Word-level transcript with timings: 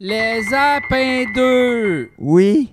Les 0.00 0.54
Apins 0.54 1.24
2! 1.34 2.12
Oui. 2.18 2.72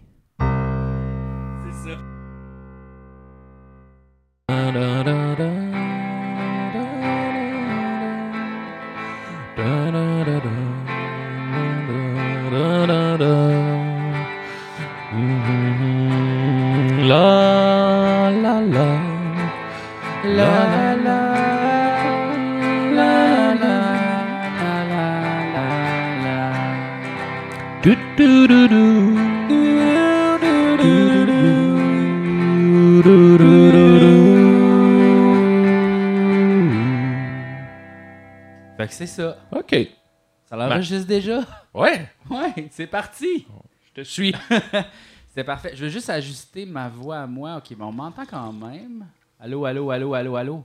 Ça 40.75 40.77
l'enregistre 40.77 41.07
déjà? 41.07 41.41
Ouais, 41.73 42.09
Ouais, 42.29 42.69
c'est 42.71 42.87
parti! 42.87 43.45
je 43.87 44.01
te 44.01 44.05
suis. 44.05 44.33
C'est 45.35 45.43
parfait. 45.43 45.71
Je 45.75 45.83
veux 45.83 45.89
juste 45.89 46.09
ajuster 46.09 46.65
ma 46.65 46.87
voix 46.87 47.17
à 47.19 47.27
moi. 47.27 47.57
OK, 47.57 47.71
mais 47.77 47.83
on 47.83 47.91
m'entend 47.91 48.25
quand 48.25 48.53
même. 48.53 49.05
Allô, 49.37 49.65
allô, 49.65 49.91
allô, 49.91 50.13
allô, 50.13 50.35
allô? 50.37 50.63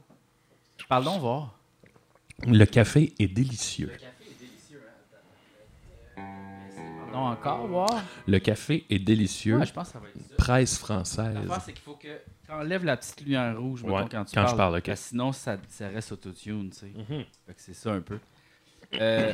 Parlons 0.88 1.18
voir. 1.18 1.58
Le 2.46 2.64
café 2.64 3.12
est 3.18 3.26
délicieux. 3.26 3.88
café 3.88 4.06
est 4.30 4.38
délicieux. 4.38 4.80
Pardon 6.14 7.18
encore, 7.26 7.66
voir. 7.66 8.02
Le 8.28 8.38
café 8.38 8.86
est 8.88 9.00
délicieux. 9.00 9.58
Ouais, 9.58 9.66
je 9.66 9.72
pense 9.72 9.88
que 9.88 9.92
ça 9.94 9.98
va 9.98 10.06
être 10.08 10.20
ça. 10.28 10.34
Presse 10.36 10.78
française. 10.78 11.34
L'affaire, 11.34 11.62
c'est 11.64 11.72
qu'il 11.72 11.82
faut 11.82 11.94
que. 11.96 12.08
Quand 12.46 12.60
on 12.60 12.62
lève 12.62 12.84
la 12.84 12.96
petite 12.96 13.20
lumière 13.22 13.58
rouge, 13.60 13.82
mettons, 13.82 13.96
Ouais, 13.96 14.04
quand 14.10 14.24
tu 14.24 14.34
quand 14.34 14.42
je 14.42 14.46
parles, 14.46 14.56
parle, 14.56 14.76
ok. 14.76 14.84
parce 14.86 15.00
que 15.02 15.08
sinon, 15.08 15.32
ça, 15.32 15.56
ça 15.68 15.88
reste 15.88 16.12
autotune, 16.12 16.70
tu 16.70 16.78
sais. 16.78 16.86
Mhm. 16.86 17.24
Fait 17.46 17.54
que 17.54 17.60
c'est 17.60 17.74
ça 17.74 17.92
un 17.92 18.00
peu. 18.00 18.18
Euh, 19.00 19.32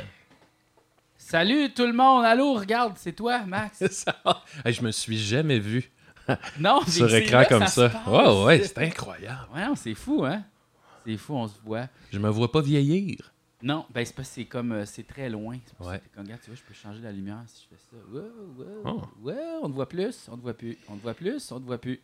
salut 1.17 1.73
tout 1.73 1.85
le 1.85 1.93
monde! 1.93 2.25
Allô, 2.25 2.53
regarde, 2.55 2.93
c'est 2.97 3.13
toi, 3.13 3.39
Max? 3.45 3.85
Ça. 3.91 4.15
Hey, 4.65 4.73
je 4.73 4.81
me 4.81 4.91
suis 4.91 5.17
jamais 5.17 5.59
vu 5.59 5.91
Non, 6.59 6.81
sur 6.87 7.13
écran 7.13 7.39
là 7.39 7.45
comme 7.45 7.67
ça. 7.67 7.89
passe. 7.89 8.07
Ouais, 8.07 8.43
ouais, 8.45 8.63
c'est 8.63 8.77
incroyable. 8.79 9.47
Ouais, 9.53 9.63
c'est 9.75 9.93
fou, 9.95 10.23
hein? 10.25 10.43
C'est 11.05 11.17
fou, 11.17 11.35
on 11.35 11.47
se 11.47 11.59
voit. 11.63 11.87
Je 12.11 12.19
me 12.19 12.29
vois 12.29 12.51
pas 12.51 12.61
vieillir. 12.61 13.33
Non, 13.63 13.85
ben 13.89 14.05
c'est 14.05 14.13
que 14.13 14.23
c'est 14.23 14.45
comme 14.45 14.71
euh, 14.71 14.85
c'est 14.85 15.07
très 15.07 15.29
loin. 15.29 15.57
C'est 15.65 15.83
ça 15.83 15.89
Ouais. 15.89 16.01
comme, 16.13 16.25
regarde, 16.25 16.41
tu 16.43 16.51
vois, 16.51 16.55
je 16.59 16.61
peux 16.63 16.75
changer 16.75 17.01
la 17.01 17.11
lumière 17.11 17.41
si 17.47 17.63
je 17.71 17.75
fais 17.75 17.81
ça. 17.89 17.97
Wow, 18.13 18.21
wow, 18.57 18.81
Oh. 18.85 19.01
wow, 19.23 19.33
on 19.63 19.69
te 19.69 19.73
voit 19.73 19.89
plus, 19.89 20.27
on 20.31 20.37
te 20.37 20.41
voit 20.41 20.53
plus, 20.53 20.77
on 20.89 20.95
te 20.95 21.01
voit 21.01 21.13
plus, 21.15 21.51
on 21.51 21.59
te 21.59 21.65
voit 21.65 21.77
plus. 21.79 21.99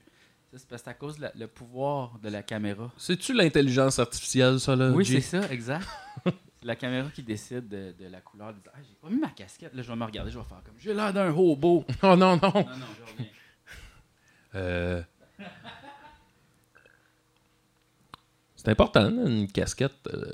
C'est 0.55 0.67
parce 0.67 0.81
que 0.83 0.89
à 0.89 0.93
cause 0.93 1.17
de 1.17 1.23
la- 1.23 1.31
le 1.35 1.47
pouvoir 1.47 2.19
de 2.19 2.29
la 2.29 2.43
caméra. 2.43 2.91
C'est-tu 2.97 3.33
l'intelligence 3.33 3.97
artificielle, 3.99 4.59
ça, 4.59 4.75
là? 4.75 4.91
oui, 4.91 5.03
Jay? 5.03 5.19
c'est 5.21 5.41
ça, 5.41 5.51
exact. 5.51 5.87
c'est 6.25 6.33
la 6.65 6.75
caméra 6.75 7.09
qui 7.09 7.23
décide 7.23 7.67
de, 7.67 7.93
de 7.97 8.05
la 8.07 8.21
couleur. 8.21 8.53
Ah, 8.73 8.77
j'ai 8.87 8.95
pas 9.01 9.09
mis 9.09 9.19
ma 9.19 9.29
casquette. 9.29 9.73
Là, 9.73 9.81
je 9.81 9.87
vais 9.89 9.95
me 9.95 10.05
regarder, 10.05 10.31
je 10.31 10.37
vais 10.37 10.45
faire 10.45 10.61
comme, 10.63 10.75
j'ai 10.77 10.93
l'air 10.93 11.11
d'un 11.13 11.29
hobo. 11.31 11.83
Oh 12.03 12.15
non, 12.15 12.35
non. 12.37 12.37
non, 12.41 12.53
non, 12.53 12.87
je 12.97 13.11
reviens. 13.11 13.25
Euh, 14.55 15.01
C'est 18.55 18.69
important, 18.69 19.09
là, 19.09 19.23
une 19.27 19.51
casquette. 19.51 20.07
euh. 20.13 20.31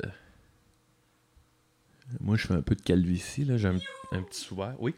Moi, 2.20 2.36
je 2.36 2.46
fais 2.48 2.54
un 2.54 2.62
peu 2.62 2.76
de 2.76 2.82
calvitie, 2.82 3.46
là. 3.46 3.56
J'ai 3.58 3.70
un, 3.70 3.78
un 4.12 4.22
petit 4.24 4.42
souverain. 4.42 4.76
Oui. 4.80 4.94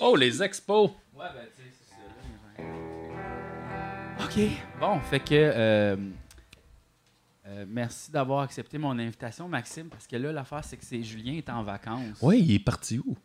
Oh, 0.00 0.16
les 0.16 0.42
expos! 0.42 0.90
Ouais, 1.14 1.26
ben, 1.34 1.44
tu 1.56 1.62
sais, 1.62 1.63
OK. 4.20 4.40
Bon, 4.80 5.00
fait 5.00 5.20
que. 5.20 5.34
euh, 5.34 5.96
euh, 7.46 7.64
merci 7.68 8.10
d'avoir 8.10 8.40
accepté 8.40 8.78
mon 8.78 8.98
invitation, 8.98 9.48
Maxime, 9.48 9.88
parce 9.88 10.06
que 10.06 10.16
là, 10.16 10.32
l'affaire, 10.32 10.64
c'est 10.64 10.76
que 10.76 10.84
c'est 10.84 11.02
Julien 11.02 11.34
est 11.34 11.48
en 11.50 11.62
vacances. 11.62 12.18
Oui, 12.22 12.40
il 12.40 12.54
est 12.54 12.58
parti 12.64 12.98
où? 12.98 13.16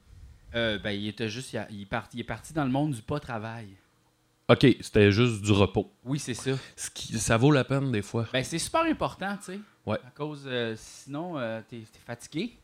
Euh, 0.56 0.78
ben, 0.80 0.92
il 0.92 1.08
était 1.08 1.30
juste. 1.30 1.54
Il, 1.54 1.58
a- 1.58 1.68
il 1.70 1.82
est 1.84 1.86
parti, 1.86 2.18
il 2.18 2.22
est 2.22 2.26
parti 2.26 2.54
dans 2.54 2.66
le 2.66 2.72
monde 2.72 2.92
du 2.94 3.02
pas-travail. 3.02 3.68
OK, 4.50 4.66
c'était 4.82 5.12
juste 5.12 5.42
du 5.44 5.52
repos. 5.52 5.92
Oui, 6.04 6.18
c'est 6.18 6.34
ça. 6.34 6.52
Ce 6.76 6.90
qui, 6.90 7.18
ça 7.20 7.38
vaut 7.38 7.52
la 7.52 7.64
peine, 7.64 7.92
des 7.92 8.02
fois. 8.02 8.26
Ben, 8.34 8.44
c'est 8.44 8.58
super 8.58 8.82
important, 8.82 9.38
tu 9.38 9.54
sais. 9.54 9.60
Ouais. 9.86 10.00
À 10.06 10.10
cause. 10.12 10.44
euh, 10.48 10.74
sinon, 10.76 11.38
euh, 11.38 11.62
t'es 11.68 11.78
t'es 11.92 12.00
fatigué. 12.06 12.58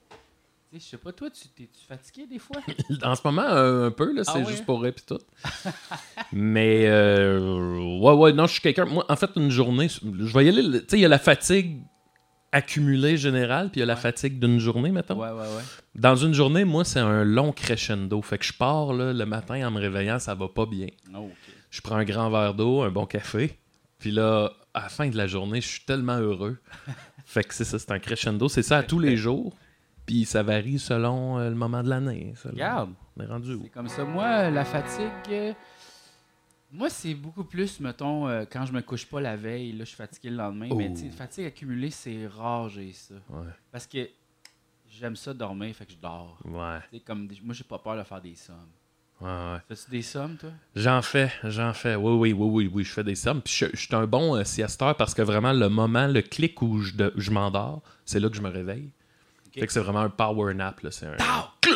Je 0.77 0.79
sais 0.83 0.97
pas, 0.97 1.13
toi, 1.13 1.29
tu 1.29 1.47
t'es-tu 1.49 1.85
fatigué 1.87 2.27
des 2.27 2.39
fois? 2.39 2.57
En 3.03 3.15
ce 3.15 3.21
moment, 3.23 3.43
un, 3.43 3.85
un 3.87 3.91
peu, 3.91 4.13
là, 4.13 4.23
c'est 4.25 4.31
Ah 4.35 4.39
ouais? 4.39 4.45
juste 4.45 4.65
pour 4.65 4.81
rire 4.81 4.93
pis 4.93 5.03
tout. 5.05 5.19
Mais, 6.33 6.85
euh, 6.87 7.97
ouais, 7.99 8.13
ouais, 8.13 8.33
non, 8.33 8.45
je 8.45 8.53
suis 8.53 8.61
quelqu'un. 8.61 8.85
Moi, 8.85 9.05
en 9.07 9.15
fait, 9.15 9.29
une 9.37 9.49
journée, 9.51 9.87
je 9.89 10.33
vais 10.37 10.45
y 10.45 10.49
aller. 10.49 10.63
Tu 10.81 10.85
sais, 10.89 10.97
il 10.97 11.01
y 11.01 11.05
a 11.05 11.09
la 11.09 11.19
fatigue 11.19 11.81
accumulée 12.51 13.17
générale, 13.17 13.69
puis 13.69 13.79
il 13.79 13.81
y 13.81 13.83
a 13.83 13.85
la 13.85 13.95
fatigue 13.95 14.39
d'une 14.39 14.59
journée, 14.59 14.91
mettons. 14.91 15.15
ouais, 15.19 15.29
ouais, 15.29 15.37
ouais. 15.39 15.63
Dans 15.95 16.15
une 16.15 16.33
journée, 16.33 16.65
moi, 16.65 16.83
c'est 16.85 16.99
un 16.99 17.23
long 17.23 17.51
crescendo. 17.51 18.21
Fait 18.21 18.37
que 18.37 18.45
je 18.45 18.53
pars 18.53 18.93
là, 18.93 19.13
le 19.13 19.25
matin 19.25 19.65
en 19.67 19.71
me 19.71 19.79
réveillant, 19.79 20.19
ça 20.19 20.35
va 20.35 20.47
pas 20.49 20.65
bien. 20.65 20.87
Oh. 21.15 21.29
Je 21.69 21.81
prends 21.81 21.95
un 21.95 22.05
grand 22.05 22.29
verre 22.29 22.53
d'eau, 22.53 22.81
un 22.81 22.91
bon 22.91 23.05
café. 23.05 23.57
Puis 23.99 24.11
là, 24.11 24.51
à 24.73 24.83
la 24.83 24.89
fin 24.89 25.07
de 25.07 25.17
la 25.17 25.27
journée, 25.27 25.61
je 25.61 25.67
suis 25.67 25.81
tellement 25.85 26.17
heureux. 26.17 26.57
fait 27.25 27.43
que 27.43 27.53
c'est 27.53 27.63
ça, 27.65 27.79
c'est 27.79 27.91
un 27.91 27.99
crescendo. 27.99 28.47
C'est 28.49 28.63
ça 28.63 28.77
à 28.79 28.83
tous 28.83 28.99
les 28.99 29.17
jours. 29.17 29.53
Puis 30.05 30.25
ça 30.25 30.43
varie 30.43 30.77
selon 30.79 31.39
euh, 31.39 31.49
le 31.49 31.55
moment 31.55 31.81
de 31.83 31.89
l'année. 31.89 32.33
Regarde. 32.43 32.91
On 33.17 33.23
est 33.23 33.25
rendu 33.27 33.53
où? 33.55 33.61
C'est 33.63 33.69
comme 33.69 33.87
ça. 33.87 34.03
Moi, 34.03 34.49
la 34.51 34.65
fatigue, 34.65 35.09
euh, 35.29 35.53
moi, 36.71 36.89
c'est 36.89 37.13
beaucoup 37.15 37.43
plus, 37.43 37.79
mettons, 37.79 38.27
euh, 38.27 38.43
quand 38.49 38.65
je 38.65 38.73
me 38.73 38.81
couche 38.81 39.05
pas 39.05 39.21
la 39.21 39.35
veille, 39.35 39.71
là, 39.71 39.79
je 39.79 39.89
suis 39.89 39.95
fatigué 39.97 40.29
le 40.29 40.37
lendemain. 40.37 40.69
Mais, 40.75 40.89
Oh. 40.91 40.93
tu 40.95 41.01
sais, 41.01 41.09
fatigue 41.09 41.45
accumulée, 41.45 41.89
c'est 41.89 42.27
rare, 42.27 42.69
j'ai 42.69 42.91
ça. 42.91 43.15
Ouais. 43.29 43.47
Parce 43.71 43.87
que 43.87 44.07
j'aime 44.89 45.15
ça 45.15 45.33
dormir, 45.33 45.73
fait 45.75 45.85
que 45.85 45.93
je 45.93 45.97
dors. 45.97 46.37
Ouais. 46.45 46.99
Comme, 47.05 47.27
moi, 47.43 47.53
j'ai 47.55 47.63
pas 47.63 47.79
peur 47.79 47.97
de 47.97 48.03
faire 48.03 48.21
des 48.21 48.35
sommes. 48.35 48.55
Ouais, 49.21 49.29
ouais. 49.29 49.57
Fais-tu 49.69 49.89
des 49.91 50.01
sommes, 50.01 50.35
toi? 50.35 50.49
J'en 50.75 51.01
fais, 51.01 51.31
j'en 51.45 51.73
fais. 51.73 51.95
Oui, 51.95 52.11
oui, 52.11 52.33
oui, 52.33 52.47
oui, 52.65 52.71
oui, 52.73 52.83
je 52.83 52.91
fais 52.91 53.03
des 53.03 53.15
sommes. 53.15 53.41
Puis 53.41 53.53
je, 53.55 53.65
je 53.73 53.77
suis 53.85 53.95
un 53.95 54.05
bon 54.05 54.35
euh, 54.35 54.43
siesteur 54.43 54.97
parce 54.97 55.13
que 55.13 55.21
vraiment, 55.21 55.53
le 55.53 55.69
moment, 55.69 56.05
le 56.07 56.21
clic 56.21 56.61
où 56.61 56.81
je, 56.81 56.93
de- 56.93 57.13
je 57.15 57.31
m'endors, 57.31 57.81
c'est 58.03 58.19
là 58.19 58.29
que 58.29 58.35
je 58.35 58.41
me 58.41 58.49
réveille. 58.49 58.91
Fait 59.59 59.67
que 59.67 59.73
c'est 59.73 59.79
vraiment 59.79 59.99
un 60.01 60.09
power 60.09 60.53
nap. 60.53 60.81
Là. 60.81 60.91
C'est 60.91 61.05
un... 61.07 61.15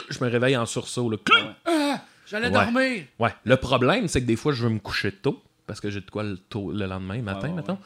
Je 0.10 0.24
me 0.24 0.30
réveille 0.30 0.58
en 0.58 0.66
sursaut. 0.66 1.10
Là. 1.10 1.18
Ah! 1.66 2.02
J'allais 2.28 2.48
Ouais. 2.48 2.52
dormir! 2.66 3.04
Ouais. 3.20 3.34
Le 3.44 3.56
problème, 3.58 4.08
c'est 4.08 4.22
que 4.22 4.26
des 4.28 4.36
fois, 4.36 4.54
je 4.54 4.64
veux 4.64 4.70
me 4.70 4.80
coucher 4.80 5.12
tôt 5.12 5.42
parce 5.66 5.80
que 5.82 5.90
j'ai 5.90 6.02
de 6.02 6.10
quoi 6.10 6.24
le, 6.24 6.38
tôt, 6.38 6.72
le 6.72 6.86
lendemain 6.86 7.22
matin, 7.22 7.50
mettons. 7.54 7.78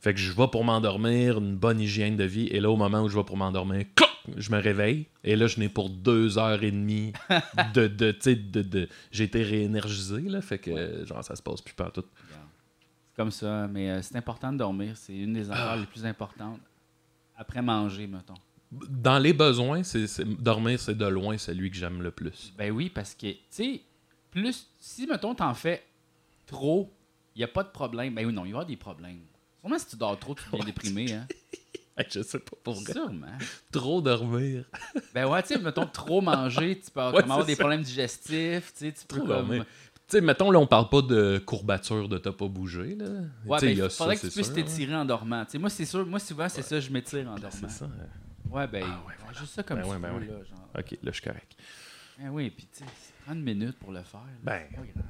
Fait 0.00 0.14
que 0.14 0.20
je 0.20 0.32
vais 0.32 0.48
pour 0.48 0.64
m'endormir, 0.64 1.38
une 1.38 1.56
bonne 1.56 1.80
hygiène 1.80 2.16
de 2.16 2.24
vie. 2.24 2.46
Et 2.48 2.60
là, 2.60 2.70
au 2.70 2.76
moment 2.76 3.02
où 3.02 3.08
je 3.08 3.16
vais 3.16 3.24
pour 3.24 3.36
m'endormir, 3.36 3.84
je 4.36 4.50
me 4.52 4.58
réveille. 4.60 5.06
Et 5.24 5.34
là, 5.36 5.46
je 5.48 5.58
n'ai 5.58 5.68
pour 5.68 5.88
deux 5.90 6.38
heures 6.38 6.62
et 6.62 6.70
demie 6.70 7.12
de. 7.74 7.86
de, 7.88 8.14
sais, 8.20 8.36
de, 8.36 8.62
de- 8.62 8.88
J'ai 9.10 9.24
été 9.24 9.42
réénergisé, 9.42 10.20
là. 10.22 10.40
Fait 10.40 10.58
que, 10.58 11.04
genre, 11.04 11.22
ça 11.24 11.34
se 11.36 11.42
passe 11.42 11.60
plus 11.60 11.74
partout. 11.74 12.04
C'est 13.10 13.16
comme 13.16 13.30
ça, 13.32 13.66
mais 13.68 13.90
euh, 13.90 14.02
c'est 14.02 14.16
important 14.16 14.52
de 14.52 14.58
dormir. 14.58 14.92
C'est 14.96 15.16
une 15.16 15.32
des 15.32 15.50
affaires 15.50 15.76
les 15.76 15.86
plus 15.86 16.04
importantes. 16.04 16.60
Après 17.36 17.62
manger, 17.62 18.06
mettons. 18.06 18.34
Dans 18.88 19.18
les 19.18 19.32
besoins, 19.32 19.82
c'est 19.82 20.06
c'est- 20.06 20.24
dormir, 20.24 20.78
c'est 20.80 20.96
de 20.96 21.06
loin 21.06 21.36
celui 21.38 21.70
que 21.70 21.76
j'aime 21.76 22.02
le 22.02 22.10
plus. 22.10 22.52
Ben 22.58 22.70
oui, 22.72 22.90
parce 22.90 23.14
que, 23.14 23.30
tu 23.32 23.38
sais, 23.50 23.80
plus, 24.30 24.66
si, 24.78 25.06
mettons, 25.06 25.34
t'en 25.34 25.54
fais 25.54 25.82
trop, 26.46 26.92
il 27.34 27.38
n'y 27.38 27.44
a 27.44 27.48
pas 27.48 27.62
de 27.62 27.70
problème. 27.70 28.14
Ben 28.14 28.26
oui, 28.26 28.32
non, 28.32 28.42
il 28.44 28.48
va 28.48 28.48
y 28.48 28.52
avoir 28.52 28.66
des 28.66 28.76
problèmes. 28.76 29.20
Sûrement, 29.60 29.78
si 29.78 29.86
tu 29.86 29.96
dors 29.96 30.18
trop, 30.18 30.34
tu 30.34 30.44
deviens 30.50 30.64
déprimé, 30.64 31.12
hein. 31.12 31.26
Je 32.10 32.22
sais 32.22 32.38
pas 32.40 32.56
pour 32.62 32.74
vrai. 32.74 32.92
Sûrement. 32.92 33.38
Trop 33.72 34.02
dormir. 34.02 34.64
Ben 35.14 35.26
ouais, 35.26 35.42
tu 35.42 35.54
sais, 35.54 35.58
mettons, 35.58 35.86
trop 35.86 36.20
manger, 36.20 36.78
tu 36.78 36.90
peux 36.90 37.00
avoir, 37.00 37.38
Ouais, 37.38 37.44
des 37.46 37.54
ça. 37.54 37.60
problèmes 37.60 37.82
digestifs, 37.82 38.72
tu 38.74 38.78
sais, 38.86 38.92
tu 38.92 39.06
peux 39.06 39.16
Trop 39.16 39.26
comme... 39.26 39.46
dormir. 39.46 39.64
Tu 40.06 40.18
sais, 40.18 40.20
mettons, 40.20 40.50
là, 40.50 40.58
on 40.60 40.66
parle 40.66 40.88
pas 40.90 41.00
de 41.02 41.38
courbature 41.44 42.08
de 42.08 42.18
t'as 42.18 42.32
pas 42.32 42.46
bougé, 42.48 42.94
là. 42.94 43.06
Ouais, 43.46 43.58
ben, 43.60 43.70
il 43.70 43.90
faudrait 43.90 44.14
ça, 44.16 44.22
que 44.22 44.26
tu 44.28 44.32
puisses 44.34 44.46
sûr, 44.46 44.54
t'étirer 44.54 44.94
en 44.94 45.04
dormant. 45.06 45.44
Tu 45.46 45.52
sais, 45.52 45.58
moi, 45.58 45.70
c'est 45.70 45.86
sûr, 45.86 46.04
moi, 46.06 46.18
souvent, 46.20 46.48
c'est 46.50 46.62
ça, 46.62 46.78
je 46.78 46.90
m'étire 46.90 47.26
en 47.28 47.32
hein. 47.32 47.38
dormant. 47.40 47.50
C'est 47.50 47.70
ça. 47.70 47.88
Ouais, 48.50 48.66
ben, 48.66 48.82
Ah 48.84 49.00
ouais, 49.00 49.06
ouais, 49.08 49.14
voilà. 49.20 49.38
juste 49.38 49.52
ça 49.54 49.62
comme 49.62 49.80
Ben 49.80 49.86
ouais, 49.88 49.98
ben 49.98 50.14
ouais. 50.14 50.26
là, 50.26 50.44
genre. 50.44 50.68
Ok, 50.78 50.90
là, 50.92 50.98
je 51.04 51.10
suis 51.12 51.22
correct. 51.22 51.56
Ben 52.18 52.28
oui, 52.30 52.50
puis 52.50 52.66
tu 52.72 52.78
sais, 52.78 52.90
prends 53.24 53.34
une 53.34 53.42
minute 53.42 53.78
pour 53.78 53.92
le 53.92 54.02
faire. 54.02 54.20
là, 54.20 54.26
Ben. 54.42 54.66
c'est 54.70 54.76
pas 54.76 54.82
grave. 54.82 55.04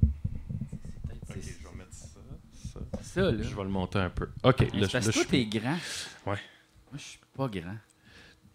C'est 0.00 1.26
peut-être 1.26 1.42
c'est 1.44 1.62
vais 1.62 1.76
mettre 1.76 1.92
ça, 1.92 2.08
ça. 2.72 2.80
ça, 3.02 3.20
là. 3.22 3.42
Je 3.42 3.54
vais 3.54 3.62
le 3.62 3.68
monter 3.68 3.98
un 3.98 4.10
peu. 4.10 4.28
Ok, 4.42 4.60
Mais 4.72 4.80
là, 4.80 4.86
je- 4.86 4.92
parce 4.92 5.06
que 5.06 5.12
je 5.12 5.18
toi, 5.18 5.26
t'es 5.30 5.44
grand. 5.46 5.76
Ouais. 6.26 6.38
Moi, 6.90 6.94
je 6.94 7.02
suis 7.02 7.18
pas 7.36 7.48
grand. 7.48 7.76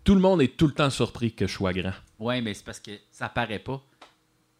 Tout 0.04 0.16
le 0.16 0.22
monde 0.22 0.42
est 0.42 0.56
tout 0.58 0.68
le 0.68 0.74
temps 0.74 0.90
surpris 0.90 1.34
que 1.34 1.48
je 1.48 1.54
sois 1.54 1.74
grand. 1.74 1.94
Ouais, 2.20 2.42
mais 2.42 2.54
c'est 2.54 2.64
parce 2.66 2.80
que 2.80 2.92
ça 3.12 3.30
paraît 3.30 3.60
pas. 3.60 3.82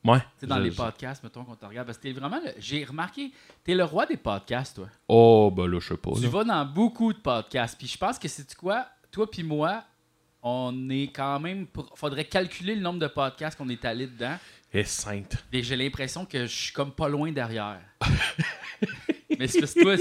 Ouais. 0.04 0.20
Tu 0.20 0.26
sais, 0.42 0.48
dans 0.48 0.58
je- 0.58 0.62
les 0.64 0.72
je- 0.72 0.76
podcasts, 0.78 1.24
mettons 1.24 1.44
qu'on 1.44 1.56
te 1.56 1.66
regarde. 1.66 1.86
Parce 1.88 1.98
que 1.98 2.04
t'es 2.04 2.12
vraiment. 2.14 2.40
le- 2.44 2.54
J'ai 2.60 2.84
remarqué, 2.86 3.32
t'es 3.64 3.74
le 3.76 3.84
roi 3.84 4.06
des 4.06 4.18
podcasts, 4.18 4.76
toi. 4.76 4.88
Oh, 5.08 5.52
ben 5.56 5.68
là, 5.68 5.80
je 5.80 5.88
sais 5.90 5.98
pas. 5.98 6.12
Tu 6.16 6.22
là. 6.24 6.30
vas 6.30 6.44
dans 6.44 6.66
beaucoup 6.66 7.12
de 7.14 7.18
podcasts. 7.20 7.78
Puis 7.78 7.88
je 7.88 7.98
pense 7.98 8.18
que 8.20 8.28
c'est 8.28 8.54
quoi, 8.56 8.88
toi 9.12 9.30
puis 9.30 9.44
moi, 9.44 9.84
on 10.44 10.90
est 10.90 11.08
quand 11.14 11.40
même. 11.40 11.68
Pour... 11.68 11.92
Faudrait 11.96 12.26
calculer 12.26 12.76
le 12.76 12.82
nombre 12.82 13.00
de 13.00 13.08
podcasts 13.08 13.58
qu'on 13.58 13.70
est 13.70 13.84
allé 13.86 14.08
dedans. 14.08 14.38
Et 14.74 14.84
sainte. 14.84 15.44
Et 15.52 15.64
j'ai 15.64 15.76
l'impression 15.76 16.26
que 16.26 16.46
je 16.46 16.54
suis 16.54 16.74
comme 16.74 16.92
pas 16.92 17.08
loin 17.10 17.32
derrière. 17.32 17.80
Mais 19.40 19.48
c'est 19.48 19.60
parce 19.60 19.74
que 19.74 19.82
toi, 19.82 19.96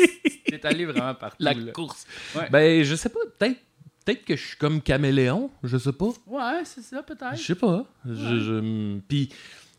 t'es 0.46 0.66
allé 0.66 0.86
vraiment 0.86 1.14
partout. 1.14 1.36
La 1.40 1.52
là. 1.54 1.72
course. 1.72 2.06
Ouais. 2.34 2.48
Ben, 2.50 2.82
je 2.84 2.94
sais 2.94 3.08
pas. 3.08 3.20
Peut-être 3.38 3.58
peut-être 4.04 4.24
que 4.24 4.36
je 4.36 4.46
suis 4.46 4.56
comme 4.56 4.80
caméléon. 4.80 5.50
Je 5.62 5.76
sais 5.76 5.92
pas. 5.92 6.08
Ouais, 6.26 6.62
c'est 6.64 6.82
ça, 6.82 7.02
peut-être. 7.02 7.36
Je 7.36 7.42
sais 7.42 7.54
pas. 7.54 7.84
Je, 8.04 8.12
je- 8.40 8.98
puis, 9.08 9.28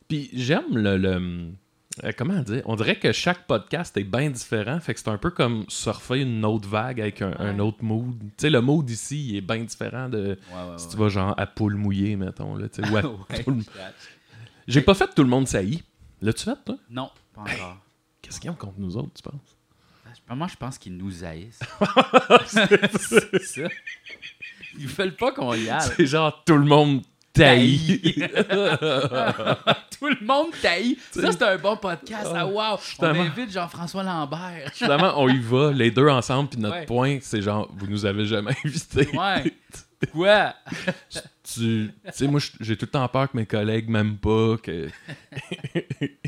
puis 0.07 0.29
j'aime 0.33 0.77
le, 0.77 0.97
le- 0.97 1.51
euh, 2.03 2.11
Comment 2.17 2.41
dire? 2.41 2.61
On 2.65 2.75
dirait 2.75 2.97
que 2.97 3.11
chaque 3.11 3.47
podcast 3.47 3.95
est 3.97 4.03
bien 4.03 4.29
différent. 4.29 4.79
Fait 4.79 4.93
que 4.93 4.99
c'est 4.99 5.09
un 5.09 5.17
peu 5.17 5.31
comme 5.31 5.65
surfer 5.67 6.21
une 6.21 6.43
autre 6.45 6.67
vague 6.67 7.01
avec 7.01 7.21
un, 7.21 7.59
autre 7.59 7.83
mood. 7.83 8.17
Tu 8.19 8.27
sais, 8.37 8.49
le 8.49 8.61
mood 8.61 8.89
ici, 8.89 9.29
il 9.29 9.35
est 9.37 9.41
bien 9.41 9.63
différent 9.63 10.09
de 10.09 10.17
Ouais, 10.17 10.69
ouais, 10.71 10.77
si 10.77 10.89
tu 10.89 10.97
vas 10.97 11.09
genre 11.09 11.33
à 11.37 11.45
poule 11.45 11.75
mouillée, 11.75 12.15
mettons. 12.15 12.55
Là, 12.55 12.67
ou 12.89 12.97
à. 12.97 13.01
J'ai 14.67 14.81
pas 14.81 14.93
fait 14.93 15.13
tout 15.13 15.23
le 15.23 15.29
monde 15.29 15.47
saillit. 15.47 15.83
L'as-tu 16.21 16.45
fait, 16.45 16.57
toi? 16.65 16.77
Non, 16.89 17.09
pas 17.33 17.41
encore. 17.41 17.77
Qu'est-ce 18.21 18.39
qu'ils 18.39 18.49
ont 18.49 18.55
contre 18.55 18.79
nous 18.79 18.97
autres, 18.97 19.11
tu 19.15 19.23
penses? 19.23 19.57
Moi, 20.29 20.47
je 20.51 20.57
pense 20.57 20.77
qu'ils 20.77 20.97
nous 20.97 21.23
haïssent. 21.23 21.59
c'est 22.47 23.43
ça. 23.43 23.61
Ils 24.77 24.87
veulent 24.87 25.15
pas 25.15 25.31
qu'on 25.31 25.53
y 25.53 25.69
aille. 25.69 25.89
C'est 25.95 26.05
genre 26.05 26.43
tout 26.43 26.57
le 26.57 26.65
monde 26.65 27.01
taillit. 27.31 28.25
Tout 29.99 30.07
le 30.07 30.25
monde 30.25 30.47
taillit. 30.61 30.97
Ça, 31.11 31.31
c'est 31.31 31.41
un 31.43 31.57
bon 31.57 31.75
podcast. 31.77 32.27
Ah, 32.33 32.45
wow. 32.45 32.61
On 32.73 32.77
Justement. 32.77 33.09
invite 33.21 33.51
Jean-François 33.51 34.03
Lambert. 34.03 34.69
Finalement, 34.73 35.13
on 35.17 35.27
y 35.29 35.39
va, 35.39 35.71
les 35.71 35.91
deux 35.91 36.07
ensemble, 36.09 36.49
puis 36.49 36.59
notre 36.59 36.75
Ouais. 36.77 36.85
point, 36.85 37.17
c'est 37.21 37.41
genre, 37.41 37.69
vous 37.75 37.87
nous 37.87 38.05
avez 38.05 38.25
jamais 38.25 38.51
invités. 38.65 39.07
Ouais. 39.17 39.53
Quoi? 40.11 40.53
Tu 41.43 41.91
sais, 42.11 42.27
moi, 42.27 42.39
j'ai 42.59 42.77
tout 42.77 42.85
le 42.85 42.91
temps 42.91 43.07
peur 43.07 43.31
que 43.31 43.37
mes 43.37 43.47
collègues 43.47 43.89
m'aiment 43.89 44.17
pas, 44.17 44.57
que 44.61 44.89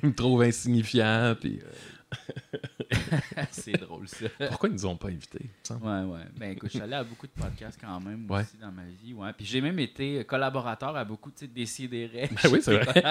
ils 0.01 0.09
me 0.09 0.13
trouvent 0.15 0.41
insignifiant, 0.41 1.35
puis 1.39 1.59
euh, 1.63 1.69
c'est 3.51 3.73
drôle, 3.73 4.07
ça. 4.07 4.25
pourquoi 4.49 4.69
ils 4.69 4.73
nous 4.73 4.85
ont 4.85 4.95
pas 4.97 5.07
invités? 5.09 5.49
Ouais, 5.69 6.01
ouais. 6.03 6.19
Ben 6.37 6.51
écoute, 6.51 6.69
je 6.69 6.75
suis 6.77 6.81
allé 6.81 6.93
à 6.93 7.03
beaucoup 7.03 7.27
de 7.27 7.31
podcasts 7.31 7.79
quand 7.79 7.99
même 7.99 8.29
Ouais. 8.29 8.41
aussi 8.41 8.57
dans 8.57 8.71
ma 8.71 8.85
vie. 8.85 9.13
Ouais. 9.13 9.31
Puis 9.33 9.45
j'ai 9.45 9.61
même 9.61 9.79
été 9.79 10.23
collaborateur 10.25 10.95
à 10.95 11.05
beaucoup, 11.05 11.31
sais, 11.35 11.47
décidérés. 11.47 12.29
Ben 12.31 12.49
oui, 12.51 12.59
c'est 12.61 12.77
vrai. 12.83 13.03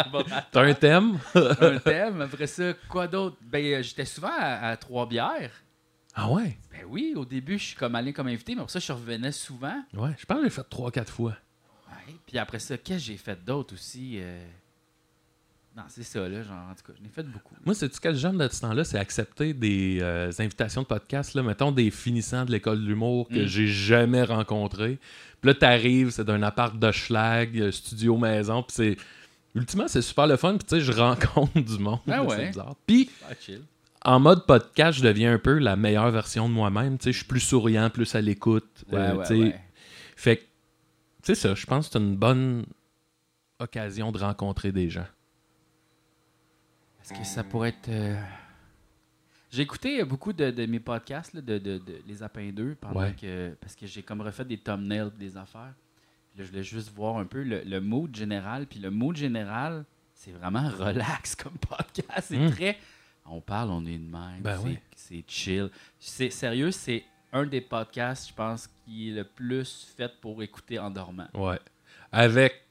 T'as 0.52 0.62
un 0.62 0.74
thème? 0.74 1.18
un 1.34 1.78
thème. 1.78 2.20
Après 2.22 2.46
ça, 2.46 2.72
quoi 2.88 3.06
d'autre? 3.06 3.36
Ben, 3.42 3.64
euh, 3.64 3.82
j'étais 3.82 4.04
souvent 4.04 4.32
à, 4.36 4.68
à 4.70 4.76
Trois-Bières. 4.76 5.52
Ah 6.14 6.30
ouais? 6.30 6.58
Ben 6.72 6.82
oui, 6.88 7.14
au 7.16 7.24
début, 7.24 7.58
je 7.58 7.64
suis 7.64 7.76
comme 7.76 7.94
allé 7.94 8.12
comme 8.12 8.26
invité, 8.28 8.54
mais 8.54 8.62
après 8.62 8.72
ça, 8.72 8.80
je 8.80 8.92
revenais 8.92 9.32
souvent. 9.32 9.82
Ouais, 9.94 10.10
je 10.18 10.24
pense 10.26 10.38
que 10.38 10.44
j'ai 10.44 10.50
fait 10.50 10.62
3-4 10.68 11.06
fois. 11.06 11.36
Ouais. 11.88 12.14
Puis 12.26 12.38
après 12.38 12.58
ça, 12.58 12.76
qu'est-ce 12.76 12.98
que 12.98 13.04
j'ai 13.12 13.16
fait 13.16 13.44
d'autre 13.44 13.74
aussi? 13.74 14.18
euh? 14.20 14.44
Non, 15.78 15.84
c'est 15.86 16.02
ça, 16.02 16.28
là. 16.28 16.42
Genre, 16.42 16.52
en 16.56 16.74
tout 16.74 16.92
cas, 16.92 16.98
j'en 16.98 17.06
ai 17.06 17.08
fait 17.08 17.22
beaucoup. 17.22 17.54
Moi, 17.64 17.72
c'est 17.74 17.94
ce 17.94 18.00
que 18.00 18.12
j'aime 18.12 18.36
de 18.36 18.48
ce 18.48 18.60
temps-là, 18.62 18.82
c'est 18.82 18.98
accepter 18.98 19.54
des 19.54 19.98
euh, 20.02 20.32
invitations 20.40 20.82
de 20.82 20.86
podcast, 20.88 21.34
là, 21.34 21.42
mettons 21.44 21.70
des 21.70 21.92
finissants 21.92 22.44
de 22.44 22.50
l'école 22.50 22.82
de 22.82 22.86
l'humour 22.88 23.28
que 23.28 23.44
Mm. 23.44 23.46
j'ai 23.46 23.66
jamais 23.68 24.24
rencontrés. 24.24 24.98
Puis 25.40 25.48
là, 25.50 25.54
t'arrives, 25.54 26.10
c'est 26.10 26.24
d'un 26.24 26.42
appart 26.42 26.76
de 26.76 26.90
schlag, 26.90 27.56
euh, 27.60 27.70
studio 27.70 28.16
maison, 28.18 28.62
puis 28.64 28.74
c'est... 28.74 28.96
Ultimement, 29.54 29.86
c'est 29.88 30.02
super 30.02 30.26
le 30.26 30.36
fun, 30.36 30.56
puis 30.56 30.66
tu 30.66 30.74
sais, 30.76 30.80
je 30.80 30.92
rencontre 31.00 31.58
du 31.60 31.78
monde. 31.78 32.00
Là, 32.08 32.24
ouais. 32.24 32.36
C'est 32.36 32.46
bizarre. 32.48 32.74
Puis, 32.84 33.08
Ah, 33.30 33.34
chill. 33.40 33.62
en 34.04 34.18
mode 34.20 34.46
podcast, 34.46 34.98
je 34.98 35.04
deviens 35.04 35.32
un 35.34 35.38
peu 35.38 35.58
la 35.58 35.76
meilleure 35.76 36.10
version 36.10 36.48
de 36.48 36.54
moi-même. 36.54 36.98
Tu 36.98 37.04
sais, 37.04 37.12
je 37.12 37.18
suis 37.18 37.26
plus 37.26 37.40
souriant, 37.40 37.88
plus 37.88 38.12
à 38.16 38.20
l'écoute. 38.20 38.66
Ouais, 38.90 38.98
euh, 38.98 39.14
ouais, 39.14 39.22
tu 39.26 39.28
sais. 39.28 39.40
ouais. 39.42 39.60
Fait 40.16 40.36
que, 40.38 40.42
c'est 41.22 41.34
ça, 41.36 41.54
je 41.54 41.66
pense 41.66 41.86
que 41.86 41.92
c'est 41.92 41.98
une 42.00 42.16
bonne 42.16 42.66
occasion 43.60 44.10
de 44.12 44.18
rencontrer 44.18 44.72
des 44.72 44.90
gens. 44.90 45.06
Est-ce 47.10 47.18
que 47.18 47.24
ça 47.26 47.44
pourrait 47.44 47.70
être. 47.70 47.88
euh, 47.88 48.20
J'ai 49.50 49.62
écouté 49.62 50.04
beaucoup 50.04 50.32
de, 50.32 50.50
de 50.50 50.66
mes 50.66 50.80
podcasts, 50.80 51.32
là, 51.34 51.40
de, 51.40 51.58
de- 51.58 51.78
de 51.78 52.02
Les 52.06 52.22
Apins 52.22 52.50
2, 52.52 52.74
pendant 52.74 53.00
Ouais. 53.00 53.14
que... 53.18 53.56
parce 53.60 53.74
que 53.74 53.86
j'ai 53.86 54.02
comme 54.02 54.20
refait 54.20 54.44
des 54.44 54.58
thumbnails 54.58 55.10
des 55.18 55.36
affaires. 55.36 55.72
Puis 56.30 56.38
là, 56.40 56.44
je 56.44 56.50
voulais 56.50 56.62
juste 56.62 56.92
voir 56.94 57.16
un 57.16 57.24
peu 57.24 57.42
le, 57.42 57.62
le 57.64 57.80
mood 57.80 58.14
général. 58.14 58.66
Puis 58.66 58.78
le 58.78 58.90
mood 58.90 59.16
général, 59.16 59.84
c'est 60.12 60.32
vraiment 60.32 60.68
relax 60.78 61.34
comme 61.34 61.56
podcast. 61.56 62.28
C'est 62.28 62.38
Mm. 62.38 62.50
très. 62.50 62.78
On 63.30 63.40
parle, 63.40 63.70
on 63.70 63.84
est 63.86 63.98
de 63.98 64.10
même. 64.10 64.40
Ben 64.40 64.58
c'est, 64.58 64.64
oui. 64.66 64.78
c'est 64.96 65.24
chill. 65.26 65.70
C'est 65.98 66.30
sérieux, 66.30 66.70
c'est 66.70 67.04
un 67.32 67.44
des 67.46 67.60
podcasts, 67.60 68.28
je 68.28 68.34
pense, 68.34 68.68
qui 68.84 69.10
est 69.10 69.14
le 69.14 69.24
plus 69.24 69.92
fait 69.96 70.10
pour 70.20 70.42
écouter 70.42 70.78
en 70.78 70.90
dormant. 70.90 71.28
Ouais. 71.34 71.58
Avec 72.12 72.64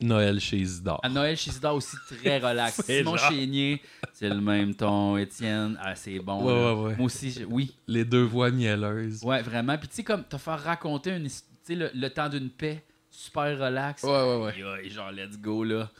Noël 0.00 0.40
chez 0.40 0.56
Isidore. 0.58 1.00
À 1.02 1.08
Noël 1.08 1.36
chez 1.36 1.50
Isidore 1.50 1.74
aussi 1.76 1.96
très 2.22 2.38
relax. 2.46 2.80
Simon 2.84 3.16
Chénier, 3.16 3.82
c'est 4.12 4.28
le 4.28 4.40
même 4.40 4.74
ton. 4.74 5.16
Étienne, 5.16 5.78
ah, 5.82 5.94
c'est 5.94 6.18
bon. 6.18 6.42
Ouais, 6.44 6.52
ouais, 6.52 6.82
ouais. 6.90 6.96
Moi 6.96 7.06
aussi, 7.06 7.30
je- 7.30 7.44
oui. 7.44 7.74
Les 7.86 8.04
deux 8.04 8.22
voix 8.24 8.50
mielleuses. 8.50 9.22
Ouais, 9.22 9.42
vraiment. 9.42 9.76
Puis 9.78 9.88
tu 9.88 9.96
sais, 9.96 10.04
comme 10.04 10.24
te 10.24 10.36
faire 10.38 10.62
raconter 10.62 11.10
une, 11.16 11.28
le, 11.68 11.90
le 11.94 12.08
temps 12.10 12.28
d'une 12.28 12.50
paix, 12.50 12.82
super 13.10 13.58
relax. 13.58 14.02
Ouais, 14.02 14.10
ouais, 14.10 14.36
ouais. 14.44 14.78
Aïe, 14.82 14.90
genre, 14.90 15.10
let's 15.12 15.38
go, 15.38 15.64
là. 15.64 15.90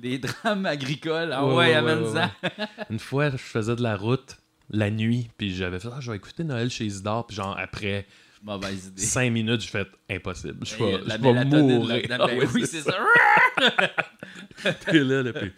Les 0.00 0.18
drames 0.18 0.64
agricoles, 0.66 1.32
ah 1.32 1.44
Ouais, 1.44 1.50
ouais, 1.52 1.56
ouais, 1.68 1.74
amène 1.74 2.02
ouais, 2.04 2.12
ça. 2.12 2.30
Une 2.90 2.98
fois, 2.98 3.30
je 3.30 3.36
faisais 3.36 3.76
de 3.76 3.82
la 3.82 3.96
route 3.96 4.36
la 4.72 4.88
nuit, 4.90 5.28
puis 5.36 5.52
j'avais 5.54 5.78
fait, 5.80 5.88
ah, 5.92 5.98
je 6.00 6.10
vais 6.10 6.16
écouter 6.16 6.44
Noël 6.44 6.70
chez 6.70 6.86
Isidore, 6.86 7.26
puis 7.26 7.36
genre, 7.36 7.56
après 7.58 8.06
Mauvaise 8.42 8.86
idée. 8.86 9.02
cinq 9.02 9.30
minutes, 9.32 9.60
je 9.62 9.68
fais, 9.68 9.86
impossible, 10.08 10.64
je 10.66 10.74
vais, 10.76 10.98
la 11.04 11.16
je 11.16 11.20
mourir. 11.22 11.84
là-dedans. 11.86 11.98
Ben 12.08 12.18
Ah 12.20 12.26
ouais, 12.26 12.46
oui, 12.54 12.66
c'est 12.66 12.80
ça. 12.80 12.96
Puis 14.86 15.04
là, 15.04 15.22
là, 15.22 15.32
puis 15.32 15.52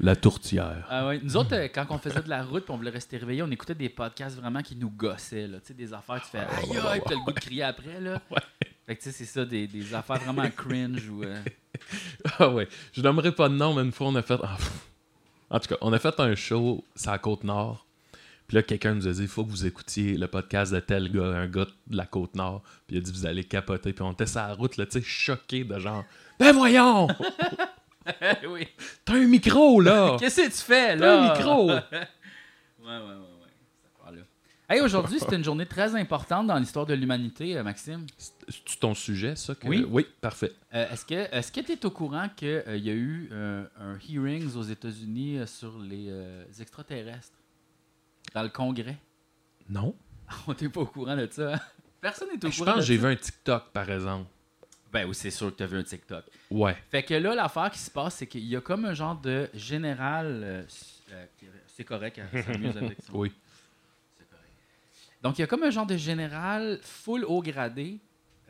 la 0.00 0.16
tourtière. 0.16 0.86
Ah 0.88 1.06
ouais. 1.06 1.20
Nous 1.22 1.36
autres, 1.36 1.54
euh, 1.54 1.68
quand 1.72 1.86
on 1.90 1.98
faisait 1.98 2.22
de 2.22 2.28
la 2.28 2.42
route 2.42 2.64
puis 2.64 2.72
on 2.72 2.76
voulait 2.76 2.90
rester 2.90 3.18
réveillés, 3.18 3.42
on 3.42 3.50
écoutait 3.50 3.74
des 3.74 3.88
podcasts 3.88 4.36
vraiment 4.36 4.62
qui 4.62 4.74
nous 4.76 4.90
gossaient. 4.90 5.46
Là. 5.46 5.58
Tu 5.60 5.66
sais, 5.68 5.74
des 5.74 5.92
affaires, 5.92 6.20
tu 6.22 6.28
fais 6.30 6.38
aïe 6.38 6.76
aïe, 6.90 7.00
puis 7.00 7.08
t'as 7.08 7.14
le 7.14 7.24
goût 7.24 7.32
de 7.32 7.38
crier 7.40 7.62
après. 7.64 8.00
Là. 8.00 8.20
Fait 8.86 8.96
que 8.96 9.02
tu 9.02 9.10
sais, 9.10 9.16
c'est 9.16 9.26
ça, 9.26 9.44
des, 9.44 9.68
des 9.68 9.94
affaires 9.94 10.18
vraiment 10.18 10.48
cringe 10.50 11.08
ou. 11.08 11.22
euh, 11.22 11.40
Ah 12.38 12.48
ouais. 12.48 12.66
Je 12.92 13.00
nommerai 13.00 13.30
pas 13.32 13.48
de 13.48 13.54
nom, 13.54 13.74
mais 13.74 13.82
une 13.82 13.92
fois, 13.92 14.08
on 14.08 14.14
a 14.16 14.22
fait. 14.22 14.38
en 15.50 15.60
tout 15.60 15.68
cas, 15.68 15.76
on 15.82 15.92
a 15.92 15.98
fait 16.00 16.18
un 16.18 16.34
show 16.34 16.84
sur 16.96 17.10
la 17.12 17.18
côte 17.18 17.44
nord. 17.44 17.86
Puis 18.52 18.58
là, 18.58 18.62
quelqu'un 18.64 18.94
nous 18.94 19.08
a 19.08 19.12
dit 19.12 19.22
il 19.22 19.28
faut 19.28 19.46
que 19.46 19.50
vous 19.50 19.64
écoutiez 19.64 20.18
le 20.18 20.28
podcast 20.28 20.74
de 20.74 20.80
tel 20.80 21.10
gars, 21.10 21.24
un 21.24 21.46
gars 21.46 21.64
de 21.86 21.96
la 21.96 22.04
côte 22.04 22.34
nord. 22.34 22.60
Puis 22.86 22.96
il 22.96 22.98
a 22.98 23.00
dit 23.00 23.10
vous 23.10 23.24
allez 23.24 23.44
capoter. 23.44 23.94
Puis 23.94 24.02
on 24.04 24.12
était 24.12 24.26
sur 24.26 24.40
la 24.40 24.52
route, 24.52 24.76
là, 24.76 24.84
tu 24.84 24.98
sais, 25.00 25.02
choqués 25.02 25.64
de 25.64 25.78
genre 25.78 26.04
Ben 26.38 26.52
voyons 26.52 27.08
oui. 28.46 28.68
T'as 29.06 29.14
un 29.14 29.26
micro, 29.26 29.80
là 29.80 30.16
Qu'est-ce 30.20 30.42
que 30.42 30.46
tu 30.48 30.50
fais 30.58 30.88
T'as 30.88 30.96
là? 30.96 31.30
un 31.32 31.34
micro 31.34 31.66
Ouais, 31.70 31.78
ouais, 32.84 32.98
ouais. 32.98 34.18
Hey, 34.68 34.80
aujourd'hui, 34.82 35.18
c'est 35.18 35.34
une 35.34 35.44
journée 35.44 35.66
très 35.66 35.94
importante 35.96 36.46
dans 36.46 36.58
l'histoire 36.58 36.84
de 36.84 36.92
l'humanité, 36.94 37.56
euh, 37.56 37.62
Maxime. 37.62 38.06
C'est 38.18 38.78
ton 38.80 38.94
sujet, 38.94 39.34
ça 39.34 39.54
que- 39.54 39.66
Oui. 39.66 39.86
Oui, 39.90 40.06
parfait. 40.20 40.52
Euh, 40.74 40.90
est-ce 40.92 41.06
que 41.06 41.14
est-ce 41.34 41.50
que 41.52 41.60
tu 41.60 41.72
es 41.72 41.86
au 41.86 41.90
courant 41.90 42.28
qu'il 42.36 42.62
y 42.66 42.90
a 42.90 42.94
eu 42.94 43.28
euh, 43.32 43.64
un 43.80 43.98
hearings 44.08 44.54
aux 44.56 44.62
États-Unis 44.62 45.38
euh, 45.38 45.46
sur 45.46 45.78
les 45.78 46.06
euh, 46.10 46.44
extraterrestres? 46.60 47.32
Dans 48.34 48.42
le 48.42 48.48
Congrès? 48.48 48.96
Non. 49.68 49.94
On 50.46 50.54
n'est 50.60 50.68
pas 50.68 50.80
au 50.80 50.86
courant 50.86 51.16
de 51.16 51.28
ça. 51.30 51.54
hein? 51.54 51.60
Personne 52.00 52.28
n'est 52.32 52.44
au 52.44 52.50
Je 52.50 52.58
courant. 52.58 52.72
pense 52.72 52.80
que 52.80 52.86
j'ai 52.86 52.96
vu 52.96 53.06
un 53.06 53.16
TikTok, 53.16 53.70
par 53.70 53.88
exemple. 53.90 54.28
Ben 54.92 55.06
oui, 55.06 55.14
c'est 55.14 55.30
sûr 55.30 55.50
que 55.52 55.56
tu 55.58 55.62
as 55.62 55.66
vu 55.66 55.78
un 55.78 55.82
TikTok. 55.82 56.24
Ouais. 56.50 56.76
Fait 56.90 57.02
que 57.02 57.14
là, 57.14 57.34
l'affaire 57.34 57.70
qui 57.70 57.78
se 57.78 57.90
passe, 57.90 58.16
c'est 58.16 58.26
qu'il 58.26 58.44
y 58.44 58.56
a 58.56 58.60
comme 58.60 58.84
un 58.84 58.92
genre 58.94 59.16
de 59.18 59.48
général. 59.54 60.26
euh, 60.44 60.62
euh, 61.12 61.26
c'est 61.68 61.84
correct, 61.84 62.20
elle 62.32 62.44
s'amuse 62.44 62.76
avec 62.76 62.98
son- 63.02 63.12
Oui. 63.16 63.32
C'est 64.18 64.28
correct. 64.28 64.52
Donc, 65.22 65.38
il 65.38 65.42
y 65.42 65.44
a 65.44 65.46
comme 65.46 65.62
un 65.62 65.70
genre 65.70 65.86
de 65.86 65.96
général 65.96 66.78
full 66.82 67.24
haut 67.24 67.40
gradé. 67.40 67.98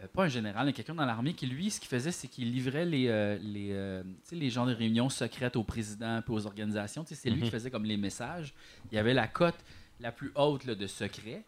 Euh, 0.02 0.06
pas 0.12 0.24
un 0.24 0.28
général, 0.28 0.66
mais 0.66 0.72
quelqu'un 0.72 0.94
dans 0.94 1.04
l'armée 1.04 1.34
qui, 1.34 1.46
lui, 1.46 1.70
ce 1.70 1.80
qu'il 1.80 1.88
faisait, 1.88 2.12
c'est 2.12 2.28
qu'il 2.28 2.52
livrait 2.52 2.84
les, 2.84 3.08
euh, 3.08 3.38
les, 3.40 3.68
euh, 3.72 4.02
les 4.32 4.50
genres 4.50 4.66
de 4.66 4.74
réunions 4.74 5.08
secrètes 5.08 5.56
au 5.56 5.62
président 5.64 6.18
et 6.18 6.22
aux 6.30 6.46
organisations. 6.46 7.04
C'est 7.06 7.30
lui 7.30 7.38
Mhm. 7.38 7.44
qui 7.44 7.50
faisait 7.50 7.70
comme 7.70 7.84
les 7.84 7.96
messages. 7.96 8.54
Il 8.90 8.94
y 8.94 8.98
avait 8.98 9.14
la 9.14 9.28
cote 9.28 9.56
la 10.00 10.12
plus 10.12 10.32
haute 10.34 10.64
là, 10.64 10.74
de 10.74 10.86
secret. 10.86 11.44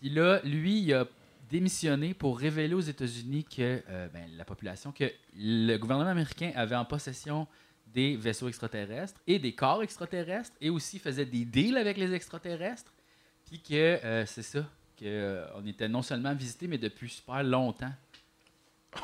Puis 0.00 0.10
là, 0.10 0.40
lui, 0.44 0.80
il 0.80 0.94
a 0.94 1.06
démissionné 1.50 2.14
pour 2.14 2.38
révéler 2.38 2.74
aux 2.74 2.80
États-Unis 2.80 3.44
que 3.44 3.82
euh, 3.88 4.08
ben, 4.08 4.24
la 4.36 4.44
population, 4.44 4.92
que 4.92 5.10
le 5.36 5.76
gouvernement 5.76 6.10
américain 6.10 6.52
avait 6.54 6.76
en 6.76 6.84
possession 6.84 7.46
des 7.86 8.16
vaisseaux 8.16 8.48
extraterrestres 8.48 9.20
et 9.26 9.38
des 9.38 9.54
corps 9.54 9.82
extraterrestres 9.82 10.52
et 10.62 10.70
aussi 10.70 10.98
faisait 10.98 11.26
des 11.26 11.44
deals 11.44 11.76
avec 11.76 11.98
les 11.98 12.14
extraterrestres. 12.14 12.92
Puis 13.44 13.60
que 13.60 14.24
c'est 14.24 14.42
ça, 14.42 14.66
qu'on 15.02 15.66
était 15.66 15.88
non 15.88 16.02
seulement 16.02 16.34
visité, 16.34 16.66
mais 16.68 16.78
depuis 16.78 17.08
super 17.10 17.42
longtemps. 17.42 17.92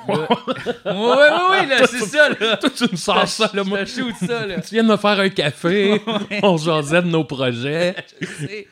oui, 0.09 0.15
oui, 0.19 0.95
oui, 1.51 1.67
là, 1.67 1.87
c'est 1.87 2.01
ça, 2.07 2.29
là. 2.29 2.57
Toi, 2.61 2.71
tu 2.71 2.85
me 2.93 2.97
sors 2.97 3.27
ça, 3.27 3.51
là, 3.55 3.65
moi. 3.65 3.85
Shoot 3.87 4.15
ça, 4.17 4.47
là. 4.47 4.61
Tu 4.63 4.75
viens 4.75 4.85
de 4.85 4.89
me 4.89 4.97
faire 4.99 5.19
un 5.19 5.29
café, 5.31 6.01
on 6.43 6.57
jasait 6.59 7.03
de 7.03 7.09
nos 7.09 7.25
projets. 7.25 7.95
Je 8.21 8.27
sais. 8.27 8.69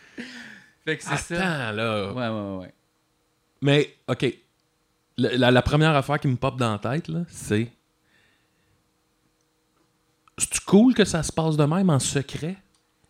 Fait 0.85 0.97
que 0.99 1.03
c'est 1.03 1.17
ça. 1.17 1.35
Attends, 1.69 1.77
là. 1.77 2.13
Ouais, 2.13 2.29
ouais, 2.29 2.59
ouais. 2.67 2.75
Mais, 3.63 3.95
OK. 4.09 4.27
La, 5.17 5.37
la- 5.39 5.51
la 5.51 5.63
première 5.63 5.97
affaire 5.97 6.21
qui 6.21 6.29
me 6.29 6.37
pop 6.37 6.57
dans 6.59 6.73
la 6.73 6.79
tête, 6.79 7.09
là, 7.09 7.21
c'est. 7.29 7.73
C'est 10.39 10.61
cool 10.67 10.93
que 10.93 11.07
ça 11.07 11.23
se 11.23 11.33
passe 11.33 11.57
de 11.57 11.65
même 11.65 11.89
en 11.89 11.99
secret? 11.99 12.57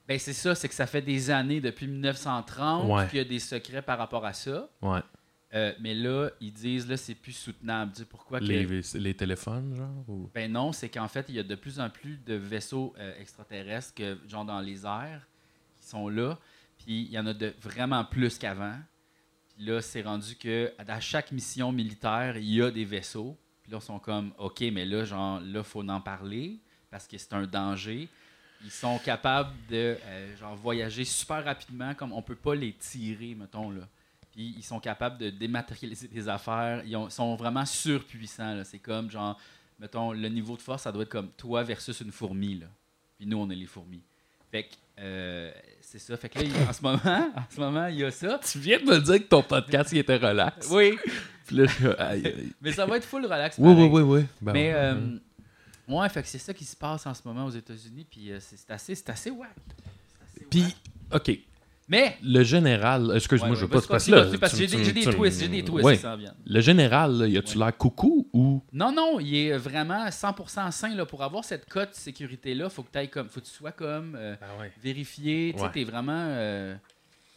Ben, 0.09 0.19
c'est 0.19 0.33
ça, 0.33 0.55
c'est 0.55 0.69
que 0.69 0.75
ça 0.75 0.87
fait 0.87 1.03
des 1.03 1.31
années, 1.31 1.61
depuis 1.61 1.87
1930, 1.87 2.89
Ouais. 2.91 3.09
qu'il 3.09 3.19
y 3.19 3.21
a 3.21 3.25
des 3.25 3.39
secrets 3.41 3.83
par 3.83 3.99
rapport 3.99 4.25
à 4.25 4.33
ça. 4.33 4.69
Ouais. 4.83 5.01
Euh, 5.55 5.73
mais 5.81 5.95
là, 5.95 6.29
ils 6.41 6.53
disent, 6.53 6.89
là, 6.89 6.97
c'est 6.97 7.15
plus 7.15 7.33
soutenable. 7.33 7.93
Tu 7.93 7.99
sais 8.01 8.05
pourquoi 8.05 8.41
que- 8.41 8.45
Les, 8.45 8.65
les 8.95 9.15
téléphones, 9.15 9.75
genre? 9.77 10.05
ou- 10.09 10.31
Ben 10.35 10.51
non, 10.51 10.73
c'est 10.73 10.89
qu'en 10.89 11.09
fait, 11.09 11.27
il 11.29 11.35
y 11.37 11.39
a 11.39 11.43
de 11.43 11.55
plus 11.55 11.81
en 11.81 11.89
plus 11.89 12.19
de 12.25 12.35
vaisseaux 12.35 12.95
euh, 12.99 13.19
extraterrestres, 13.21 13.95
que, 13.95 14.19
genre 14.29 14.45
dans 14.45 14.61
les 14.61 14.85
airs, 14.85 15.27
qui 15.81 15.87
sont 15.89 16.09
là. 16.09 16.39
Puis 16.79 17.03
il 17.03 17.11
y 17.11 17.19
en 17.19 17.27
a 17.27 17.33
de 17.33 17.55
vraiment 17.61 18.05
plus 18.05 18.39
qu'avant. 18.39 18.77
Puis 19.57 19.65
là, 19.67 19.81
c'est 19.81 20.03
rendu 20.03 20.37
que 20.37 20.73
à 20.79 21.01
chaque 21.01 21.33
mission 21.33 21.73
militaire, 21.73 22.37
il 22.37 22.53
y 22.53 22.61
a 22.63 22.71
des 22.71 22.85
vaisseaux. 22.85 23.37
Puis 23.63 23.73
là, 23.73 23.79
ils 23.81 23.85
sont 23.85 23.99
comme, 23.99 24.33
OK, 24.39 24.61
mais 24.73 24.85
là, 24.85 25.05
genre, 25.05 25.41
là, 25.41 25.63
faut 25.63 25.89
en 25.89 26.01
parler 26.01 26.59
parce 26.91 27.07
que 27.07 27.17
c'est 27.19 27.33
un 27.33 27.47
danger. 27.47 28.09
Ils 28.65 28.71
sont 28.71 28.99
capables 28.99 29.53
de 29.71 29.97
euh, 30.05 30.37
genre, 30.39 30.57
voyager 30.57 31.05
super 31.05 31.45
rapidement, 31.45 31.95
comme 31.95 32.13
on 32.13 32.23
peut 32.23 32.35
pas 32.37 32.55
les 32.55 32.73
tirer, 32.73 33.35
mettons, 33.35 33.71
là. 33.71 33.83
Puis 34.33 34.55
ils 34.57 34.63
sont 34.65 34.81
capables 34.81 35.19
de 35.19 35.31
dématérialiser 35.31 36.09
des 36.09 36.29
affaires. 36.29 36.83
Ils 36.85 36.97
ont- 36.97 37.09
sont 37.11 37.37
vraiment 37.37 37.65
surpuissants, 37.65 38.55
là. 38.55 38.65
C'est 38.65 38.79
comme, 38.79 39.11
genre, 39.11 39.39
mettons, 39.79 40.13
le 40.13 40.29
niveau 40.29 40.57
de 40.57 40.63
force, 40.63 40.83
ça 40.83 40.93
doit 40.93 41.03
être 41.05 41.09
comme 41.11 41.29
toi 41.37 41.63
versus 41.63 42.01
une 42.01 42.13
fourmi, 42.13 42.59
là. 42.59 42.67
Puis 43.19 43.27
nous, 43.27 43.39
on 43.39 43.49
est 43.51 43.55
les 43.55 43.67
fourmis. 43.67 44.03
Fait 44.51 44.65
que, 44.65 44.75
euh, 45.01 45.51
c'est 45.81 45.99
ça. 45.99 46.17
Fait 46.17 46.29
que 46.29 46.39
là, 46.39 46.45
en 46.69 46.73
ce 46.73 46.83
moment, 46.83 46.99
en 47.37 47.45
ce 47.55 47.61
moment, 47.61 47.87
il 47.87 47.97
y 47.97 48.05
a 48.05 48.11
ça. 48.11 48.39
Tu 48.51 48.59
viens 48.59 48.79
de 48.79 48.85
me 48.85 48.99
dire 49.01 49.19
que 49.19 49.29
ton 49.29 49.43
podcast 49.43 49.91
il 49.93 49.99
était 49.99 50.17
relax. 50.17 50.69
Oui, 50.71 50.97
Puis 51.47 51.57
là, 51.57 51.67
je- 51.67 51.89
aïe, 52.01 52.27
aïe. 52.27 52.53
mais 52.61 52.73
ça 52.73 52.85
va 52.87 52.97
être 52.97 53.05
full 53.05 53.25
relax. 53.25 53.57
Oui, 53.59 53.69
oui, 53.69 53.75
pareil. 53.75 53.91
oui, 53.91 54.03
oui. 54.03 54.27
Ben 54.41 54.53
Mais, 54.53 54.73
euh, 54.75 55.19
ouais, 55.89 56.09
fait 56.09 56.23
que 56.23 56.29
c'est 56.29 56.39
ça 56.39 56.53
qui 56.55 56.65
se 56.65 56.77
passe 56.77 57.07
en 57.07 57.15
ce 57.15 57.23
moment 57.25 57.45
aux 57.47 57.51
États-Unis. 57.51 58.07
Puis 58.11 58.31
euh, 58.33 58.39
c'est 58.41 58.71
assez, 58.71 58.95
c'est 58.95 59.11
assez 59.11 59.31
assez 59.31 60.45
Puis. 60.51 60.65
OK. 61.13 61.31
mais. 61.89 62.17
Le 62.23 62.43
général, 62.43 63.13
excuse-moi, 63.15 63.51
Ouais, 63.51 63.57
je 63.57 63.61
ouais, 63.61 63.67
veux 63.67 63.69
pas 63.69 63.79
vas-y, 63.79 63.83
se 63.83 63.89
passer 63.89 64.11
continue, 64.11 64.17
là. 64.17 64.23
continue, 64.23 64.39
parce 64.41 64.53
que 64.53 64.57
tu- 64.59 64.63
j'ai 64.65 64.77
des, 64.77 64.77
tu- 64.79 64.85
j'ai 64.85 64.93
des 64.93 65.01
tu- 65.11 65.17
twists, 65.17 65.41
j'ai 65.41 65.49
des 65.49 65.65
twists 65.65 65.85
Ouais. 65.85 65.97
qui 65.97 66.03
s'en 66.03 66.17
viennent. 66.17 66.35
Le 66.45 66.61
général, 66.61 67.13
là, 67.19 67.27
y 67.29 67.39
a-tu 67.39 67.57
Ouais. 67.59 67.65
l'air 67.65 67.77
coucou 67.77 68.29
ou? 68.33 68.63
Non, 68.73 68.93
non, 68.93 69.21
il 69.21 69.35
est 69.37 69.57
vraiment 69.57 70.11
100% 70.11 70.71
sain. 70.73 70.95
Là. 70.95 71.07
Pour 71.07 71.23
avoir 71.23 71.45
cette 71.45 71.69
cote 71.69 71.91
de 71.91 71.95
sécurité-là, 71.95 72.69
faut 72.69 72.83
que, 72.83 72.91
t'ailles 72.91 73.11
comme, 73.11 73.29
faut 73.29 73.41
que 73.41 73.47
tu 73.47 73.53
sois 73.53 73.73
comme 73.73 74.17
euh, 74.19 74.35
vérifié. 74.83 75.53
Tu 75.53 75.59
sais, 75.59 75.65
Ouais. 75.65 75.71
t'es 75.73 75.85
vraiment. 75.85 76.13
Euh, 76.29 76.75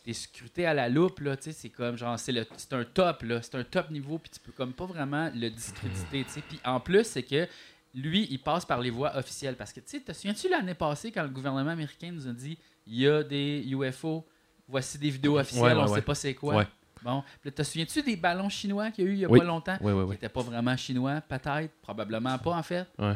t'es 0.04 0.14
scruté 0.14 0.66
à 0.66 0.74
la 0.74 0.90
loupe. 0.90 1.20
Là, 1.20 1.38
tu 1.38 1.44
sais, 1.44 1.52
c'est 1.52 1.70
comme 1.70 1.98
genre, 1.98 2.18
c'est, 2.18 2.32
le, 2.32 2.46
c'est 2.58 2.74
un 2.74 2.84
top. 2.86 3.22
Là, 3.24 3.42
c'est 3.42 3.56
un 3.56 3.64
top 3.64 3.92
niveau. 3.92 4.18
Puis 4.18 4.32
tu 4.34 4.40
peux 4.40 4.52
comme 4.54 4.74
pas 4.74 4.86
vraiment 4.86 5.30
le 5.36 5.50
discréditer. 5.50 6.24
tu 6.24 6.32
sais. 6.32 6.42
Puis 6.48 6.60
en 6.66 6.80
plus, 6.80 7.04
c'est 7.06 7.24
que 7.24 7.48
lui, 7.94 8.28
il 8.30 8.40
passe 8.40 8.66
par 8.66 8.80
les 8.82 8.90
voies 8.90 9.16
officielles. 9.18 9.56
Parce 9.56 9.74
que, 9.74 9.80
tu 9.80 9.88
sais, 9.88 10.00
te 10.02 10.12
souviens-tu 10.14 10.50
l'année 10.50 10.74
passée 10.76 11.12
quand 11.12 11.24
le 11.24 11.30
gouvernement 11.30 11.72
américain 11.72 12.12
nous 12.12 12.28
a 12.28 12.32
dit 12.32 12.58
il 12.86 12.96
y 13.00 13.08
a 13.08 13.24
des 13.24 13.64
UFO, 13.68 14.28
voici 14.68 14.98
des 14.98 15.10
vidéos 15.10 15.40
officielles, 15.40 15.64
Ouais, 15.64 15.74
ouais, 15.74 15.80
on 15.80 15.90
ouais. 15.90 15.96
sait 15.96 16.02
pas 16.06 16.16
c'est 16.16 16.34
quoi. 16.36 16.56
Ouais. 16.56 16.68
Bon, 17.02 17.24
te 17.56 17.64
souviens-tu 17.64 18.02
des 18.02 18.18
ballons 18.18 18.50
chinois 18.50 18.92
qu'il 18.92 19.06
y 19.06 19.08
a 19.08 19.12
eu 19.12 19.14
il 19.14 19.20
y 19.20 19.26
a 19.26 19.30
Oui. 19.30 19.40
pas 19.40 19.46
longtemps? 19.46 19.78
Oui, 19.82 19.94
oui, 19.94 20.04
qui 20.06 20.12
n'étaient 20.12 20.28
pas 20.30 20.42
vraiment 20.42 20.76
chinois, 20.76 21.22
peut-être, 21.22 21.72
probablement 21.82 22.38
pas 22.40 22.52
en 22.52 22.64
fait. 22.64 22.86
Ouais. 22.98 23.14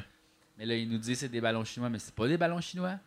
Mais 0.57 0.65
là, 0.65 0.75
il 0.75 0.87
nous 0.89 0.97
dit 0.97 1.15
c'est 1.15 1.27
des 1.29 1.41
ballons 1.41 1.65
chinois, 1.65 1.89
mais 1.89 1.99
c'est 1.99 2.13
pas 2.15 2.27
des 2.27 2.37
ballons 2.37 2.61
chinois. 2.61 2.97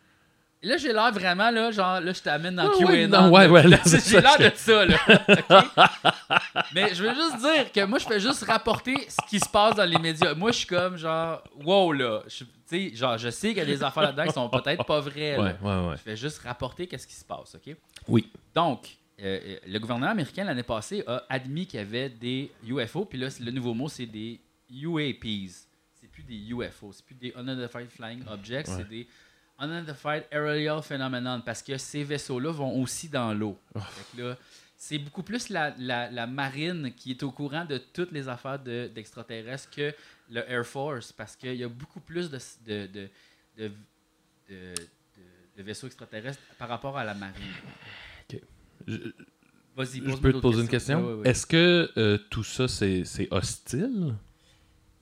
Là, 0.63 0.75
j'ai 0.77 0.91
l'air 0.91 1.11
vraiment, 1.11 1.51
là, 1.51 1.69
genre, 1.71 2.01
là, 2.01 2.11
je 2.13 2.21
t'amène 2.21 2.55
dans 2.55 2.63
Ah 2.63 2.71
le 2.79 2.85
ouais, 2.87 3.07
QA. 3.07 3.21
non, 3.21 3.31
ouais, 3.31 3.47
ouais, 3.47 3.67
là, 3.67 3.77
c'est 3.85 4.09
J'ai 4.09 4.19
l'air 4.21 4.37
de 4.39 4.51
ça, 4.55 4.85
là. 4.85 4.97
Mais 6.73 6.93
je 6.95 7.03
veux 7.03 7.13
juste 7.13 7.37
dire 7.37 7.71
que 7.71 7.85
moi, 7.85 7.99
je 7.99 8.05
fais 8.05 8.19
juste 8.19 8.43
rapporter 8.43 8.95
ce 9.09 9.17
qui 9.29 9.39
se 9.39 9.47
passe 9.49 9.75
dans 9.75 9.85
les 9.85 9.99
médias. 9.99 10.33
Moi, 10.33 10.51
je 10.51 10.57
suis 10.59 10.67
comme, 10.67 10.97
genre, 10.97 11.43
wow, 11.63 11.91
là. 11.93 12.23
Je- 12.27 12.43
Tu 12.69 12.89
sais, 12.89 12.95
genre, 12.95 13.17
je 13.17 13.29
sais 13.29 13.49
qu'il 13.49 13.59
y 13.59 13.61
a 13.61 13.65
des 13.65 13.81
affaires 13.83 14.03
là-dedans 14.03 14.25
qui 14.25 14.33
sont 14.33 14.49
peut-être 14.49 14.83
pas 14.83 14.99
vraies. 14.99 15.37
là. 15.37 15.43
Ouais, 15.43 15.55
ouais, 15.61 15.87
ouais. 15.89 15.95
Je 15.97 16.01
fais 16.01 16.17
juste 16.17 16.39
rapporter 16.39 16.85
qu'est-ce 16.85 17.07
qui 17.07 17.13
se 17.15 17.23
passe, 17.23 17.55
OK? 17.55 17.75
Oui. 18.09 18.29
Donc, 18.53 18.89
euh, 19.21 19.39
euh, 19.41 19.57
le 19.67 19.79
gouvernement 19.79 20.11
américain, 20.11 20.43
l'année 20.43 20.63
passée, 20.63 21.01
a 21.07 21.23
admis 21.29 21.65
qu'il 21.65 21.79
y 21.79 21.83
avait 21.83 22.09
des 22.09 22.51
UFO. 22.67 23.05
Puis 23.05 23.17
là, 23.19 23.27
le 23.39 23.51
nouveau 23.51 23.73
mot, 23.73 23.87
c'est 23.87 24.05
des 24.05 24.41
UAPs. 24.69 25.67
C'est 26.01 26.07
plus 26.11 26.23
des 26.23 26.35
UFO. 26.49 26.91
C'est 26.91 27.05
plus 27.05 27.15
des 27.15 27.33
Unidentified 27.39 27.89
Flying 27.89 28.23
Objects. 28.29 28.67
Ouais. 28.67 28.73
C'est 28.79 28.89
des 28.89 29.07
Unidentified 29.59 30.25
Aerial 30.31 30.81
Phenomenon. 30.81 31.41
Parce 31.45 31.61
que 31.63 31.77
ces 31.77 32.03
vaisseaux-là 32.03 32.51
vont 32.51 32.81
aussi 32.81 33.09
dans 33.09 33.33
l'eau. 33.33 33.57
Oh. 33.75 33.79
C'est 34.75 34.99
beaucoup 34.99 35.23
plus 35.23 35.49
la, 35.49 35.73
la- 35.79 36.11
la 36.11 36.27
marine 36.27 36.93
qui 36.95 37.11
est 37.11 37.23
au 37.23 37.31
courant 37.31 37.65
de 37.65 37.79
toutes 37.79 38.11
les 38.11 38.27
affaires 38.29 38.59
de- 38.59 38.89
d'extraterrestres 38.93 39.69
que 39.71 39.91
le 40.29 40.41
Air 40.49 40.65
Force. 40.65 41.11
Parce 41.11 41.35
qu'il 41.35 41.55
y 41.55 41.63
a 41.63 41.67
beaucoup 41.69 41.99
plus 41.99 42.29
de, 42.29 42.39
vaisseaux 45.57 45.87
extraterrestres 45.87 46.39
par 46.59 46.69
rapport 46.69 46.97
à 46.97 47.03
la 47.03 47.13
marine. 47.15 47.43
Je, 48.87 48.97
Vas-y, 49.75 50.01
je 50.09 50.15
peux 50.15 50.33
te 50.33 50.37
poser 50.39 50.61
une 50.61 50.67
question? 50.67 51.23
Est-ce 51.23 51.45
que 51.45 51.91
euh, 51.97 52.17
tout 52.29 52.43
ça, 52.43 52.67
c'est 52.67 53.03
hostile? 53.31 54.15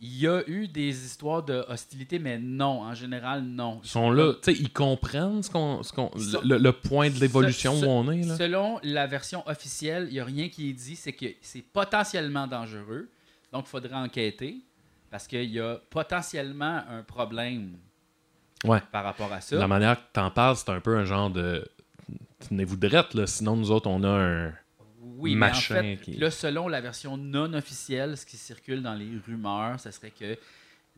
Il 0.08 0.20
y 0.20 0.28
a 0.28 0.48
eu 0.48 0.68
des 0.68 1.06
histoires 1.06 1.42
de 1.42 1.66
hostilité, 1.68 2.20
mais 2.20 2.38
non, 2.38 2.82
en 2.84 2.94
général, 2.94 3.42
non. 3.44 3.80
Ils 3.84 3.90
sont 3.90 4.12
là, 4.12 4.34
tu 4.34 4.54
sais, 4.54 4.60
ils 4.62 4.72
comprennent 4.72 5.42
ce 5.42 5.50
qu'on, 5.50 5.82
ce 5.82 5.92
qu'on, 5.92 6.12
le, 6.44 6.58
le 6.60 6.72
point 6.74 7.10
de 7.10 7.20
l'évolution 7.20 7.76
Ce- 7.76 7.86
où 7.86 7.90
on 7.90 8.12
est, 8.12 8.22
là? 8.24 8.36
Selon 8.38 8.80
la 8.84 9.08
version 9.08 9.42
officielle, 9.48 10.06
il 10.10 10.14
n'y 10.14 10.20
a 10.20 10.26
rien 10.26 10.48
qui 10.50 10.70
est 10.70 10.74
dit, 10.74 10.96
c'est 10.96 11.14
que 11.14 11.26
c'est 11.42 11.64
potentiellement 11.64 12.46
dangereux. 12.46 13.10
Donc, 13.52 13.66
il 13.66 13.70
faudrait 13.70 13.96
enquêter 13.96 14.58
parce 15.10 15.26
qu'il 15.28 15.50
y 15.50 15.60
a 15.60 15.80
potentiellement 15.90 16.82
un 16.90 17.02
problème 17.02 17.72
Ouais. 18.64 18.82
par 18.92 19.04
rapport 19.04 19.32
à 19.34 19.42
ça. 19.42 19.56
La 19.56 19.68
manière 19.68 19.96
que 19.98 20.04
t'en 20.14 20.30
parles, 20.30 20.56
c'est 20.56 20.70
un 20.70 20.80
peu 20.80 20.98
un 20.98 21.06
genre 21.06 21.30
de... 21.30 21.66
Tenez-vous 22.48 22.78
drette, 22.78 23.14
là, 23.16 23.26
sinon 23.28 23.56
nous 23.56 23.72
autres, 23.72 23.88
on 23.90 24.04
a 24.04 24.10
un... 24.10 24.54
Oui, 25.18 25.36
mais 25.36 25.48
machin 25.52 25.78
en 25.78 25.82
fait, 25.82 25.98
qui- 26.02 26.18
là, 26.18 26.32
selon 26.32 26.68
la 26.68 26.82
version 26.82 27.18
non 27.18 27.54
officielle, 27.54 28.18
ce 28.18 28.26
qui 28.26 28.38
circule 28.38 28.82
dans 28.82 28.94
les 28.96 29.10
rumeurs, 29.26 29.80
ce 29.80 29.92
serait 29.92 30.12
que 30.12 30.38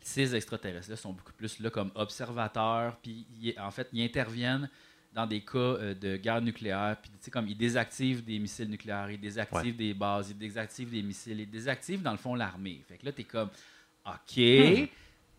ces 0.02 0.36
extraterrestres-là 0.36 0.96
sont 0.96 1.12
beaucoup 1.14 1.34
plus 1.34 1.60
là 1.60 1.70
comme 1.70 1.92
observateurs, 1.96 2.96
puis 2.98 3.26
en 3.60 3.72
fait, 3.72 3.90
ils 3.94 4.04
interviennent 4.04 4.70
dans 5.14 5.26
des 5.26 5.42
cas 5.42 5.58
euh, 5.58 5.94
de 5.96 6.16
guerre 6.18 6.42
nucléaire, 6.42 6.96
puis 7.02 7.10
tu 7.12 7.18
sais, 7.22 7.32
comme 7.32 7.48
ils 7.48 7.58
désactivent 7.58 8.24
des 8.24 8.38
missiles 8.40 8.70
nucléaires, 8.70 9.10
ils 9.10 9.20
désactivent 9.20 9.76
des 9.76 9.94
bases, 9.94 10.30
ils 10.30 10.38
désactivent 10.38 10.92
des 10.92 11.02
missiles, 11.02 11.40
ils 11.40 11.50
désactivent 11.50 12.02
dans 12.04 12.12
le 12.12 12.18
fond 12.18 12.36
l'armée. 12.36 12.82
Fait 12.88 12.98
que 12.98 13.06
là, 13.06 13.12
tu 13.12 13.22
es 13.22 13.24
comme, 13.24 13.50
OK, 14.06 14.38
Hmm. 14.38 14.86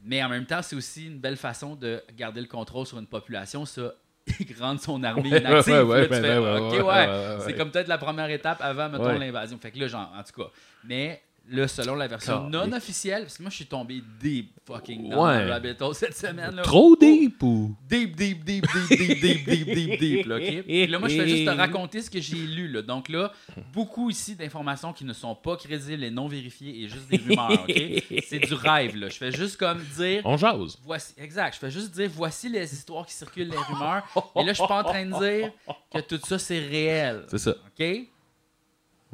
mais 0.05 0.23
en 0.23 0.29
même 0.29 0.47
temps, 0.47 0.63
c'est 0.63 0.77
aussi 0.77 1.07
une 1.07 1.19
belle 1.19 1.37
façon 1.37 1.75
de 1.77 2.03
garder 2.17 2.41
le 2.41 2.47
contrôle 2.49 2.87
sur 2.87 2.99
une 2.99 3.07
population, 3.07 3.65
ça, 3.65 3.95
rendre 4.61 4.80
son 4.80 5.02
armée 5.04 5.30
Ouais, 5.30 5.40
inactive. 5.40 5.75
ouais, 5.75 5.82
ouais, 5.82 6.08
fais, 6.08 6.38
ouais, 6.38 6.58
OK, 6.58 6.87
ouais, 6.87 7.08
c'est 7.44 7.54
comme 7.54 7.70
peut-être 7.70 7.88
la 7.88 7.99
première 7.99 8.30
étape 8.30 8.58
avant, 8.61 8.88
mettons, 8.88 9.18
l'invasion. 9.18 9.58
Fait 9.61 9.70
que 9.70 9.78
là, 9.78 9.88
genre, 9.88 10.12
en 10.18 10.23
tout 10.23 10.42
cas. 10.42 10.49
Mais 10.85 11.20
là, 11.50 11.67
selon 11.69 11.95
la 11.95 12.07
version 12.07 12.49
Car- 12.50 12.50
non 12.50 12.73
officielle, 12.73 13.23
parce 13.23 13.38
que 13.38 13.43
moi, 13.43 13.50
je 13.50 13.57
suis 13.57 13.67
tombé 13.67 14.02
deep 14.21 14.52
fucking 14.67 15.09
dans 15.11 15.26
Ouais. 15.26 15.45
le 15.45 15.50
rabbit 15.50 15.75
hole 15.81 15.95
cette 15.95 16.17
semaine. 16.17 16.55
Là. 16.57 16.62
Trop 16.62 16.95
deep 16.97 17.43
ou... 17.43 17.75
Deep, 17.88 18.14
deep, 18.17 18.45
deep, 18.45 18.67
deep, 18.67 18.88
deep, 18.99 19.21
deep, 19.21 19.45
deep, 19.49 19.67
deep, 19.75 20.00
deep, 20.00 20.26
là, 20.26 20.37
OK? 20.37 20.62
Puis 20.64 20.87
là, 20.87 20.99
moi, 20.99 21.09
je 21.09 21.17
fais 21.17 21.28
juste 21.28 21.45
te 21.47 21.50
raconter 21.50 22.02
ce 22.02 22.11
que 22.11 22.21
j'ai 22.21 22.37
lu, 22.37 22.69
là. 22.69 22.83
Donc 22.83 23.09
là, 23.09 23.33
beaucoup 23.73 24.11
ici 24.11 24.35
d'informations 24.37 24.93
qui 24.93 25.05
ne 25.05 25.12
sont 25.12 25.35
pas 25.35 25.57
crédibles 25.57 26.05
et 26.05 26.11
non 26.11 26.28
vérifiées 26.28 26.83
et 26.85 26.88
juste 26.88 27.09
des 27.09 27.17
rumeurs, 27.17 27.52
OK? 27.62 28.02
C'est 28.26 28.40
du 28.40 28.55
rêve, 28.55 28.97
là. 28.97 29.09
Je 29.09 29.17
fais 29.17 29.33
juste 29.33 29.57
comme 29.57 29.83
dire... 29.97 30.23
On 30.25 30.37
jase. 30.37 30.78
Voici, 30.85 31.14
exact. 31.19 31.55
Je 31.55 31.59
fais 31.61 31.71
juste 31.71 31.93
dire 31.93 32.11
voici 32.12 32.49
les 32.49 32.73
histoires 32.73 33.07
qui 33.07 33.14
circulent, 33.14 33.49
les 33.49 33.57
rumeurs. 33.57 34.02
Et 34.37 34.45
là, 34.45 34.52
je 34.52 34.59
suis 34.59 34.67
pas 34.69 34.81
en 34.81 34.85
train 34.85 35.07
de 35.07 35.19
dire 35.19 35.50
que 35.93 36.00
tout 36.00 36.21
ça, 36.26 36.38
c'est 36.38 36.59
réel. 36.59 37.25
C'est 37.28 37.38
ça. 37.38 37.50
OK? 37.52 37.87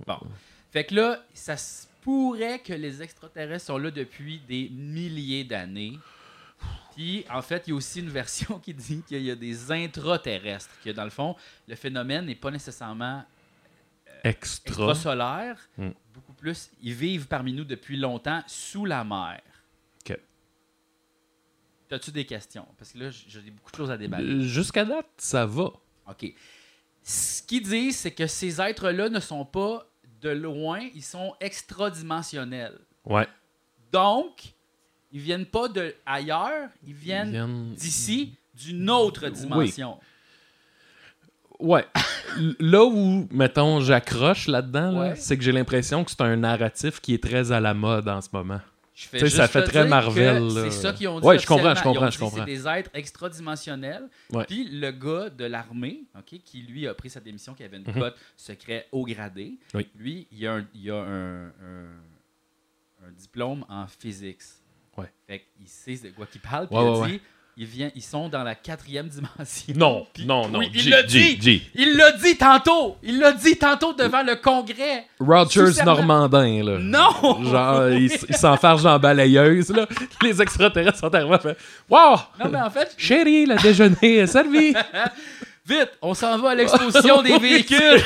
Bon. 0.06 0.18
Fait 0.72 0.84
que 0.84 0.94
là, 0.96 1.20
ça 1.32 1.56
se 1.56 1.86
pourrait 2.04 2.58
que 2.58 2.74
les 2.74 3.02
extraterrestres 3.02 3.66
sont 3.66 3.78
là 3.78 3.90
depuis 3.90 4.38
des 4.40 4.68
milliers 4.68 5.42
d'années. 5.42 5.98
Puis, 6.94 7.24
en 7.30 7.40
fait, 7.40 7.64
il 7.66 7.70
y 7.70 7.72
a 7.72 7.76
aussi 7.76 8.00
une 8.00 8.10
version 8.10 8.58
qui 8.64 8.74
dit 8.74 9.02
qu'il 9.08 9.22
y 9.22 9.30
a 9.30 9.34
des 9.34 9.72
intraterrestres. 9.72 10.70
Que 10.84 10.90
dans 10.90 11.04
le 11.04 11.10
fond, 11.10 11.34
le 11.66 11.74
phénomène 11.74 12.26
n'est 12.26 12.34
pas 12.34 12.50
nécessairement 12.50 13.24
Extra. 14.22 14.90
extrasolaire. 14.92 15.58
Hmm. 15.78 15.90
Beaucoup 16.12 16.34
plus, 16.34 16.70
ils 16.82 16.92
vivent 16.94 17.26
parmi 17.26 17.52
nous 17.54 17.64
depuis 17.64 17.96
longtemps 17.96 18.42
sous 18.46 18.84
la 18.84 19.02
mer. 19.02 19.40
OK. 20.08 20.18
As-tu 21.90 22.12
des 22.12 22.26
questions? 22.26 22.66
Parce 22.78 22.92
que 22.92 22.98
là, 22.98 23.10
j'ai 23.10 23.50
beaucoup 23.50 23.70
de 23.72 23.76
choses 23.76 23.90
à 23.90 23.96
débattre. 23.96 24.24
Euh, 24.24 24.42
Jusqu'à 24.42 24.84
date, 24.84 25.08
ça 25.16 25.46
va. 25.46 25.72
OK. 26.08 26.26
Ce 27.02 27.42
qu'ils 27.42 27.62
disent, 27.62 27.96
c'est 27.96 28.12
que 28.12 28.26
ces 28.26 28.60
êtres-là 28.60 29.08
ne 29.08 29.20
sont 29.20 29.44
pas 29.44 29.86
de 30.24 30.30
loin, 30.30 30.80
ils 30.94 31.02
sont 31.02 31.34
extradimensionnels. 31.40 32.78
Ouais. 33.04 33.28
Donc, 33.92 34.54
ils 35.12 35.20
viennent 35.20 35.44
pas 35.46 35.68
de 35.68 35.94
ailleurs, 36.06 36.70
ils 36.86 36.94
viennent 36.94 37.74
d'ici, 37.74 38.34
d'une 38.54 38.88
autre 38.90 39.28
dimension. 39.28 39.98
Ouais. 41.60 41.84
l- 42.38 42.56
là 42.58 42.84
où, 42.84 43.28
mettons, 43.30 43.80
j'accroche 43.80 44.48
là-dedans, 44.48 44.90
là, 44.92 45.00
Ouais. 45.10 45.16
c'est 45.16 45.36
que 45.36 45.44
j'ai 45.44 45.52
l'impression 45.52 46.02
que 46.04 46.10
c'est 46.10 46.20
un 46.22 46.36
narratif 46.36 47.00
qui 47.00 47.14
est 47.14 47.22
très 47.22 47.52
à 47.52 47.60
la 47.60 47.74
mode 47.74 48.08
en 48.08 48.20
ce 48.20 48.28
moment. 48.32 48.60
Je 48.94 49.08
fais 49.08 49.28
ça 49.28 49.48
fait 49.48 49.64
très 49.64 49.86
Marvel. 49.88 50.50
C'est 50.52 50.70
ça 50.70 50.92
qu'ils 50.92 51.08
ont 51.08 51.18
dit. 51.18 51.26
Ouais, 51.26 51.36
je 51.38 51.46
comprends, 51.46 51.74
je 51.74 51.82
comprends, 51.82 52.10
je 52.10 52.18
comprends. 52.18 52.38
C'est 52.38 52.44
des 52.44 52.68
êtres 52.68 52.90
extradimensionnels. 52.94 54.08
Ouais. 54.32 54.44
Puis 54.44 54.68
le 54.70 54.90
gars 54.92 55.30
de 55.30 55.44
l'armée, 55.46 56.04
ok, 56.16 56.38
qui 56.44 56.62
lui 56.62 56.86
a 56.86 56.94
pris 56.94 57.10
sa 57.10 57.18
démission, 57.20 57.54
qui 57.54 57.64
avait 57.64 57.78
une 57.78 57.84
Mhm. 57.88 57.98
cote 58.00 58.16
secret 58.36 58.86
haut 58.92 59.04
gradé, 59.04 59.54
Oui. 59.74 59.88
lui, 59.96 60.28
il 60.30 60.46
a 60.46 60.54
un, 60.54 60.66
il 60.74 60.90
a 60.92 60.96
un, 61.02 61.46
un- 61.46 62.00
un 63.08 63.10
diplôme 63.18 63.64
en 63.68 63.86
physique. 63.88 64.40
Ouais. 64.96 65.10
Fait 65.26 65.44
qu'il 65.56 65.66
sait 65.68 65.96
de 66.08 66.10
quoi 66.14 66.26
qu'il 66.26 66.40
parle. 66.40 66.68
Puis 66.68 66.76
Ouais, 66.76 66.84
il 66.84 67.02
a 67.02 67.06
dit, 67.08 67.20
il 67.56 67.66
vient, 67.66 67.90
ils 67.94 68.02
sont 68.02 68.28
dans 68.28 68.42
la 68.42 68.54
quatrième 68.54 69.06
dimension. 69.08 69.74
Non, 69.76 70.06
Puis- 70.14 70.26
non, 70.26 70.48
non. 70.48 70.58
Oui, 70.58 70.70
il 70.74 70.80
G, 70.80 70.90
l'a 70.90 71.06
G, 71.06 71.34
dit. 71.36 71.40
G. 71.40 71.62
Il 71.74 71.96
l'a 71.96 72.12
dit 72.12 72.36
tantôt. 72.36 72.96
Il 73.02 73.18
l'a 73.20 73.32
dit 73.32 73.56
tantôt 73.56 73.92
devant 73.92 74.22
le 74.22 74.34
Congrès. 74.36 75.06
Rogers. 75.20 75.84
Normandin, 75.84 76.62
là. 76.64 76.78
Non! 76.80 77.44
Genre, 77.44 77.88
il, 77.90 78.10
il 78.28 78.36
s'enfarge 78.36 78.82
dans 78.82 78.90
la 78.92 78.98
balayeuse, 78.98 79.70
là. 79.70 79.86
Les 80.22 80.42
extraterrestres 80.42 80.98
sont 80.98 81.14
arrivés, 81.14 81.38
fait 81.38 81.56
Wow! 81.88 82.16
Non, 82.42 82.50
mais 82.50 82.60
en 82.60 82.70
fait, 82.70 82.94
Chérie, 82.98 83.46
le 83.46 83.56
déjeuner 83.56 84.16
est 84.16 84.26
servi! 84.26 84.74
Vite, 85.66 85.92
on 86.02 86.12
s'en 86.12 86.36
va 86.38 86.50
à 86.50 86.54
l'exposition 86.54 87.22
des 87.22 87.38
véhicules. 87.38 88.02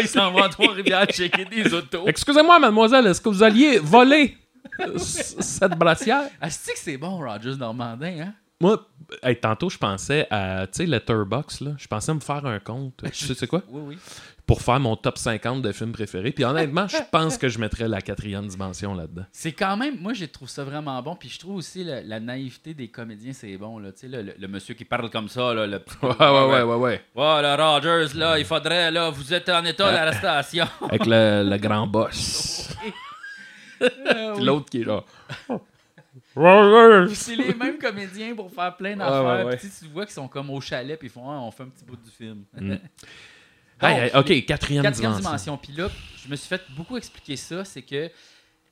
Ils 0.00 0.08
s'en 0.08 0.30
vont 0.30 0.42
à 0.42 0.48
Trois-Rivières 0.48 1.04
checker 1.06 1.44
des 1.44 1.74
autos. 1.74 2.04
Excusez-moi, 2.06 2.58
mademoiselle, 2.58 3.06
est-ce 3.08 3.20
que 3.20 3.28
vous 3.28 3.42
alliez 3.42 3.78
voler 3.78 4.38
euh, 4.80 4.96
cette 4.96 5.72
brassière? 5.76 6.22
Ah, 6.40 6.48
c'est 6.48 6.72
que 6.72 6.78
c'est 6.78 6.96
bon, 6.96 7.18
Rogers 7.18 7.56
Normandin, 7.58 8.20
hein? 8.20 8.32
Moi, 8.60 8.80
hey, 9.22 9.38
tantôt, 9.38 9.68
je 9.68 9.76
pensais 9.78 10.26
à, 10.30 10.66
tu 10.66 10.78
sais, 10.78 10.86
Letterboxd, 10.86 11.60
là. 11.62 11.72
Je 11.76 11.86
pensais 11.88 12.14
me 12.14 12.20
faire 12.20 12.46
un 12.46 12.60
compte. 12.60 12.94
Tu 13.12 13.26
sais, 13.26 13.34
c'est 13.34 13.46
quoi? 13.46 13.62
Oui, 13.68 13.80
oui. 13.86 13.98
Pour 14.46 14.60
faire 14.60 14.78
mon 14.78 14.94
top 14.94 15.16
50 15.16 15.62
de 15.62 15.72
films 15.72 15.92
préférés. 15.92 16.30
Puis 16.30 16.44
honnêtement, 16.44 16.86
je 16.86 16.98
pense 17.10 17.38
que 17.38 17.48
je 17.48 17.58
mettrais 17.58 17.88
la 17.88 18.02
quatrième 18.02 18.46
dimension 18.46 18.94
là-dedans. 18.94 19.24
C'est 19.32 19.52
quand 19.52 19.74
même, 19.78 19.96
moi, 19.98 20.12
je 20.12 20.26
trouve 20.26 20.50
ça 20.50 20.64
vraiment 20.64 21.00
bon. 21.02 21.16
Puis 21.16 21.30
je 21.30 21.38
trouve 21.38 21.56
aussi 21.56 21.82
la, 21.82 22.02
la 22.02 22.20
naïveté 22.20 22.74
des 22.74 22.88
comédiens, 22.88 23.32
c'est 23.32 23.56
bon, 23.56 23.78
là. 23.78 23.90
Tu 23.92 24.00
sais, 24.00 24.08
le, 24.08 24.20
le- 24.20 24.34
le 24.38 24.46
monsieur 24.48 24.74
qui 24.74 24.84
parle 24.84 25.08
comme 25.08 25.30
ça, 25.30 25.54
là, 25.54 25.66
le 25.66 25.78
Ouais, 26.02 26.08
ouais, 26.18 26.28
ouais, 26.28 26.62
ouais, 26.62 26.74
ouais. 26.76 27.00
Ouais, 27.14 27.42
là, 27.42 27.56
Rogers, 27.56 28.14
là, 28.14 28.38
il 28.38 28.44
faudrait, 28.44 28.90
là, 28.90 29.08
vous 29.08 29.32
êtes 29.32 29.48
en 29.48 29.64
état 29.64 29.90
d'arrestation. 29.90 30.66
Avec 30.90 31.06
le, 31.06 31.42
le 31.48 31.56
grand 31.56 31.86
boss. 31.86 32.68
Puis 33.80 33.90
l'autre 34.44 34.68
qui 34.70 34.82
est 34.82 34.84
là. 34.84 35.02
C'est 37.14 37.36
les 37.36 37.54
mêmes 37.54 37.78
comédiens 37.78 38.34
pour 38.34 38.50
faire 38.52 38.76
plein 38.76 38.96
d'affaires. 38.96 39.46
ouais, 39.46 39.58
tu 39.58 39.86
vois 39.86 40.04
qu'ils 40.04 40.14
sont 40.14 40.28
comme 40.28 40.50
au 40.50 40.60
chalet, 40.60 40.98
puis 40.98 41.08
ils 41.08 41.10
font, 41.10 41.28
Ah, 41.30 41.40
on 41.40 41.50
fait 41.50 41.62
un 41.62 41.68
petit 41.68 41.84
bout 41.84 41.96
du 41.96 42.10
film. 42.10 42.44
Mm. 42.54 42.68
Donc, 43.80 43.90
Hey, 43.90 44.00
hey, 44.04 44.10
ok, 44.14 44.46
quatrième, 44.46 44.82
Quatrième 44.82 45.12
dimension. 45.12 45.18
dimension. 45.20 45.58
Puis 45.58 45.72
là, 45.72 45.88
je 46.24 46.28
me 46.30 46.36
suis 46.36 46.48
fait 46.48 46.62
beaucoup 46.76 46.96
expliquer 46.96 47.36
ça. 47.36 47.64
C'est 47.64 47.82
que, 47.82 48.08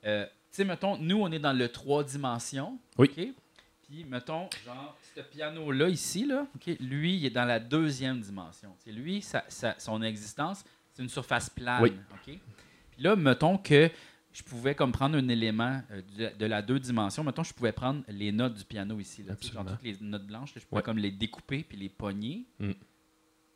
euh, 0.05 0.25
tu 0.25 0.31
sais, 0.51 0.63
mettons, 0.65 0.97
nous, 0.97 1.17
on 1.21 1.31
est 1.31 1.39
dans 1.39 1.53
le 1.53 1.67
trois 1.69 2.03
dimensions. 2.03 2.77
Oui. 2.97 3.09
OK? 3.15 3.27
Puis, 3.89 4.05
mettons, 4.05 4.49
genre, 4.65 4.97
ce 5.15 5.21
piano-là, 5.21 5.89
ici, 5.89 6.25
là, 6.25 6.47
OK, 6.55 6.75
lui, 6.79 7.17
il 7.17 7.25
est 7.25 7.29
dans 7.29 7.43
la 7.45 7.59
deuxième 7.59 8.21
dimension. 8.21 8.73
Tu 8.83 8.91
sais, 8.91 8.97
lui, 8.97 9.21
sa- 9.21 9.43
sa- 9.49 9.75
son 9.77 10.01
existence, 10.01 10.63
c'est 10.93 11.03
une 11.03 11.09
surface 11.09 11.49
plane. 11.49 11.83
Oui. 11.83 11.93
OK? 12.11 12.39
Puis 12.91 13.03
là, 13.03 13.15
mettons 13.15 13.57
que 13.57 13.89
je 14.33 14.43
pouvais 14.43 14.73
comme 14.75 14.91
prendre 14.91 15.15
un 15.17 15.27
élément 15.29 15.81
euh, 15.91 16.01
de, 16.17 16.37
de 16.37 16.45
la 16.45 16.61
deux 16.61 16.79
dimensions. 16.79 17.23
Mettons, 17.23 17.43
je 17.43 17.53
pouvais 17.53 17.71
prendre 17.71 18.03
les 18.07 18.31
notes 18.31 18.55
du 18.55 18.65
piano 18.65 18.99
ici. 18.99 19.23
Là, 19.23 19.35
genre 19.53 19.65
toutes 19.65 19.83
les 19.83 19.95
notes 20.01 20.25
blanches, 20.25 20.55
là, 20.55 20.61
je 20.61 20.65
pouvais 20.65 20.79
Ouais. 20.79 20.83
comme 20.83 20.97
les 20.97 21.11
découper 21.11 21.63
puis 21.63 21.77
les 21.77 21.89
pogner. 21.89 22.45
Mm. 22.59 22.71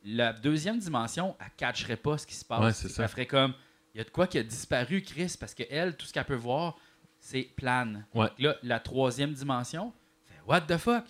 La 0.06 0.32
deuxième 0.34 0.80
dimension, 0.80 1.36
elle 1.40 1.48
ne 1.48 1.52
catcherait 1.58 1.98
pas 1.98 2.18
ce 2.18 2.26
qui 2.28 2.36
se 2.36 2.46
passe. 2.46 2.62
Ouais, 2.84 2.90
ça. 2.90 3.04
Elle 3.04 3.10
ferait 3.10 3.26
comme, 3.26 3.54
il 3.94 3.98
y 3.98 4.02
a 4.02 4.04
de 4.04 4.10
quoi 4.10 4.28
qui 4.28 4.38
a 4.38 4.44
disparu, 4.44 5.02
Chris, 5.02 5.36
parce 5.40 5.54
que 5.54 5.64
elle, 5.70 5.98
tout 5.98 6.06
ce 6.06 6.14
qu'elle 6.14 6.24
peut 6.26 6.36
voir, 6.36 6.78
c'est 7.20 7.50
plane. 7.56 8.06
Ouais. 8.14 8.30
Là, 8.38 8.56
la 8.64 8.80
troisième 8.80 9.34
dimension, 9.34 9.92
fait, 10.26 10.40
what 10.48 10.62
the 10.62 10.78
fuck? 10.78 11.04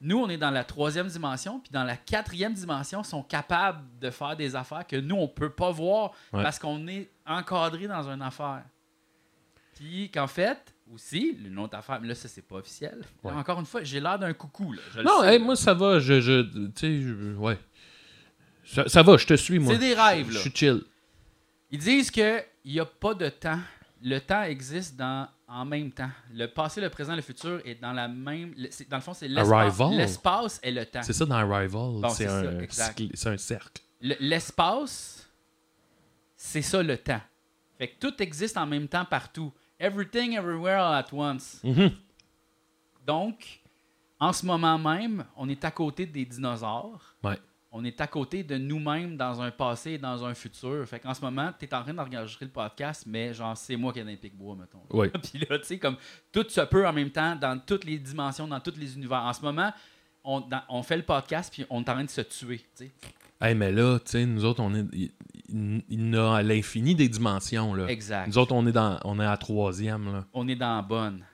Nous, 0.00 0.18
on 0.18 0.28
est 0.28 0.36
dans 0.36 0.50
la 0.50 0.64
troisième 0.64 1.06
dimension, 1.08 1.60
puis 1.60 1.70
dans 1.72 1.84
la 1.84 1.96
quatrième 1.96 2.52
dimension, 2.52 3.00
ils 3.00 3.06
sont 3.06 3.22
capables 3.22 3.82
de 4.00 4.10
faire 4.10 4.36
des 4.36 4.54
affaires 4.54 4.86
que 4.86 4.96
nous, 4.96 5.16
on 5.16 5.26
peut 5.28 5.50
pas 5.50 5.70
voir 5.70 6.12
parce 6.30 6.58
qu'on 6.58 6.86
est 6.88 7.08
encadré 7.24 7.86
dans 7.88 8.08
une 8.10 8.20
affaire. 8.20 8.64
Puis 9.74 10.10
qu'en 10.10 10.26
fait, 10.26 10.74
aussi, 10.92 11.36
une 11.44 11.58
autre 11.58 11.76
affaire, 11.76 12.00
mais 12.00 12.08
là, 12.08 12.14
ça, 12.14 12.28
c'est 12.28 12.42
pas 12.46 12.56
officiel. 12.56 13.02
Là, 13.24 13.36
encore 13.36 13.58
une 13.60 13.66
fois, 13.66 13.82
j'ai 13.82 14.00
l'air 14.00 14.18
d'un 14.18 14.32
coucou. 14.32 14.72
Là. 14.72 14.80
Je 14.92 14.98
le 14.98 15.04
Non, 15.04 15.20
sais, 15.22 15.32
hey, 15.34 15.38
là. 15.38 15.44
moi, 15.44 15.56
ça 15.56 15.74
va. 15.74 15.98
Je, 15.98 16.20
je, 16.20 16.42
tu 16.42 16.70
sais, 16.76 17.00
je- 17.02 17.34
ouais. 17.36 17.58
Ça, 18.64 18.88
ça 18.88 19.02
va, 19.02 19.16
je 19.16 19.26
te 19.26 19.34
suis, 19.34 19.58
moi. 19.58 19.74
C'est 19.74 19.80
des 19.80 19.94
rêves, 19.94 20.28
Je 20.30 20.34
là. 20.34 20.40
suis 20.40 20.52
chill. 20.54 20.82
Ils 21.70 21.78
disent 21.78 22.10
qu'il 22.10 22.42
n'y 22.64 22.80
a 22.80 22.86
pas 22.86 23.14
de 23.14 23.28
temps. 23.28 23.60
Le 24.02 24.18
temps 24.20 24.42
existe 24.42 24.96
dans, 24.96 25.26
en 25.48 25.64
même 25.64 25.90
temps. 25.90 26.10
Le 26.32 26.46
passé, 26.46 26.80
le 26.80 26.88
présent, 26.90 27.16
le 27.16 27.22
futur 27.22 27.60
est 27.64 27.74
dans 27.80 27.92
la 27.92 28.06
même. 28.08 28.54
le- 28.56 28.68
Dans 28.88 28.96
le 28.98 29.02
fond, 29.02 29.14
c'est 29.14 29.28
l'espace. 29.28 29.78
L'espace 29.92 30.60
est 30.62 30.70
le 30.70 30.86
temps. 30.86 31.02
C'est 31.02 31.12
ça 31.12 31.24
dans 31.26 31.34
Arrival. 31.36 31.68
Bon, 32.00 32.08
c'est 32.10 32.26
ça, 32.26 32.38
un, 33.30 33.36
cercle. 33.38 33.82
Le- 34.00 34.16
L'espace, 34.20 35.28
c'est 36.36 36.62
ça 36.62 36.82
le 36.82 36.96
temps. 36.98 37.20
Fait 37.78 37.88
que 37.88 37.98
tout 37.98 38.22
existe 38.22 38.56
en 38.56 38.66
même 38.66 38.86
temps 38.88 39.04
partout. 39.04 39.52
Everything, 39.78 40.34
everywhere, 40.34 40.78
all 40.80 40.94
at 40.94 41.08
once. 41.12 41.60
Mhm. 41.64 41.90
Donc, 43.06 43.60
en 44.20 44.32
ce 44.32 44.46
moment 44.46 44.78
même, 44.78 45.24
on 45.36 45.48
est 45.48 45.64
à 45.64 45.70
côté 45.70 46.06
des 46.06 46.24
dinosaures. 46.24 47.14
Ouais. 47.22 47.38
On 47.76 47.84
est 47.84 48.00
à 48.00 48.06
côté 48.06 48.44
de 48.44 48.56
nous-mêmes 48.56 49.16
dans 49.16 49.42
un 49.42 49.50
passé 49.50 49.92
et 49.92 49.98
dans 49.98 50.24
un 50.24 50.32
futur. 50.32 50.86
Fait 50.86 51.00
qu'en 51.00 51.12
ce 51.12 51.20
moment, 51.20 51.52
tu 51.58 51.64
es 51.66 51.74
en 51.74 51.82
train 51.82 51.92
d'enregistrer 51.92 52.44
le 52.46 52.52
podcast, 52.52 53.02
mais 53.04 53.34
genre, 53.34 53.56
c'est 53.56 53.74
moi 53.76 53.92
qui 53.92 53.98
ai 53.98 54.04
dans 54.04 54.10
les 54.10 54.16
pics-bois, 54.16 54.54
mettons. 54.54 54.82
Ouais. 54.96 55.08
Puis 55.22 55.40
là, 55.50 55.58
tu 55.58 55.64
sais, 55.64 55.78
comme 55.80 55.96
tout 56.30 56.46
se 56.48 56.60
peut 56.60 56.86
en 56.86 56.92
même 56.92 57.10
temps, 57.10 57.34
dans 57.34 57.58
toutes 57.58 57.84
les 57.84 57.98
dimensions, 57.98 58.46
dans 58.46 58.60
tous 58.60 58.76
les 58.78 58.94
univers. 58.96 59.22
En 59.22 59.32
ce 59.32 59.42
moment, 59.42 59.72
on, 60.22 60.40
dans- 60.40 60.62
on 60.68 60.82
fait 60.84 60.96
le 60.96 61.02
podcast, 61.02 61.52
puis 61.52 61.66
on 61.68 61.78
est 61.82 61.88
en 61.90 61.94
train 61.94 62.04
de 62.04 62.10
se 62.10 62.20
tuer. 62.20 62.58
tu 62.76 62.86
sais. 62.86 62.92
Hey, 63.40 63.56
mais 63.56 63.72
là, 63.72 63.98
tu 63.98 64.12
sais, 64.12 64.24
nous 64.24 64.44
autres, 64.44 64.62
on 64.62 64.72
est. 64.72 65.10
Il, 65.48 65.82
y 65.88 66.16
a 66.16 66.34
à 66.34 66.42
l'infini 66.42 66.94
des 66.94 67.08
dimensions, 67.08 67.74
là. 67.74 67.86
Exact. 67.88 68.26
Nous 68.28 68.38
autres, 68.38 68.52
on 68.54 68.66
est, 68.66 68.72
dans, 68.72 68.98
on 69.04 69.20
est 69.20 69.24
à 69.24 69.30
la 69.30 69.36
troisième, 69.36 70.12
là. 70.12 70.24
On 70.32 70.48
est 70.48 70.56
dans 70.56 70.76
la 70.76 70.82
bonne. 70.82 71.24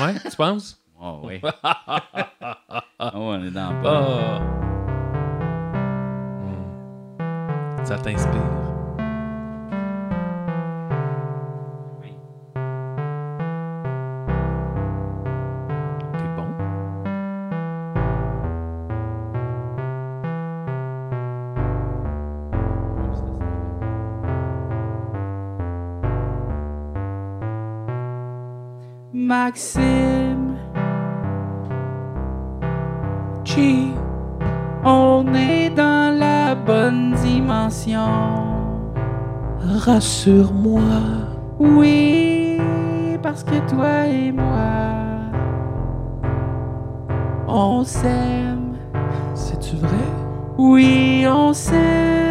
Ouais, 0.00 0.14
tu 0.18 0.36
penses? 0.36 0.82
Oh, 1.00 1.20
oui. 1.24 1.40
oh, 1.42 3.10
on 3.14 3.44
est 3.44 3.50
dans 3.50 3.70
la 3.70 3.82
bonne. 3.82 4.04
Ah. 4.04 4.40
Hmm. 7.80 7.84
Ça 7.84 7.98
t'inspire? 7.98 8.57
Maxime. 29.48 30.58
Chi. 33.44 33.92
On 34.84 35.24
est 35.32 35.70
dans 35.70 36.14
la 36.18 36.54
bonne 36.54 37.14
dimension. 37.24 38.10
Rassure-moi. 39.86 40.82
Oui, 41.58 42.60
parce 43.22 43.42
que 43.42 43.58
toi 43.70 44.06
et 44.06 44.32
moi, 44.32 44.68
on 47.48 47.84
s'aime. 47.84 48.76
C'est-tu 49.34 49.76
vrai? 49.76 50.08
Oui, 50.58 51.24
on 51.26 51.54
s'aime. 51.54 52.27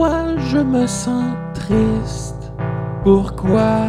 Parfois, 0.00 0.40
je 0.50 0.56
me 0.56 0.86
sens 0.86 1.24
triste? 1.52 2.50
Pourquoi? 3.04 3.88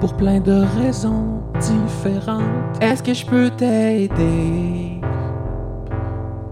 Pour 0.00 0.16
plein 0.16 0.40
de 0.40 0.64
raisons 0.80 1.42
différentes. 1.60 2.80
Est-ce 2.80 3.02
que 3.02 3.12
je 3.12 3.26
peux 3.26 3.50
t'aider? 3.50 4.98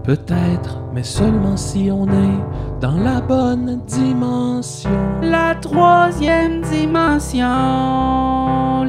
Peut-être, 0.03 0.77
mais 0.93 1.01
seulement 1.01 1.57
si 1.57 1.89
on 1.91 2.05
est 2.05 2.39
dans 2.79 2.97
la 2.97 3.21
bonne 3.21 3.81
dimension. 3.87 4.91
La 5.23 5.55
troisième 5.55 6.61
dimension, 6.61 7.41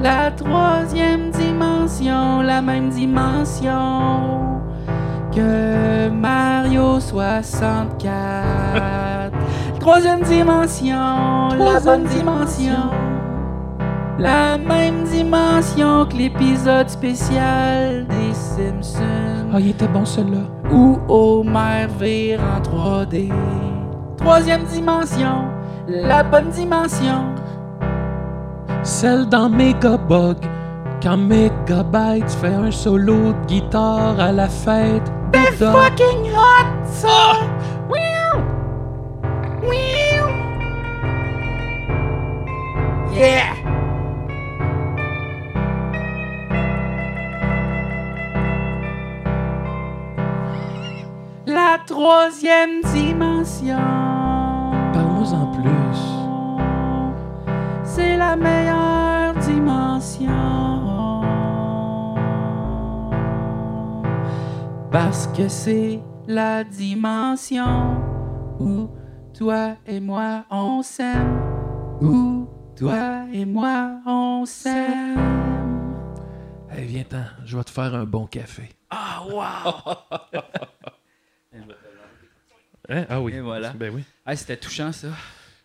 la 0.02 0.30
troisième 0.36 1.30
dimension, 1.30 2.42
la 2.42 2.60
même 2.60 2.90
dimension 2.90 4.60
que 5.34 6.10
Mario 6.10 7.00
64. 7.00 9.05
Troisième 9.86 10.22
dimension, 10.22 11.48
la 11.56 11.78
bonne 11.78 12.02
dimension. 12.06 12.90
La 14.18 14.58
même 14.58 15.04
dimension 15.04 16.06
que 16.06 16.16
l'épisode 16.16 16.88
spécial 16.88 18.04
des 18.08 18.34
Simpsons. 18.34 19.46
Ah, 19.54 19.60
il 19.60 19.70
était 19.70 19.86
bon 19.86 20.04
celui-là. 20.04 20.40
Où 20.72 20.98
Homer 21.08 21.86
vire 22.00 22.40
en 22.40 22.60
3D. 22.60 23.30
Troisième 24.16 24.64
dimension, 24.64 25.44
la 25.86 26.24
bonne 26.24 26.48
dimension. 26.48 27.26
Celle 28.82 29.26
dans 29.26 29.48
Megabug. 29.48 30.38
Quand 31.00 31.16
Megabyte 31.16 32.28
fait 32.40 32.54
un 32.54 32.72
solo 32.72 33.34
de 33.34 33.46
guitare 33.46 34.18
à 34.18 34.32
la 34.32 34.48
fête. 34.48 35.12
Dogs. 35.60 35.72
fucking 35.72 36.32
hot, 36.32 36.84
ça! 36.84 37.55
Yeah! 43.16 43.54
La 51.46 51.78
troisième 51.86 52.82
dimension. 52.92 53.78
Parle-moi 54.92 55.32
en 55.32 55.46
plus. 55.52 55.98
C'est 57.84 58.18
la 58.18 58.36
meilleure 58.36 59.32
dimension. 59.36 60.26
Parce 64.92 65.26
que 65.28 65.48
c'est 65.48 66.02
la 66.26 66.64
dimension 66.64 68.02
où 68.60 68.90
toi 69.32 69.76
et 69.86 70.00
moi 70.00 70.44
on 70.50 70.82
s'aime. 70.82 71.40
Où 72.02 72.35
toi 72.76 73.24
et 73.32 73.44
moi 73.44 74.00
on 74.06 74.44
s'aime. 74.46 75.18
Hey, 76.70 76.84
viens-t'en, 76.86 77.24
je 77.44 77.56
vais 77.56 77.64
te 77.64 77.70
faire 77.70 77.94
un 77.94 78.04
bon 78.04 78.26
café. 78.26 78.68
Ah, 78.90 79.22
wow! 79.28 80.40
Hein? 82.88 83.04
Ah 83.08 83.20
oui. 83.20 83.32
Et 83.34 83.40
voilà. 83.40 83.72
Ben 83.72 83.92
oui. 83.92 84.04
C'était 84.36 84.56
touchant 84.56 84.92
ça. 84.92 85.08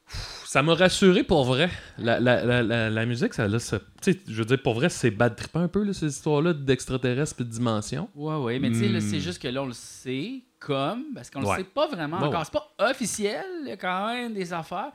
Ça 0.07 0.63
m'a 0.63 0.73
rassuré 0.73 1.23
pour 1.23 1.43
vrai. 1.45 1.69
La, 1.99 2.19
la, 2.19 2.43
la, 2.43 2.63
la, 2.63 2.89
la 2.89 3.05
musique, 3.05 3.35
ça, 3.35 3.47
là, 3.47 3.59
ça, 3.59 3.77
tu 4.01 4.13
sais, 4.13 4.19
je 4.27 4.33
veux 4.33 4.45
dire, 4.45 4.59
pour 4.61 4.73
vrai, 4.73 4.89
c'est 4.89 5.11
bad 5.11 5.35
trippant 5.35 5.59
un 5.61 5.67
peu, 5.67 5.83
là, 5.83 5.93
ces 5.93 6.07
histoires-là 6.07 6.53
d'extraterrestres 6.53 7.35
et 7.39 7.43
de 7.43 7.49
dimensions. 7.49 8.09
Ouais, 8.15 8.35
ouais, 8.37 8.57
mais 8.59 8.69
tu 8.71 8.79
sais, 8.79 8.87
là, 8.89 8.97
Hmm. 8.97 9.01
c'est 9.01 9.19
juste 9.19 9.39
que 9.39 9.47
là, 9.49 9.61
on 9.61 9.67
le 9.67 9.73
sait 9.73 10.41
comme, 10.59 11.13
parce 11.13 11.29
qu'on 11.29 11.43
Ouais. 11.43 11.57
le 11.57 11.63
sait 11.63 11.69
pas 11.69 11.87
vraiment 11.87 12.17
Ouais, 12.19 12.25
encore. 12.27 12.39
ouais. 12.39 12.45
C'est 12.45 12.53
pas 12.77 12.89
officiel, 12.89 13.45
il 13.61 13.67
y 13.69 13.71
a 13.71 13.77
quand 13.77 14.07
même 14.07 14.33
des 14.33 14.51
affaires. 14.51 14.91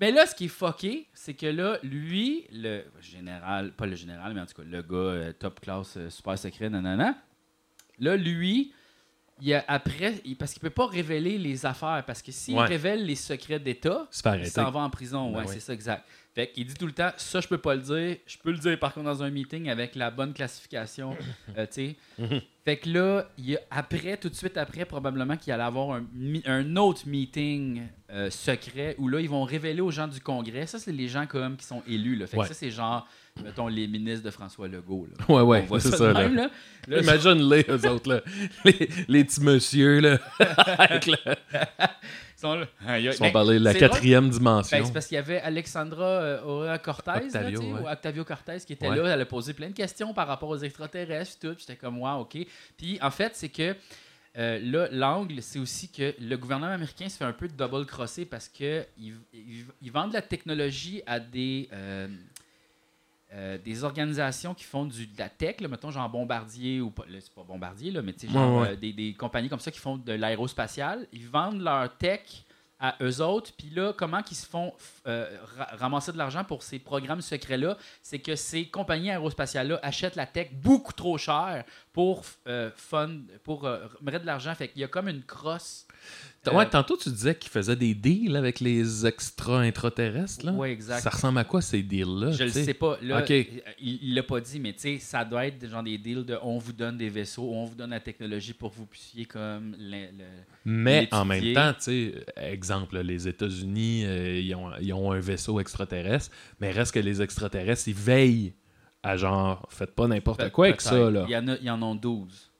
Mais 0.00 0.10
là, 0.10 0.26
ce 0.26 0.34
qui 0.34 0.46
est 0.46 0.48
fucké, 0.48 1.08
c'est 1.14 1.34
que 1.34 1.46
là, 1.46 1.78
lui, 1.82 2.46
le 2.52 2.82
général, 3.00 3.72
pas 3.72 3.86
le 3.86 3.96
général, 3.96 4.34
mais 4.34 4.40
en 4.40 4.46
tout 4.46 4.54
cas, 4.54 4.62
le 4.64 4.82
gars 4.82 4.96
euh, 4.96 5.32
top 5.32 5.60
class, 5.60 5.96
euh, 5.96 6.10
super 6.10 6.38
secret, 6.38 6.70
nanana, 6.70 7.16
là, 7.98 8.16
lui, 8.16 8.72
il 9.40 9.54
a, 9.54 9.64
après, 9.68 10.14
il- 10.24 10.36
parce 10.36 10.52
qu'il 10.52 10.60
peut 10.62 10.70
pas 10.70 10.86
révéler 10.86 11.38
les 11.38 11.64
affaires, 11.66 12.02
parce 12.06 12.22
que 12.22 12.30
s'il 12.32 12.56
Ouais. 12.56 12.66
révèle 12.66 13.04
les 13.04 13.14
secrets 13.16 13.58
d'État, 13.58 14.06
il 14.38 14.46
s'en 14.48 14.70
va 14.70 14.80
en 14.80 14.90
prison, 14.90 15.30
Ben 15.30 15.38
ouais, 15.38 15.44
oui. 15.46 15.50
c'est 15.54 15.60
ça, 15.60 15.72
exact. 15.72 16.04
Fait 16.34 16.50
qu'il 16.50 16.64
dit 16.64 16.74
tout 16.74 16.86
le 16.86 16.92
temps, 16.92 17.10
ça, 17.18 17.40
je 17.42 17.48
peux 17.48 17.58
pas 17.58 17.74
le 17.74 17.82
dire. 17.82 18.16
Je 18.26 18.38
peux 18.38 18.52
le 18.52 18.56
dire, 18.58 18.78
par 18.78 18.94
contre, 18.94 19.04
dans 19.04 19.22
un 19.22 19.28
meeting 19.28 19.68
avec 19.68 19.94
la 19.94 20.10
bonne 20.10 20.32
classification, 20.32 21.14
euh, 21.58 21.66
tu 21.66 21.94
sais. 21.96 21.96
Fait 22.64 22.76
que 22.78 22.88
là, 22.88 23.28
il 23.36 23.50
y 23.50 23.56
a 23.56 23.60
après, 23.70 24.16
tout 24.16 24.28
de 24.30 24.34
suite 24.34 24.56
après, 24.56 24.84
probablement 24.86 25.36
qu'il 25.36 25.52
allait 25.52 25.62
avoir 25.64 25.96
un, 25.96 26.04
un 26.46 26.76
autre 26.76 27.02
meeting 27.06 27.82
euh, 28.10 28.30
secret 28.30 28.94
où 28.98 29.08
là, 29.08 29.20
ils 29.20 29.28
vont 29.28 29.42
révéler 29.42 29.80
aux 29.80 29.90
gens 29.90 30.06
du 30.08 30.20
Congrès. 30.20 30.66
Ça, 30.66 30.78
c'est 30.78 30.92
les 30.92 31.08
gens 31.08 31.26
comme 31.26 31.56
qui 31.56 31.66
sont 31.66 31.82
élus, 31.88 32.14
là. 32.16 32.26
Fait 32.26 32.36
Ouais. 32.38 32.44
que 32.44 32.48
ça, 32.48 32.58
c'est 32.58 32.70
genre, 32.70 33.06
mettons, 33.42 33.68
les 33.68 33.86
ministres 33.86 34.24
de 34.24 34.30
François 34.30 34.68
Legault, 34.68 35.06
là. 35.06 35.34
Ouais, 35.34 35.42
ouais, 35.68 35.80
c'est 35.80 35.94
ça, 35.96 36.12
même, 36.12 36.34
là. 36.34 36.50
Là, 36.88 37.00
Imagine-les, 37.00 37.64
eux 37.68 37.88
autres, 37.88 38.10
là. 38.10 38.20
Les, 38.64 38.88
les 39.08 39.24
petits 39.24 39.40
monsieur, 39.40 40.00
là. 40.00 40.18
Avec 40.78 41.06
le- 41.06 41.16
ils 41.24 42.40
sont 42.40 42.54
là. 42.56 42.98
Ils 42.98 43.12
sont 43.14 43.24
ben, 43.24 43.32
parlé 43.32 43.58
de 43.58 43.64
la 43.64 43.72
quatrième 43.74 44.24
Ben, 44.28 44.36
dimension. 44.36 44.84
c'est 44.84 44.92
parce 44.92 45.06
qu'il 45.06 45.14
y 45.14 45.18
avait 45.18 45.40
Alexandra 45.40 46.04
euh, 46.04 46.78
Cortez, 46.78 47.10
Octavio, 47.26 47.60
là, 47.60 47.66
ouais. 47.68 47.80
ou 47.82 47.88
Octavio 47.88 48.24
Cortez, 48.24 48.58
qui 48.66 48.72
était 48.72 48.88
Ouais. 48.88 48.96
là. 48.96 49.14
Elle 49.14 49.20
a 49.20 49.26
posé 49.26 49.52
plein 49.54 49.68
de 49.68 49.74
questions 49.74 50.12
par 50.12 50.26
rapport 50.26 50.48
aux 50.48 50.58
extraterrestres 50.58 51.38
tout. 51.40 51.54
J'étais 51.58 51.76
comme, 51.76 52.00
wow, 52.00 52.20
OK. 52.22 52.36
Puis 52.76 52.98
en 53.00 53.10
fait, 53.12 53.30
c'est 53.34 53.48
que 53.48 53.76
euh, 54.38 54.58
là, 54.62 54.88
l'angle, 54.90 55.40
c'est 55.42 55.58
aussi 55.60 55.88
que 55.88 56.14
le 56.20 56.36
gouvernement 56.36 56.72
américain 56.72 57.08
se 57.08 57.16
fait 57.18 57.24
un 57.24 57.32
peu 57.32 57.46
double-crosser 57.48 58.24
parce 58.24 58.48
que 58.48 58.84
ils, 58.98 59.14
ils- 59.32 59.64
ils 59.82 59.92
vendent 59.92 60.12
la 60.14 60.22
technologie 60.22 61.00
à 61.06 61.20
des. 61.20 61.68
euh, 61.72 62.08
euh, 63.34 63.56
des 63.58 63.82
organisations 63.84 64.52
qui 64.54 64.64
font 64.64 64.84
du, 64.84 65.06
de 65.06 65.18
la 65.18 65.28
tech, 65.28 65.60
là, 65.60 65.68
mettons 65.68 65.90
genre 65.90 66.08
Bombardier 66.08 66.80
ou 66.80 66.90
pas, 66.90 67.04
c'est 67.20 67.32
pas 67.34 67.42
Bombardier, 67.42 67.90
là, 67.90 68.02
mais 68.02 68.12
tu 68.12 68.26
sais, 68.26 68.32
genre 68.32 68.56
Ouais, 68.56 68.62
ouais. 68.62 68.68
euh, 68.72 68.76
des, 68.76 68.92
des 68.92 69.14
compagnies 69.14 69.48
comme 69.48 69.60
ça 69.60 69.70
qui 69.70 69.78
font 69.78 69.96
de 69.96 70.12
l'aérospatial, 70.12 71.06
ils 71.12 71.26
vendent 71.28 71.60
leur 71.62 71.96
tech 71.96 72.20
à 72.84 72.96
eux 73.00 73.20
autres, 73.22 73.52
puis 73.56 73.70
là, 73.70 73.92
comment 73.96 74.22
qu'ils 74.22 74.36
se 74.36 74.44
font 74.44 74.72
euh, 75.06 75.24
ra- 75.56 75.68
ramasser 75.76 76.10
de 76.10 76.18
l'argent 76.18 76.42
pour 76.42 76.64
ces 76.64 76.80
programmes 76.80 77.20
secrets-là, 77.20 77.78
c'est 78.02 78.18
que 78.18 78.34
ces 78.34 78.66
compagnies 78.66 79.10
aérospatiales-là 79.12 79.78
achètent 79.84 80.16
la 80.16 80.26
tech 80.26 80.48
beaucoup 80.52 80.92
trop 80.92 81.16
cher 81.16 81.64
pour 81.92 82.24
euh, 82.46 82.70
fund, 82.74 83.20
pour 83.44 83.66
euh, 83.66 83.86
mettre 84.00 84.20
de 84.20 84.26
l'argent, 84.26 84.54
fait 84.54 84.68
qu'il 84.68 84.80
y 84.80 84.84
a 84.84 84.88
comme 84.88 85.08
une 85.08 85.22
crosse. 85.22 85.86
euh, 86.46 86.52
Ouais, 86.52 86.66
tantôt, 86.68 86.96
tu 86.96 87.10
disais 87.10 87.34
qu'ils 87.34 87.50
faisaient 87.50 87.76
des 87.76 87.94
deals 87.94 88.34
avec 88.34 88.60
les 88.60 89.04
extra 89.06 89.60
intraterrestres, 89.60 90.46
là. 90.46 90.52
Ouais, 90.52 90.72
exact. 90.72 91.00
Ça 91.02 91.10
ressemble 91.10 91.38
à 91.38 91.44
quoi, 91.44 91.60
ces 91.60 91.82
deals-là? 91.82 92.30
Je 92.32 92.44
le 92.44 92.50
tu 92.50 92.64
sais? 92.64 92.72
pas. 92.74 92.96
Là, 93.02 93.22
il 93.28 93.62
il 93.80 94.14
l'a 94.14 94.22
pas 94.22 94.40
dit, 94.40 94.58
mais 94.58 94.72
tu 94.72 94.80
sais, 94.80 94.98
ça 94.98 95.22
doit 95.24 95.46
être 95.46 95.68
genre 95.68 95.82
des 95.82 95.98
deals 95.98 96.24
de 96.24 96.38
on 96.42 96.56
vous 96.56 96.72
donne 96.72 96.96
des 96.96 97.10
vaisseaux, 97.10 97.50
on 97.52 97.64
vous 97.66 97.74
donne 97.74 97.90
la 97.90 98.00
technologie 98.00 98.54
pour 98.54 98.70
que 98.72 98.76
vous 98.76 98.86
puissiez 98.86 99.26
comme 99.26 99.76
le- 99.78 100.06
le- 100.16 100.24
Mais 100.64 101.08
en 101.12 101.26
même 101.26 101.52
temps, 101.52 101.74
tu 101.74 101.82
sais, 101.82 102.24
exemple, 102.36 102.98
les 103.00 103.28
États-Unis, 103.28 104.04
euh, 104.06 104.40
ils, 104.40 104.54
ont, 104.54 104.70
ils 104.80 104.92
ont 104.94 105.12
un 105.12 105.20
vaisseau 105.20 105.60
extraterrestre, 105.60 106.34
mais 106.58 106.70
reste 106.70 106.94
que 106.94 107.00
les 107.00 107.20
extraterrestres, 107.20 107.86
ils 107.88 107.94
veillent 107.94 108.54
à 109.02 109.16
genre, 109.16 109.66
faites 109.70 109.94
pas 109.94 110.06
n'importe 110.06 110.50
quoi 110.50 110.66
avec 110.66 110.80
ça, 110.80 111.10
là. 111.10 111.24
Il 111.28 111.32
y 111.32 111.36
en 111.36 111.48
a, 111.48 111.56
ils 111.60 111.70
en 111.70 111.82
ont 111.82 111.94
12. 111.94 112.50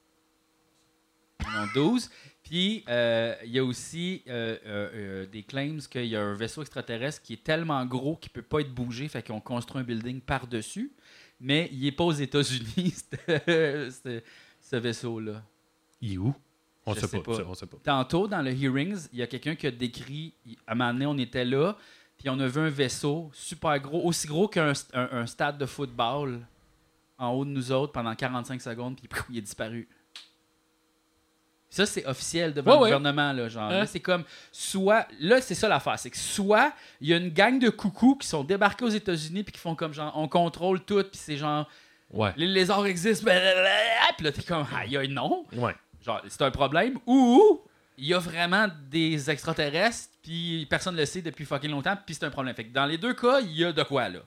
Ils 1.41 1.47
en 1.57 1.63
ont 1.63 1.67
12. 1.73 2.09
Puis, 2.43 2.83
euh, 2.89 3.35
il 3.45 3.51
y 3.51 3.59
a 3.59 3.63
aussi 3.63 4.21
euh, 4.27 4.57
euh, 4.65 5.25
des 5.27 5.43
claims 5.43 5.77
qu'il 5.89 6.05
y 6.07 6.15
a 6.15 6.21
un 6.21 6.33
vaisseau 6.33 6.61
extraterrestre 6.61 7.21
qui 7.21 7.33
est 7.33 7.43
tellement 7.43 7.85
gros 7.85 8.17
qu'il 8.17 8.31
peut 8.31 8.41
pas 8.41 8.59
être 8.59 8.73
bougé, 8.73 9.07
fait 9.07 9.25
qu'on 9.25 9.39
construit 9.39 9.81
un 9.81 9.85
building 9.85 10.19
par-dessus. 10.19 10.91
Mais 11.39 11.69
il 11.71 11.85
est 11.87 11.91
pas 11.93 12.03
aux 12.03 12.11
États-Unis, 12.11 12.93
ce- 13.27 14.75
vaisseau-là. 14.75 15.43
Il 16.01 16.13
est 16.13 16.17
où? 16.17 16.33
On 16.85 16.93
Je 16.93 16.99
sait 16.99 17.07
sais 17.07 17.21
pas, 17.21 17.37
pas. 17.37 17.43
on 17.47 17.53
sait 17.53 17.65
pas. 17.65 17.77
Tantôt, 17.83 18.27
dans 18.27 18.41
le 18.41 18.51
hearings, 18.51 19.07
il 19.13 19.19
y 19.19 19.21
a 19.21 19.27
quelqu'un 19.27 19.55
qui 19.55 19.67
a 19.67 19.71
décrit, 19.71 20.33
à 20.67 20.73
un 20.73 20.75
moment 20.75 20.93
donné, 20.93 21.05
on 21.05 21.17
était 21.17 21.45
là, 21.45 21.77
puis 22.23 22.29
on 22.29 22.39
a 22.39 22.47
vu 22.47 22.61
un 22.61 22.69
vaisseau 22.69 23.29
super 23.33 23.77
gros, 23.81 24.01
aussi 24.05 24.27
gros 24.27 24.47
qu'un 24.47 24.71
un, 24.93 25.09
un 25.11 25.25
stade 25.25 25.57
de 25.57 25.65
football 25.65 26.39
en 27.17 27.31
haut 27.31 27.43
de 27.43 27.49
nous 27.49 27.69
autres 27.73 27.91
pendant 27.91 28.15
45 28.15 28.61
secondes, 28.61 28.95
puis 28.97 29.09
il 29.29 29.39
est 29.39 29.41
disparu. 29.41 29.89
Ça, 31.69 31.85
c'est 31.85 32.05
officiel 32.05 32.53
devant 32.53 32.71
Ouais, 32.71 32.77
le 32.77 32.83
ouais. 32.83 32.89
gouvernement. 32.91 33.33
Là, 33.33 33.49
genre. 33.49 33.63
Hein? 33.63 33.79
Là, 33.79 33.85
c'est 33.87 33.99
comme, 33.99 34.23
soit, 34.53 35.05
là, 35.19 35.41
c'est 35.41 35.55
ça 35.55 35.67
l'affaire, 35.67 35.99
c'est 35.99 36.11
que 36.11 36.17
soit 36.17 36.71
il 37.01 37.09
y 37.09 37.13
a 37.13 37.17
une 37.17 37.29
gang 37.29 37.59
de 37.59 37.69
coucous 37.69 38.15
qui 38.19 38.27
sont 38.27 38.43
débarqués 38.45 38.85
aux 38.85 38.89
États-Unis, 38.89 39.43
puis 39.43 39.51
qui 39.51 39.59
font 39.59 39.75
comme 39.75 39.93
genre, 39.93 40.13
on 40.15 40.29
contrôle 40.29 40.79
tout, 40.81 41.01
puis 41.03 41.19
c'est 41.19 41.35
genre, 41.37 41.67
Ouais, 42.11 42.31
les 42.37 42.45
lézards 42.47 42.85
existent, 42.85 43.25
blablabla, 43.25 43.71
puis 44.15 44.23
là, 44.25 44.31
t'es 44.31 44.43
comme, 44.43 44.65
aïe, 44.73 44.95
aïe, 44.95 45.09
non 45.09 45.45
ouais. 45.53 45.75
genre 46.05 46.21
c'est 46.29 46.43
un 46.43 46.51
problème 46.51 46.99
ou 47.07 47.59
il 47.97 48.05
y 48.05 48.13
a 48.13 48.19
vraiment 48.19 48.67
des 48.91 49.31
extraterrestres 49.31 50.12
puis 50.23 50.65
personne 50.69 50.95
ne 50.95 50.99
le 51.01 51.05
sait 51.05 51.21
depuis 51.21 51.45
fucking 51.45 51.69
longtemps 51.69 51.95
puis 52.05 52.15
c'est 52.15 52.25
un 52.25 52.31
problème. 52.31 52.55
Fait 52.55 52.63
que 52.65 52.73
dans 52.73 52.85
les 52.87 52.97
deux 52.97 53.13
cas, 53.13 53.41
il 53.41 53.51
y 53.51 53.63
a 53.65 53.71
de 53.71 53.83
quoi 53.83 54.09
là. 54.09 54.19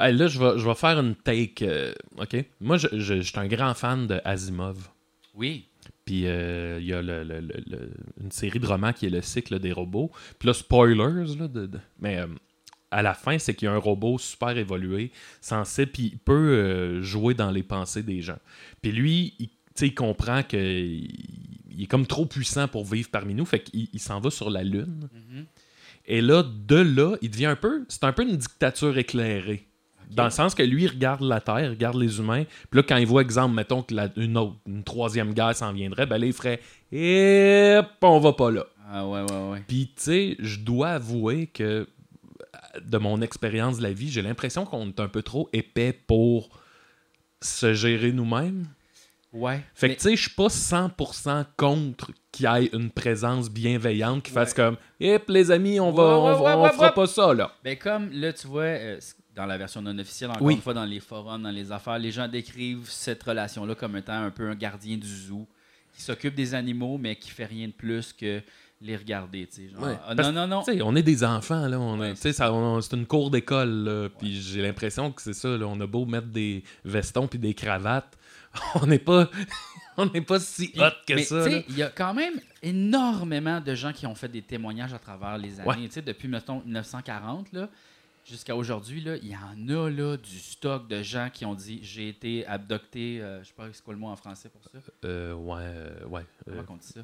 Hey, 0.00 0.14
là, 0.16 0.28
je 0.28 0.38
vais, 0.38 0.58
je 0.60 0.64
vais 0.64 0.74
faire 0.76 1.00
une 1.00 1.16
take, 1.16 1.66
euh, 1.66 1.92
OK? 2.18 2.36
Moi, 2.60 2.76
je, 2.76 2.86
je, 2.92 3.16
je 3.16 3.20
suis 3.22 3.38
un 3.40 3.48
grand 3.48 3.74
fan 3.74 4.06
de 4.06 4.20
Asimov. 4.24 4.88
Oui. 5.34 5.64
Puis 6.04 6.26
euh, 6.28 6.78
il 6.80 6.86
y 6.86 6.92
a 6.92 7.02
le- 7.02 7.24
le- 7.24 7.40
le- 7.40 7.62
le- 7.66 7.90
une 8.22 8.30
série 8.30 8.60
de 8.60 8.66
romans 8.66 8.92
qui 8.92 9.06
est 9.06 9.10
le 9.10 9.22
cycle 9.22 9.58
des 9.58 9.72
robots. 9.72 10.12
Puis 10.38 10.46
là, 10.46 10.54
spoilers, 10.54 11.36
là, 11.36 11.48
de, 11.48 11.66
de- 11.66 11.80
mais 11.98 12.18
euh, 12.18 12.28
à 12.92 13.02
la 13.02 13.12
fin, 13.14 13.38
c'est 13.40 13.54
qu'il 13.54 13.66
y 13.66 13.68
a 13.68 13.74
un 13.74 13.78
robot 13.78 14.18
super 14.18 14.56
évolué, 14.56 15.10
sensible, 15.40 15.90
puis 15.90 16.02
il 16.12 16.18
peut 16.18 16.32
euh, 16.32 17.02
jouer 17.02 17.34
dans 17.34 17.50
les 17.50 17.64
pensées 17.64 18.04
des 18.04 18.22
gens. 18.22 18.38
Puis 18.80 18.92
lui, 18.92 19.34
il, 19.40 19.48
tu 19.48 19.54
sais, 19.74 19.86
il 19.88 19.94
comprend 19.94 20.44
que 20.44 20.56
il, 20.56 21.10
il 21.78 21.84
est 21.84 21.86
comme 21.86 22.06
trop 22.06 22.26
puissant 22.26 22.68
pour 22.68 22.84
vivre 22.84 23.08
parmi 23.10 23.34
nous, 23.34 23.46
fait 23.46 23.60
qu'il 23.60 23.88
il 23.92 24.00
s'en 24.00 24.20
va 24.20 24.30
sur 24.30 24.50
la 24.50 24.64
Lune. 24.64 25.08
Mhm. 25.12 25.46
Et 26.06 26.20
là, 26.20 26.42
de 26.42 26.76
là, 26.76 27.16
il 27.22 27.30
devient 27.30 27.46
un 27.46 27.56
peu... 27.56 27.84
C'est 27.88 28.04
un 28.04 28.12
peu 28.12 28.22
une 28.22 28.36
dictature 28.36 28.98
éclairée. 28.98 29.64
Dans 30.10 30.24
le 30.24 30.30
sens 30.30 30.54
que 30.54 30.62
lui, 30.62 30.84
il 30.84 30.88
regarde 30.88 31.20
la 31.20 31.40
Terre, 31.40 31.60
il 31.60 31.68
regarde 31.68 31.96
les 31.96 32.18
humains. 32.18 32.44
Puis 32.70 32.78
là, 32.78 32.82
quand 32.82 32.96
il 32.96 33.06
voit, 33.06 33.20
exemple, 33.20 33.54
mettons 33.54 33.82
que 33.82 33.94
la- 33.94 34.10
une 34.16 34.38
autre, 34.38 34.56
une 34.66 34.82
troisième 34.82 35.34
guerre 35.34 35.54
s'en 35.54 35.72
viendrait, 35.72 36.06
ben 36.06 36.18
là, 36.18 36.26
il 36.26 36.32
ferait 36.32 36.60
«Et 36.92 37.78
on 38.00 38.18
va 38.18 38.32
pas 38.32 38.50
là. 38.50 38.66
Ah 38.90 39.06
ouais 39.06 39.20
ouais 39.20 39.50
ouais. 39.50 39.62
Puis, 39.68 39.92
tu 39.94 40.02
sais, 40.02 40.36
je 40.38 40.60
dois 40.60 40.88
avouer 40.92 41.46
que 41.46 41.86
de 42.82 42.98
mon 42.98 43.20
expérience 43.20 43.78
de 43.78 43.82
la 43.82 43.92
vie, 43.92 44.08
j'ai 44.08 44.22
l'impression 44.22 44.64
qu'on 44.64 44.88
est 44.88 45.00
un 45.00 45.08
peu 45.08 45.22
trop 45.22 45.48
épais 45.52 45.92
pour 45.92 46.48
se 47.42 47.74
gérer 47.74 48.12
nous-mêmes. 48.12 48.66
Ouais. 49.32 49.60
Fait 49.74 49.88
mais- 49.88 49.94
que 49.96 50.00
tu 50.00 50.08
sais, 50.08 50.16
je 50.16 50.22
suis 50.22 50.30
pas 50.34 50.48
100% 50.48 51.44
contre 51.56 52.12
qu'il 52.32 52.46
y 52.46 52.64
ait 52.64 52.70
une 52.72 52.90
présence 52.90 53.50
bienveillante 53.50 54.22
qui 54.22 54.30
fasse 54.30 54.54
comme 54.54 54.76
Hip, 55.00 55.24
les 55.28 55.50
amis, 55.50 55.78
on 55.80 55.90
va, 55.92 56.02
Ouais, 56.18 56.54
on, 56.54 56.62
va- 56.62 56.70
fera 56.72 56.92
pas 56.92 57.06
ça, 57.06 57.34
là. 57.34 57.52
Ben 57.62 57.76
comme 57.76 58.10
là, 58.12 58.32
tu 58.32 58.46
vois, 58.46 58.62
euh, 58.62 58.98
dans 59.36 59.44
la 59.46 59.58
version 59.58 59.82
non 59.82 59.96
officielle, 59.98 60.30
encore 60.30 60.42
Oui. 60.42 60.54
une 60.54 60.60
fois, 60.62 60.74
dans 60.74 60.84
les 60.84 61.00
forums, 61.00 61.42
dans 61.42 61.50
les 61.50 61.70
affaires, 61.70 61.98
les 61.98 62.10
gens 62.10 62.26
décrivent 62.26 62.88
cette 62.88 63.22
relation-là 63.22 63.74
comme 63.74 63.96
étant 63.96 64.14
un 64.22 64.30
peu 64.30 64.48
un 64.48 64.54
gardien 64.54 64.96
du 64.96 65.06
zoo 65.06 65.46
qui 65.94 66.02
s'occupe 66.02 66.34
des 66.34 66.54
animaux, 66.54 66.96
mais 66.98 67.16
qui 67.16 67.30
fait 67.30 67.44
rien 67.46 67.66
de 67.68 67.72
plus 67.72 68.12
que 68.12 68.40
les 68.80 68.96
regarder. 68.96 69.46
tu 69.46 69.56
sais, 69.66 69.68
Genre, 69.70 69.82
Ouais. 69.82 69.98
ah, 70.06 70.14
non, 70.14 70.32
non, 70.32 70.46
non. 70.46 70.62
On 70.84 70.94
est 70.96 71.02
des 71.02 71.22
enfants, 71.24 71.66
là. 71.66 71.78
On 71.78 71.98
Ouais. 71.98 72.14
ça- 72.14 72.52
on- 72.52 72.80
c'est 72.80 72.94
une 72.96 73.06
cour 73.06 73.30
d'école, 73.30 73.70
là. 73.84 74.08
Puis 74.18 74.40
j'ai 74.40 74.62
l'impression 74.62 75.10
que 75.12 75.20
c'est 75.20 75.32
ça, 75.34 75.48
là. 75.56 75.66
On 75.66 75.78
a 75.80 75.86
beau 75.86 76.06
mettre 76.06 76.28
des 76.28 76.62
vestons 76.84 77.26
puis 77.26 77.38
des 77.40 77.52
cravates. 77.54 78.16
On 78.74 78.86
n'est 78.86 78.98
pas. 78.98 79.28
on 79.96 80.06
n'est 80.06 80.20
pas 80.22 80.38
si 80.38 80.72
hot 80.78 80.90
que 81.06 81.14
mais, 81.14 81.22
ça. 81.24 81.48
Il 81.48 81.76
y 81.76 81.82
a 81.82 81.90
quand 81.90 82.14
même 82.14 82.40
énormément 82.62 83.60
de 83.60 83.74
gens 83.74 83.92
qui 83.92 84.06
ont 84.06 84.14
fait 84.14 84.28
des 84.28 84.42
témoignages 84.42 84.94
à 84.94 84.98
travers 84.98 85.36
les 85.38 85.58
années. 85.60 85.68
Ouais. 85.68 86.02
Depuis, 86.02 86.28
mettons, 86.28 86.60
1940 86.64 87.52
là, 87.52 87.68
jusqu'à 88.24 88.54
aujourd'hui, 88.54 89.02
il 89.22 89.28
y 89.28 89.36
en 89.36 89.68
a 89.84 89.90
là, 89.90 90.16
du 90.16 90.38
stock 90.38 90.86
de 90.88 91.02
gens 91.02 91.30
qui 91.32 91.44
ont 91.44 91.54
dit 91.54 91.80
j'ai 91.82 92.08
été 92.10 92.46
abducté. 92.46 93.20
euh, 93.20 93.42
je 93.42 93.48
sais 93.48 93.54
pas 93.56 93.66
c'est 93.72 93.82
quoi 93.82 93.94
le 93.94 94.00
mot 94.00 94.08
en 94.08 94.16
français 94.16 94.48
pour 94.48 94.62
ça? 94.64 94.78
Euh, 95.04 95.32
ouais, 95.34 95.62
euh, 95.62 96.04
ouais. 96.06 96.22
euh, 96.48 96.62
Comment 96.64 96.74
on 96.74 96.76
dit 96.76 96.86
ça? 96.86 97.00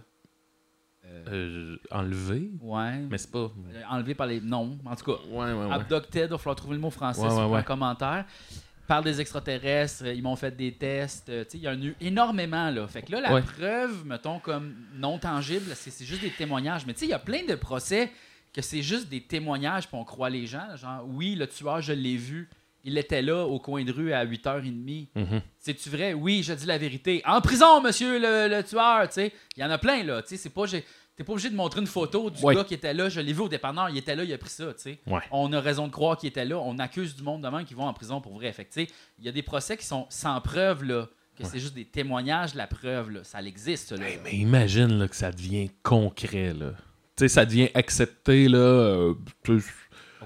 Euh, 1.06 1.76
enlevé, 1.90 2.50
Ouais. 2.62 2.98
mais 3.10 3.18
c'est 3.18 3.30
pas. 3.30 3.50
Enlevé 3.90 4.14
par 4.14 4.26
les. 4.26 4.40
Non, 4.40 4.78
en 4.86 4.96
tout 4.96 5.04
cas. 5.04 5.20
Ouais, 5.28 5.52
ouais, 5.52 5.66
ouais. 5.66 5.72
Abducted, 5.72 6.24
il 6.24 6.30
va 6.30 6.38
falloir 6.38 6.56
trouver 6.56 6.76
le 6.76 6.80
mot 6.80 6.90
français 6.90 7.20
sur 7.28 7.54
un 7.54 7.62
commentaire. 7.62 8.24
Parle 8.86 9.04
des 9.04 9.20
extraterrestres, 9.20 10.06
ils 10.06 10.22
m'ont 10.22 10.36
fait 10.36 10.54
des 10.54 10.72
tests. 10.72 11.28
euh, 11.30 11.44
tu 11.44 11.52
sais, 11.52 11.58
Il 11.58 11.62
y 11.64 11.68
en 11.68 11.72
a 11.72 11.84
eu 11.84 11.96
énormément. 12.00 12.70
Là. 12.70 12.86
Fait 12.86 13.02
que 13.02 13.12
là, 13.12 13.20
la 13.20 13.32
Ouais. 13.34 13.42
preuve, 13.42 14.04
mettons, 14.04 14.38
comme 14.38 14.74
non 14.94 15.18
tangible, 15.18 15.72
c'est 15.74 16.04
juste 16.04 16.20
des 16.20 16.30
témoignages. 16.30 16.84
Mais 16.86 16.92
tu 16.92 17.00
sais, 17.00 17.06
il 17.06 17.10
y 17.10 17.14
a 17.14 17.18
plein 17.18 17.44
de 17.48 17.54
procès 17.54 18.10
que 18.52 18.62
c'est 18.62 18.82
juste 18.82 19.08
des 19.08 19.20
témoignages, 19.22 19.88
puis 19.88 19.96
on 19.96 20.04
croit 20.04 20.30
les 20.30 20.46
gens. 20.46 20.66
là, 20.68 20.76
Genre, 20.76 21.04
oui, 21.08 21.34
le 21.34 21.46
tueur, 21.46 21.80
je 21.80 21.92
l'ai 21.92 22.16
vu. 22.16 22.48
Il 22.86 22.98
était 22.98 23.22
là 23.22 23.44
au 23.46 23.58
coin 23.58 23.82
de 23.82 23.90
rue 23.90 24.12
à 24.12 24.24
8h30. 24.26 25.08
Mhm. 25.14 25.40
C'est-tu 25.58 25.88
vrai? 25.88 26.12
Oui, 26.12 26.42
je 26.42 26.52
dis 26.52 26.66
la 26.66 26.76
vérité. 26.76 27.22
En 27.24 27.40
prison, 27.40 27.80
monsieur 27.80 28.18
le, 28.18 28.54
le 28.54 28.62
tueur, 28.62 29.08
tu 29.08 29.14
sais. 29.14 29.32
Il 29.56 29.62
y 29.62 29.64
en 29.64 29.70
a 29.70 29.78
plein, 29.78 30.02
là. 30.04 30.20
Tu 30.22 30.28
sais, 30.28 30.36
c'est 30.36 30.50
pas... 30.50 30.66
T'es 31.16 31.22
pas 31.24 31.32
obligé 31.32 31.48
de 31.50 31.54
montrer 31.54 31.80
une 31.80 31.86
photo 31.86 32.28
du 32.28 32.42
Ouais. 32.44 32.54
gars 32.56 32.64
qui 32.64 32.74
était 32.74 32.92
là. 32.92 33.08
Je 33.08 33.20
l'ai 33.20 33.32
vu 33.32 33.40
au 33.42 33.48
dépanneur. 33.48 33.88
Il 33.88 33.96
était 33.96 34.16
là, 34.16 34.24
il 34.24 34.32
a 34.32 34.38
pris 34.38 34.50
ça, 34.50 34.66
tu 34.74 34.80
sais. 34.82 34.98
Ouais. 35.06 35.20
On 35.30 35.52
a 35.52 35.60
raison 35.60 35.86
de 35.86 35.92
croire 35.92 36.16
qu'il 36.16 36.28
était 36.28 36.44
là. 36.44 36.58
On 36.58 36.78
accuse 36.80 37.14
du 37.14 37.22
monde 37.22 37.42
demain 37.42 37.62
qui 37.64 37.74
vont 37.74 37.84
en 37.86 37.92
prison 37.92 38.20
pour 38.20 38.34
vrai. 38.34 38.52
Fait 38.52 38.68
il 38.76 39.24
y 39.24 39.28
a 39.28 39.32
des 39.32 39.42
procès 39.42 39.76
qui 39.76 39.86
sont 39.86 40.06
sans 40.08 40.40
preuve, 40.40 40.82
là. 40.84 41.08
Que 41.38 41.44
c'est 41.44 41.58
juste 41.58 41.74
des 41.74 41.84
témoignages, 41.84 42.54
la 42.54 42.66
preuve, 42.68 43.10
là. 43.10 43.20
Ça 43.24 43.40
existe, 43.42 43.92
là. 43.92 44.08
Hey, 44.08 44.18
mais 44.22 44.32
imagine 44.34 44.98
là, 44.98 45.08
que 45.08 45.16
ça 45.16 45.30
devient 45.32 45.70
concret, 45.82 46.52
là. 46.52 46.72
Tu 47.16 47.24
sais, 47.24 47.28
ça 47.28 47.44
devient 47.46 47.70
accepté, 47.74 48.48
là. 48.48 48.58
euh, 48.58 49.14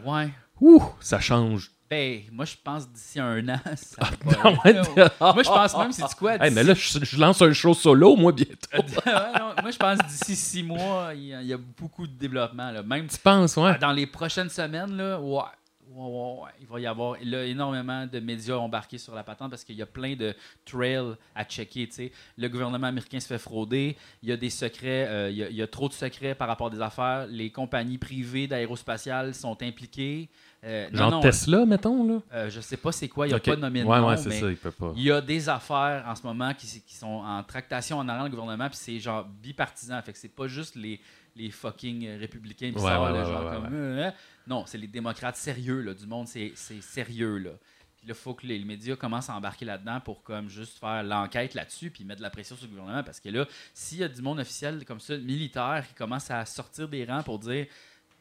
Ouais. 0.04 0.28
ouh, 0.60 0.82
ça 1.00 1.20
change. 1.20 1.70
Ben, 1.90 2.20
moi, 2.30 2.44
je 2.44 2.54
pense 2.62 2.86
d'ici 2.90 3.18
un 3.18 3.48
an, 3.48 3.60
ça 3.76 4.10
va 4.22 4.32
Ah 4.42 4.50
ouais, 4.50 4.74
Moi, 5.34 5.42
je 5.42 5.48
pense 5.48 5.76
même, 5.76 5.92
c'est 5.92 6.14
quoi? 6.16 6.34
Hey, 6.34 6.52
mais 6.52 6.62
là, 6.62 6.74
je, 6.74 6.98
je 7.02 7.18
lance 7.18 7.40
un 7.40 7.52
show 7.52 7.72
solo, 7.72 8.14
moi, 8.14 8.32
bientôt. 8.32 8.56
Ouais, 8.72 8.82
non, 9.38 9.54
moi, 9.62 9.70
je 9.70 9.78
pense 9.78 9.98
d'ici 10.06 10.36
six 10.36 10.62
mois, 10.62 11.12
il 11.14 11.26
y, 11.28 11.34
a, 11.34 11.40
il 11.40 11.48
y 11.48 11.52
a 11.52 11.56
beaucoup 11.56 12.06
de 12.06 12.12
développement. 12.12 12.70
Là. 12.70 12.82
Même 12.82 13.06
Tu 13.06 13.18
penses, 13.18 13.56
ouais? 13.56 13.78
dans 13.78 13.92
les 13.92 14.06
prochaines 14.06 14.50
semaines, 14.50 14.96
là, 14.96 15.18
ouais, 15.18 15.42
ouais, 15.90 16.50
il 16.60 16.66
va 16.66 16.80
y 16.80 16.86
avoir 16.86 17.16
là, 17.22 17.44
énormément 17.44 18.06
de 18.06 18.20
médias 18.20 18.56
embarqués 18.56 18.98
sur 18.98 19.14
la 19.14 19.22
patente 19.22 19.50
parce 19.50 19.64
qu'il 19.64 19.76
y 19.76 19.82
a 19.82 19.86
plein 19.86 20.14
de 20.14 20.34
trails 20.66 21.14
à 21.34 21.44
checker. 21.44 21.88
Le 22.36 22.48
gouvernement 22.48 22.88
américain 22.88 23.18
se 23.18 23.26
fait 23.26 23.38
frauder. 23.38 23.96
Il 24.22 24.28
y 24.28 24.32
a 24.32 24.36
des 24.36 24.50
secrets, 24.50 25.06
euh, 25.08 25.30
il, 25.30 25.38
y 25.38 25.42
a, 25.42 25.48
il 25.48 25.56
y 25.56 25.62
a 25.62 25.66
trop 25.66 25.88
de 25.88 25.94
secrets 25.94 26.34
par 26.34 26.48
rapport 26.48 26.66
à 26.66 26.70
des 26.70 26.80
affaires. 26.80 27.26
Les 27.28 27.50
compagnies 27.50 27.98
privées 27.98 28.46
d'aérospatiales 28.46 29.34
sont 29.34 29.56
impliquées. 29.62 30.28
Euh, 30.64 30.88
Genre 30.92 31.10
non, 31.12 31.20
Tesla, 31.20 31.64
mettons, 31.66 32.04
là? 32.06 32.20
euh, 32.32 32.50
je 32.50 32.60
sais 32.60 32.76
pas 32.76 32.90
c'est 32.90 33.08
quoi, 33.08 33.26
il 33.26 33.30
n'y 33.30 33.34
a 33.34 33.36
Ok. 33.36 33.44
pas 33.44 33.54
nommé 33.56 33.82
de 33.82 33.86
Ouais, 33.86 33.98
nom, 34.00 34.08
ouais, 34.08 34.16
c'est 34.16 34.28
mais 34.28 34.40
ça, 34.40 34.50
il 34.50 34.56
peut 34.56 34.72
pas. 34.72 34.92
il 34.96 35.02
y 35.02 35.12
a 35.12 35.20
des 35.20 35.48
affaires 35.48 36.04
en 36.08 36.16
ce 36.16 36.22
moment 36.24 36.52
qui, 36.52 36.66
qui 36.82 36.94
sont 36.96 37.06
en 37.06 37.42
tractation 37.44 37.98
en 37.98 38.08
arrière 38.08 38.24
le 38.24 38.30
gouvernement, 38.30 38.68
puis 38.68 38.76
c'est 38.76 38.98
genre 38.98 39.24
bipartisan. 39.24 40.02
Fait 40.02 40.12
que 40.12 40.18
c'est 40.18 40.28
pas 40.34 40.48
juste 40.48 40.74
les, 40.74 41.00
les 41.36 41.50
fucking 41.52 42.18
républicains 42.18 42.72
qui 42.72 42.78
Ouais, 42.78 42.90
là, 42.90 43.24
genre 43.24 43.52
comme. 43.52 43.72
euh, 43.72 44.06
euh. 44.08 44.10
Non, 44.48 44.64
c'est 44.66 44.78
les 44.78 44.88
démocrates 44.88 45.36
sérieux, 45.36 45.80
là, 45.80 45.94
du 45.94 46.06
monde, 46.08 46.26
c'est 46.26 46.50
c'est 46.56 46.82
sérieux, 46.82 47.38
là. 47.38 47.50
Puis 47.98 48.06
là, 48.08 48.14
il 48.16 48.20
faut 48.20 48.34
que 48.34 48.46
les, 48.46 48.58
les 48.58 48.64
médias 48.64 48.96
commencent 48.96 49.28
à 49.30 49.34
embarquer 49.34 49.64
là-dedans 49.64 50.00
pour 50.00 50.22
comme 50.24 50.48
juste 50.48 50.78
faire 50.78 51.02
l'enquête 51.04 51.54
là-dessus, 51.54 51.90
puis 51.90 52.04
mettre 52.04 52.18
de 52.18 52.22
la 52.24 52.30
pression 52.30 52.56
sur 52.56 52.66
le 52.66 52.70
gouvernement. 52.70 53.02
Parce 53.04 53.20
que 53.20 53.28
là, 53.28 53.46
s'il 53.74 53.98
y 53.98 54.04
a 54.04 54.08
du 54.08 54.22
monde 54.22 54.38
officiel 54.40 54.84
comme 54.84 55.00
ça, 55.00 55.16
militaire, 55.16 55.84
qui 55.86 55.94
commence 55.94 56.30
à 56.32 56.44
sortir 56.46 56.88
des 56.88 57.04
rangs 57.04 57.22
pour 57.22 57.38
dire 57.40 57.66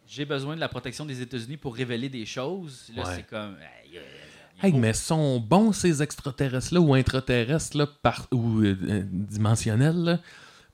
j'ai 0.08 0.26
besoin 0.26 0.56
de 0.56 0.60
la 0.60 0.70
protection 0.70 1.06
des 1.06 1.22
États-Unis 1.22 1.58
pour 1.58 1.76
révéler 1.76 2.10
des 2.10 2.26
choses, 2.26 2.90
là, 2.96 3.04
Ouais. 3.04 3.12
c'est 3.16 3.28
comme. 3.28 3.56
Hey, 3.84 3.98
euh, 3.98 4.02
Hey, 4.64 4.74
mais 4.74 4.94
sont 4.94 5.40
bons 5.40 5.72
ces 5.72 6.02
extraterrestres-là 6.02 6.80
ou 6.82 6.96
intraterrestres 6.96 7.78
là, 7.78 7.86
par, 8.02 8.26
ou 8.32 8.62
euh, 8.62 8.76
dimensionnels 9.06 9.96
là, 10.04 10.20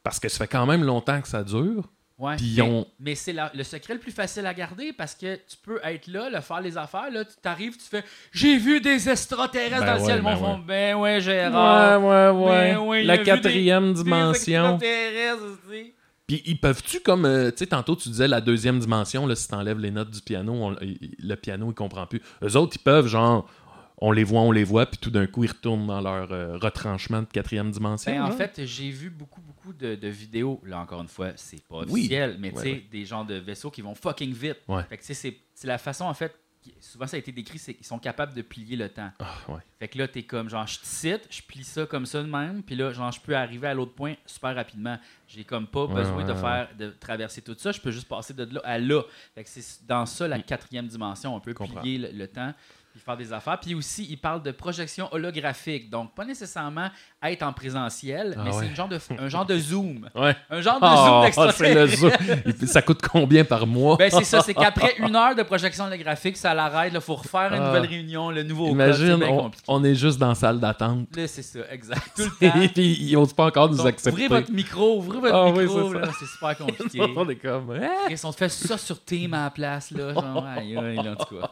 parce 0.03 0.19
que 0.21 0.29
ça 0.29 0.37
fait 0.37 0.47
quand 0.47 0.65
même 0.65 0.83
longtemps 0.83 1.21
que 1.21 1.27
ça 1.27 1.43
dure. 1.43 1.89
Ouais, 2.17 2.35
mais, 2.55 2.61
ont- 2.61 2.87
mais 2.99 3.15
c'est 3.15 3.33
la- 3.33 3.51
le 3.53 3.63
secret 3.63 3.95
le 3.95 3.99
plus 3.99 4.11
facile 4.13 4.45
à 4.45 4.53
garder 4.53 4.93
parce 4.93 5.15
que 5.15 5.35
tu 5.35 5.57
peux 5.61 5.79
être 5.83 6.07
là, 6.07 6.29
le 6.29 6.39
faire 6.39 6.61
les 6.61 6.77
affaires, 6.77 7.09
là, 7.11 7.25
tu 7.25 7.33
t'arrives, 7.41 7.73
tu 7.75 7.83
fais 7.83 8.03
J'ai 8.31 8.57
vu 8.57 8.79
des 8.79 9.09
extraterrestres 9.09 9.79
Ben 9.79 9.85
dans 9.85 9.93
le 9.95 9.99
ouais, 9.99 10.05
ciel. 10.05 10.21
ben 10.21 10.29
Mon 10.31 10.37
fond, 10.37 10.53
ouais. 10.59 10.63
ben 10.65 10.95
ouais, 10.95 11.19
Gérard. 11.21 12.01
ouais, 12.01 12.47
Ben 12.71 12.77
ouais, 12.79 13.01
il 13.03 13.07
La 13.07 13.17
quatrième 13.17 13.93
des- 13.93 14.03
dimension. 14.03 14.77
Des 14.77 14.85
extraterrestres, 14.85 15.59
aussi. 15.69 15.93
Puis 16.27 16.41
ils 16.45 16.59
peuvent-tu, 16.59 17.01
comme, 17.01 17.25
euh, 17.25 17.51
tu 17.51 17.57
sais, 17.57 17.67
tantôt 17.67 17.95
tu 17.95 18.09
disais 18.09 18.27
la 18.27 18.39
deuxième 18.41 18.79
dimension, 18.79 19.27
là, 19.27 19.35
si 19.35 19.47
t'enlèves 19.47 19.79
les 19.79 19.91
notes 19.91 20.09
du 20.11 20.21
piano, 20.21 20.53
on- 20.53 20.75
il- 20.81 21.15
le 21.19 21.35
piano, 21.35 21.69
il 21.69 21.73
comprend 21.75 22.07
plus. 22.07 22.21
Eux 22.43 22.55
autres, 22.55 22.77
ils 22.79 22.83
peuvent, 22.83 23.07
genre, 23.07 23.49
on 23.97 24.11
les 24.11 24.23
voit, 24.23 24.41
on 24.41 24.51
les 24.51 24.63
voit, 24.63 24.85
puis 24.85 24.97
tout 24.97 25.11
d'un 25.11 25.27
coup, 25.27 25.43
ils 25.43 25.49
retournent 25.49 25.87
dans 25.87 26.01
leur 26.01 26.31
euh, 26.31 26.57
retranchement 26.57 27.21
de 27.21 27.27
quatrième 27.27 27.71
dimension. 27.71 28.11
Ben, 28.11 28.23
en 28.23 28.31
fait, 28.31 28.61
j'ai 28.65 28.89
vu 28.89 29.09
beaucoup, 29.09 29.41
beaucoup 29.41 29.73
de, 29.73 29.95
de 29.95 30.07
vidéos. 30.07 30.61
Là, 30.65 30.79
encore 30.79 31.01
une 31.01 31.07
fois, 31.07 31.31
c'est 31.35 31.61
pas 31.67 31.79
Oui. 31.87 32.01
officiel, 32.01 32.37
mais 32.39 32.51
tu 32.51 32.59
sais, 32.59 32.71
ouais. 32.71 32.85
des 32.91 33.05
genres 33.05 33.25
de 33.25 33.35
vaisseaux 33.35 33.69
qui 33.71 33.81
vont 33.81 33.93
fucking 33.95 34.33
vite. 34.33 34.57
Ouais. 34.67 34.83
Fait 34.89 34.97
que 34.97 35.01
tu 35.01 35.07
sais, 35.07 35.13
c'est 35.13 35.37
c'est 35.55 35.67
la 35.67 35.77
façon, 35.77 36.05
en 36.05 36.13
fait, 36.13 36.33
souvent 36.79 37.07
ça 37.07 37.15
a 37.15 37.19
été 37.19 37.31
décrit, 37.31 37.57
c'est 37.59 37.73
qu'ils 37.73 37.85
sont 37.85 37.99
capables 37.99 38.33
de 38.33 38.41
plier 38.41 38.75
le 38.75 38.89
temps. 38.89 39.11
Ah, 39.19 39.35
ouais. 39.49 39.59
Fait 39.79 39.87
que 39.87 39.97
là, 39.97 40.07
t'es 40.07 40.23
comme, 40.23 40.49
genre, 40.49 40.65
je 40.67 40.79
te 40.79 40.85
cite, 40.85 41.27
je 41.29 41.41
plie 41.41 41.63
ça 41.63 41.85
comme 41.85 42.05
ça 42.05 42.21
de 42.21 42.27
même, 42.27 42.63
puis 42.63 42.75
là, 42.75 42.91
genre, 42.93 43.11
je 43.11 43.19
peux 43.19 43.35
arriver 43.35 43.67
à 43.67 43.73
l'autre 43.73 43.93
point 43.93 44.15
super 44.25 44.55
rapidement. 44.55 44.97
J'ai 45.27 45.43
comme 45.43 45.67
pas 45.67 45.85
Ouais, 45.85 45.93
besoin 45.95 46.17
ouais, 46.17 46.23
de 46.23 46.33
faire, 46.33 46.69
de 46.77 46.89
traverser 46.99 47.41
tout 47.41 47.55
ça, 47.57 47.71
je 47.71 47.81
peux 47.81 47.91
juste 47.91 48.07
passer 48.07 48.33
de 48.33 48.43
là 48.45 48.61
à 48.63 48.77
là. 48.79 49.01
Fait 49.35 49.43
que 49.43 49.49
c'est 49.49 49.85
dans 49.87 50.05
ça 50.05 50.27
la 50.27 50.39
quatrième 50.39 50.87
dimension, 50.87 51.35
on 51.35 51.39
peut 51.39 51.53
plier 51.53 51.97
le, 51.97 52.11
le 52.11 52.27
temps, 52.27 52.53
puis 52.93 53.01
faire 53.01 53.17
des 53.17 53.33
affaires. 53.33 53.59
Puis 53.59 53.73
aussi, 53.73 54.05
il 54.07 54.17
parle 54.17 54.43
de 54.43 54.51
projection 54.51 55.09
holographique, 55.11 55.89
donc 55.89 56.13
pas 56.13 56.25
nécessairement 56.25 56.89
être 57.23 57.41
en 57.41 57.51
présentiel, 57.51 58.35
Ah 58.37 58.41
mais 58.45 58.51
c'est 58.51 58.57
ouais. 58.59 58.75
genre 58.75 58.87
de, 58.87 58.99
un 59.19 59.27
genre 59.29 59.45
de 59.47 59.57
zoom. 59.59 60.07
Ouais. 60.15 60.35
Un 60.51 60.61
genre 60.61 60.79
de 60.79 60.85
Ah, 60.85 60.95
zoom 60.95 61.07
zoom. 61.07 61.21
d'extraterrestre. 61.23 62.53
Il- 62.61 62.67
Ça 62.67 62.81
coûte 62.83 63.01
combien 63.01 63.43
par 63.43 63.65
mois? 63.65 63.97
Ben, 63.97 64.11
c'est 64.11 64.23
ça, 64.23 64.41
c'est 64.41 64.53
qu'après 64.53 64.95
une 64.99 65.15
heure 65.15 65.33
de 65.35 65.41
projection 65.43 65.85
holographique, 65.85 66.37
ça 66.37 66.53
l'arrête, 66.53 66.91
il 66.93 67.01
faut 67.01 67.15
refaire 67.15 67.51
une 67.53 67.61
Ah. 67.63 67.67
nouvelle 67.67 67.87
réunion, 67.87 68.29
le 68.29 68.43
nouveau 68.43 68.67
Imagine, 68.69 69.23
on, 69.23 69.49
on 69.67 69.83
est 69.83 69.95
juste 69.95 70.19
dans 70.19 70.29
la 70.29 70.35
salle 70.35 70.59
d'attente. 70.59 71.07
Là, 71.15 71.27
c'est 71.27 71.41
ça, 71.41 71.59
exact. 71.71 72.11
Tout 72.15 72.29
le 72.41 72.49
temps. 72.51 72.61
Et 72.61 72.67
puis, 72.69 72.95
ils 73.01 73.13
n'osent 73.13 73.33
pas 73.33 73.45
encore 73.47 73.69
nous 73.71 73.77
Donc, 73.77 73.87
accepter. 73.87 74.11
ouvrez 74.11 74.27
votre 74.27 74.51
micro, 74.51 74.97
ouvrez 74.99 75.19
votre 75.19 75.35
Ah 75.35 75.51
micro, 75.51 75.93
c'est 76.19 76.25
super 76.27 76.55
compliqué. 76.57 77.01
on 77.15 77.27
est 77.27 77.35
comme... 77.37 77.79
Ah! 77.81 78.07
Ils 78.09 78.27
ont 78.27 78.31
fait 78.31 78.49
ça 78.49 78.77
sur 78.77 79.03
Team 79.03 79.33
à 79.33 79.45
la 79.45 79.49
place, 79.49 79.89
là. 79.89 80.13
Genre, 80.13 80.45
aïe, 80.45 80.77
aïe, 80.77 80.95
là, 80.97 81.11
en 81.11 81.15
tout 81.15 81.35
cas. 81.35 81.49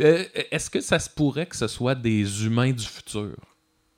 Euh, 0.00 0.24
Est-ce 0.50 0.70
que 0.70 0.80
ça 0.80 0.98
se 0.98 1.10
pourrait 1.10 1.46
que 1.46 1.56
ce 1.56 1.68
soit 1.68 1.94
des 1.94 2.44
humains 2.46 2.72
du 2.72 2.84
futur? 2.84 3.36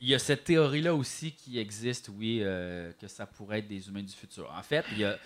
Il 0.01 0.09
y 0.09 0.15
a 0.15 0.19
cette 0.19 0.45
théorie-là 0.45 0.95
aussi 0.95 1.33
qui 1.33 1.59
existe, 1.59 2.11
oui, 2.15 2.41
euh, 2.43 2.93
que 3.01 3.09
ça 3.09 3.27
pourrait 3.27 3.61
être 3.61 3.69
des 3.69 3.89
humains 3.89 4.03
du 4.03 4.13
futur. 4.13 4.53
En 4.57 4.63
fait, 4.63 4.85
il 4.93 4.99
y 4.99 5.05
a, 5.05 5.17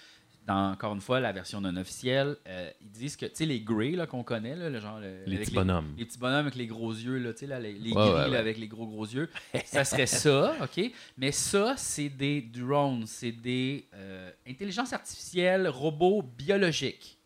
dans, 0.47 0.71
encore 0.73 0.95
une 0.95 1.01
fois, 1.01 1.19
la 1.21 1.33
version 1.33 1.61
non 1.61 1.75
officielle, 1.77 2.37
euh, 2.47 2.71
ils 2.81 2.91
disent 2.91 3.17
que, 3.17 3.27
tu 3.27 3.33
sais, 3.35 3.45
les 3.47 3.61
Grey, 3.61 3.91
là, 3.93 4.07
qu'on 4.07 4.23
connaît, 4.23 4.55
là, 4.55 4.71
le 4.71 4.79
genre... 4.79 5.01
le- 5.01 5.25
Les 5.27 5.39
petits 5.39 5.51
bonhommes. 5.53 5.95
Les 5.99 6.05
petits 6.05 6.19
bonhommes 6.19 6.41
avec 6.47 6.55
les 6.55 6.67
gros 6.69 6.93
yeux, 6.93 7.19
là, 7.19 7.33
tu 7.33 7.41
sais, 7.41 7.47
là, 7.47 7.59
les, 7.59 7.73
les 7.73 7.91
Ouais, 7.91 7.97
gris 7.97 8.09
ouais, 8.11 8.15
là, 8.25 8.29
ouais. 8.31 8.37
avec 8.37 8.57
les 8.59 8.69
gros 8.69 8.87
gros 8.87 9.05
yeux. 9.07 9.29
Ça 9.65 9.85
serait 9.85 10.07
ça, 10.07 10.55
OK? 10.63 10.93
Mais 11.17 11.33
ça, 11.33 11.75
c'est 11.77 12.09
des 12.11 12.41
drones, 12.41 13.05
c'est 13.07 13.33
des 13.33 13.85
euh, 13.95 14.31
intelligences 14.47 14.93
artificielles, 14.93 15.67
robots 15.69 16.23
biologiques, 16.23 17.19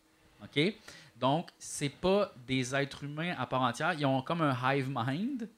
OK? 0.43 0.73
Donc, 1.23 1.51
c'est 1.57 1.87
pas 1.87 2.33
des 2.45 2.75
êtres 2.75 3.05
humains 3.05 3.33
à 3.37 3.45
part 3.47 3.61
entière. 3.61 3.93
Ils 3.97 4.05
ont 4.05 4.21
comme 4.21 4.41
un 4.41 4.53
hive 4.75 4.89
mind. 4.93 5.49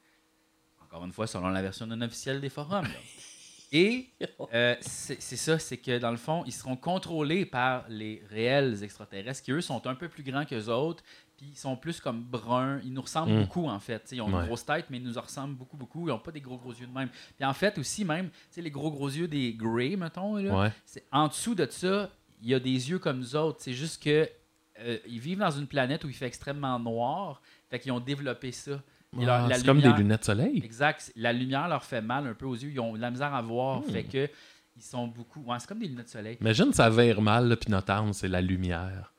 Encore 0.84 1.04
une 1.04 1.12
fois, 1.12 1.25
selon 1.25 1.47
la 1.47 1.63
version 1.63 1.88
non 1.88 1.99
officielle 2.01 2.39
des 2.39 2.49
forums. 2.49 2.84
là. 2.86 2.89
Et 3.71 4.08
euh, 4.54 4.75
c'est 4.80 5.19
ça, 5.19 5.58
c'est 5.58 5.78
que 5.78 5.97
dans 5.97 6.12
le 6.12 6.17
fond, 6.17 6.43
ils 6.45 6.54
seront 6.54 6.75
contrôlés 6.78 7.47
par 7.47 7.86
les 7.89 8.21
réels 8.30 8.84
extraterrestres, 8.84 9.41
qui 9.41 9.51
eux 9.54 9.60
sont 9.60 9.86
un 9.88 9.95
peu 9.95 10.08
plus 10.08 10.21
grands 10.21 10.45
qu'eux 10.45 10.67
autres, 10.67 11.04
puis 11.36 11.47
ils 11.54 11.58
sont 11.58 11.75
plus 11.75 11.99
comme 11.99 12.21
bruns. 12.23 12.80
Ils 12.86 12.93
nous 12.93 13.01
ressemblent 13.01 13.34
Mm. 13.34 13.41
beaucoup, 13.41 13.67
en 13.67 13.80
fait. 13.80 13.99
T'sais, 14.01 14.17
ils 14.17 14.21
ont 14.21 14.28
Ouais. 14.32 14.41
une 14.41 14.45
grosse 14.45 14.65
tête, 14.67 14.86
mais 14.91 14.97
ils 14.97 15.04
nous 15.04 15.19
ressemblent 15.19 15.56
beaucoup, 15.56 15.78
beaucoup. 15.78 16.08
Ils 16.08 16.12
n'ont 16.12 16.19
pas 16.19 16.32
des 16.32 16.41
gros, 16.41 16.58
gros 16.60 16.73
yeux 16.73 16.86
de 16.86 16.93
même. 16.93 17.10
Puis 17.36 17.43
en 17.43 17.54
fait, 17.56 17.75
aussi, 17.80 18.06
même, 18.06 18.30
les 18.56 18.69
gros, 18.71 18.91
gros 18.91 19.10
yeux 19.10 19.28
des 19.28 19.54
Grey, 19.56 19.95
mettons, 19.97 20.36
là, 20.36 20.56
Ouais. 20.56 20.71
en 21.12 21.28
dessous 21.28 21.56
de 21.56 21.67
ça, 21.69 22.12
il 22.43 22.49
y 22.49 22.54
a 22.54 22.60
des 22.60 22.91
yeux 22.91 22.99
comme 22.99 23.17
nous 23.17 23.36
autres. 23.36 23.58
C'est 23.62 23.73
juste 23.73 24.01
que 24.01 24.30
euh, 24.79 24.97
ils 25.07 25.19
vivent 25.19 25.39
dans 25.39 25.51
une 25.51 25.67
planète 25.67 26.03
où 26.03 26.09
il 26.09 26.13
fait 26.13 26.27
extrêmement 26.27 26.79
noir. 26.79 27.41
Fait 27.69 27.79
qu'ils 27.79 27.91
ont 27.91 27.99
développé 27.99 28.51
ça. 28.51 28.81
Ah, 29.27 29.47
c'est 29.53 29.65
comme 29.65 29.79
des 29.79 29.93
lunettes 29.93 30.25
soleil. 30.25 30.61
Exact. 30.63 31.11
La 31.15 31.31
lumière 31.31 31.67
leur 31.69 31.83
fait 31.83 32.01
mal 32.01 32.27
un 32.27 32.33
peu 32.33 32.45
aux 32.45 32.55
yeux. 32.55 32.71
Ils 32.71 32.79
ont 32.79 32.93
de 32.95 32.99
la 33.01 33.11
misère 33.11 33.33
à 33.33 33.41
voir. 33.41 33.79
Hmm. 33.79 33.91
Fait 33.91 34.03
que 34.03 34.29
ils 34.75 34.83
sont 34.83 35.07
beaucoup. 35.07 35.41
Ouais, 35.43 35.55
c'est 35.59 35.67
comme 35.67 35.79
des 35.79 35.88
lunettes 35.88 36.07
de 36.07 36.11
soleil. 36.11 36.38
Imagine, 36.41 36.73
ça 36.73 36.89
vire 36.89 37.21
mal, 37.21 37.47
là, 37.47 37.55
puis 37.55 37.71
notre 37.71 37.91
arme, 37.93 38.11
c'est 38.11 38.27
la 38.27 38.41
lumière. 38.41 39.13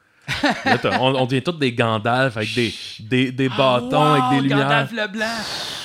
Là, 0.65 0.79
on, 1.01 1.15
on 1.15 1.25
devient 1.25 1.43
tous 1.43 1.53
des 1.53 1.73
Gandalf 1.73 2.37
avec 2.37 2.53
des, 2.55 2.75
des, 3.01 3.33
des 3.33 3.49
bâtons, 3.49 3.91
Ah, 3.95 4.27
avec 4.29 4.39
des 4.39 4.49
lumières. 4.49 4.69
Gandalf 4.69 4.93
le 4.93 5.09
blanc. 5.09 5.76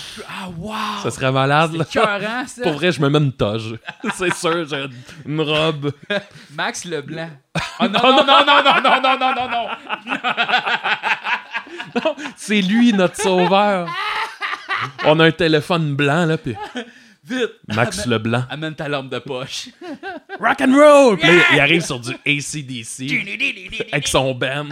Ah, 0.44 0.50
wow! 0.58 1.04
Ça 1.04 1.12
serait 1.12 1.32
malade, 1.32 1.74
là. 1.74 1.86
Ça. 2.48 2.64
Pour 2.64 2.74
vrai, 2.74 2.92
je 2.92 3.00
me 3.00 3.10
mets 3.10 3.20
une 3.20 3.32
toge. 3.32 3.76
c'est 4.16 4.34
sûr, 4.34 4.68
j'ai 4.68 4.88
une 5.26 5.42
robe. 5.42 5.92
Max 6.56 6.86
Leblanc. 6.86 7.30
Oh 7.80 7.88
non, 7.88 8.02
non, 8.02 8.26
non, 8.26 8.46
non, 8.46 8.64
non, 8.64 8.82
non, 8.82 9.02
non, 9.02 9.18
non, 9.20 9.36
non, 9.36 9.50
non. 9.50 9.68
C'est 12.36 12.62
lui, 12.62 12.94
notre 12.94 13.22
sauveur. 13.22 13.88
On 15.06 15.20
a 15.20 15.26
un 15.26 15.32
téléphone 15.32 15.96
blanc, 15.96 16.26
là, 16.26 16.38
puis 16.38 16.56
Vite. 17.24 17.52
Max 17.68 18.08
Leblanc. 18.08 18.46
Amène 18.50 18.74
ta 18.74 18.88
lampe 18.88 19.10
de 19.10 19.20
poche. 19.20 19.70
Rock 20.40 20.62
and 20.62 20.74
roll! 20.74 21.18
Puis 21.20 21.30
il 21.54 21.60
arrive 21.60 21.86
sur 21.86 22.00
du 22.00 22.14
ACDC 22.26 23.12
avec 23.92 24.08
son 24.08 24.34
band. 24.34 24.70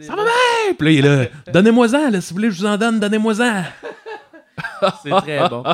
Ça, 0.00 0.16
va 0.16 0.22
bien! 0.24 0.74
Puis 0.78 0.86
là, 0.86 0.90
il 0.92 0.98
est 0.98 1.02
là. 1.02 1.52
Donnez-moi-en, 1.52 2.10
là, 2.10 2.20
si 2.20 2.30
vous 2.30 2.36
voulez 2.36 2.48
que 2.48 2.54
je 2.54 2.60
vous 2.60 2.66
en 2.66 2.76
donne, 2.76 3.00
donnez-moi-en. 3.00 3.64
C'est 5.02 5.10
très 5.10 5.48
bon. 5.48 5.64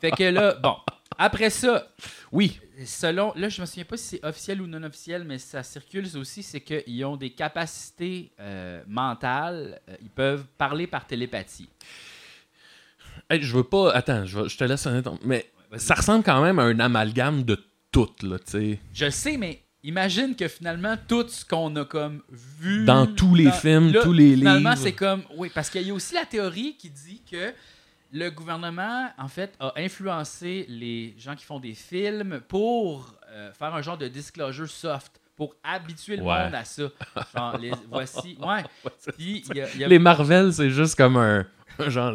Fait 0.00 0.10
que 0.10 0.24
là, 0.24 0.54
bon. 0.54 0.76
Après 1.18 1.50
ça, 1.50 1.88
Oui. 2.30 2.60
selon. 2.84 3.32
Là, 3.34 3.48
je 3.48 3.60
me 3.60 3.66
souviens 3.66 3.84
pas 3.84 3.96
si 3.96 4.04
c'est 4.04 4.24
officiel 4.24 4.62
ou 4.62 4.68
non 4.68 4.82
officiel, 4.84 5.24
mais 5.24 5.38
ça 5.38 5.64
circule 5.64 6.06
aussi. 6.16 6.44
C'est 6.44 6.60
qu'ils 6.60 7.04
ont 7.04 7.16
des 7.16 7.30
capacités 7.30 8.30
euh, 8.38 8.82
mentales. 8.86 9.80
Euh, 9.88 9.96
ils 10.00 10.10
peuvent 10.10 10.44
parler 10.56 10.86
par 10.86 11.06
télépathie. 11.06 11.68
Hey, 13.28 13.42
je 13.42 13.56
veux 13.56 13.64
pas. 13.64 13.92
Attends, 13.92 14.24
je, 14.26 14.56
te 14.56 14.64
laisse 14.64 14.86
un 14.86 14.94
instant. 14.94 15.18
Mais 15.24 15.50
ça 15.76 15.94
ressemble 15.94 16.22
quand 16.22 16.40
même 16.40 16.60
à 16.60 16.62
un 16.62 16.78
amalgame 16.78 17.42
de 17.42 17.58
tout, 17.90 18.10
là, 18.22 18.38
tu 18.38 18.52
sais. 18.52 18.80
Je 18.94 19.10
sais, 19.10 19.36
mais 19.36 19.60
imagine 19.82 20.34
que 20.36 20.48
finalement, 20.48 20.96
tout 21.06 21.26
ce 21.28 21.44
qu'on 21.44 21.74
a 21.76 21.84
comme 21.84 22.22
vu. 22.30 22.84
Dans 22.84 23.06
tous 23.06 23.34
les 23.34 23.50
films, 23.52 23.92
tous 24.02 24.12
les 24.12 24.34
Finalement, 24.36 24.70
livres. 24.70 24.82
c'est 24.82 24.92
comme. 24.92 25.22
Oui, 25.36 25.50
parce 25.54 25.70
qu'il 25.70 25.82
y 25.82 25.90
a 25.90 25.94
aussi 25.94 26.14
la 26.14 26.24
théorie 26.26 26.76
qui 26.76 26.90
dit 26.90 27.22
que 27.30 27.52
le 28.12 28.30
gouvernement, 28.30 29.10
en 29.18 29.28
fait, 29.28 29.54
a 29.60 29.72
influencé 29.76 30.64
les 30.68 31.14
gens 31.18 31.34
qui 31.36 31.44
font 31.44 31.60
des 31.60 31.74
films 31.74 32.40
pour 32.48 33.14
euh, 33.30 33.52
faire 33.52 33.74
un 33.74 33.82
genre 33.82 33.98
de 33.98 34.08
disclosure 34.08 34.68
soft, 34.68 35.20
pour 35.36 35.54
habituer 35.62 36.16
le 36.16 36.22
Ouais. 36.22 36.44
monde 36.44 36.54
à 36.54 36.64
ça. 36.64 36.84
Genre, 37.36 37.58
les, 37.58 37.72
voici. 37.90 38.36
Ouais. 38.40 38.64
Puis, 39.16 39.44
il 39.50 39.56
y 39.56 39.60
a- 39.60 39.68
il 39.74 39.80
y 39.80 39.84
a- 39.84 39.88
Les 39.88 39.98
Marvel, 39.98 40.52
c'est 40.52 40.70
juste 40.70 40.94
comme 40.96 41.16
un. 41.18 41.46
un 41.78 41.88
genre. 41.90 42.14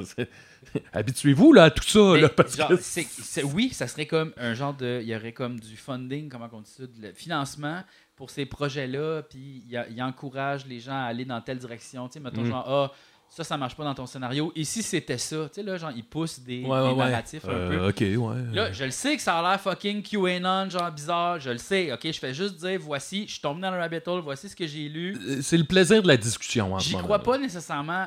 Habituez-vous, 0.93 1.53
là, 1.53 1.63
à 1.65 1.71
tout 1.71 1.83
ça, 1.83 1.99
Mais, 2.13 2.21
là, 2.21 2.29
parce 2.29 2.55
genre, 2.57 2.69
que. 2.69 3.45
oui, 3.45 3.69
ça 3.73 3.87
serait 3.87 4.05
comme 4.05 4.33
un 4.37 4.53
genre 4.53 4.73
de. 4.73 4.99
Il 5.01 5.07
y 5.09 5.15
aurait 5.15 5.31
comme 5.33 5.59
du 5.59 5.75
funding, 5.77 6.29
comment 6.29 6.49
on 6.51 6.61
dit 6.61 6.71
ça, 6.71 6.83
le 7.01 7.11
financement 7.13 7.81
pour 8.15 8.29
ces 8.29 8.45
projets-là, 8.45 9.23
puis 9.23 9.63
il, 9.69 10.03
encourage 10.03 10.65
les 10.67 10.79
gens 10.79 10.93
à 10.93 11.05
aller 11.05 11.25
dans 11.25 11.41
telle 11.41 11.57
direction. 11.57 12.07
Tu 12.07 12.13
sais, 12.13 12.19
mettons, 12.19 12.41
Mm. 12.43 12.47
genre, 12.49 12.65
ah, 12.67 12.91
ça, 13.27 13.43
ça 13.43 13.57
marche 13.57 13.75
pas 13.75 13.83
dans 13.83 13.95
ton 13.95 14.05
scénario. 14.05 14.51
Et 14.55 14.63
si 14.63 14.83
c'était 14.83 15.17
ça, 15.17 15.47
tu 15.47 15.55
sais, 15.55 15.63
là, 15.63 15.75
genre, 15.77 15.89
ils 15.95 16.03
poussent 16.03 16.39
des, 16.39 16.63
Ouais, 16.63 16.69
ouais, 16.69 16.83
des 16.89 16.89
ouais. 16.93 17.09
narratifs 17.09 17.43
un 17.45 17.47
peu. 17.47 17.53
Euh, 17.53 17.89
ok, 17.89 17.99
ouais. 18.01 18.55
Là, 18.55 18.71
je 18.71 18.83
le 18.83 18.91
sais 18.91 19.15
que 19.15 19.21
ça 19.23 19.39
a 19.39 19.41
l'air 19.41 19.59
fucking 19.59 20.03
QAnon, 20.03 20.69
genre 20.69 20.91
bizarre, 20.91 21.39
je 21.39 21.49
le 21.49 21.57
sais, 21.57 21.91
ok? 21.91 22.01
Je 22.05 22.19
fais 22.19 22.33
juste 22.35 22.57
dire, 22.57 22.79
voici, 22.79 23.27
je 23.27 23.41
tombe 23.41 23.59
dans 23.59 23.71
le 23.71 23.77
rabbit 23.79 24.01
hole, 24.05 24.21
voici 24.21 24.47
ce 24.49 24.55
que 24.55 24.67
j'ai 24.67 24.87
lu. 24.87 25.17
Euh, 25.27 25.39
C'est 25.41 25.57
le 25.57 25.63
plaisir 25.63 26.03
de 26.03 26.07
la 26.07 26.17
discussion 26.17 26.75
en 26.75 26.79
J'y 26.79 26.93
crois 26.93 27.17
pas 27.19 27.39
nécessairement 27.39 28.05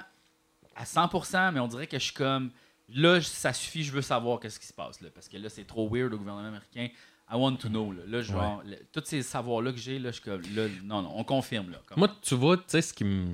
à 0.77 0.85
100%, 0.85 1.53
mais 1.53 1.61
on 1.61 1.69
dirait 1.69 1.87
que 1.87 1.99
je 1.99 2.05
suis 2.05 2.15
comme. 2.15 2.51
Là, 2.89 3.21
ça 3.21 3.53
suffit, 3.53 3.83
je 3.83 3.91
veux 3.91 4.03
savoir 4.03 4.39
qu'est-ce 4.39 4.61
qui 4.61 4.67
se 4.67 4.73
passe. 4.73 5.01
Là, 5.01 5.09
parce 5.13 5.29
que 5.29 5.37
là, 5.37 5.49
c'est 5.49 5.67
trop 5.67 5.89
weird 5.89 6.15
au 6.15 6.19
gouvernement 6.19 6.47
américain. 6.47 6.89
I 7.29 7.35
want 7.35 7.57
to 7.57 7.69
know. 7.69 7.93
Là, 7.93 8.03
là 8.07 8.23
genre, 8.23 8.63
tous 8.93 9.03
ces 9.05 9.23
savoirs-là 9.23 9.73
que 9.73 9.79
j'ai, 9.79 9.99
là, 9.99 10.11
je 10.11 10.17
suis 10.17 10.23
comme. 10.23 10.43
Là, 10.55 10.69
non, 10.85 11.03
non, 11.03 11.13
on 11.17 11.25
confirme. 11.25 11.71
Là, 11.71 11.79
Moi, 11.97 12.09
tu 12.23 12.37
vois, 12.37 12.57
tu 12.59 12.65
sais, 12.69 12.83
ce 12.83 12.95
qui 12.95 13.05
me. 13.05 13.27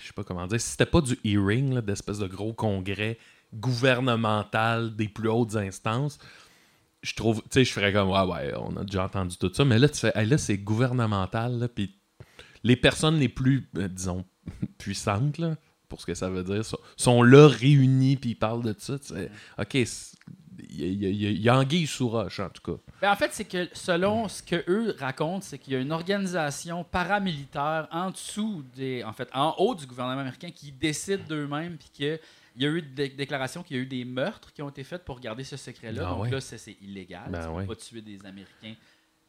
Je 0.00 0.06
sais 0.06 0.12
pas 0.12 0.22
comment 0.22 0.46
dire. 0.46 0.60
Si 0.60 0.70
c'était 0.70 0.86
pas 0.86 1.00
du 1.00 1.18
hearing, 1.24 1.74
là, 1.74 1.80
d'espèce 1.80 2.18
de 2.18 2.28
gros 2.28 2.52
congrès 2.52 3.18
gouvernemental 3.52 4.94
des 4.94 5.08
plus 5.08 5.28
hautes 5.28 5.56
instances, 5.56 6.18
je 7.02 7.14
trouve. 7.14 7.42
Tu 7.42 7.48
sais, 7.50 7.64
je 7.64 7.72
ferais 7.72 7.92
comme, 7.92 8.10
ouais, 8.10 8.22
ouais, 8.22 8.54
on 8.56 8.76
a 8.76 8.84
déjà 8.84 9.04
entendu 9.04 9.36
tout 9.36 9.52
ça. 9.52 9.64
Mais 9.64 9.78
là, 9.78 9.88
tu 9.88 9.98
fais, 9.98 10.12
hey, 10.14 10.26
là, 10.26 10.38
c'est 10.38 10.58
gouvernemental, 10.58 11.58
là, 11.58 11.68
puis 11.68 11.96
les 12.62 12.76
personnes 12.76 13.16
les 13.16 13.28
plus, 13.28 13.68
euh, 13.76 13.88
disons, 13.88 14.24
puissantes, 14.78 15.38
là, 15.38 15.56
pour 15.94 16.00
ce 16.00 16.06
que 16.06 16.14
ça 16.14 16.28
veut 16.28 16.42
dire, 16.42 16.64
sont, 16.64 16.78
sont 16.96 17.22
là 17.22 17.46
réunies, 17.48 18.16
puis 18.16 18.30
ils 18.30 18.34
parlent 18.34 18.62
de 18.62 18.74
ça. 18.78 18.98
sais. 19.00 19.30
Ok, 19.58 19.74
il 19.74 19.86
y, 20.70 20.82
a- 21.06 21.08
il 21.08 21.22
il 21.22 21.40
il 21.40 21.50
anguille 21.50 21.86
sous 21.86 22.08
roche, 22.08 22.40
en 22.40 22.48
tout 22.48 22.62
cas. 22.62 22.80
Ben, 23.00 23.12
en 23.12 23.16
fait, 23.16 23.30
c'est 23.32 23.44
que 23.44 23.68
selon 23.72 24.28
ce 24.28 24.42
que 24.42 24.64
eux 24.68 24.94
racontent, 24.98 25.40
c'est 25.40 25.58
qu'il 25.58 25.72
y 25.72 25.76
a 25.76 25.80
une 25.80 25.92
organisation 25.92 26.84
paramilitaire 26.84 27.86
en 27.90 28.10
dessous 28.10 28.64
des. 28.74 29.04
En 29.04 29.12
fait, 29.12 29.28
en 29.34 29.54
haut 29.58 29.74
du 29.74 29.86
gouvernement 29.86 30.20
américain 30.20 30.50
qui 30.50 30.72
décide 30.72 31.26
d'eux-mêmes, 31.26 31.76
puis 31.76 31.88
qu'il 31.92 32.18
y 32.56 32.66
a 32.66 32.68
eu 32.70 32.82
des 32.82 33.08
déclarations 33.08 33.62
qu'il 33.62 33.76
y 33.76 33.80
a 33.80 33.82
eu 33.82 33.86
des 33.86 34.04
meurtres 34.04 34.52
qui 34.52 34.62
ont 34.62 34.68
été 34.68 34.84
faits 34.84 35.04
pour 35.04 35.20
garder 35.20 35.44
ce 35.44 35.56
secret-là. 35.56 36.02
Ah 36.06 36.10
Donc 36.10 36.22
ouais. 36.24 36.30
là, 36.30 36.40
c'est 36.40 36.76
illégal. 36.82 37.30
Ben 37.30 37.40
tu 37.42 37.46
peux 37.48 37.52
ouais. 37.54 37.66
pas 37.66 37.76
tuer 37.76 38.00
des 38.02 38.24
Américains. 38.26 38.74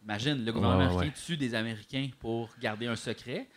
Imagine, 0.03 0.45
le 0.45 0.51
gouvernement 0.53 0.85
Ouais, 0.87 0.93
américain 0.97 1.13
tue 1.25 1.37
des 1.37 1.55
Américains 1.55 2.09
pour 2.19 2.49
garder 2.61 2.85
un 2.87 2.95
secret. 2.95 3.47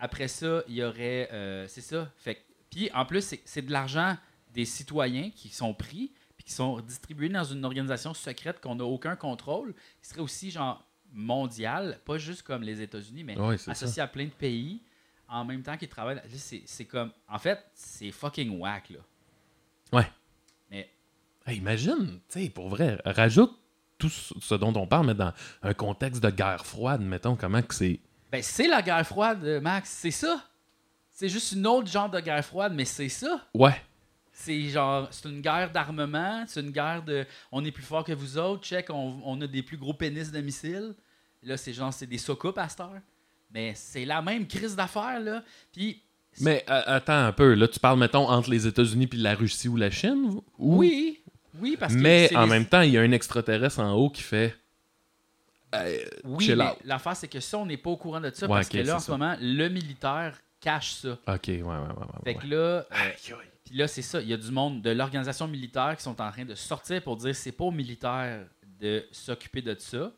Après 0.00 0.28
ça, 0.28 0.62
il 0.68 0.76
y 0.76 0.82
aurait. 0.84 1.28
euh, 1.32 1.66
c'est 1.68 1.80
ça. 1.82 2.10
Fait 2.18 2.36
que- 2.36 2.40
Puis 2.70 2.90
en 2.92 3.04
plus, 3.06 3.36
c'est- 3.44 3.62
de 3.62 3.72
l'argent 3.72 4.16
des 4.54 4.64
citoyens 4.64 5.30
qui 5.30 5.48
sont 5.48 5.74
pris 5.74 6.12
puis 6.36 6.44
qui 6.46 6.52
sont 6.52 6.80
distribués 6.80 7.28
dans 7.28 7.44
une 7.44 7.64
organisation 7.64 8.14
secrète 8.14 8.60
qu'on 8.60 8.76
n'a 8.76 8.84
aucun 8.84 9.16
contrôle, 9.16 9.74
qui 10.00 10.08
serait 10.08 10.20
aussi 10.20 10.50
genre 10.50 10.84
mondial, 11.12 11.98
pas 12.04 12.18
juste 12.18 12.42
comme 12.42 12.62
les 12.62 12.80
États-Unis, 12.80 13.24
mais 13.24 13.36
Ouais, 13.38 13.58
c'est 13.58 13.70
associé 13.70 14.02
à 14.02 14.06
plein 14.06 14.26
de 14.26 14.30
pays 14.30 14.80
en 15.28 15.44
même 15.44 15.62
temps 15.62 15.76
qu'ils 15.76 15.88
travaillent. 15.88 16.20
C'est, 16.36 16.84
comme. 16.84 17.10
En 17.28 17.38
fait, 17.38 17.58
c'est 17.74 18.10
fucking 18.12 18.58
whack, 18.58 18.90
là. 18.90 18.98
Ouais. 19.92 20.06
Mais 20.70 20.88
Hey, 21.46 21.58
imagine, 21.58 22.20
tu 22.28 22.40
sais, 22.44 22.50
pour 22.50 22.68
vrai, 22.68 23.00
rajoute 23.04 23.52
tout 23.98 24.08
ce 24.10 24.34
ce 24.40 24.54
dont 24.54 24.72
on 24.76 24.86
parle, 24.86 25.06
mais 25.06 25.14
dans 25.14 25.32
un 25.62 25.74
contexte 25.74 26.22
de 26.22 26.30
guerre 26.30 26.64
froide, 26.64 27.00
mettons, 27.00 27.36
comment 27.36 27.62
que 27.62 27.74
c'est. 27.74 28.00
ben, 28.30 28.42
c'est 28.42 28.68
la 28.68 28.80
guerre 28.82 29.06
froide, 29.06 29.42
euh, 29.44 29.60
Max, 29.60 29.90
c'est 29.90 30.10
ça. 30.10 30.44
C'est 31.20 31.28
juste 31.28 31.50
une 31.50 31.66
autre 31.66 31.90
genre 31.90 32.08
de 32.08 32.20
guerre 32.20 32.44
froide, 32.44 32.72
mais 32.76 32.84
c'est 32.84 33.08
ça. 33.08 33.44
Ouais. 33.52 33.74
C'est 34.32 34.60
genre, 34.68 35.08
c'est 35.10 35.28
une 35.28 35.40
guerre 35.40 35.68
d'armement, 35.72 36.44
c'est 36.46 36.60
une 36.60 36.70
guerre 36.70 37.02
de 37.02 37.26
on 37.50 37.64
est 37.64 37.72
plus 37.72 37.82
fort 37.82 38.04
que 38.04 38.12
vous 38.12 38.38
autres, 38.38 38.62
check, 38.62 38.86
on, 38.90 39.20
on 39.24 39.40
a 39.40 39.48
des 39.48 39.64
plus 39.64 39.76
gros 39.76 39.92
pénis 39.92 40.30
de 40.30 40.40
missiles. 40.40 40.94
Là, 41.42 41.56
c'est 41.56 41.72
genre, 41.72 41.92
c'est 41.92 42.06
des 42.06 42.18
socoupes 42.18 42.56
à 42.58 42.68
cette 42.68 42.78
heure. 42.78 43.00
Mais 43.52 43.72
c'est 43.74 44.04
la 44.04 44.22
même 44.22 44.46
crise 44.46 44.76
d'affaires, 44.76 45.18
là. 45.18 45.42
Puis, 45.72 46.00
Mais 46.40 46.64
euh, 46.70 46.82
attends 46.86 47.24
un 47.26 47.32
peu, 47.32 47.54
là, 47.54 47.66
tu 47.66 47.80
parles, 47.80 47.98
mettons, 47.98 48.28
entre 48.28 48.50
les 48.50 48.68
États-Unis 48.68 49.08
puis 49.08 49.18
la 49.18 49.34
Russie 49.34 49.66
ou 49.66 49.74
la 49.74 49.90
Chine 49.90 50.40
ou... 50.56 50.78
oui, 50.78 51.20
oui, 51.60 51.76
parce 51.76 51.94
que. 51.94 51.98
Mais 51.98 52.30
en 52.36 52.44
les- 52.44 52.50
même 52.50 52.66
temps, 52.66 52.82
il 52.82 52.92
y 52.92 52.96
a 52.96 53.00
un 53.00 53.10
extraterrestre 53.10 53.80
en 53.80 53.90
haut 53.94 54.10
qui 54.10 54.22
fait. 54.22 54.56
Euh, 55.74 55.98
Oui, 56.22 56.54
l'affaire, 56.84 57.16
c'est 57.16 57.26
que 57.26 57.40
ça, 57.40 57.58
on 57.58 57.66
n'est 57.66 57.76
pas 57.76 57.90
au 57.90 57.96
courant 57.96 58.20
de 58.20 58.30
ça 58.32 58.46
Ouais, 58.46 58.52
parce 58.58 58.68
que 58.68 58.78
là, 58.78 58.94
en 58.96 59.00
ce 59.00 59.10
moment, 59.10 59.34
le 59.40 59.68
militaire 59.68 60.38
cache 60.60 60.92
ça. 60.92 61.10
Ok, 61.28 61.42
ouais, 61.48 61.62
ouais, 61.62 61.62
ouais. 61.62 61.74
ouais, 61.74 62.06
Fait 62.24 62.34
ouais. 62.34 62.42
que 62.42 62.46
là, 62.46 62.56
euh, 62.56 62.84
puis 63.64 63.76
là, 63.76 63.86
c'est 63.88 64.02
ça. 64.02 64.20
Il 64.20 64.28
y 64.28 64.32
a 64.32 64.36
du 64.36 64.50
monde 64.50 64.80
de 64.82 64.90
l'organisation 64.90 65.46
militaire 65.46 65.94
qui 65.96 66.02
sont 66.02 66.20
en 66.20 66.30
train 66.30 66.44
de 66.44 66.54
sortir 66.54 67.02
pour 67.02 67.16
dire 67.16 67.34
c'est 67.34 67.52
pas 67.52 67.64
aux 67.64 67.70
militaires 67.70 68.46
de 68.80 69.04
s'occuper 69.12 69.62
de 69.62 69.74
ça. 69.78 70.10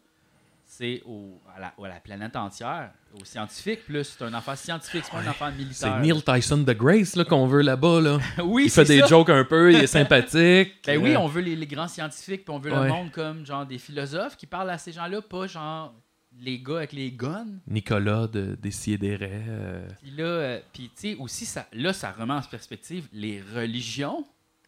C'est 0.73 1.03
au, 1.05 1.41
à, 1.57 1.59
la, 1.59 1.67
à 1.85 1.89
la 1.89 1.99
planète 1.99 2.37
entière, 2.37 2.93
aux 3.21 3.25
scientifiques 3.25 3.85
plus. 3.85 4.05
C'est 4.17 4.25
une 4.25 4.35
affaire 4.37 4.57
scientifique, 4.57 5.03
c'est 5.05 5.11
pas 5.11 5.21
une 5.21 5.27
affaire 5.27 5.51
C'est 5.51 5.59
militaire. 5.65 5.99
Neil 5.99 6.23
Tyson 6.23 6.59
de 6.59 6.73
Grace 6.73 7.17
là, 7.17 7.25
qu'on 7.25 7.49
veut 7.49 7.63
là-bas. 7.63 8.01
Là. 8.01 8.19
oui, 8.45 8.67
Il 8.67 8.71
fait 8.71 8.85
c'est 8.85 8.95
des 8.95 9.01
ça. 9.01 9.07
jokes 9.09 9.31
un 9.31 9.43
peu, 9.45 9.73
il 9.73 9.81
est 9.81 9.87
sympathique. 9.89 10.75
Ben 10.87 10.97
oui, 11.03 11.15
Euh, 11.15 11.19
on 11.19 11.27
veut 11.27 11.41
les, 11.41 11.57
les 11.57 11.67
grands 11.67 11.89
scientifiques, 11.89 12.45
puis 12.45 12.55
on 12.55 12.61
veut 12.61 12.71
Ouais. 12.73 12.85
le 12.85 12.89
monde 12.89 13.11
comme 13.11 13.45
genre 13.45 13.67
des 13.67 13.79
philosophes 13.79 14.37
qui 14.37 14.47
parlent 14.47 14.71
à 14.71 14.79
ces 14.79 14.93
gens-là, 14.93 15.21
pas 15.23 15.49
genre 15.49 15.93
les 16.41 16.59
gars 16.59 16.79
avec 16.79 16.93
les 16.93 17.13
guns. 17.13 17.47
Nicolas 17.67 18.27
de 18.27 18.57
Décideret. 18.61 19.45
Euh... 19.49 19.89
Puis 20.01 20.11
là, 20.13 20.25
euh, 20.25 20.61
puis 20.73 20.91
tu 20.95 21.13
sais, 21.13 21.17
aussi, 21.17 21.45
ça, 21.47 21.67
là, 21.73 21.93
ça 21.93 22.13
remet 22.13 22.33
en 22.35 22.43
perspective 22.43 23.09
les 23.13 23.41
religions. 23.41 24.25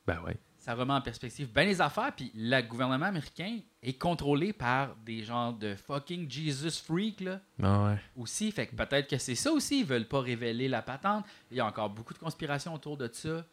Ben 0.07 0.21
ouais. 0.27 0.37
ça 0.59 0.75
remet 0.75 0.93
en 0.93 1.01
perspective 1.01 1.49
bien 1.53 1.65
les 1.65 1.81
affaires. 1.81 2.13
Puis 2.17 2.31
le 2.35 2.61
gouvernement 2.63 3.07
américain 3.07 3.59
est 3.83 3.95
contrôlé 3.99 4.53
par 4.53 4.97
des 5.05 5.23
gens 5.23 5.53
de 5.53 5.75
fucking 5.75 6.31
Jesus 6.31 6.83
freak, 6.85 7.21
là, 7.21 7.41
Ah 7.63 7.85
ouais. 7.87 7.97
aussi. 8.17 8.51
Fait 8.53 8.67
que 8.67 8.75
peut-être 8.75 9.09
que 9.09 9.19
c'est 9.19 9.35
ça 9.35 9.53
aussi. 9.53 9.81
Ils 9.81 9.87
veulent 9.87 10.09
pas 10.09 10.21
révéler 10.21 10.69
la 10.69 10.83
patente. 10.83 11.25
Il 11.51 11.57
y 11.57 11.61
a 11.61 11.67
encore 11.67 11.91
beaucoup 11.91 12.15
de 12.15 12.19
conspirations 12.19 12.75
autour 12.75 12.97
de 12.97 13.09
ça. 13.13 13.45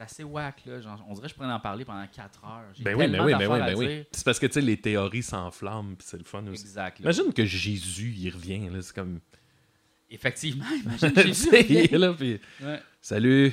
C'est 0.00 0.04
assez 0.04 0.24
whack, 0.24 0.62
là. 0.64 0.80
Genre, 0.80 1.04
on 1.08 1.12
dirait 1.12 1.26
que 1.26 1.30
je 1.30 1.34
pourrais 1.34 1.52
en 1.52 1.60
parler 1.60 1.84
pendant 1.84 2.06
4 2.06 2.42
heures. 2.44 2.72
Ben 2.78 2.94
oui, 2.94 3.06
ben 3.06 3.22
oui, 3.22 3.34
ben 3.36 3.52
oui, 3.52 3.58
ben 3.58 3.74
oui. 3.76 4.04
C'est 4.12 4.24
parce 4.24 4.38
que, 4.38 4.46
tu 4.46 4.54
sais, 4.54 4.60
les 4.62 4.78
théories 4.78 5.22
s'enflamment, 5.22 5.94
puis 5.94 6.06
c'est 6.08 6.16
le 6.16 6.24
fun 6.24 6.46
aussi. 6.46 6.62
Exact. 6.62 7.00
là. 7.00 7.04
Imagine 7.04 7.34
que 7.34 7.44
Jésus, 7.44 8.14
il 8.16 8.30
revient, 8.30 8.70
là, 8.70 8.80
c'est 8.80 8.94
comme... 8.94 9.20
Effectivement, 10.08 10.64
imagine 10.84 11.12
Jésus. 11.22 11.88
là, 11.92 12.14
puis... 12.14 12.40
Ouais. 12.62 12.80
Salut! 13.02 13.52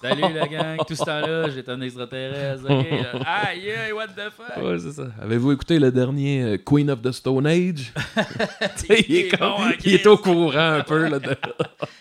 Salut 0.00 0.32
la 0.32 0.46
gang, 0.48 0.76
tout 0.86 0.94
ce 0.94 1.04
temps-là, 1.04 1.50
j'étais 1.50 1.70
un 1.72 1.80
extraterrestre. 1.80 2.64
Aïe, 3.26 3.92
what 3.92 4.06
the 4.08 4.30
fuck? 4.30 4.56
Ouais, 4.64 4.78
c'est 4.78 4.92
ça. 4.92 5.08
Avez-vous 5.20 5.52
écouté 5.52 5.78
le 5.78 5.90
dernier 5.90 6.42
euh, 6.42 6.56
Queen 6.64 6.88
of 6.90 7.02
the 7.02 7.10
Stone 7.10 7.46
Age? 7.46 7.92
Il, 9.08 9.16
est 9.16 9.28
comme- 9.36 9.48
bon, 9.48 9.56
il 9.84 9.94
est 9.94 9.98
Chris. 9.98 10.08
au 10.08 10.16
courant 10.18 10.56
un 10.74 10.80
peu. 10.82 11.08
Là, 11.08 11.18
de- 11.18 11.36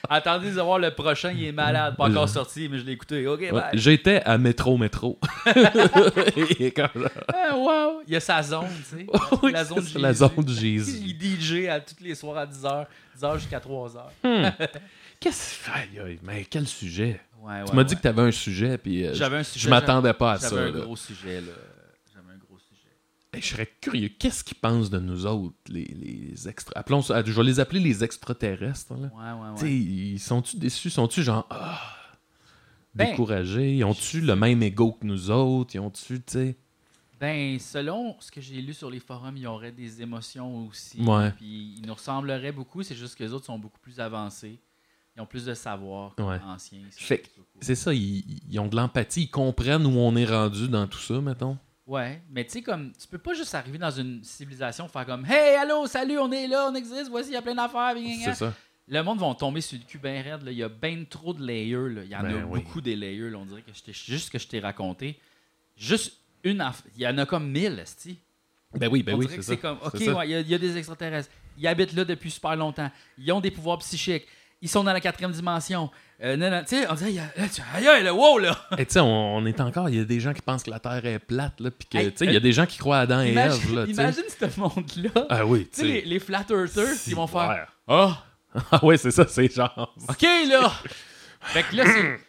Attendez 0.10 0.52
de 0.52 0.62
voir 0.62 0.80
le 0.80 0.91
prochain, 0.91 1.32
il 1.36 1.43
est 1.45 1.52
malade, 1.52 1.95
pas 1.98 2.06
encore 2.10 2.30
sorti, 2.30 2.70
mais 2.72 2.78
je 2.80 2.86
l'ai 2.86 2.93
écouté. 2.93 3.28
Ouais. 3.28 3.39
J'étais 3.74 4.22
à 4.24 4.38
Métro 4.38 4.78
Métro. 4.78 5.20
il 5.45 6.66
est 6.66 6.72
comme 6.72 7.04
là. 7.04 7.10
Ah, 7.34 7.56
wow! 7.58 8.02
Il 8.08 8.14
y 8.14 8.16
a 8.16 8.20
sa 8.20 8.41
zone, 8.43 8.68
tu 8.78 8.98
sais. 8.98 9.06
Oui, 9.43 9.52
la 9.52 9.66
zone 9.66 9.84
la 9.95 10.10
Jésus. 10.14 10.20
zone 10.20 10.43
de 10.45 10.52
Jésus. 10.54 10.98
Il 11.04 11.18
DJ 11.20 11.68
à 11.68 11.80
tous 11.80 11.95
les 12.02 12.16
soirs 12.16 12.38
à 12.38 12.45
10h, 12.45 12.86
10h 13.20 13.38
jusqu'à 13.39 13.60
3h. 13.60 14.54
Qu'est-ce 15.20 15.56
aïe, 15.74 16.00
aïe, 16.06 16.20
mais 16.22 16.45
quel 16.50 16.68
sujet? 16.68 17.20
Ouais, 17.48 17.64
tu 17.66 17.76
m'as 17.76 17.84
dit 17.84 17.95
que 17.95 18.02
tu 18.02 18.08
avais 18.08 18.22
un 18.24 18.32
sujet, 18.32 18.78
puis 18.78 19.06
euh, 19.06 19.14
J'avais 19.14 19.38
un 19.38 19.43
je- 19.43 19.50
sujet, 19.50 19.66
je 19.66 19.70
m'attendais 19.70 20.14
pas 20.14 20.34
à 20.34 20.38
J'avais 20.38 20.56
ça. 20.56 20.62
un 20.62 20.72
là. 20.72 20.80
gros 20.82 20.95
sujet, 20.95 21.41
là. 21.41 21.52
J'avais 22.14 22.34
un 22.34 22.38
gros 22.38 22.58
sujet. 22.60 22.95
Hey, 23.34 23.41
je 23.41 23.48
serais 23.48 23.70
curieux. 23.82 24.10
Qu'est-ce 24.10 24.43
qu'ils 24.43 24.58
pensent 24.58 24.89
de 24.89 25.00
nous 25.00 25.26
autres, 25.26 25.56
les, 25.70 25.86
les 25.86 26.48
extra... 26.48 26.74
Appelons 26.78 27.02
ça- 27.02 27.24
je 27.24 27.32
vais 27.32 27.43
les 27.43 27.60
appeler 27.60 27.80
les 27.80 28.04
extraterrestres. 28.04 28.93
Là. 28.93 29.10
Ouais, 29.14 29.41
ouais, 29.50 29.56
Tu 29.56 29.60
sais, 29.62 29.66
ouais. 29.66 29.72
Ils 29.72 30.20
sont-tu 30.20 30.58
déçus? 30.58 30.89
Sont-tu 30.89 31.24
genre 31.24 31.45
ah, 31.50 31.82
Ben, 32.95 33.10
découragés? 33.12 33.76
Ils 33.76 33.84
ont-tu 33.84 34.22
le 34.22 34.36
même 34.36 34.62
ego 34.64 34.93
que 34.93 35.06
nous 35.06 35.30
autres? 35.32 35.76
Ils 35.76 35.80
ont-tu, 35.80 36.16
tu 36.22 36.24
sais... 36.28 36.58
Ben, 37.20 37.58
selon 37.58 38.16
ce 38.20 38.30
que 38.30 38.39
j'ai 38.39 38.62
lu 38.62 38.76
sur 38.76 38.91
les 38.91 39.00
forums, 39.00 39.36
il 39.38 39.41
y 39.43 39.48
aurait 39.48 39.72
des 39.72 40.04
émotions 40.04 40.68
aussi. 40.68 41.02
Ouais. 41.02 41.32
Puis 41.32 41.74
ils 41.80 41.86
nous 41.88 41.95
ressembleraient 41.95 42.52
beaucoup, 42.52 42.84
c'est 42.84 42.93
juste 42.95 43.16
que 43.16 43.24
les 43.24 43.34
autres 43.34 43.45
sont 43.48 43.58
beaucoup 43.58 43.80
plus 43.80 44.00
avancés. 44.00 44.60
Ils 45.18 45.22
ont 45.22 45.26
plus 45.26 45.45
de 45.45 45.53
savoir 45.55 46.13
Ouais. 46.20 46.38
anciens. 46.45 46.82
C'est 47.59 47.76
ça, 47.76 47.91
ils, 47.93 48.24
ils 48.49 48.59
ont 48.59 48.68
de 48.68 48.76
l'empathie, 48.76 49.24
ils 49.24 49.30
comprennent 49.32 49.86
où 49.86 49.97
on 49.97 50.15
est 50.15 50.26
rendu 50.26 50.68
dans 50.68 50.86
tout 50.86 50.99
ça, 50.99 51.20
mettons. 51.20 51.57
Ouais, 51.88 52.22
mais 52.30 52.45
tu 52.45 52.51
sais, 52.51 52.61
comme, 52.61 52.91
tu 52.91 53.07
peux 53.07 53.18
pas 53.18 53.34
juste 53.34 53.55
arriver 53.55 53.78
dans 53.78 53.89
une 53.89 54.24
civilisation 54.24 54.88
faire 54.88 55.05
comme 55.05 55.26
Hey, 55.26 55.55
allô, 55.55 55.88
salut, 55.88 56.20
on 56.20 56.32
est 56.32 56.47
là, 56.47 56.70
on 56.72 56.76
existe, 56.76 57.09
voici, 57.09 57.30
il 57.30 57.34
y 57.34 57.38
a 57.38 57.41
plein 57.41 57.55
d'affaires. 57.55 57.93
C'est 58.24 58.36
ça. 58.36 58.53
Le 58.89 59.01
monde 59.01 59.20
va 59.20 59.34
tomber 59.36 59.59
sur 59.61 59.78
le 59.78 59.84
cul 59.86 59.97
bien 59.97 60.22
raide. 60.22 60.41
Il 60.45 60.53
y 60.53 60.63
a 60.63 60.70
bien 60.70 61.03
trop 61.09 61.34
de 61.34 61.43
layers. 61.45 61.89
là. 61.89 62.03
Il 62.03 62.09
y 62.09 62.15
en 62.15 62.22
Ben 62.22 62.41
a 62.41 62.45
oui. 62.45 62.61
beaucoup 62.61 62.80
des 62.80 62.95
layers. 62.95 63.30
là. 63.30 63.38
On 63.38 63.45
dirait 63.45 63.61
que 63.61 63.74
je 63.74 63.82
t'ai- 63.84 63.91
juste 63.93 64.28
ce 64.28 64.32
que 64.32 64.39
je 64.39 64.47
t'ai 64.47 64.59
raconté. 64.61 65.20
Juste 65.76 66.13
une 66.43 66.59
aff- 66.61 66.84
Il 66.95 67.01
y 67.01 67.07
en 67.07 67.18
a 67.18 67.26
comme 67.26 67.49
mille, 67.51 67.80
esti. 67.80 68.18
Ben 68.76 68.88
oui, 68.89 69.03
ben 69.03 69.15
On 69.15 69.18
oui, 69.18 69.28
c'est 69.30 69.36
que 69.38 69.41
ça. 69.41 69.51
c'est 69.53 69.57
comme, 69.57 69.78
OK, 69.84 69.93
ouais, 69.95 70.28
y, 70.30 70.39
il 70.39 70.47
y 70.47 70.53
a 70.55 70.57
des 70.57 70.78
extraterrestres. 70.78 71.30
Ils 71.57 71.68
habitent 71.68 71.93
là 71.93 72.05
depuis 72.05 72.32
super 72.32 72.55
longtemps. 72.55 72.89
Ils 73.18 73.30
ont 73.34 73.41
des 73.41 73.51
pouvoirs 73.51 73.78
psychiques. 73.80 74.26
Ils 74.62 74.70
sont 74.70 74.84
dans 74.84 74.93
la 74.93 74.99
quatrième 74.99 75.32
dimension. 75.32 75.91
Euh, 76.24 76.36
non, 76.36 76.49
non, 76.49 76.62
tu 76.62 76.70
sais, 76.76 76.88
on 76.89 76.95
dirait, 76.95 77.14
y 77.14 77.20
a- 77.20 77.32
là, 77.38 77.47
tu- 77.53 77.62
aïe, 77.76 78.03
là, 78.03 78.12
wow, 78.14 78.39
là. 78.39 78.58
Et 78.80 78.86
tu 78.88 78.93
sais, 78.93 78.99
on, 78.99 79.36
on 79.36 79.45
est 79.45 79.62
encore, 79.62 79.88
il 79.89 79.97
y 79.97 79.99
a 79.99 80.03
des 80.03 80.20
gens 80.20 80.34
qui 80.34 80.41
pensent 80.41 80.64
que 80.64 80.72
la 80.72 80.80
Terre 80.80 81.05
est 81.05 81.20
plate, 81.20 81.60
là, 81.60 81.70
puis 81.70 81.88
que, 81.88 82.10
tu 82.10 82.18
sais, 82.18 82.26
il 82.26 82.34
y 82.34 82.36
a 82.36 82.39
des 82.39 82.53
gens 82.53 82.66
qui 82.66 82.80
croient 82.80 82.97
à 82.97 83.01
Adam 83.01 83.22
et 83.22 83.34
Ève, 83.36 83.76
là, 83.76 83.86
imagine 83.86 84.24
ce 84.28 84.60
monde-là. 84.60 85.26
Ah 85.30 85.45
oui, 85.45 85.70
tu 85.72 85.82
sais, 85.82 86.01
les, 86.03 86.20
flat 86.20 86.43
earthers 86.49 86.95
qui 87.03 87.14
vont 87.14 87.28
faire, 87.28 87.68
ah, 87.88 88.24
Ah 88.72 88.84
ouais, 88.84 88.97
c'est 88.97 89.12
ça, 89.12 89.28
c'est 89.28 89.53
genre... 89.53 89.93
OK, 90.10 90.24
là! 90.49 90.72
Fait 91.39 91.64
que 91.64 91.76
là, 91.76 91.84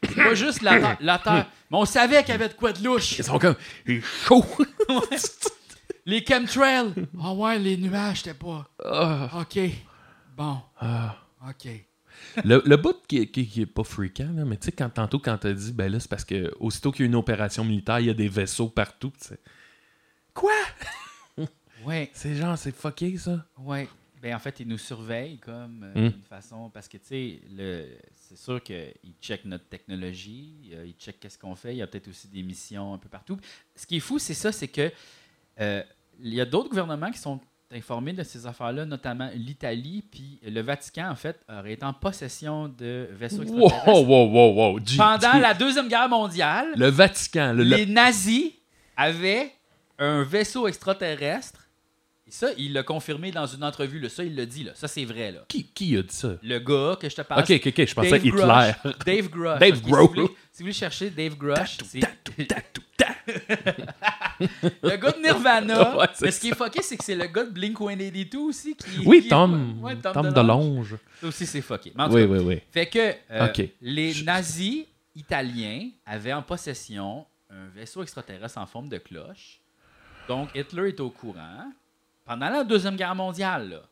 c'est 0.04 0.14
pas 0.14 0.34
juste 0.34 0.60
la, 0.60 0.78
terre- 0.78 0.96
la 1.00 1.18
Terre. 1.18 1.46
Mais 1.70 1.78
on 1.78 1.84
savait 1.86 2.20
qu'il 2.22 2.32
y 2.32 2.34
avait 2.34 2.48
de 2.48 2.54
quoi 2.54 2.72
de 2.72 2.84
louche. 2.84 3.18
Ils 3.18 3.24
sont 3.24 3.38
comme, 3.38 3.56
il 3.86 3.96
est 3.96 4.02
chaud! 4.26 4.44
Les 6.06 6.24
chemtrails. 6.26 6.92
Ah 7.22 7.32
ouais, 7.32 7.58
les 7.58 7.76
nuages, 7.76 8.18
c'était 8.22 8.32
pas. 8.32 8.66
Ah, 8.84 9.28
OK. 9.40 9.58
Bon. 10.36 10.58
ah. 10.80 11.16
OK. 11.48 11.68
Le, 12.44 12.62
le 12.64 12.76
bout 12.76 12.96
qui, 13.06 13.30
qui, 13.30 13.46
qui 13.46 13.62
est 13.62 13.66
pas 13.66 13.84
fréquent, 13.84 14.30
là, 14.34 14.44
mais 14.44 14.56
tu 14.56 14.66
sais, 14.66 14.72
quand, 14.72 14.90
tantôt, 14.90 15.18
quand 15.18 15.38
t'as 15.38 15.52
dit, 15.52 15.72
ben 15.72 15.90
là, 15.90 15.98
c'est 16.00 16.08
parce 16.10 16.24
que 16.24 16.52
aussitôt 16.60 16.92
qu'il 16.92 17.04
y 17.04 17.04
a 17.04 17.08
une 17.08 17.14
opération 17.16 17.64
militaire, 17.64 18.00
il 18.00 18.06
y 18.06 18.10
a 18.10 18.14
des 18.14 18.28
vaisseaux 18.28 18.68
partout, 18.68 19.12
tu 19.20 19.28
sais. 19.28 19.38
Quoi? 20.34 20.52
Ouais, 21.84 22.10
C'est 22.12 22.34
genre, 22.34 22.58
c'est 22.58 22.72
fucké, 22.74 23.16
ça? 23.18 23.46
ouais. 23.58 23.88
Ben, 24.20 24.34
en 24.34 24.40
fait, 24.40 24.58
ils 24.58 24.66
nous 24.66 24.78
surveillent 24.78 25.38
comme 25.38 25.84
euh, 25.84 26.08
Hmm. 26.08 26.10
d'une 26.12 26.22
façon. 26.22 26.70
Parce 26.70 26.88
que, 26.88 26.96
tu 26.96 27.04
sais, 27.06 27.40
c'est 28.10 28.36
sûr 28.36 28.60
qu'ils 28.60 28.92
checkent 29.22 29.44
notre 29.44 29.66
technologie, 29.68 30.70
euh, 30.72 30.84
ils 30.86 30.94
checkent 30.94 31.20
qu'est-ce 31.20 31.38
qu'on 31.38 31.54
fait. 31.54 31.72
Il 31.74 31.78
y 31.78 31.82
a 31.82 31.86
peut-être 31.86 32.08
aussi 32.08 32.26
des 32.26 32.42
missions 32.42 32.94
un 32.94 32.98
peu 32.98 33.08
partout. 33.08 33.38
Ce 33.76 33.86
qui 33.86 33.98
est 33.98 34.00
fou, 34.00 34.18
c'est 34.18 34.34
ça, 34.34 34.50
c'est 34.50 34.66
que 34.66 34.90
euh, 35.60 35.84
il 36.18 36.34
y 36.34 36.40
a 36.40 36.44
d'autres 36.44 36.68
gouvernements 36.68 37.12
qui 37.12 37.20
sont 37.20 37.38
informés 37.70 38.12
de 38.14 38.22
ces 38.22 38.46
affaires-là, 38.46 38.84
notamment 38.86 39.28
l'Italie, 39.34 40.02
puis 40.10 40.38
le 40.42 40.60
Vatican, 40.62 41.10
en 41.10 41.14
fait, 41.16 41.38
aurait 41.50 41.72
été 41.74 41.84
en 41.84 41.92
possession 41.92 42.68
de 42.68 43.08
vaisseaux 43.12 43.42
extraterrestres. 43.42 43.86
Wow, 43.88 44.04
wow, 44.06 44.30
wow, 44.54 44.72
wow. 44.72 44.78
G- 44.84 44.96
Pendant 44.96 45.32
G- 45.34 45.40
la 45.40 45.52
Deuxième 45.54 45.88
Guerre 45.88 46.08
mondiale, 46.08 46.68
Le 46.76 46.88
Vatican, 46.88 47.52
le, 47.52 47.64
le- 47.64 47.76
les 47.76 47.86
nazis 47.86 48.52
avaient 48.96 49.52
un 49.98 50.22
vaisseau 50.22 50.66
extraterrestre. 50.66 51.60
Et 52.26 52.30
ça, 52.30 52.48
il 52.58 52.72
l'a 52.74 52.82
confirmé 52.82 53.30
dans 53.30 53.46
une 53.46 53.64
entrevue. 53.64 54.00
Là. 54.00 54.08
Ça, 54.10 54.22
il 54.22 54.36
l'a 54.36 54.44
dit. 54.44 54.62
Là. 54.64 54.72
Ça, 54.74 54.86
c'est 54.86 55.04
vrai. 55.06 55.32
Là. 55.32 55.40
Qui, 55.48 55.64
qui 55.64 55.96
a 55.96 56.02
dit 56.02 56.14
ça? 56.14 56.32
Le 56.42 56.58
gars 56.58 56.94
que 57.00 57.08
je 57.08 57.16
te 57.16 57.22
parle. 57.22 57.40
Ok, 57.42 57.50
ok, 57.50 57.66
ok, 57.68 57.86
je 57.86 57.94
pensais 57.94 58.10
Dave 58.10 58.26
Hitler. 58.26 58.40
Grush. 58.84 58.96
Dave 59.06 59.28
Grush. 59.30 59.58
Dave 59.58 59.72
Ok, 59.72 59.76
si 59.84 59.90
vous 59.90 60.06
voulez- 60.08 60.22
Si 60.26 60.28
vous 60.28 60.64
voulez 60.64 60.72
chercher 60.72 61.10
Dave 61.10 61.36
Grush, 61.36 61.78
c'est 61.84 62.00
le 64.82 64.96
gars 64.96 65.12
de 65.12 65.22
Nirvana. 65.22 65.96
Ouais, 65.98 66.06
mais 66.20 66.30
ce 66.30 66.40
qui 66.40 66.48
est 66.50 66.54
fucké, 66.54 66.82
c'est 66.82 66.96
que 66.96 67.04
c'est 67.04 67.14
le 67.16 67.26
gars 67.26 67.44
de 67.44 67.50
Blink 67.50 67.78
182 67.78 68.38
aussi. 68.38 68.74
Qui, 68.76 68.86
Oui, 69.06 69.20
qui 69.20 69.26
est- 69.26 69.30
Tom, 69.30 69.78
ouais, 69.82 69.96
Tom, 69.96 70.12
DeLonge. 70.30 70.34
DeLonge. 70.34 70.94
Ça 71.20 71.26
aussi, 71.26 71.46
c'est 71.46 71.60
fucké. 71.62 71.92
Mais 71.96 72.02
en 72.04 72.08
tout 72.08 72.14
Oui, 72.14 72.22
cas, 72.22 72.28
oui, 72.32 72.38
oui. 72.44 72.60
fait 72.70 72.86
que 72.86 73.14
euh, 73.30 73.48
les 73.80 74.12
Je- 74.12 74.24
nazis 74.24 74.84
italiens 75.16 75.90
avaient 76.06 76.32
en 76.32 76.42
possession 76.42 77.26
un 77.50 77.66
vaisseau 77.74 78.02
extraterrestre 78.02 78.58
en 78.58 78.66
forme 78.66 78.88
de 78.88 78.98
cloche. 78.98 79.60
Donc 80.28 80.50
Hitler 80.54 80.88
est 80.88 81.00
au 81.00 81.10
courant. 81.10 81.72
Pendant 82.24 82.50
la 82.50 82.62
Deuxième 82.62 82.94
Guerre 82.96 83.14
mondiale, 83.14 83.70
là, 83.70 83.82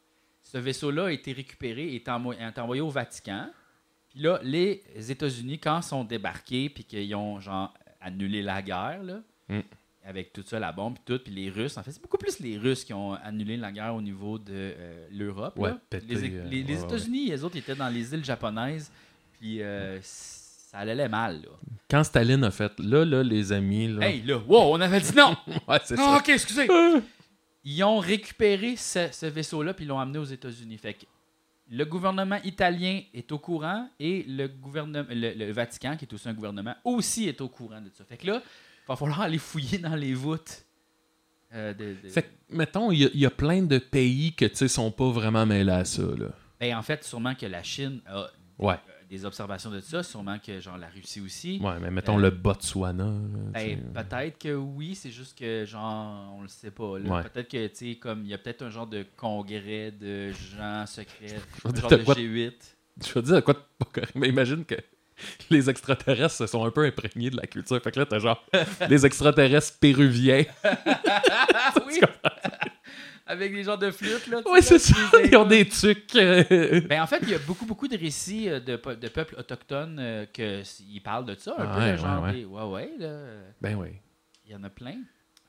ce 0.42 0.58
vaisseau-là 0.58 1.06
a 1.06 1.10
été 1.10 1.32
récupéré 1.32 1.88
et 1.88 1.96
est 1.96 2.08
envo- 2.08 2.34
est 2.34 2.58
envoyé 2.58 2.82
au 2.82 2.90
Vatican. 2.90 3.48
Puis 4.10 4.20
là, 4.20 4.38
les 4.42 4.82
États-Unis, 5.10 5.58
quand 5.58 5.80
ils 5.80 5.82
sont 5.82 6.04
débarqués 6.04 6.68
puis 6.68 6.84
qu'ils 6.84 7.14
ont 7.14 7.40
genre 7.40 7.72
annulé 8.00 8.42
la 8.42 8.60
guerre, 8.62 9.02
là, 9.02 9.20
Mm. 9.48 9.60
Avec 10.06 10.32
tout 10.32 10.44
ça, 10.46 10.58
la 10.60 10.70
bombe, 10.72 10.94
puis 10.94 11.02
tout, 11.04 11.18
puis 11.22 11.32
les 11.34 11.50
Russes, 11.50 11.76
en 11.76 11.82
fait, 11.82 11.90
c'est 11.90 12.00
beaucoup 12.00 12.16
plus 12.16 12.38
les 12.38 12.56
Russes 12.58 12.84
qui 12.84 12.92
ont 12.94 13.14
annulé 13.14 13.56
la 13.56 13.72
guerre 13.72 13.94
au 13.94 14.00
niveau 14.00 14.38
de 14.38 14.52
euh, 14.52 15.06
l'Europe. 15.10 15.58
Ouais, 15.58 15.72
les 15.92 15.98
euh, 16.24 16.44
les- 16.48 16.62
les 16.62 16.76
ouais. 16.76 16.84
États-Unis, 16.84 17.28
les 17.30 17.42
autres, 17.42 17.56
étaient 17.56 17.74
dans 17.74 17.88
les 17.88 18.14
îles 18.14 18.24
japonaises, 18.24 18.90
puis 19.40 19.60
euh, 19.62 19.98
ça 20.02 20.78
allait 20.78 21.08
mal, 21.08 21.42
là. 21.42 21.48
Quand 21.90 22.04
Staline 22.04 22.44
a 22.44 22.50
fait, 22.50 22.72
là, 22.78 23.04
là, 23.04 23.22
les 23.22 23.52
amis, 23.52 23.88
là. 23.88 24.08
Hey, 24.08 24.22
là, 24.22 24.38
wow, 24.38 24.74
on 24.74 24.80
avait 24.80 25.00
dit 25.00 25.14
non! 25.16 25.36
Ouais, 25.68 25.78
c'est 25.84 25.98
ok, 25.98 26.28
excusez! 26.28 26.68
Ils 27.64 27.82
ont 27.82 27.98
récupéré 27.98 28.76
ce, 28.76 29.08
ce 29.10 29.26
vaisseau-là, 29.26 29.74
puis 29.74 29.84
ils 29.84 29.88
l'ont 29.88 29.98
amené 29.98 30.18
aux 30.20 30.24
États-Unis. 30.24 30.78
Fait 30.78 30.94
que 30.94 31.04
le 31.68 31.84
gouvernement 31.84 32.38
italien 32.44 33.00
est 33.12 33.32
au 33.32 33.40
courant 33.40 33.88
et 33.98 34.22
le, 34.28 34.46
gouvernement, 34.46 35.04
le, 35.10 35.32
le 35.34 35.50
Vatican, 35.50 35.96
qui 35.96 36.04
est 36.04 36.14
aussi 36.14 36.28
un 36.28 36.32
gouvernement, 36.32 36.76
aussi 36.84 37.26
est 37.26 37.40
au 37.40 37.48
courant 37.48 37.80
de 37.80 37.90
ça. 37.90 38.04
Fait 38.04 38.16
que 38.18 38.28
là, 38.28 38.40
va 38.88 38.96
falloir 38.96 39.20
aller 39.22 39.38
fouiller 39.38 39.78
dans 39.78 39.94
les 39.96 40.14
voûtes. 40.14 40.62
euh, 41.54 41.72
de- 41.72 41.94
de- 42.02 42.08
Fait 42.08 42.22
que, 42.22 42.28
mettons, 42.50 42.90
il 42.90 42.98
y, 43.02 43.04
a- 43.06 43.10
il 43.14 43.20
y 43.20 43.24
a 43.26 43.30
plein 43.30 43.62
de 43.62 43.78
pays 43.78 44.34
que, 44.34 44.44
tu 44.46 44.56
sais, 44.56 44.68
sont 44.68 44.90
pas 44.90 45.10
vraiment 45.10 45.46
mêlés 45.46 45.70
à 45.72 45.84
ça, 45.84 46.02
là. 46.02 46.26
Ben, 46.60 46.76
en 46.76 46.82
fait, 46.82 47.04
sûrement 47.04 47.34
que 47.36 47.46
la 47.46 47.62
Chine 47.62 48.00
a 48.06 48.26
Ouais. 48.58 48.74
euh, 48.74 48.92
des 49.08 49.24
observations 49.24 49.70
de 49.70 49.78
ça, 49.80 50.02
sûrement 50.02 50.38
que 50.40 50.58
genre 50.58 50.76
la 50.76 50.88
Russie 50.88 51.20
aussi. 51.20 51.60
Ouais, 51.62 51.78
mais 51.80 51.90
mettons 51.90 52.18
Euh, 52.18 52.22
le 52.22 52.30
Botswana, 52.30 53.10
tu 53.54 53.60
sais. 53.60 53.76
Ben, 53.76 54.04
peut-être 54.04 54.38
que 54.38 54.54
oui, 54.54 54.94
c'est 54.96 55.12
juste 55.12 55.38
que 55.38 55.64
genre 55.64 56.34
on 56.36 56.42
le 56.42 56.48
sait 56.48 56.72
pas. 56.72 56.90
Ouais. 56.94 57.22
Peut-être 57.22 57.48
que 57.48 57.66
tu 57.68 57.74
sais 57.92 57.94
comme 57.96 58.22
il 58.24 58.28
y 58.28 58.34
a 58.34 58.38
peut-être 58.38 58.62
un 58.62 58.70
genre 58.70 58.88
de 58.88 59.06
congrès 59.16 59.92
de 59.92 60.32
gens 60.32 60.84
secrets, 60.86 61.36
un 61.64 61.74
genre 61.74 61.90
de 61.90 61.96
quoi- 61.98 62.14
G8. 62.16 62.52
Je 63.06 63.12
veux 63.14 63.22
dire, 63.22 63.44
quoi 63.44 63.54
de 63.54 63.60
pas 63.78 63.86
correct, 63.92 64.12
mais 64.16 64.28
imagine 64.28 64.64
que 64.64 64.74
les 65.50 65.68
extraterrestres 65.70 66.34
se 66.36 66.46
sont 66.46 66.64
un 66.64 66.70
peu 66.70 66.84
imprégnés 66.84 67.30
de 67.30 67.36
la 67.36 67.46
culture. 67.46 67.80
Fait 67.82 67.90
que 67.92 68.00
là, 68.00 68.06
t'as 68.06 68.18
genre 68.18 68.44
des 68.88 69.06
extraterrestres 69.06 69.78
péruviens. 69.78 70.44
Oui. 71.86 72.00
Avec 73.28 73.52
des 73.52 73.64
genres 73.64 73.78
de 73.78 73.90
flûtes, 73.90 74.28
là. 74.28 74.40
Oui, 74.46 74.60
c'est 74.62 74.78
ça. 74.78 74.94
Ils 75.24 75.36
ont 75.36 75.44
des 75.46 75.66
trucs. 75.68 76.12
Ben, 76.14 77.02
en 77.02 77.06
fait, 77.08 77.18
il 77.22 77.30
y 77.30 77.34
a 77.34 77.38
beaucoup, 77.40 77.66
beaucoup 77.66 77.88
de 77.88 77.96
récits 77.96 78.48
euh, 78.48 78.60
de, 78.60 78.76
pe- 78.76 78.94
de 78.94 79.08
peuples 79.08 79.34
autochtones 79.36 79.98
euh, 79.98 80.26
que 80.26 80.60
s- 80.60 80.80
ils 80.88 81.00
parlent 81.00 81.24
de 81.26 81.34
ça, 81.34 81.52
un 81.58 81.64
Ah 81.68 81.74
peu, 81.74 81.80
ouais, 81.80 81.86
là, 81.86 81.96
genre 81.96 82.22
ouais, 82.22 82.28
ouais. 82.28 82.32
des- 82.34 82.44
ouais, 82.44 82.62
ouais, 82.62 82.90
là. 83.00 83.18
Ben 83.60 83.74
oui. 83.76 83.88
Il 84.44 84.52
y 84.52 84.54
en 84.54 84.62
a 84.62 84.70
plein. 84.70 84.98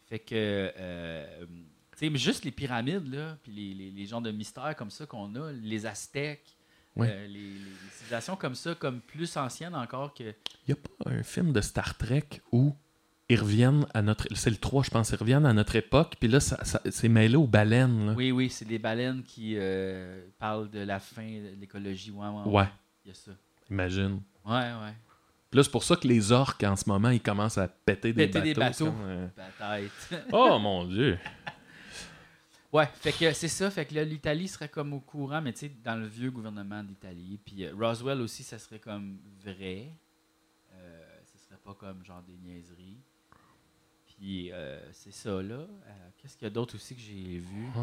Fait 0.10 0.18
que, 0.18 0.34
euh, 0.76 1.46
tu 1.46 1.98
sais, 1.98 2.10
mais 2.10 2.18
juste 2.18 2.46
les 2.46 2.52
pyramides, 2.52 3.14
là, 3.14 3.38
puis 3.44 3.52
les, 3.52 3.74
les, 3.76 3.92
les 3.92 4.06
genres 4.08 4.22
de 4.22 4.32
mystères 4.32 4.76
comme 4.76 4.90
ça 4.90 5.06
qu'on 5.06 5.36
a, 5.36 5.52
les 5.52 5.86
Aztèques, 5.86 6.57
Ouais. 6.98 7.10
euh, 7.12 7.28
les, 7.28 7.52
civilisations 7.92 8.36
comme 8.36 8.56
ça, 8.56 8.76
comme 8.76 9.00
plus 9.02 9.36
anciennes 9.38 9.76
encore 9.76 10.14
que. 10.14 10.24
Il 10.24 10.34
n'y 10.70 10.74
a 10.74 10.76
pas 10.76 11.10
un 11.12 11.24
film 11.24 11.52
de 11.54 11.62
Star 11.62 11.98
Trek 11.98 12.26
où 12.52 12.74
ils 13.30 13.40
reviennent 13.40 13.86
à 13.94 14.02
notre. 14.02 14.28
C'est 14.36 14.50
le 14.50 14.56
3, 14.58 14.84
je 14.84 14.90
pense. 14.90 15.10
Ils 15.12 15.16
reviennent 15.18 15.46
à 15.46 15.54
notre 15.54 15.76
époque. 15.76 16.16
Puis 16.20 16.30
là, 16.30 16.40
ça, 16.40 16.64
ça- 16.64 16.82
c'est 16.90 17.10
mêlé 17.10 17.36
aux 17.36 17.48
baleines. 17.48 18.08
Là. 18.08 18.14
Oui, 18.14 18.32
oui, 18.32 18.50
c'est 18.50 18.66
des 18.66 18.80
baleines 18.80 19.24
qui 19.24 19.56
euh, 19.58 20.26
parlent 20.40 20.70
de 20.70 20.80
la 20.80 21.00
fin 21.00 21.24
de 21.28 21.60
l'écologie. 21.60 22.12
Ouais, 22.12 22.28
ouais, 22.28 22.52
Ouais, 22.52 22.68
Il 23.06 23.10
y 23.10 23.12
a 23.12 23.14
ça. 23.16 23.32
imagine. 23.70 24.22
Ouais, 24.46 24.54
ouais. 24.56 24.94
Puis 25.50 25.58
là, 25.58 25.64
c'est 25.64 25.72
pour 25.72 25.84
ça 25.84 25.96
que 25.98 26.08
les 26.08 26.32
orques, 26.32 26.64
en 26.64 26.76
ce 26.76 26.88
moment, 26.90 27.10
ils 27.10 27.22
commencent 27.22 27.58
à 27.58 27.68
péter 27.68 28.12
des 28.14 28.28
Péter 28.28 28.40
bateaux. 28.40 28.46
des 28.46 28.54
bateaux. 28.54 28.86
comme, 28.86 29.02
euh. 29.06 29.88
Oh 30.32 30.58
mon 30.60 30.86
Dieu! 30.86 31.18
Ouais, 32.74 32.86
fait 32.96 33.14
que 33.14 33.32
c'est 33.34 33.48
ça. 33.48 33.72
Fait 33.72 33.86
que 33.86 33.96
l'Italie 33.96 34.48
serait 34.48 34.68
comme 34.70 34.94
au 34.94 35.00
courant, 35.00 35.42
mais 35.42 35.54
tu 35.54 35.60
sais, 35.60 35.72
dans 35.84 35.96
le 35.96 36.06
vieux 36.06 36.32
gouvernement 36.32 36.84
d'Italie. 36.84 37.40
Puis 37.44 37.64
euh, 37.64 37.74
Roswell 37.74 38.20
aussi, 38.22 38.44
ça 38.44 38.60
serait 38.60 38.80
comme 38.80 39.20
vrai. 39.42 39.94
Euh, 40.74 41.20
ce 41.24 41.38
serait 41.40 41.60
pas 41.64 41.74
comme 41.74 42.04
genre 42.04 42.22
des 42.24 42.38
niaiseries. 42.38 43.00
Puis 44.06 44.52
euh, 44.52 44.92
c'est 44.92 45.14
ça, 45.14 45.42
là. 45.42 45.56
Euh, 45.56 46.10
Qu'est-ce 46.18 46.36
qu'il 46.36 46.46
y 46.46 46.48
a 46.48 46.54
d'autre 46.54 46.76
aussi 46.76 46.96
que 46.96 47.02
j'ai 47.02 47.40
vu? 47.40 47.68
Oh. 47.78 47.82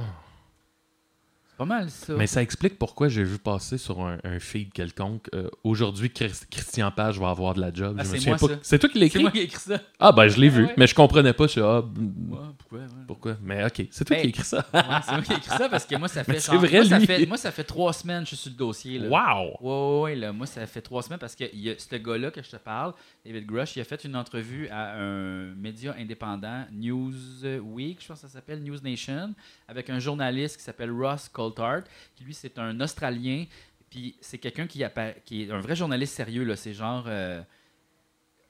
Pas 1.57 1.64
mal 1.64 1.88
ça. 1.90 2.14
Mais 2.14 2.26
ça 2.26 2.42
explique 2.42 2.78
pourquoi 2.78 3.09
j'ai 3.09 3.22
vu 3.22 3.38
passer 3.38 3.78
sur 3.78 4.00
un, 4.05 4.18
un 4.24 4.38
feed 4.40 4.72
quelconque. 4.72 5.28
euh, 5.34 5.48
Aujourd'hui, 5.62 6.11
Chris- 6.11 6.32
Christian 6.50 6.90
Page 6.90 7.18
va 7.20 7.30
avoir 7.30 7.55
de 7.55 7.61
la 7.61 7.72
job. 7.72 7.96
Ah, 7.98 8.05
c'est 8.05 8.18
pas- 8.28 8.38
toi 8.38 8.48
qui 8.59 8.98
l'as 8.98 9.05
c'est 9.05 9.07
écrit? 9.07 9.22
moi 9.22 9.30
qui 9.30 9.38
ai 9.38 9.42
écrit 9.44 9.61
ça. 9.61 9.80
Ah, 10.00 10.11
ben 10.11 10.26
je 10.28 10.40
l'ai 10.40 10.48
vu, 10.48 10.64
Ouais. 10.64 10.74
mais 10.76 10.86
je 10.88 10.94
comprenais 10.94 11.32
pas. 11.32 11.46
Je 11.46 11.52
suis, 11.52 11.61
ah, 11.61 11.78
Ouais, 11.80 12.38
pourquoi? 12.59 12.78
ouais. 12.80 12.84
pourquoi? 13.07 13.36
Mais 13.42 13.64
ok, 13.64 13.86
c'est 13.90 14.05
toi 14.05 14.16
qui 14.16 14.22
as 14.22 14.28
écrit 14.28 14.42
ça. 14.42 14.66
C'est 14.72 14.82
moi 15.12 15.22
qui 15.22 15.32
ai 15.32 15.36
écrit 15.36 15.48
ça 15.57 15.68
parce 15.68 15.86
que 15.86 15.96
moi, 15.96 16.09
ça 16.09 16.24
fait. 16.24 16.40
c'est 16.40 16.52
genre- 16.52 16.61
vrai, 16.61 16.78
moi, 16.80 16.84
ça 16.88 17.00
fait, 17.00 17.26
moi, 17.26 17.36
ça 17.36 17.50
fait 17.52 17.64
trois 17.64 17.92
semaines 17.92 18.24
que 18.24 18.30
je 18.30 18.34
suis 18.34 18.42
sur 18.44 18.50
le 18.50 18.57
dossier. 18.57 18.98
Là. 18.98 19.09
Wow! 19.09 19.46
Ouais, 19.61 19.61
ouais, 19.61 20.02
ouais, 20.02 20.14
là, 20.16 20.32
moi, 20.32 20.46
ça 20.46 20.66
fait 20.66 20.82
trois 20.82 21.02
semaines 21.02 21.20
parce 21.20 21.36
que 21.36 21.44
il 21.52 21.61
y 21.61 21.70
a 21.70 21.74
ce 21.78 21.94
gars-là 21.94 22.30
que 22.32 22.42
je 22.42 22.50
te 22.50 22.57
parle, 22.57 22.94
David 23.24 23.46
Grush, 23.46 23.76
il 23.76 23.80
a 23.80 23.84
fait 23.84 24.02
une 24.05 24.16
entrevue 24.16 24.68
à 24.68 24.96
un 25.00 25.55
média 25.55 25.94
indépendant, 25.98 26.64
Newsweek, 26.72 28.02
je 28.02 28.09
pense 28.09 28.20
que 28.20 28.26
ça 28.26 28.32
s'appelle 28.32 28.62
News 28.62 28.78
Nation, 28.82 29.34
avec 29.68 29.88
un 29.90 29.98
journaliste 29.98 30.57
qui 30.57 30.62
s'appelle 30.64 30.90
Ross 30.90 31.28
Coulthard, 31.51 31.82
qui 32.14 32.24
lui, 32.24 32.34
c'est 32.34 32.59
un 32.59 32.78
Australien, 32.80 33.45
puis 33.90 34.16
c'est 34.20 34.38
quelqu'un 34.38 34.66
qui, 34.66 34.82
qui 35.24 35.42
est 35.42 35.51
un 35.51 35.61
vrai 35.61 35.76
journaliste 35.76 36.14
sérieux, 36.14 36.45
là, 36.45 36.57
c'est 36.57 36.74
genre. 36.74 37.05
euh, 37.09 37.40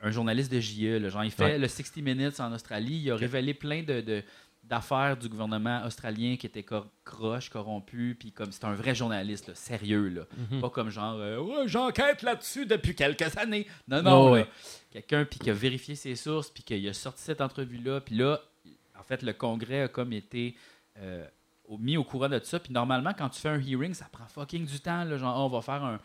un 0.00 0.10
journaliste 0.10 0.52
de 0.52 0.60
JE, 0.60 0.98
là, 0.98 1.08
genre 1.08 1.24
il 1.24 1.30
fait 1.30 1.44
Ouais. 1.44 1.58
le 1.58 1.66
60 1.68 1.96
Minutes 2.04 2.38
en 2.40 2.52
Australie, 2.52 2.96
il 3.04 3.10
a 3.10 3.16
révélé 3.16 3.54
plein 3.54 3.82
de, 3.82 4.02
de- 4.02 4.22
d'affaires 4.62 5.16
du 5.16 5.28
gouvernement 5.30 5.82
australien 5.86 6.36
qui 6.36 6.44
étaient 6.46 6.62
cor- 6.62 6.88
croches, 7.04 7.48
corrompus, 7.48 8.14
puis 8.18 8.30
comme 8.32 8.52
c'est 8.52 8.64
un 8.64 8.74
vrai 8.74 8.94
journaliste, 8.94 9.48
là, 9.48 9.54
sérieux, 9.54 10.08
là. 10.08 10.22
Mhm. 10.50 10.60
Pas 10.60 10.68
comme 10.70 10.90
genre, 10.90 11.16
euh, 11.18 11.38
ouais, 11.38 11.68
j'enquête 11.68 12.20
là-dessus 12.22 12.66
depuis 12.66 12.94
quelques 12.94 13.34
années. 13.38 13.66
Non, 13.88 14.02
non, 14.02 14.30
ouais. 14.32 14.40
là. 14.40 14.46
quelqu'un 14.90 15.24
puis 15.24 15.38
qui 15.38 15.48
a 15.48 15.54
vérifié 15.54 15.94
ses 15.94 16.16
sources, 16.16 16.50
puis 16.50 16.62
qu'il 16.62 16.86
a 16.86 16.92
sorti 16.92 17.22
cette 17.22 17.40
entrevue-là, 17.40 18.00
puis 18.02 18.16
là, 18.16 18.40
en 18.98 19.02
fait, 19.02 19.22
le 19.22 19.32
Congrès 19.32 19.82
a 19.82 19.88
comme 19.88 20.12
été 20.12 20.54
euh, 20.98 21.26
mis 21.78 21.96
au 21.96 22.04
courant 22.04 22.28
de 22.28 22.40
ça. 22.42 22.58
Puis 22.60 22.72
normalement, 22.72 23.12
quand 23.16 23.28
tu 23.28 23.40
fais 23.40 23.48
un 23.48 23.60
hearing, 23.60 23.94
ça 23.94 24.06
prend 24.10 24.26
fucking 24.26 24.66
du 24.66 24.80
temps. 24.80 25.04
Là, 25.04 25.16
genre, 25.16 25.34
Ah, 25.36 25.40
on 25.40 25.48
va 25.48 25.60
faire 25.62 25.82
un, 25.84 25.98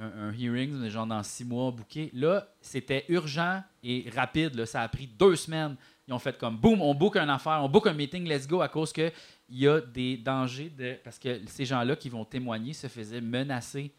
un, 0.00 0.28
un 0.28 0.32
hearing, 0.32 0.88
genre 0.88 1.06
dans 1.06 1.22
six 1.22 1.44
mois, 1.44 1.70
booké. 1.70 2.10
Là, 2.12 2.46
c'était 2.60 3.04
urgent 3.08 3.62
et 3.82 4.10
rapide. 4.14 4.54
Là. 4.54 4.66
Ça 4.66 4.82
a 4.82 4.88
pris 4.88 5.06
deux 5.06 5.36
semaines. 5.36 5.76
Ils 6.08 6.12
ont 6.14 6.18
fait 6.20 6.38
comme, 6.38 6.56
boum, 6.56 6.80
on 6.82 6.94
book 6.94 7.16
une 7.16 7.30
affaire, 7.30 7.60
on 7.62 7.68
book 7.68 7.86
un 7.88 7.92
meeting, 7.92 8.28
let's 8.28 8.46
go, 8.46 8.60
à 8.60 8.68
cause 8.68 8.92
que 8.92 9.10
il 9.48 9.58
y 9.58 9.66
a 9.68 9.80
des 9.80 10.16
dangers 10.16 10.68
de... 10.70 10.96
Parce 11.02 11.18
que 11.18 11.40
ces 11.46 11.64
gens-là 11.64 11.96
qui 11.96 12.08
vont 12.08 12.24
témoigner 12.24 12.72
se 12.72 12.86
faisaient 12.88 13.20
menacer 13.20 13.92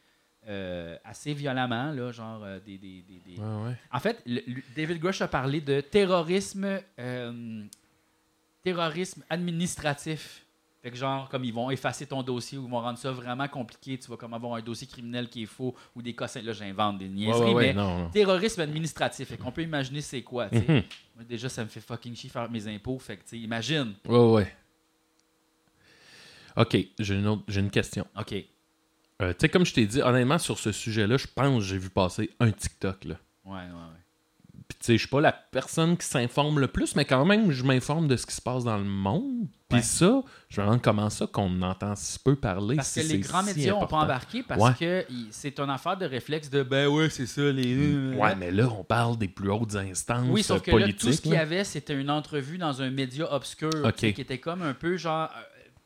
euh, 0.47 0.97
assez 1.03 1.33
violemment, 1.33 1.91
là, 1.91 2.11
genre 2.13 2.41
euh, 2.43 2.59
des... 2.65 2.77
des- 2.77 3.01
des- 3.01 3.19
des- 3.35 3.41
Ouais, 3.41 3.67
ouais. 3.69 3.75
En 3.91 3.99
fait, 3.99 4.21
le- 4.25 4.41
le- 4.47 4.61
David 4.75 4.99
Grush 4.99 5.21
a 5.21 5.27
parlé 5.27 5.59
de 5.59 5.81
terrorisme, 5.81 6.79
euh, 6.99 7.63
terrorisme 8.63 9.23
administratif. 9.29 10.45
Fait 10.87 10.91
que 10.91 10.97
genre, 10.97 11.27
comme 11.27 11.43
ils 11.43 11.53
vont 11.53 11.69
effacer 11.69 12.05
ton 12.05 12.23
dossier 12.23 12.57
ou 12.57 12.63
ils 12.63 12.71
vont 12.71 12.79
rendre 12.79 12.97
ça 12.97 13.11
vraiment 13.11 13.45
compliqué, 13.49 13.97
tu 13.99 14.09
vas 14.09 14.15
comme 14.15 14.33
avoir 14.33 14.53
un 14.53 14.61
dossier 14.61 14.87
criminel 14.87 15.27
qui 15.27 15.43
est 15.43 15.45
faux 15.45 15.75
ou 15.93 16.01
des 16.01 16.15
cas... 16.15 16.31
Là, 16.41 16.53
j'invente 16.53 16.99
des 16.99 17.09
niaiseries, 17.09 17.41
ouais, 17.49 17.53
ouais, 17.55 17.67
mais 17.67 17.73
non, 17.73 18.03
non. 18.03 18.09
terrorisme 18.09 18.61
administratif. 18.61 19.27
Fait 19.27 19.35
qu'on 19.35 19.51
peut 19.51 19.63
imaginer 19.63 19.99
c'est 19.99 20.21
quoi, 20.21 20.47
tu 20.49 20.59
sais. 20.59 20.65
Mhm. 21.17 21.25
Déjà, 21.25 21.49
ça 21.49 21.65
me 21.65 21.67
fait 21.67 21.81
fucking 21.81 22.15
chier 22.15 22.29
faire 22.29 22.49
mes 22.49 22.73
impôts. 22.73 22.97
Fait 22.99 23.17
que, 23.17 23.23
tu 23.23 23.29
sais, 23.31 23.37
imagine. 23.39 23.95
Ouais, 24.07 24.17
ouais. 24.17 24.55
Ok, 26.55 26.77
j'ai 26.99 27.15
une, 27.15 27.27
autre- 27.27 27.43
j'ai 27.49 27.59
une 27.59 27.69
question. 27.69 28.07
OK. 28.17 28.33
Euh, 29.21 29.33
tu 29.33 29.39
sais, 29.39 29.49
comme 29.49 29.65
je 29.65 29.73
t'ai 29.73 29.85
dit, 29.85 30.01
honnêtement, 30.01 30.37
sur 30.37 30.57
ce 30.57 30.71
sujet-là, 30.71 31.17
je 31.17 31.27
pense 31.27 31.63
que 31.63 31.65
j'ai 31.67 31.77
vu 31.79 31.89
passer 31.89 32.29
un 32.39 32.49
TikTok. 32.53 33.03
Là. 33.03 33.15
Ouais, 33.43 33.55
ouais, 33.55 33.59
ouais. 33.59 34.01
Puis, 34.67 34.77
tu 34.79 34.85
sais, 34.85 34.93
je 34.93 34.97
suis 34.99 35.07
pas 35.07 35.21
la 35.21 35.31
personne 35.31 35.95
qui 35.95 36.05
s'informe 36.05 36.59
le 36.59 36.67
plus, 36.67 36.95
mais 36.95 37.05
quand 37.05 37.23
même, 37.25 37.51
je 37.51 37.63
m'informe 37.63 38.07
de 38.07 38.17
ce 38.17 38.25
qui 38.25 38.35
se 38.35 38.41
passe 38.41 38.65
dans 38.65 38.77
le 38.77 38.83
monde. 38.83 39.47
Puis 39.69 39.77
Ouais. 39.79 39.83
ça, 39.83 40.21
je 40.49 40.59
me 40.61 40.65
demande 40.65 40.81
comment 40.81 41.09
ça 41.09 41.25
qu'on 41.27 41.61
entend 41.61 41.93
si 41.95 42.19
peu 42.19 42.35
parler. 42.35 42.75
Parce 42.77 42.89
si 42.89 43.01
que 43.01 43.07
les 43.07 43.19
grands 43.19 43.41
si 43.43 43.47
médias 43.47 43.73
ont 43.73 43.85
pas 43.85 43.97
embarqué 43.97 44.43
parce 44.43 44.61
Ouais. 44.61 44.71
que 44.79 45.05
c'est 45.31 45.59
une 45.59 45.69
affaire 45.69 45.97
de 45.97 46.05
réflexe 46.05 46.49
de 46.49 46.63
ben 46.63 46.87
ouais, 46.87 47.09
c'est 47.09 47.25
ça, 47.25 47.41
les. 47.51 47.75
Ouais, 48.15 48.35
mais 48.35 48.51
là, 48.51 48.67
on 48.69 48.83
parle 48.83 49.17
des 49.17 49.27
plus 49.27 49.49
hautes 49.51 49.75
instances 49.75 50.27
Oui, 50.29 50.43
sauf 50.43 50.61
que 50.61 50.71
là, 50.71 50.87
tout 50.93 51.11
ce 51.11 51.21
qu'il 51.21 51.31
y 51.33 51.37
avait, 51.37 51.63
c'était 51.65 51.95
une 51.95 52.09
entrevue 52.09 52.57
dans 52.57 52.81
un 52.81 52.89
média 52.89 53.31
obscur 53.33 53.69
qui 53.95 54.07
était 54.07 54.37
comme 54.39 54.61
un 54.61 54.73
peu 54.73 54.95
genre. 54.97 55.29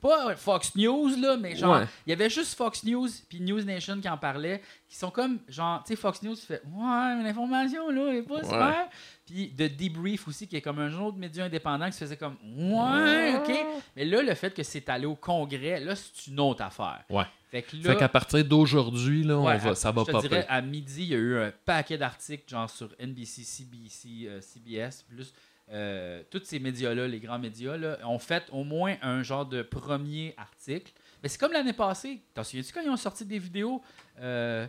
Pas 0.01 0.35
Fox 0.35 0.75
News, 0.75 1.09
là, 1.19 1.37
mais 1.37 1.55
genre, 1.55 1.77
Ouais. 1.79 1.85
il 2.05 2.09
y 2.09 2.13
avait 2.13 2.29
juste 2.29 2.55
Fox 2.57 2.83
News 2.83 3.07
puis 3.29 3.39
News 3.39 3.61
Nation 3.63 3.99
qui 4.01 4.09
en 4.09 4.17
parlait, 4.17 4.61
qui 4.89 4.95
sont 4.97 5.11
comme, 5.11 5.39
genre, 5.47 5.83
tu 5.83 5.89
sais, 5.89 5.95
Fox 5.95 6.21
News 6.23 6.35
fait 6.35 6.61
Ouais, 6.65 7.15
mais 7.15 7.23
l'information, 7.23 7.89
là, 7.91 8.07
elle 8.09 8.15
est 8.17 8.21
pas 8.23 8.35
Ouais. 8.35 8.43
super. 8.43 8.89
Puis 9.25 9.49
The 9.55 9.77
Debrief 9.77 10.27
aussi, 10.27 10.47
qui 10.47 10.57
est 10.57 10.61
comme 10.61 10.79
un 10.79 10.93
autre 10.99 11.17
média 11.17 11.45
indépendant 11.45 11.85
qui 11.85 11.93
se 11.93 11.99
faisait 11.99 12.17
comme 12.17 12.35
Ouais, 12.43 13.35
ok. 13.37 13.65
Mais 13.95 14.05
là, 14.05 14.21
le 14.21 14.33
fait 14.35 14.53
que 14.53 14.63
c'est 14.63 14.89
allé 14.89 15.05
au 15.05 15.15
Congrès, 15.15 15.79
là, 15.79 15.95
c'est 15.95 16.27
une 16.31 16.39
autre 16.39 16.63
affaire. 16.63 17.03
Ouais. 17.09 17.23
Fait 17.49 17.61
que 17.61 17.75
là. 17.77 17.83
Fait 17.83 17.97
qu'à 17.97 18.09
partir 18.09 18.43
d'aujourd'hui, 18.45 19.23
là, 19.23 19.37
on 19.37 19.45
Ouais, 19.45 19.57
va, 19.57 19.71
à- 19.71 19.75
ça 19.75 19.91
va 19.91 20.01
je 20.01 20.07
te 20.07 20.11
pas 20.13 20.21
dirais, 20.21 20.45
à 20.49 20.61
midi, 20.61 21.03
il 21.03 21.07
y 21.09 21.13
a 21.15 21.17
eu 21.17 21.37
un 21.37 21.51
paquet 21.65 21.97
d'articles, 21.97 22.43
genre 22.49 22.69
sur 22.69 22.89
NBC, 22.97 23.43
CBC, 23.43 24.27
euh, 24.27 24.39
CBS, 24.41 25.03
plus 25.07 25.33
euh, 25.71 26.23
tous 26.29 26.41
ces 26.43 26.59
médias-là, 26.59 27.07
les 27.07 27.19
grands 27.19 27.39
médias, 27.39 27.77
là, 27.77 27.97
ont 28.05 28.19
fait 28.19 28.43
au 28.51 28.63
moins 28.63 28.95
un 29.01 29.23
genre 29.23 29.45
de 29.45 29.61
premier 29.61 30.33
article. 30.37 30.91
Mais 31.23 31.29
c'est 31.29 31.37
comme 31.39 31.53
l'année 31.53 31.73
passée. 31.73 32.21
T'en 32.33 32.43
souviens-tu 32.43 32.73
quand 32.73 32.81
ils 32.81 32.89
ont 32.89 32.97
sorti 32.97 33.25
des 33.25 33.39
vidéos? 33.39 33.81
Euh, 34.19 34.67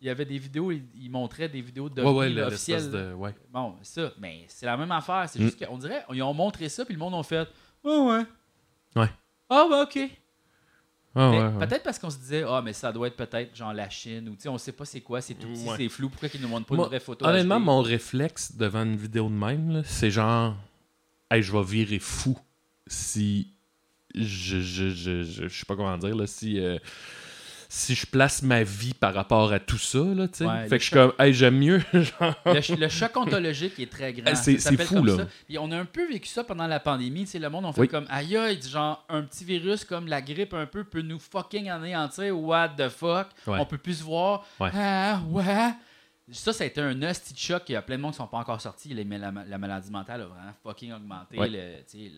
Il 0.00 0.06
y 0.08 0.10
avait 0.10 0.26
des 0.26 0.36
vidéos, 0.36 0.70
ils, 0.70 0.84
ils 0.96 1.10
montraient 1.10 1.48
des 1.48 1.62
vidéos 1.62 1.88
de 1.88 2.02
Ouais, 2.02 2.10
ouais, 2.12 2.28
le- 2.28 2.34
l'espèce 2.48 2.74
officielles. 2.84 2.90
de. 2.90 3.12
Ouais. 3.14 3.34
Bon, 3.50 3.74
ça, 3.80 4.12
mais 4.18 4.44
c'est 4.48 4.66
la 4.66 4.76
même 4.76 4.90
affaire. 4.92 5.24
C'est 5.28 5.38
Mm. 5.38 5.42
juste 5.42 5.64
qu'on 5.64 5.78
dirait, 5.78 6.04
ils 6.12 6.22
ont 6.22 6.34
montré 6.34 6.68
ça, 6.68 6.84
puis 6.84 6.92
le 6.92 7.00
monde 7.00 7.14
a 7.14 7.22
fait 7.22 7.48
Ouais, 7.82 7.96
ouais. 7.98 8.22
Ouais. 8.96 9.08
Ah, 9.48 9.66
bah, 9.70 9.82
ok. 9.84 9.98
Ah, 11.16 11.30
Mais 11.30 11.38
ouais, 11.38 11.44
ouais. 11.58 11.66
Peut-être 11.66 11.82
parce 11.84 11.98
qu'on 11.98 12.10
se 12.10 12.18
disait, 12.18 12.44
ah, 12.48 12.60
mais 12.62 12.72
ça 12.72 12.90
doit 12.92 13.06
être 13.06 13.16
peut-être 13.16 13.54
genre 13.54 13.72
la 13.72 13.88
Chine, 13.88 14.28
ou 14.28 14.34
tu 14.34 14.42
sais, 14.42 14.48
on 14.48 14.58
sait 14.58 14.72
pas 14.72 14.84
c'est 14.84 15.00
quoi, 15.00 15.20
c'est 15.20 15.34
tout 15.34 15.46
petit, 15.48 15.68
Ouais. 15.68 15.74
c'est 15.76 15.88
flou, 15.88 16.08
pourquoi 16.08 16.28
qu'ils 16.28 16.40
nous 16.40 16.48
montrent 16.48 16.66
pas 16.66 16.74
Moi, 16.74 16.84
une 16.86 16.90
vraie 16.90 17.00
photo 17.00 17.24
Honnêtement, 17.24 17.60
mon 17.60 17.82
réflexe 17.82 18.56
devant 18.56 18.82
une 18.84 18.96
vidéo 18.96 19.28
de 19.28 19.34
même, 19.34 19.82
c'est 19.84 20.10
genre, 20.10 20.56
hey, 21.30 21.42
je 21.42 21.52
vais 21.52 21.62
virer 21.62 21.98
fou 22.00 22.36
si 22.86 23.52
je, 24.14 24.60
je, 24.60 24.88
je, 24.90 25.22
je, 25.22 25.48
je 25.48 25.56
sais 25.56 25.66
pas 25.66 25.76
comment 25.76 25.96
dire, 25.98 26.16
là, 26.16 26.26
si, 26.26 26.58
euh, 26.58 26.78
si 27.76 27.94
je 27.96 28.06
place 28.06 28.42
ma 28.42 28.62
vie 28.62 28.94
par 28.94 29.12
rapport 29.14 29.52
à 29.52 29.58
tout 29.58 29.78
ça, 29.78 29.98
là, 29.98 30.28
tu 30.28 30.36
sais. 30.38 30.46
Ouais, 30.46 30.68
fait 30.68 30.76
que 30.78 30.84
je 30.84 30.86
suis 30.88 30.92
comme, 30.94 31.12
hey, 31.18 31.34
j'aime 31.34 31.58
mieux, 31.58 31.80
genre, 31.92 32.34
Le, 32.46 32.60
ch- 32.60 32.78
le 32.78 32.88
choc 32.88 33.16
ontologique 33.16 33.78
est 33.80 33.90
très 33.90 34.12
grand. 34.12 34.32
C'est- 34.36 34.58
fou, 34.84 34.94
comme 34.94 35.06
là. 35.06 35.16
ça. 35.16 35.26
Puis 35.48 35.58
on 35.58 35.70
a 35.72 35.78
un 35.78 35.84
peu 35.84 36.06
vécu 36.08 36.28
ça 36.28 36.44
pendant 36.44 36.66
la 36.68 36.78
pandémie. 36.78 37.24
Tu 37.24 37.32
sais, 37.32 37.38
le 37.40 37.50
monde, 37.50 37.64
on 37.64 37.72
fait 37.72 37.80
Oui. 37.82 37.88
comme 37.88 38.06
aïe, 38.08 38.36
aïe, 38.36 38.60
genre 38.62 39.04
un 39.08 39.22
petit 39.22 39.44
virus 39.44 39.84
comme 39.84 40.06
la 40.06 40.22
grippe 40.22 40.54
un 40.54 40.66
peu 40.66 40.84
peut 40.84 41.02
nous 41.02 41.18
fucking 41.18 41.68
anéantir. 41.68 42.38
What 42.38 42.70
the 42.78 42.88
fuck? 42.88 43.26
Ouais. 43.46 43.58
On 43.58 43.66
peut 43.66 43.78
plus 43.78 43.94
se 43.98 44.04
voir. 44.04 44.46
Ouais. 44.60 44.70
Ah, 44.72 45.20
ouais. 45.28 45.72
Ça, 46.30 46.52
ça 46.54 46.64
a 46.64 46.66
été 46.68 46.80
un 46.80 47.02
hostie 47.02 47.34
de 47.34 47.38
choc. 47.38 47.64
Il 47.68 47.72
y 47.72 47.76
a 47.76 47.82
plein 47.82 47.96
de 47.96 48.02
monde 48.02 48.12
qui 48.12 48.16
sont 48.18 48.26
pas 48.26 48.38
encore 48.38 48.60
sortis. 48.60 48.94
La, 48.94 49.30
la 49.46 49.58
maladie 49.58 49.90
mentale 49.90 50.22
a 50.22 50.26
vraiment 50.26 50.54
fucking 50.62 50.92
augmenté. 50.92 51.36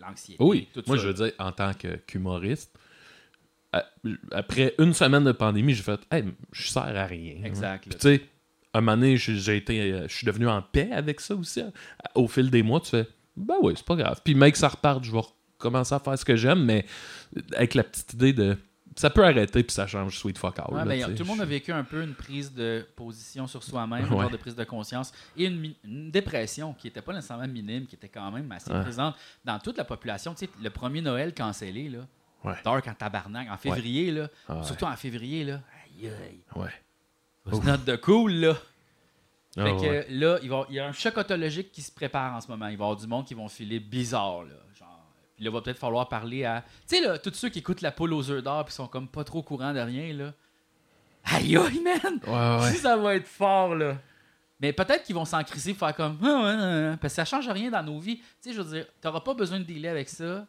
L'anxiété. 0.01 0.37
Oui, 0.45 0.69
tout 0.73 0.83
moi 0.87 0.97
ça. 0.97 1.03
je 1.03 1.09
veux 1.09 1.15
dire, 1.15 1.33
en 1.39 1.51
tant 1.51 1.73
que- 1.75 1.97
qu'humoriste, 2.07 2.73
après 4.33 4.75
une 4.79 4.95
semaine 4.95 5.25
de 5.25 5.33
pandémie, 5.33 5.75
j'ai 5.75 5.83
fait, 5.83 6.01
hey, 6.11 6.25
je 6.53 6.69
sers 6.69 6.83
à 6.83 7.07
rien. 7.07 7.37
Exact. 7.45 7.83
Puis 7.89 7.99
tu 7.99 8.01
sais, 8.01 8.23
à 8.73 8.79
un 8.79 8.81
moment 8.81 8.97
donné, 8.97 9.17
j'ai 9.17 9.57
été, 9.57 9.93
euh, 9.93 10.09
je 10.09 10.15
suis 10.15 10.27
devenu 10.27 10.49
en 10.49 10.63
paix 10.63 10.91
avec 10.93 11.21
ça 11.21 11.35
aussi. 11.35 11.63
Au 12.15 12.29
fil 12.29 12.51
des 12.51 12.63
mois, 12.63 12.81
tu 12.81 12.91
fais, 12.91 13.09
ben 13.37 13.57
oui, 13.63 13.75
c'est 13.77 13.87
pas 13.87 13.97
grave. 13.97 14.21
Puis 14.25 14.35
mec, 14.35 14.57
ça 14.57 14.69
reparte, 14.69 15.05
je 15.05 15.13
vais 15.13 15.21
commencer 15.59 15.95
à 15.95 15.99
faire 15.99 16.19
ce 16.19 16.25
que 16.25 16.37
j'aime, 16.37 16.65
mais 16.65 16.85
avec 17.55 17.75
la 17.75 17.85
petite 17.85 18.13
idée 18.13 18.33
de 18.33 18.57
ça 18.97 19.11
peut 19.11 19.25
arrêter 19.25 19.63
puis 19.63 19.75
ça 19.75 19.87
change 19.87 20.19
sweet 20.19 20.39
fuck 20.39 20.59
out. 20.59 20.73
Ouais, 20.73 20.79
là, 20.79 21.07
ben, 21.07 21.15
tout 21.15 21.23
le 21.23 21.29
monde 21.29 21.41
a 21.43 21.45
vécu 21.45 21.71
un 21.71 21.85
peu 21.85 22.03
une 22.03 22.15
prise 22.15 22.53
de 22.55 22.87
position 22.97 23.47
sur 23.47 23.63
soi-même, 23.63 24.05
un 24.05 24.11
Ouais. 24.11 24.23
genre 24.23 24.31
de 24.31 24.37
prise 24.39 24.57
de 24.57 24.65
conscience 24.65 25.13
et 25.37 25.45
une, 25.45 26.11
dépression 26.11 26.73
qui 26.73 26.87
n'était 26.87 27.03
pas 27.03 27.13
nécessairement 27.13 27.47
minime, 27.47 27.87
qui 27.87 27.95
était 27.95 28.09
quand 28.09 28.31
même 28.31 28.51
assez 28.51 28.73
Ouais. 28.73 28.81
présente 28.81 29.15
dans 29.45 29.59
toute 29.59 29.77
la 29.77 29.85
population. 29.85 30.33
Tu 30.35 30.47
sais, 30.47 30.51
le 30.63 30.71
premier 30.71 31.03
Noël 31.03 31.35
cancellé, 31.35 31.91
là, 31.91 32.07
Ouais. 32.47 32.57
dark 32.65 32.87
en 32.89 32.95
tabarnak, 32.95 33.49
en 33.51 33.57
février, 33.57 34.11
là, 34.11 34.29
Ah 34.49 34.63
surtout 34.63 34.85
en 34.85 34.97
février, 34.97 35.45
là, 35.45 35.61
aïe 35.85 36.09
aïe, 36.09 36.41
Ouais. 36.55 36.71
c'est 37.51 37.65
note 37.65 37.85
de 37.85 37.97
cool, 37.97 38.33
là. 38.33 38.55
Ah 39.59 39.65
Fait 39.65 39.71
que 39.77 39.81
ouais. 39.81 40.07
là, 40.11 40.39
il, 40.43 40.51
va, 40.51 40.67
il 40.69 40.75
y 40.75 40.81
a 40.81 40.87
un 40.87 40.93
choc 40.93 41.17
autologique 41.17 41.73
qui 41.73 41.81
se 41.83 41.91
prépare 41.91 42.35
en 42.35 42.41
ce 42.43 42.49
moment. 42.49 42.67
Il 42.67 42.77
va 42.77 42.85
y 42.85 42.87
avoir 42.87 42.97
du 42.97 43.07
monde 43.07 43.25
qui 43.25 43.33
vont 43.35 43.49
filer 43.49 43.81
bizarre, 43.81 44.43
là. 44.45 44.55
Genre, 44.79 45.01
puis 45.35 45.45
là, 45.45 45.51
il 45.51 45.55
va 45.55 45.63
peut-être 45.63 45.79
falloir 45.79 46.09
parler 46.09 46.45
à. 46.45 46.63
Tu 46.87 46.97
sais, 46.97 47.01
là, 47.03 47.19
tous 47.19 47.33
ceux 47.35 47.49
qui 47.49 47.61
écoutent 47.61 47.81
la 47.81 47.91
poule 47.91 48.13
aux 48.13 48.31
œufs 48.31 48.43
d'or 48.43 48.65
puis 48.67 48.75
sont 48.75 48.87
comme 48.87 49.09
pas 49.09 49.25
trop 49.25 49.39
au 49.39 49.43
courant 49.43 49.73
de 49.73 49.81
rien, 49.81 50.13
là. 50.13 50.35
Aïe, 51.25 51.57
aïe, 51.57 51.81
man! 51.81 52.21
Ouais, 52.27 52.73
ça 52.75 52.97
va 52.99 53.15
être 53.17 53.27
fort, 53.27 53.75
là. 53.75 53.97
Mais 54.61 54.73
peut-être 54.73 55.03
qu'ils 55.05 55.15
vont 55.15 55.25
s'en 55.25 55.43
crisser 55.43 55.75
faire 55.75 55.95
comme. 55.97 56.19
Ah. 56.23 56.97
Parce 57.01 57.15
que 57.15 57.17
ça 57.17 57.25
change 57.25 57.49
rien 57.49 57.71
dans 57.71 57.83
nos 57.83 57.99
vies. 57.99 58.19
Tu 58.19 58.25
sais, 58.41 58.53
je 58.53 58.61
veux 58.61 58.75
dire, 58.77 58.87
t'auras 59.01 59.21
pas 59.21 59.35
besoin 59.35 59.59
de 59.59 59.65
dealer 59.65 59.89
avec 59.89 60.09
ça. 60.09 60.47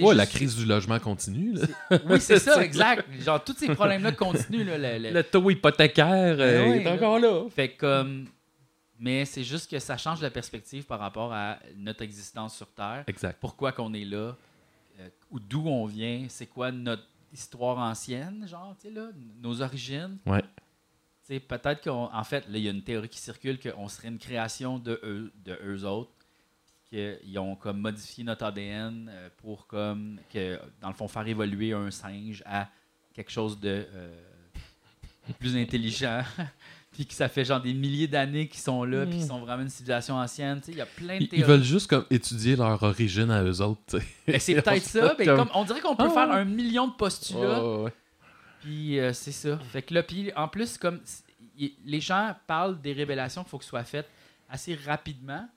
Ouais, 0.00 0.08
juste- 0.08 0.16
la 0.16 0.26
crise 0.26 0.56
du 0.56 0.64
logement 0.64 0.98
continue. 0.98 1.52
Là. 1.52 1.66
Oui, 2.06 2.20
c'est 2.20 2.38
ça, 2.38 2.62
exact. 2.64 3.04
Genre, 3.20 3.42
tous 3.44 3.54
ces 3.58 3.74
problèmes-là 3.74 4.12
continuent, 4.12 4.64
là. 4.64 4.78
le- 4.78 5.02
le- 5.08 5.10
Le 5.12 5.22
taux 5.22 5.50
hypothécaire 5.50 6.36
euh, 6.38 6.64
Ben 6.64 6.72
est 6.80 6.84
là. 6.84 6.92
encore 6.94 7.18
là. 7.18 7.44
Fait 7.50 7.74
comme. 7.74 8.26
Mais 8.98 9.24
c'est 9.24 9.42
juste 9.44 9.68
que 9.70 9.78
ça 9.80 9.96
change 9.96 10.22
la 10.22 10.30
perspective 10.30 10.84
par 10.84 11.00
rapport 11.00 11.32
à 11.32 11.58
notre 11.76 12.02
existence 12.02 12.56
sur 12.56 12.68
Terre. 12.72 13.02
Exact. 13.08 13.36
Pourquoi 13.40 13.72
qu'on 13.72 13.92
est 13.94 14.04
là, 14.04 14.36
euh, 15.00 15.08
ou 15.30 15.40
d'où 15.40 15.66
on 15.66 15.86
vient, 15.86 16.26
c'est 16.28 16.46
quoi 16.46 16.70
notre 16.70 17.02
histoire 17.32 17.78
ancienne, 17.78 18.46
genre, 18.46 18.76
tu 18.80 18.88
sais, 18.88 18.94
là, 18.94 19.08
nos 19.42 19.60
origines. 19.60 20.18
Ouais. 20.24 20.42
Tu 20.42 20.46
sais, 21.34 21.40
peut-être 21.40 21.82
qu'en 21.82 22.24
fait, 22.24 22.40
là, 22.48 22.58
il 22.58 22.62
y 22.62 22.68
a 22.68 22.70
une 22.70 22.82
théorie 22.84 23.08
qui 23.08 23.18
circule 23.18 23.58
qu'on 23.58 23.88
serait 23.88 24.08
une 24.08 24.18
création 24.18 24.78
de 24.78 25.00
eux, 25.02 25.32
de 25.44 25.58
eux 25.64 25.84
autres, 25.84 26.12
qu'ils 26.92 27.38
ont 27.38 27.56
comme 27.56 27.78
modifié 27.80 28.22
notre 28.24 28.44
ADN 28.44 29.08
euh, 29.10 29.28
pour 29.38 29.66
comme 29.66 30.18
que 30.32 30.58
dans 30.80 30.88
le 30.88 30.94
fond 30.94 31.08
faire 31.08 31.26
évoluer 31.26 31.72
un 31.72 31.90
singe 31.90 32.42
à 32.46 32.68
quelque 33.14 33.30
chose 33.32 33.58
de 33.58 33.86
euh, 33.94 34.14
plus 35.38 35.56
intelligent. 35.56 36.22
puis 36.92 37.06
que 37.06 37.14
ça 37.14 37.26
fait 37.30 37.44
genre 37.46 37.60
des 37.62 37.72
milliers 37.72 38.06
d'années 38.06 38.48
qu'ils 38.48 38.60
sont 38.60 38.84
là, 38.84 39.06
puis 39.06 39.16
qu'ils 39.16 39.26
sont 39.26 39.40
vraiment 39.40 39.62
une 39.62 39.70
civilisation 39.70 40.16
ancienne. 40.16 40.60
Tu 40.60 40.66
sais, 40.66 40.72
il 40.72 40.78
y 40.78 40.82
a 40.82 40.86
plein 40.86 41.14
de 41.16 41.22
Ils, 41.22 41.22
ils 41.22 41.28
théories. 41.28 41.44
veulent 41.44 41.62
juste 41.64 41.86
comme 41.88 42.04
étudier 42.10 42.54
leur 42.54 42.82
origine 42.82 43.30
à 43.30 43.42
eux 43.42 43.62
autres. 43.62 43.98
Ben, 44.26 44.38
c'est 44.38 44.54
peut-être 44.62 44.82
ça. 44.82 45.14
ben, 45.14 45.24
Comme- 45.24 45.36
comme, 45.38 45.50
on 45.54 45.64
dirait 45.64 45.80
qu'on 45.80 45.96
peut 45.96 46.04
Ah, 46.08 46.10
faire 46.10 46.28
ouais. 46.28 46.34
un 46.34 46.44
million 46.44 46.88
de 46.88 46.92
postulats. 46.92 47.64
Ouais. 47.64 47.92
Puis 48.60 48.98
euh, 49.00 49.14
c'est 49.14 49.32
ça. 49.32 49.58
Fait 49.58 49.80
que 49.80 49.94
là, 49.94 50.02
puis 50.02 50.30
en 50.36 50.48
plus, 50.48 50.76
comme 50.76 51.00
y- 51.58 51.72
les 51.86 52.00
gens 52.00 52.34
parlent 52.46 52.78
des 52.80 52.92
révélations 52.92 53.42
qu'il 53.42 53.50
faut 53.50 53.58
que 53.58 53.64
soient 53.64 53.84
faites 53.84 54.08
assez 54.50 54.74
rapidement, 54.74 55.48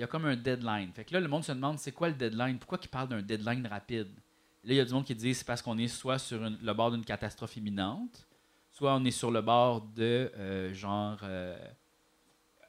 il 0.00 0.04
y 0.04 0.04
a 0.04 0.06
comme 0.06 0.24
un 0.24 0.34
deadline. 0.36 0.90
Fait 0.94 1.04
que 1.04 1.12
là, 1.12 1.20
le 1.20 1.28
monde 1.28 1.44
se 1.44 1.52
demande 1.52 1.78
c'est 1.78 1.92
quoi 1.92 2.08
le 2.08 2.14
deadline? 2.14 2.58
Pourquoi 2.58 2.78
ils 2.82 2.88
parlent 2.88 3.10
d'un 3.10 3.20
deadline 3.20 3.66
rapide? 3.66 4.08
Là, 4.64 4.72
il 4.72 4.76
y 4.76 4.80
a 4.80 4.84
du 4.86 4.94
monde 4.94 5.04
qui 5.04 5.14
dit 5.14 5.34
c'est 5.34 5.46
parce 5.46 5.60
qu'on 5.60 5.76
est 5.76 5.88
soit 5.88 6.18
sur 6.18 6.40
le 6.40 6.72
bord 6.72 6.90
d'une 6.90 7.04
catastrophe 7.04 7.58
imminente, 7.58 8.26
soit 8.70 8.94
on 8.94 9.04
est 9.04 9.10
sur 9.10 9.30
le 9.30 9.42
bord 9.42 9.82
de 9.82 10.32
euh, 10.38 10.72
genre. 10.72 11.18
euh, 11.24 11.54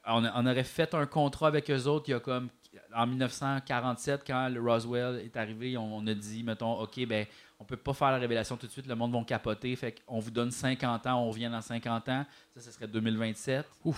on, 0.04 0.46
aurait 0.46 0.62
fait 0.62 0.92
un 0.92 1.06
contrat 1.06 1.48
avec 1.48 1.70
eux 1.70 1.86
autres 1.86 2.04
il 2.08 2.10
y 2.10 2.14
a 2.14 2.20
comme. 2.20 2.50
En 2.94 3.06
1947, 3.06 4.24
quand 4.26 4.50
le 4.50 4.60
Roswell 4.60 5.20
est 5.24 5.34
arrivé, 5.36 5.78
on, 5.78 6.06
a 6.06 6.14
dit, 6.14 6.42
mettons, 6.42 6.80
OK, 6.80 7.06
ben, 7.06 7.26
on 7.58 7.64
peut 7.64 7.76
pas 7.78 7.94
faire 7.94 8.10
la 8.10 8.18
révélation 8.18 8.58
tout 8.58 8.66
de 8.66 8.72
suite, 8.72 8.86
le 8.86 8.94
monde 8.94 9.12
va 9.12 9.24
capoter. 9.24 9.74
Fait 9.76 10.02
qu'on 10.06 10.18
vous 10.18 10.30
donne 10.30 10.50
50 10.50 11.06
ans, 11.06 11.22
on 11.22 11.30
revient 11.30 11.50
dans 11.50 11.62
50 11.62 12.08
ans. 12.10 12.26
Ça, 12.54 12.60
ce 12.60 12.70
serait 12.72 12.88
2027. 12.88 13.66
Euh, 13.86 13.92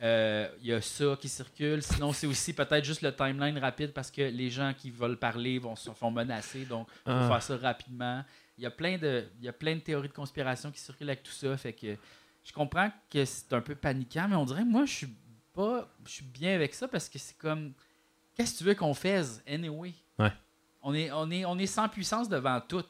Il 0.00 0.66
y 0.66 0.72
a 0.72 0.80
ça 0.80 1.16
qui 1.20 1.28
circule. 1.28 1.82
Sinon, 1.82 2.12
c'est 2.12 2.26
aussi 2.26 2.52
peut-être 2.52 2.84
juste 2.84 3.02
le 3.02 3.14
timeline 3.14 3.56
rapide 3.58 3.92
parce 3.92 4.10
que 4.10 4.22
les 4.22 4.50
gens 4.50 4.74
qui 4.76 4.90
veulent 4.90 5.18
parler 5.18 5.58
vont 5.58 5.76
se 5.76 5.90
font 5.90 6.10
menacer. 6.10 6.64
Donc, 6.64 6.88
il 7.06 7.10
faut 7.12 7.18
Ah. 7.18 7.28
faire 7.28 7.42
ça 7.42 7.56
rapidement. 7.56 8.24
Il 8.58 8.64
y, 8.64 8.66
a 8.66 8.70
plein 8.70 8.98
de, 8.98 9.24
il 9.40 9.44
y 9.44 9.48
a 9.48 9.52
plein 9.52 9.74
de 9.74 9.80
théories 9.80 10.08
de 10.08 10.12
conspiration 10.12 10.70
qui 10.70 10.78
circulent 10.80 11.08
avec 11.10 11.22
tout 11.22 11.32
ça. 11.32 11.56
Fait 11.56 11.72
que 11.72 11.96
je 12.44 12.52
comprends 12.52 12.90
que 13.10 13.24
c'est 13.24 13.52
un 13.52 13.60
peu 13.60 13.74
paniquant, 13.74 14.26
mais 14.28 14.36
on 14.36 14.44
dirait, 14.44 14.64
moi, 14.64 14.84
je 14.84 14.92
suis 14.92 15.14
pas. 15.52 15.88
Je 16.04 16.10
suis 16.10 16.24
bien 16.24 16.54
avec 16.54 16.74
ça 16.74 16.86
parce 16.86 17.08
que 17.08 17.18
c'est 17.18 17.36
comme. 17.38 17.72
Qu'est-ce 18.36 18.52
que 18.54 18.58
tu 18.58 18.64
veux 18.64 18.74
qu'on 18.74 18.94
fasse, 18.94 19.40
anyway? 19.46 19.94
Ouais. 20.18 20.32
On 20.82 20.92
est, 20.94 21.10
on, 21.12 21.30
est, 21.30 21.44
on 21.44 21.56
est 21.58 21.66
sans 21.66 21.88
puissance 21.88 22.28
devant 22.28 22.60
tout. 22.60 22.84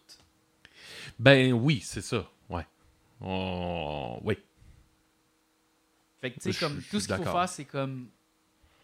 Ben 1.19 1.53
oui, 1.53 1.81
c'est 1.85 2.01
ça. 2.03 2.29
Ouais. 2.49 2.67
Oui. 3.21 4.37
Fait 6.25 6.31
que, 6.31 6.41
tu 6.41 6.53
sais, 6.53 6.59
comme 6.59 6.81
tout 6.91 7.01
ce 7.01 7.07
qu'il 7.07 7.17
faut 7.17 7.23
faire, 7.25 7.49
c'est 7.51 7.67
comme 7.67 8.09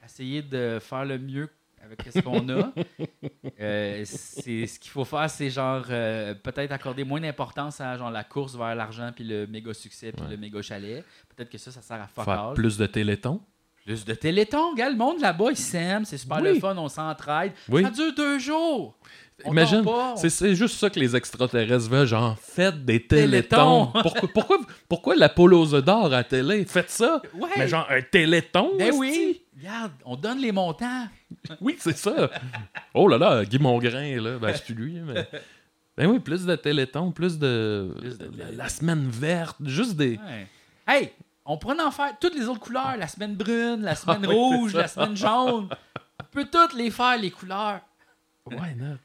essayer 0.04 0.42
de 0.42 0.78
faire 0.78 1.06
le 1.06 1.18
mieux 1.18 1.48
avec 1.82 2.02
ce 2.12 2.20
qu'on 2.20 2.46
a. 2.50 2.72
Euh, 3.62 4.02
c'est 4.06 4.66
ce 4.66 4.78
qu'il 4.78 4.90
faut 4.90 5.04
faire, 5.04 5.28
c'est 5.28 5.50
genre 5.50 5.84
euh, 5.90 6.34
peut-être 6.34 6.72
accorder 6.72 7.04
moins 7.04 7.20
d'importance 7.20 7.78
à 7.80 7.96
genre 7.98 8.10
la 8.10 8.24
course 8.24 8.56
vers 8.56 8.74
l'argent 8.74 9.10
puis 9.14 9.22
le 9.24 9.46
méga 9.46 9.74
succès 9.74 10.12
puis 10.12 10.22
Ouais. 10.24 10.30
le 10.30 10.36
méga 10.38 10.62
chalet. 10.62 11.04
Peut-être 11.34 11.50
que 11.50 11.58
ça, 11.58 11.70
ça 11.70 11.82
sert 11.82 12.00
à 12.00 12.06
fuck 12.06 12.24
Faire 12.24 12.40
all. 12.42 12.54
plus 12.54 12.78
de 12.78 12.86
téléthon. 12.86 13.40
Plus 13.84 14.04
de 14.04 14.14
téléthon, 14.14 14.74
gars, 14.74 14.90
le 14.90 14.96
monde 14.96 15.20
là-bas, 15.20 15.50
ils 15.50 15.56
s'aiment, 15.56 16.04
c'est 16.04 16.18
super 16.18 16.40
Oui. 16.42 16.54
le 16.54 16.60
fun, 16.60 16.76
on 16.76 16.88
s'entraide. 16.88 17.52
Oui. 17.68 17.82
Ça 17.82 17.90
dure 17.90 18.14
deux 18.14 18.38
jours. 18.38 18.96
On 19.44 19.52
Imagine, 19.52 19.84
c'est, 20.16 20.54
juste 20.54 20.76
ça 20.76 20.90
que 20.90 21.00
les 21.00 21.16
extraterrestres 21.16 21.88
veulent, 21.88 22.06
genre, 22.06 22.36
faites 22.38 22.84
des 22.84 23.06
Télétons. 23.06 23.86
pourquoi, 23.86 24.28
pourquoi, 24.28 24.58
pourquoi 24.88 25.16
la 25.16 25.32
œufs 25.38 25.82
d'or 25.84 26.12
à 26.12 26.24
télé? 26.24 26.64
Faites 26.66 26.90
ça. 26.90 27.22
Ouais. 27.34 27.48
Mais 27.56 27.68
genre, 27.68 27.86
un 27.88 28.02
téléthon? 28.02 28.72
Ben 28.78 28.92
oui, 28.94 29.42
regarde, 29.58 29.92
on 30.04 30.16
donne 30.16 30.38
les 30.38 30.52
montants. 30.52 31.06
Oui, 31.60 31.76
c'est 31.78 31.96
ça. 31.96 32.28
oh 32.92 33.06
là 33.06 33.16
là, 33.16 33.44
Guy 33.44 33.58
Mongrain, 33.58 34.20
là, 34.20 34.38
ben 34.38 34.52
c'est 34.52 34.64
plus 34.64 34.74
lui, 34.74 35.00
mais... 35.00 35.26
Ben 35.96 36.06
oui, 36.06 36.18
plus 36.18 36.44
de 36.44 36.56
télétons, 36.56 37.12
plus 37.12 37.38
de... 37.38 37.94
Plus 37.98 38.18
de 38.18 38.30
la, 38.36 38.50
la 38.50 38.68
semaine 38.68 39.08
verte, 39.08 39.56
juste 39.64 39.96
des... 39.96 40.18
Ouais. 40.18 40.46
Hey, 40.88 41.10
on 41.50 41.58
pourrait 41.58 41.80
en 41.80 41.90
faire 41.90 42.16
toutes 42.18 42.34
les 42.34 42.46
autres 42.46 42.60
couleurs. 42.60 42.96
La 42.96 43.08
semaine 43.08 43.34
brune, 43.34 43.82
la 43.82 43.94
semaine 43.96 44.24
Ah 44.24 44.28
oui, 44.28 44.34
rouge, 44.34 44.74
la 44.74 44.88
semaine 44.88 45.16
jaune. 45.16 45.68
On 46.20 46.24
peut 46.30 46.46
toutes 46.50 46.74
les 46.74 46.90
faire, 46.90 47.18
les 47.18 47.30
couleurs. 47.30 47.80
Ouais, 48.46 48.74
non. 48.74 48.98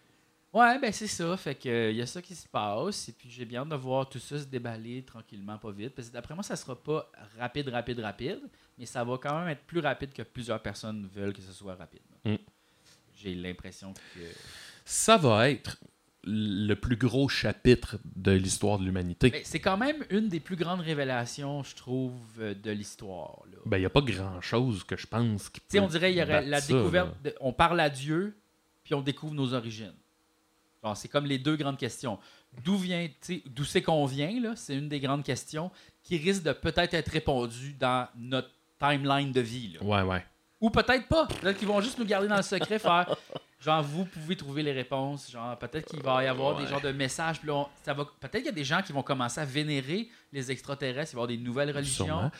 Ouais, 0.54 0.80
ben 0.80 0.94
c'est 0.94 1.08
ça. 1.08 1.36
Fait 1.36 1.56
que 1.56 1.92
il 1.92 1.98
y 1.98 2.02
a 2.02 2.06
ça 2.06 2.22
qui 2.22 2.36
se 2.36 2.48
passe. 2.48 3.10
Et 3.10 3.12
puis 3.14 3.30
j'ai 3.30 3.46
bien 3.46 3.62
hâte 3.62 3.70
de 3.70 3.76
voir 3.76 4.08
tout 4.08 4.20
ça 4.20 4.40
se 4.40 4.46
déballer 4.46 5.04
tranquillement, 5.04 5.58
pas 5.58 5.72
vite. 5.72 5.96
Parce 5.96 6.08
que 6.08 6.14
d'après 6.14 6.34
moi, 6.34 6.44
ça 6.44 6.56
sera 6.56 6.76
pas 6.76 7.12
rapide, 7.38 7.68
rapide, 7.70 8.00
rapide. 8.00 8.42
Mais 8.78 8.86
ça 8.86 9.04
va 9.04 9.18
quand 9.18 9.38
même 9.40 9.50
être 9.50 9.64
plus 9.64 9.80
rapide 9.80 10.14
que 10.14 10.22
plusieurs 10.22 10.62
personnes 10.62 11.10
veulent 11.14 11.34
que 11.34 11.42
ce 11.42 11.52
soit 11.52 11.76
rapide. 11.76 12.04
Mm. 12.24 12.36
J'ai 13.16 13.36
l'impression 13.36 13.94
que. 13.94 14.20
Ça 14.86 15.18
va 15.18 15.50
être 15.50 15.78
le 16.28 16.74
plus 16.74 16.96
gros 16.96 17.30
chapitre 17.30 17.98
de 18.16 18.32
l'histoire 18.32 18.80
de 18.80 18.86
l'humanité. 18.86 19.42
C'est 19.44 19.60
quand 19.60 19.78
même 19.78 20.04
une 20.10 20.28
des 20.28 20.40
plus 20.40 20.56
grandes 20.56 20.82
révélations, 20.82 21.64
je 21.64 21.76
trouve, 21.76 22.14
euh, 22.40 22.54
de 22.56 22.72
l'histoire. 22.72 23.44
Ben, 23.66 23.78
il 23.78 23.82
n'y 23.82 23.86
a 23.86 23.90
pas 23.92 24.02
grand-chose 24.02 24.84
que 24.84 24.98
je 24.98 25.06
pense 25.08 25.50
qui 25.50 25.60
peut 25.60 25.80
on 25.80 25.88
dirait 25.88 26.12
il 26.14 26.18
y 26.18 26.22
aurait 26.24 26.44
la 26.46 26.62
ça, 26.62 26.74
découverte. 26.74 27.10
de- 27.24 27.36
on 27.42 27.54
parle 27.54 27.80
à 27.80 27.90
Dieu, 27.90 28.36
puis 28.84 28.94
on 28.96 29.02
découvre 29.02 29.34
nos 29.36 29.54
origines. 29.54 29.94
C'est 30.94 31.08
comme 31.08 31.26
les 31.26 31.40
deux 31.40 31.56
grandes 31.56 31.78
questions. 31.80 32.20
D'où 32.64 32.78
vient, 32.78 33.08
d'où 33.48 33.64
c'est 33.66 33.82
qu'on 33.82 34.06
vient 34.06 34.40
là 34.40 34.54
C'est 34.56 34.76
une 34.76 34.88
des 34.88 35.00
grandes 35.00 35.24
questions 35.24 35.72
qui 36.04 36.18
risque 36.18 36.44
de 36.44 36.54
peut-être 36.54 36.94
être 36.94 37.10
répondue 37.10 37.74
dans 37.80 38.08
notre 38.16 38.50
timeline 38.80 39.32
de 39.32 39.42
vie. 39.42 39.74
là. 39.80 39.84
Ouais, 39.84 40.02
ouais. 40.04 40.24
Ou 40.62 40.70
peut-être 40.70 41.08
pas. 41.08 41.26
Peut-être 41.26 41.58
qu'ils 41.58 41.68
vont 41.68 41.82
juste 41.82 41.98
nous 41.98 42.06
garder 42.06 42.28
dans 42.28 42.38
le 42.38 42.44
secret, 42.44 42.78
faire 42.80 43.16
genre 43.66 43.84
vous 43.84 44.06
pouvez 44.06 44.36
trouver 44.38 44.64
les 44.64 44.72
réponses. 44.72 45.32
Genre 45.32 45.58
peut-être 45.60 45.90
qu'il 45.90 46.02
va 46.02 46.24
y 46.24 46.28
avoir 46.28 46.58
des 46.58 46.68
genres 46.68 46.82
de 46.82 46.92
messages. 46.92 47.40
Puis 47.40 47.48
là, 47.48 47.56
on- 47.56 47.68
ça 47.84 47.94
va. 47.94 48.06
Peut-être 48.06 48.38
qu'il 48.38 48.46
y 48.46 48.50
a 48.50 48.52
des 48.54 48.64
gens 48.64 48.82
qui 48.82 48.94
vont 48.94 49.04
commencer 49.04 49.42
à 49.42 49.46
vénérer 49.46 50.08
les 50.32 50.52
extraterrestres. 50.52 51.12
Il 51.14 51.16
va 51.16 51.22
y 51.22 51.24
avoir 51.24 51.28
des 51.28 51.38
nouvelles 51.38 51.72
religions. 51.72 52.06
Sûrement. 52.06 52.32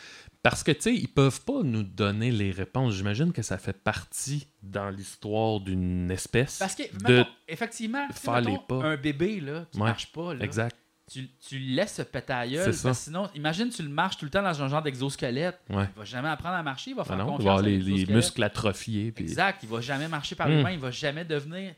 Parce 0.42 0.62
que, 0.62 0.70
tu 0.72 0.80
sais, 0.82 0.94
ils 0.94 1.08
peuvent 1.08 1.42
pas 1.42 1.62
nous 1.64 1.82
donner 1.82 2.30
les 2.30 2.52
réponses. 2.52 2.94
J'imagine 2.94 3.32
que 3.32 3.42
ça 3.42 3.58
fait 3.58 3.72
partie 3.72 4.46
dans 4.62 4.88
l'histoire 4.90 5.60
d'une 5.60 6.10
espèce. 6.10 6.58
Parce 6.58 6.74
que, 6.76 6.82
de... 6.84 7.16
mettons, 7.18 7.30
effectivement, 7.48 8.06
faire 8.12 8.40
les 8.40 8.58
pas. 8.68 8.76
un 8.84 8.96
bébé 8.96 9.40
là, 9.40 9.66
qui 9.72 9.78
Ouais, 9.78 9.88
marche 9.88 10.12
pas, 10.12 10.34
là, 10.34 10.44
Exact. 10.44 10.76
Tu, 11.10 11.28
tu 11.48 11.58
laisses 11.58 11.94
se 11.94 12.02
péter 12.02 12.32
à 12.32 12.40
la 12.44 12.48
gueule, 12.50 12.64
C'est 12.64 12.72
ça. 12.72 12.88
parce 12.88 12.98
que 12.98 13.04
sinon, 13.04 13.30
imagine, 13.34 13.68
tu 13.70 13.82
le 13.82 13.88
marches 13.88 14.16
tout 14.16 14.24
le 14.24 14.30
temps 14.30 14.42
dans 14.42 14.60
un 14.62 14.68
genre 14.68 14.82
d'exosquelette. 14.82 15.58
Ouais. 15.70 15.84
Il 15.94 15.98
va 15.98 16.04
jamais 16.04 16.28
apprendre 16.28 16.56
à 16.56 16.62
marcher, 16.62 16.90
il 16.90 16.96
va 16.96 17.02
Ah 17.02 17.04
faire 17.04 17.16
non, 17.18 17.38
il 17.38 17.44
va 17.44 17.52
avoir 17.52 17.62
les, 17.62 18.06
muscles 18.06 18.42
atrophiés. 18.42 19.12
Puis... 19.12 19.24
Exact, 19.24 19.62
il 19.62 19.68
va 19.68 19.80
jamais 19.80 20.08
marcher 20.08 20.34
par 20.34 20.48
lui-même, 20.48 20.74
il 20.74 20.80
va 20.80 20.90
jamais 20.90 21.24
devenir. 21.24 21.74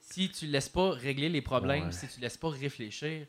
Si 0.00 0.28
tu 0.30 0.46
laisses 0.46 0.68
pas 0.68 0.90
régler 0.92 1.28
les 1.28 1.42
problèmes, 1.42 1.84
Ouais. 1.86 1.92
si 1.92 2.06
tu 2.08 2.20
laisses 2.20 2.36
pas 2.36 2.50
réfléchir, 2.50 3.26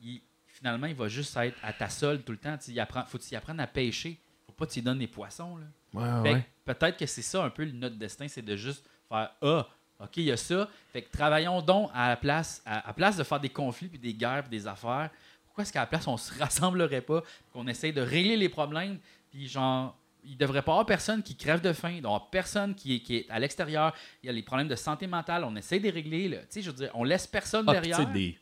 il- 0.00 0.20
finalement, 0.46 0.86
il 0.86 0.94
va 0.94 1.08
juste 1.08 1.36
être 1.36 1.56
à 1.62 1.72
ta 1.72 1.88
solde 1.88 2.24
tout 2.24 2.32
le 2.32 2.38
temps. 2.38 2.56
Tu 2.56 2.70
y 2.72 2.80
apprends, 2.80 3.04
faut 3.06 3.18
que 3.18 3.22
tu 3.22 3.32
y 3.32 3.36
apprennes 3.36 3.60
à 3.60 3.66
pêcher. 3.66 4.18
Faut 4.46 4.52
pas 4.52 4.66
que 4.66 4.72
tu 4.72 4.78
y 4.78 4.82
donnes 4.82 4.98
des 4.98 5.06
poissons. 5.06 5.56
Là. 5.58 6.20
Ouais. 6.22 6.46
Peut-être 6.64 6.96
que 6.96 7.06
c'est 7.06 7.22
ça 7.22 7.44
un 7.44 7.50
peu 7.50 7.64
notre 7.66 7.96
destin, 7.96 8.26
c'est 8.28 8.42
de 8.42 8.56
juste 8.56 8.84
faire 9.08 9.30
Ah, 9.42 9.68
OK, 10.00 10.16
il 10.18 10.24
y 10.24 10.32
a 10.32 10.36
ça. 10.36 10.68
Fait 10.92 11.02
que 11.02 11.10
travaillons 11.10 11.62
donc 11.62 11.90
à 11.94 12.08
la 12.10 12.16
place, 12.16 12.62
à, 12.66 12.88
à 12.88 12.92
place 12.92 13.16
de 13.16 13.24
faire 13.24 13.40
des 13.40 13.48
conflits, 13.48 13.88
puis 13.88 13.98
des 13.98 14.14
guerres, 14.14 14.42
puis 14.42 14.50
des 14.50 14.66
affaires. 14.66 15.10
Pourquoi 15.46 15.62
est-ce 15.62 15.72
qu'à 15.72 15.80
la 15.80 15.86
place, 15.86 16.06
on 16.06 16.16
se 16.16 16.38
rassemblerait 16.38 17.00
pas, 17.00 17.22
qu'on 17.52 17.66
essaye 17.66 17.92
de 17.92 18.02
régler 18.02 18.36
les 18.36 18.48
problèmes, 18.50 18.98
puis 19.30 19.48
genre, 19.48 19.96
il 20.28 20.36
devrait 20.36 20.62
pas 20.62 20.72
avoir 20.72 20.86
personne 20.86 21.22
qui 21.22 21.36
crève 21.36 21.60
de 21.60 21.72
faim, 21.72 22.00
donc 22.02 22.30
personne 22.30 22.74
qui 22.74 22.96
est, 22.96 23.00
qui 23.00 23.16
est 23.16 23.30
à 23.30 23.38
l'extérieur. 23.38 23.94
Il 24.22 24.26
y 24.26 24.28
a 24.28 24.32
les 24.32 24.42
problèmes 24.42 24.68
de 24.68 24.74
santé 24.76 25.06
mentale, 25.06 25.44
on 25.44 25.54
essaie 25.56 25.78
de 25.78 25.84
les 25.84 25.90
régler. 25.90 26.28
là. 26.28 26.38
Tu 26.38 26.46
sais, 26.50 26.62
je 26.62 26.70
veux 26.70 26.76
dire, 26.76 26.90
on 26.94 27.04
laisse 27.04 27.26
personne 27.26 27.64
Ah, 27.68 27.72
derrière. 27.72 28.06
des, 28.10 28.36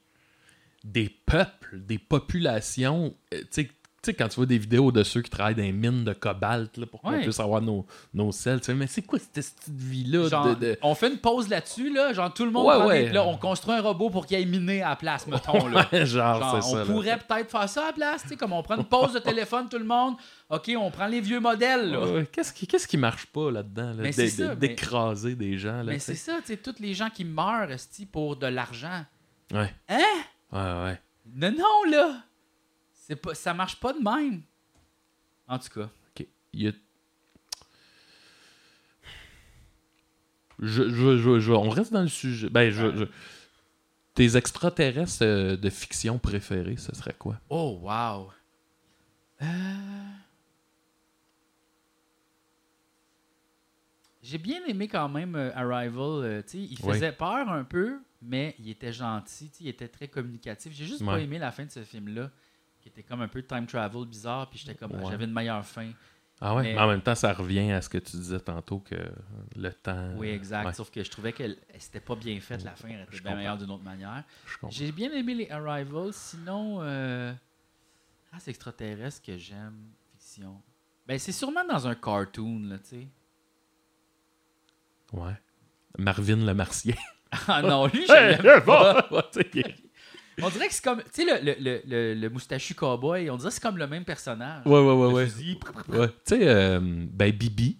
des 0.82 1.08
peuples, 1.08 1.78
des 1.80 1.98
populations. 1.98 3.14
euh, 3.32 3.40
Tu 3.42 3.46
sais, 3.50 3.70
tu 4.04 4.10
sais, 4.10 4.14
quand 4.14 4.28
tu 4.28 4.36
vois 4.36 4.46
des 4.46 4.58
vidéos 4.58 4.92
de 4.92 5.02
ceux 5.02 5.22
qui 5.22 5.30
travaillent 5.30 5.54
dans 5.54 5.62
les 5.62 5.72
mines 5.72 6.04
de 6.04 6.12
cobalt 6.12 6.76
là, 6.76 6.86
pour 6.86 7.00
qu'on 7.00 7.10
Ouais. 7.12 7.22
puisse 7.22 7.40
avoir 7.40 7.60
nos, 7.62 7.86
nos 8.12 8.30
selles, 8.32 8.60
tu 8.60 8.66
sais, 8.66 8.74
mais 8.74 8.86
c'est 8.86 9.02
quoi 9.02 9.18
cette 9.18 9.32
petite 9.32 9.68
vie-là? 9.68 10.28
Genre, 10.28 10.48
de, 10.50 10.54
de- 10.54 10.78
On 10.82 10.94
fait 10.94 11.08
une 11.10 11.18
pause 11.18 11.48
là-dessus, 11.48 11.92
là, 11.92 12.12
genre 12.12 12.32
tout 12.32 12.44
le 12.44 12.50
monde 12.50 12.66
Ouais, 12.66 12.84
ouais. 12.86 13.04
des 13.04 13.10
plats, 13.10 13.24
on 13.26 13.36
construit 13.36 13.74
un 13.74 13.80
robot 13.80 14.10
pour 14.10 14.26
qu'il 14.26 14.36
aille 14.36 14.46
miner 14.46 14.82
à 14.82 14.90
la 14.90 14.96
place, 14.96 15.26
mettons. 15.26 15.66
Là. 15.68 15.88
Ouais, 15.92 16.04
genre, 16.06 16.38
Genre, 16.40 16.62
c'est 16.62 16.68
on 16.68 16.72
ça. 16.72 16.78
là. 16.80 16.84
pourrait 16.84 17.18
peut-être 17.26 17.50
faire 17.50 17.68
ça 17.68 17.82
à 17.82 17.86
la 17.86 17.92
place, 17.92 18.22
tu 18.22 18.28
sais, 18.28 18.36
comme 18.36 18.52
on 18.52 18.62
prend 18.62 18.76
une 18.76 18.84
pause 18.84 19.12
de 19.14 19.18
téléphone, 19.18 19.68
tout 19.68 19.78
le 19.78 19.84
monde. 19.84 20.14
OK, 20.50 20.70
on 20.78 20.90
prend 20.90 21.06
les 21.06 21.20
vieux 21.20 21.40
modèles, 21.40 21.90
là. 21.90 22.22
Qu'est-ce 22.30 22.52
qui, 22.52 22.66
qu'est-ce 22.66 22.86
qui 22.86 22.96
marche 22.98 23.26
pas 23.26 23.50
là-dedans? 23.50 23.94
Là? 23.96 24.12
Ça, 24.12 24.22
mais- 24.48 24.56
D'écraser 24.56 25.34
des 25.34 25.56
gens. 25.58 25.78
Là, 25.78 25.84
Mais 25.92 25.98
c'est 25.98 26.14
ça, 26.14 26.34
tu 26.44 26.48
sais, 26.52 26.56
tous 26.58 26.74
les 26.80 26.94
gens 26.94 27.08
qui 27.10 27.24
meurent, 27.24 27.68
pour 28.12 28.36
de 28.36 28.46
l'argent. 28.46 29.04
Ouais. 29.52 29.72
Hein? 29.88 29.98
Ouais, 30.52 30.58
ouais. 30.60 31.00
Non, 31.34 31.50
non, 31.52 31.90
là! 31.90 32.16
C'est 33.06 33.16
pas, 33.16 33.34
ça 33.34 33.52
marche 33.52 33.78
pas 33.80 33.92
de 33.92 33.98
même. 33.98 34.42
En 35.46 35.58
tout 35.58 35.68
cas. 35.68 35.90
OK. 36.18 36.26
Il 36.54 36.62
y 36.62 36.68
a... 36.68 36.72
Je, 40.60 40.88
je, 40.88 41.18
je, 41.18 41.40
je- 41.40 41.52
on 41.52 41.68
reste 41.68 41.92
dans 41.92 42.00
le 42.02 42.08
sujet. 42.08 42.48
Ben, 42.48 42.70
je, 42.70 43.06
Tes 44.14 44.36
extraterrestres 44.36 45.22
euh, 45.22 45.56
de 45.56 45.68
fiction 45.68 46.18
préférés, 46.18 46.76
ce 46.76 46.94
serait 46.94 47.12
quoi? 47.18 47.38
Oh, 47.50 47.78
wow. 47.82 48.30
Euh, 49.42 49.46
J'ai 54.22 54.38
bien 54.38 54.64
aimé 54.66 54.88
quand 54.88 55.08
même 55.10 55.34
euh, 55.34 55.50
Arrival. 55.54 56.24
euh, 56.24 56.42
il 56.54 56.78
Oui. 56.82 56.92
faisait 56.94 57.12
peur 57.12 57.50
un 57.50 57.64
peu, 57.64 57.98
mais 58.22 58.54
il 58.58 58.70
était 58.70 58.92
gentil. 58.92 59.50
Il 59.60 59.68
était 59.68 59.88
très 59.88 60.08
communicatif. 60.08 60.72
J'ai 60.72 60.86
juste 60.86 61.04
pas 61.04 61.20
aimé 61.20 61.38
la 61.38 61.52
fin 61.52 61.66
de 61.66 61.70
ce 61.70 61.82
film-là, 61.82 62.30
qui 62.84 62.90
était 62.90 63.02
comme 63.02 63.22
un 63.22 63.28
peu 63.28 63.42
time 63.42 63.66
travel 63.66 64.04
bizarre. 64.04 64.48
Puis 64.50 64.58
j'étais 64.60 64.74
comme, 64.74 64.92
Ouais. 64.92 65.10
j'avais 65.10 65.24
une 65.24 65.32
meilleure 65.32 65.64
fin. 65.64 65.90
Ah 66.40 66.54
ouais? 66.54 66.62
Mais- 66.64 66.74
Mais 66.74 66.80
en 66.80 66.88
même 66.88 67.00
temps, 67.00 67.14
ça 67.14 67.32
revient 67.32 67.72
à 67.72 67.80
ce 67.80 67.88
que 67.88 67.96
tu 67.96 68.16
disais 68.18 68.38
tantôt, 68.40 68.80
que 68.80 68.94
le 69.56 69.72
temps... 69.72 70.10
Oui, 70.16 70.28
exact. 70.28 70.66
Ouais, 70.66 70.72
Sauf 70.74 70.90
que 70.90 71.02
je 71.02 71.10
trouvais 71.10 71.32
que 71.32 71.56
c'était 71.78 72.00
pas 72.00 72.14
bien 72.14 72.38
fait 72.40 72.62
la 72.62 72.72
fin. 72.76 72.88
Elle 72.88 73.00
était 73.02 73.16
Je 73.16 73.22
bien 73.22 73.30
comprends. 73.30 73.36
meilleure 73.36 73.56
d'une 73.56 73.70
autre 73.70 73.84
manière. 73.84 74.22
J'ai 74.68 74.92
bien 74.92 75.10
aimé 75.12 75.34
les 75.34 75.50
Arrivals. 75.50 76.12
Sinon, 76.12 76.78
euh, 76.82 77.32
race 78.32 78.48
extraterrestre 78.48 79.22
que 79.24 79.38
j'aime, 79.38 79.78
fiction. 80.18 80.60
Ben, 81.06 81.18
c'est 81.18 81.32
sûrement 81.32 81.64
dans 81.64 81.86
un 81.86 81.94
cartoon, 81.94 82.60
là, 82.68 82.78
tu 82.78 82.84
sais. 82.88 83.08
Ouais. 85.12 85.34
Marvin 85.98 86.36
le 86.44 86.52
Martien. 86.54 86.94
Ah 87.48 87.62
non, 87.62 87.86
lui, 87.86 88.04
j'aime 88.06 88.44
hey, 88.44 88.60
pas. 88.64 89.06
bon! 89.10 89.22
On 90.42 90.48
dirait 90.50 90.68
que 90.68 90.74
c'est 90.74 90.82
comme, 90.84 91.02
tu 91.12 91.24
sais, 91.24 91.42
le, 91.42 91.54
le, 91.60 91.80
le, 91.86 92.14
le, 92.14 92.30
moustachu 92.30 92.74
cowboy, 92.74 93.30
on 93.30 93.36
dirait 93.36 93.48
que 93.50 93.54
c'est 93.54 93.62
comme 93.62 93.78
le 93.78 93.86
même 93.86 94.04
personnage. 94.04 94.66
ouais, 94.66 94.80
ouais, 94.80 94.92
ouais. 95.12 95.12
Ouais. 95.14 95.28
Tu 95.28 96.12
sais, 96.24 96.48
euh, 96.48 96.80
ben 96.82 97.30
Bibi. 97.32 97.78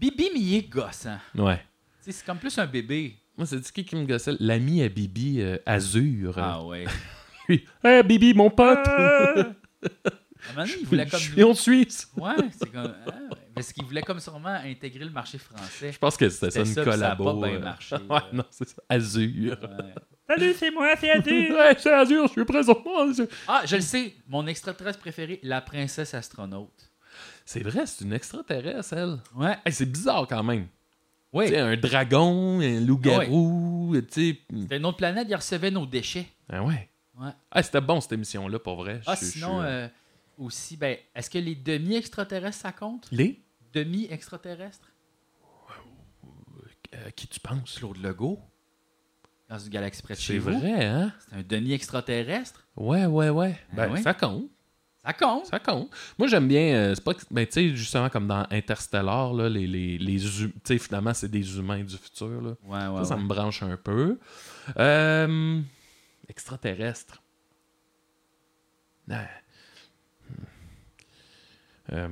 Bibi, 0.00 0.30
mais 0.34 0.40
il 0.40 0.54
est 0.56 0.68
gossant. 0.68 1.18
Ouais. 1.36 1.58
Tu 2.02 2.10
sais, 2.10 2.12
c'est 2.12 2.26
comme 2.26 2.38
plus 2.38 2.58
un 2.58 2.66
bébé. 2.66 3.16
Moi, 3.36 3.46
c'est 3.46 3.62
qui 3.72 3.84
qui 3.84 3.94
me 3.96 4.04
gossait? 4.04 4.32
L'ami 4.40 4.82
à 4.82 4.88
Bibi, 4.88 5.40
euh, 5.40 5.56
Azur. 5.64 6.34
Ah 6.36 6.62
ouais. 6.64 6.84
Lui, 7.48 7.64
Hey, 7.84 8.02
Bibi, 8.02 8.34
mon 8.34 8.50
pote! 8.50 8.86
À 10.44 10.50
un 10.50 10.54
moment 10.54 10.66
donné, 10.66 10.78
il 10.80 10.86
voulait 10.88 11.06
comme... 11.06 11.20
Je 11.20 11.30
suis 11.30 11.42
en 11.44 11.54
Suisse. 11.54 12.10
Ouais, 12.16 12.32
c'est 12.50 12.72
comme... 12.72 12.92
ah, 13.06 13.10
ouais. 13.10 13.36
Parce 13.54 13.72
qu'il 13.72 13.84
voulait 13.84 14.02
comme 14.02 14.18
sûrement 14.18 14.48
intégrer 14.64 15.04
le 15.04 15.10
marché 15.12 15.38
français. 15.38 15.92
Je 15.92 15.98
pense 15.98 16.16
que 16.16 16.28
c'était 16.28 16.50
ça, 16.50 16.58
une 16.60 16.64
puis 16.64 16.74
ça 16.74 16.80
a 16.80 16.84
collabo. 16.84 17.24
pas 17.40 17.46
bien 17.48 17.56
euh. 17.58 17.60
marché, 17.60 17.94
ouais, 17.96 18.00
là. 18.08 18.24
non, 18.32 18.44
c'est 18.50 18.68
ça. 18.68 18.82
Azur. 18.88 19.56
Ouais. 19.62 19.94
Salut, 20.34 20.54
c'est 20.58 20.70
moi, 20.70 20.94
c'est 20.98 21.10
Azur. 21.10 21.32
Ouais, 21.56 21.76
c'est 21.78 21.92
Azur, 21.92 22.26
je 22.26 22.32
suis 22.32 22.44
présentement. 22.44 23.12
c'est- 23.12 23.28
Ah, 23.48 23.62
je 23.66 23.76
le 23.76 23.82
sais. 23.82 24.14
Mon 24.28 24.46
extraterrestre 24.46 24.98
préféré, 25.00 25.40
la 25.42 25.60
princesse 25.60 26.14
astronaute. 26.14 26.90
C'est 27.44 27.62
vrai, 27.62 27.84
c'est 27.86 28.04
une 28.04 28.12
extraterrestre, 28.12 28.92
elle. 28.94 29.18
Ouais. 29.34 29.56
Hey, 29.66 29.72
c'est 29.72 29.86
bizarre 29.86 30.26
quand 30.28 30.42
même. 30.42 30.66
Oui. 31.32 31.48
Tu 31.48 31.56
un 31.56 31.76
dragon, 31.76 32.60
un 32.60 32.80
loup-garou, 32.80 33.94
tu 34.02 34.06
sais. 34.10 34.38
C'était 34.62 34.76
une 34.76 34.86
autre 34.86 34.98
planète, 34.98 35.26
il 35.30 35.34
recevait 35.34 35.70
nos 35.70 35.86
déchets. 35.86 36.26
Ah 36.48 36.62
ouais. 36.62 36.88
Ouais. 37.18 37.30
Ah, 37.50 37.62
c'était 37.62 37.80
bon 37.80 38.00
cette 38.00 38.12
émission-là, 38.12 38.58
pour 38.58 38.76
vrai. 38.76 39.00
Ah, 39.06 39.16
sinon, 39.16 39.60
euh, 39.62 39.88
aussi, 40.38 40.76
ben, 40.76 40.96
est-ce 41.14 41.28
que 41.30 41.38
les 41.38 41.54
demi-extraterrestres, 41.54 42.58
ça 42.58 42.72
compte? 42.72 43.08
Les? 43.12 43.40
Demi-extraterrestres? 43.72 44.88
Euh, 46.94 47.10
Qui 47.16 47.26
tu 47.26 47.40
penses? 47.40 47.78
Claude 47.78 47.96
Legault? 48.02 48.38
Dans 49.52 49.58
une 49.58 49.68
galaxie 49.68 50.02
près 50.02 50.14
de 50.14 50.18
C'est 50.18 50.24
chez 50.32 50.38
vous? 50.38 50.58
vrai, 50.58 50.82
hein? 50.86 51.12
C'est 51.28 51.36
un 51.36 51.42
demi-extraterrestre? 51.42 52.66
Ouais, 52.74 53.04
ouais, 53.04 53.28
ouais. 53.28 53.58
Ah 53.72 53.74
Ben, 53.76 53.92
ouais? 53.92 54.00
ça 54.00 54.14
compte. 54.14 54.46
Ça 55.04 55.12
compte! 55.12 55.44
Ça 55.46 55.58
compte. 55.58 55.90
Moi, 56.16 56.26
j'aime 56.28 56.48
bien. 56.48 56.74
euh, 56.74 56.94
c'est 56.94 57.04
pas 57.04 57.12
que- 57.12 57.20
ben, 57.30 57.44
tu 57.44 57.52
sais, 57.52 57.76
justement, 57.76 58.08
comme 58.08 58.26
dans 58.26 58.46
Interstellar, 58.50 59.34
là, 59.34 59.50
les, 59.50 59.66
les, 59.66 59.98
les 59.98 60.18
tu 60.20 60.50
sais, 60.64 60.78
finalement, 60.78 61.12
c'est 61.12 61.28
des 61.28 61.58
humains 61.58 61.84
du 61.84 61.98
futur. 61.98 62.40
Là. 62.40 62.54
Ouais, 62.64 62.86
ouais, 62.96 63.02
ça, 63.04 63.10
ça 63.10 63.16
me 63.16 63.26
branche 63.28 63.62
un 63.62 63.76
peu. 63.76 64.18
Euh, 64.78 65.60
extraterrestre. 66.30 67.20
Ah. 69.10 69.26
Hmm. 70.30 70.44
Euh, 71.92 72.08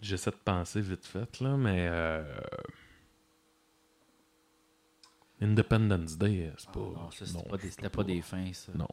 J'essaie 0.00 0.30
de 0.30 0.36
penser 0.36 0.80
vite 0.80 1.04
fait, 1.04 1.40
là, 1.40 1.58
mais. 1.58 1.86
Independence 5.40 6.18
Day, 6.18 6.46
euh, 6.48 6.52
c'est 6.58 6.68
Ah, 6.68 6.72
pas. 6.72 6.80
non, 6.80 7.10
ça, 7.10 7.26
c'était 7.26 7.48
pas, 7.48 7.56
des- 7.56 7.62
c'est 7.64 7.70
c'était 7.70 7.88
pas 7.90 8.04
des 8.04 8.22
fins, 8.22 8.52
ça. 8.52 8.72
Non. 8.74 8.88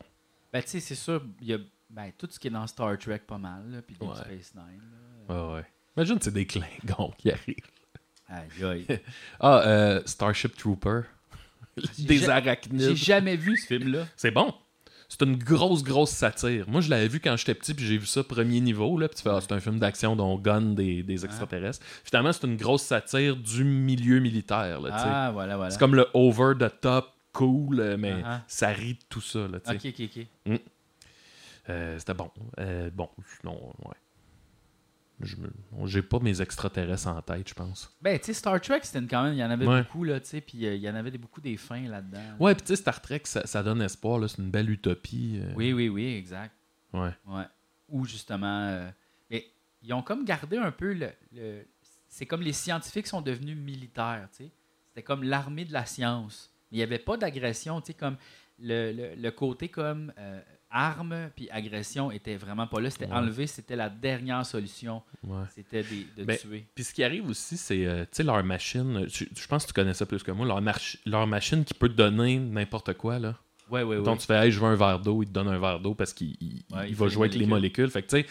Ben, 0.53 0.61
tu 0.63 0.69
sais, 0.69 0.79
c'est 0.79 0.95
sûr, 0.95 1.23
il 1.41 1.47
y 1.47 1.53
a 1.53 1.57
ben, 1.89 2.11
tout 2.17 2.27
ce 2.29 2.39
qui 2.39 2.47
est 2.47 2.51
dans 2.51 2.65
Star 2.67 2.97
Trek, 2.97 3.19
pas 3.19 3.37
mal, 3.37 3.69
là, 3.69 3.81
puis 3.81 3.95
Deep 3.99 4.09
Ouais. 4.09 4.15
Space 4.15 4.53
Nine. 4.55 4.81
là. 5.29 5.47
Ouais, 5.49 5.53
ouais. 5.55 5.65
Imagine, 5.95 6.17
c'est 6.21 6.33
des 6.33 6.45
Klingons 6.45 7.11
qui 7.17 7.31
arrivent. 7.31 7.55
Aïe, 8.29 8.63
aïe. 8.63 8.85
Ah, 9.39 9.61
euh, 9.65 10.01
Starship 10.05 10.55
Trooper. 10.57 11.01
Des 11.97 12.17
ja- 12.17 12.25
J'ai 12.25 12.29
arachnides. 12.49 12.95
jamais 12.95 13.35
vu 13.37 13.55
ce 13.57 13.67
film-là. 13.67 14.07
C'est 14.15 14.31
bon. 14.31 14.53
C'est 15.09 15.21
une 15.21 15.37
grosse, 15.37 15.83
grosse 15.83 16.09
satire. 16.09 16.65
Moi, 16.69 16.81
je 16.81 16.89
l'avais 16.89 17.07
vu 17.07 17.19
quand 17.21 17.37
j'étais 17.37 17.53
petit, 17.53 17.73
puis 17.73 17.85
j'ai 17.85 17.97
vu 17.97 18.05
ça 18.05 18.23
premier 18.23 18.59
niveau. 18.59 18.97
Là, 18.99 19.07
puis 19.07 19.15
tu 19.15 19.23
fais, 19.23 19.29
ah, 19.29 19.39
c'est 19.41 19.53
un 19.53 19.59
film 19.61 19.79
d'action 19.79 20.15
dont 20.17 20.33
on 20.33 20.37
gunne 20.37 20.75
des, 20.75 21.01
des 21.01 21.23
extraterrestres. 21.23 21.85
Finalement, 22.03 22.33
c'est 22.33 22.45
une 22.45 22.57
grosse 22.57 22.83
satire 22.83 23.37
du 23.37 23.63
milieu 23.63 24.19
militaire. 24.19 24.81
Là. 24.81 24.89
Ah, 24.91 25.31
voilà, 25.31 25.55
voilà. 25.55 25.71
C'est 25.71 25.79
comme 25.79 25.95
le 25.95 26.07
over 26.13 26.53
the 26.59 26.69
top 26.81 27.13
cool, 27.31 27.79
euh, 27.79 27.97
mais 27.97 28.15
Ah, 28.23 28.39
ah. 28.39 28.41
ça 28.47 28.67
rit 28.69 28.95
de 28.95 28.99
tout 29.07 29.21
ça. 29.21 29.47
Là. 29.47 29.59
Ok, 29.65 29.85
ok, 29.85 30.01
ok. 30.47 30.59
Euh, 31.69 31.99
C'était 31.99 32.13
bon. 32.13 32.31
Euh, 32.59 32.89
bon, 32.93 33.09
sinon, 33.39 33.53
ouais. 33.85 33.95
J'ai 35.85 36.01
pas 36.03 36.19
mes 36.19 36.41
extraterrestres 36.41 37.07
en 37.07 37.21
tête, 37.21 37.49
je 37.49 37.53
pense. 37.55 37.91
Ben, 38.01 38.19
tu 38.19 38.25
sais, 38.25 38.33
Star 38.33 38.61
Trek, 38.61 38.81
c'était 38.83 39.05
quand 39.07 39.23
même, 39.23 39.33
il 39.33 39.39
y 39.39 39.43
en 39.43 39.49
avait 39.49 39.65
Ouais. 39.65 39.81
beaucoup, 39.81 40.03
là, 40.03 40.19
tu 40.19 40.27
sais, 40.27 40.41
puis 40.41 40.65
euh, 40.65 40.75
il 40.75 40.81
y 40.81 40.89
en 40.89 40.93
avait 40.95 41.09
beaucoup 41.17 41.41
des 41.41 41.57
fins 41.57 41.87
là-dedans. 41.87 42.35
Ouais, 42.39 42.53
puis 42.53 42.61
tu 42.63 42.67
sais, 42.67 42.75
Star 42.75 43.01
Trek, 43.01 43.21
ça, 43.25 43.45
ça 43.47 43.63
donne 43.63 43.81
espoir. 43.81 44.19
là, 44.19 44.27
C'est 44.27 44.37
une 44.39 44.51
belle 44.51 44.69
utopie. 44.69 45.39
euh, 45.41 45.53
Oui, 45.55 45.73
oui, 45.73 45.89
oui, 45.89 46.13
exact. 46.15 46.53
Ouais. 46.93 47.11
Ouais. 47.25 47.45
Ou 47.89 48.05
justement, 48.05 48.67
euh, 48.69 48.89
mais 49.31 49.47
ils 49.81 49.91
ont 49.93 50.03
comme 50.03 50.23
gardé 50.23 50.57
un 50.57 50.71
peu 50.71 50.93
le. 50.93 51.09
le- 51.33 51.65
c'est 52.07 52.25
comme 52.25 52.41
les 52.41 52.53
scientifiques 52.53 53.07
sont 53.07 53.21
devenus 53.21 53.57
militaires, 53.57 54.27
tu 54.31 54.43
sais. 54.45 54.51
C'était 54.87 55.03
comme 55.03 55.23
l'armée 55.23 55.65
de 55.65 55.73
la 55.73 55.85
science. 55.85 56.51
Mais 56.71 56.77
il 56.77 56.79
n'y 56.79 56.83
avait 56.83 56.99
pas 56.99 57.17
d'agression, 57.17 57.81
tu 57.81 57.87
sais, 57.87 57.93
comme 57.93 58.17
le, 58.59 58.91
le- 58.91 59.15
le 59.15 59.31
côté 59.31 59.67
comme 59.69 60.13
euh, 60.17 60.41
arme 60.69 61.29
puis 61.35 61.49
agression 61.49 62.11
était 62.11 62.35
vraiment 62.35 62.67
pas 62.67 62.79
là. 62.81 62.89
C'était 62.89 63.05
Ouais. 63.05 63.13
enlevé, 63.13 63.47
c'était 63.47 63.75
la 63.75 63.89
dernière 63.89 64.45
solution. 64.45 65.01
ouais. 65.23 65.43
C'était 65.55 65.83
de 66.17 66.23
Ben, 66.23 66.37
tuer. 66.37 66.65
Puis 66.75 66.83
ce 66.83 66.93
qui 66.93 67.03
arrive 67.03 67.29
aussi, 67.29 67.57
c'est, 67.57 67.85
euh, 67.85 68.01
tu 68.03 68.09
sais, 68.17 68.23
leur 68.23 68.43
machine, 68.43 69.05
je, 69.07 69.25
je 69.35 69.47
pense 69.47 69.63
que 69.63 69.67
tu 69.69 69.73
connais 69.73 69.93
ça 69.93 70.05
plus 70.05 70.23
que 70.23 70.31
moi, 70.31 70.45
leur, 70.45 70.61
leur 71.05 71.27
machine 71.27 71.63
qui 71.63 71.73
peut 71.73 71.89
te 71.89 71.93
donner 71.95 72.37
n'importe 72.39 72.93
quoi, 72.93 73.19
là. 73.19 73.35
Ouais, 73.69 73.83
ouais, 73.83 73.97
ouais. 73.97 74.17
tu 74.17 74.25
fais, 74.25 74.45
hey, 74.45 74.51
je 74.51 74.59
veux 74.59 74.65
un 74.67 74.75
verre 74.75 74.99
d'eau, 74.99 75.21
il 75.23 75.27
te 75.27 75.31
donne 75.33 75.49
un 75.49 75.59
verre 75.59 75.79
d'eau 75.81 75.93
parce 75.93 76.13
qu'il 76.13 76.35
il- 76.39 76.63
il 76.87 76.95
va 76.95 77.07
jouer 77.09 77.27
avec 77.27 77.37
les 77.39 77.45
molécules. 77.45 77.89
Fait 77.89 78.01
que, 78.01 78.07
tu 78.07 78.21
sais, 78.21 78.25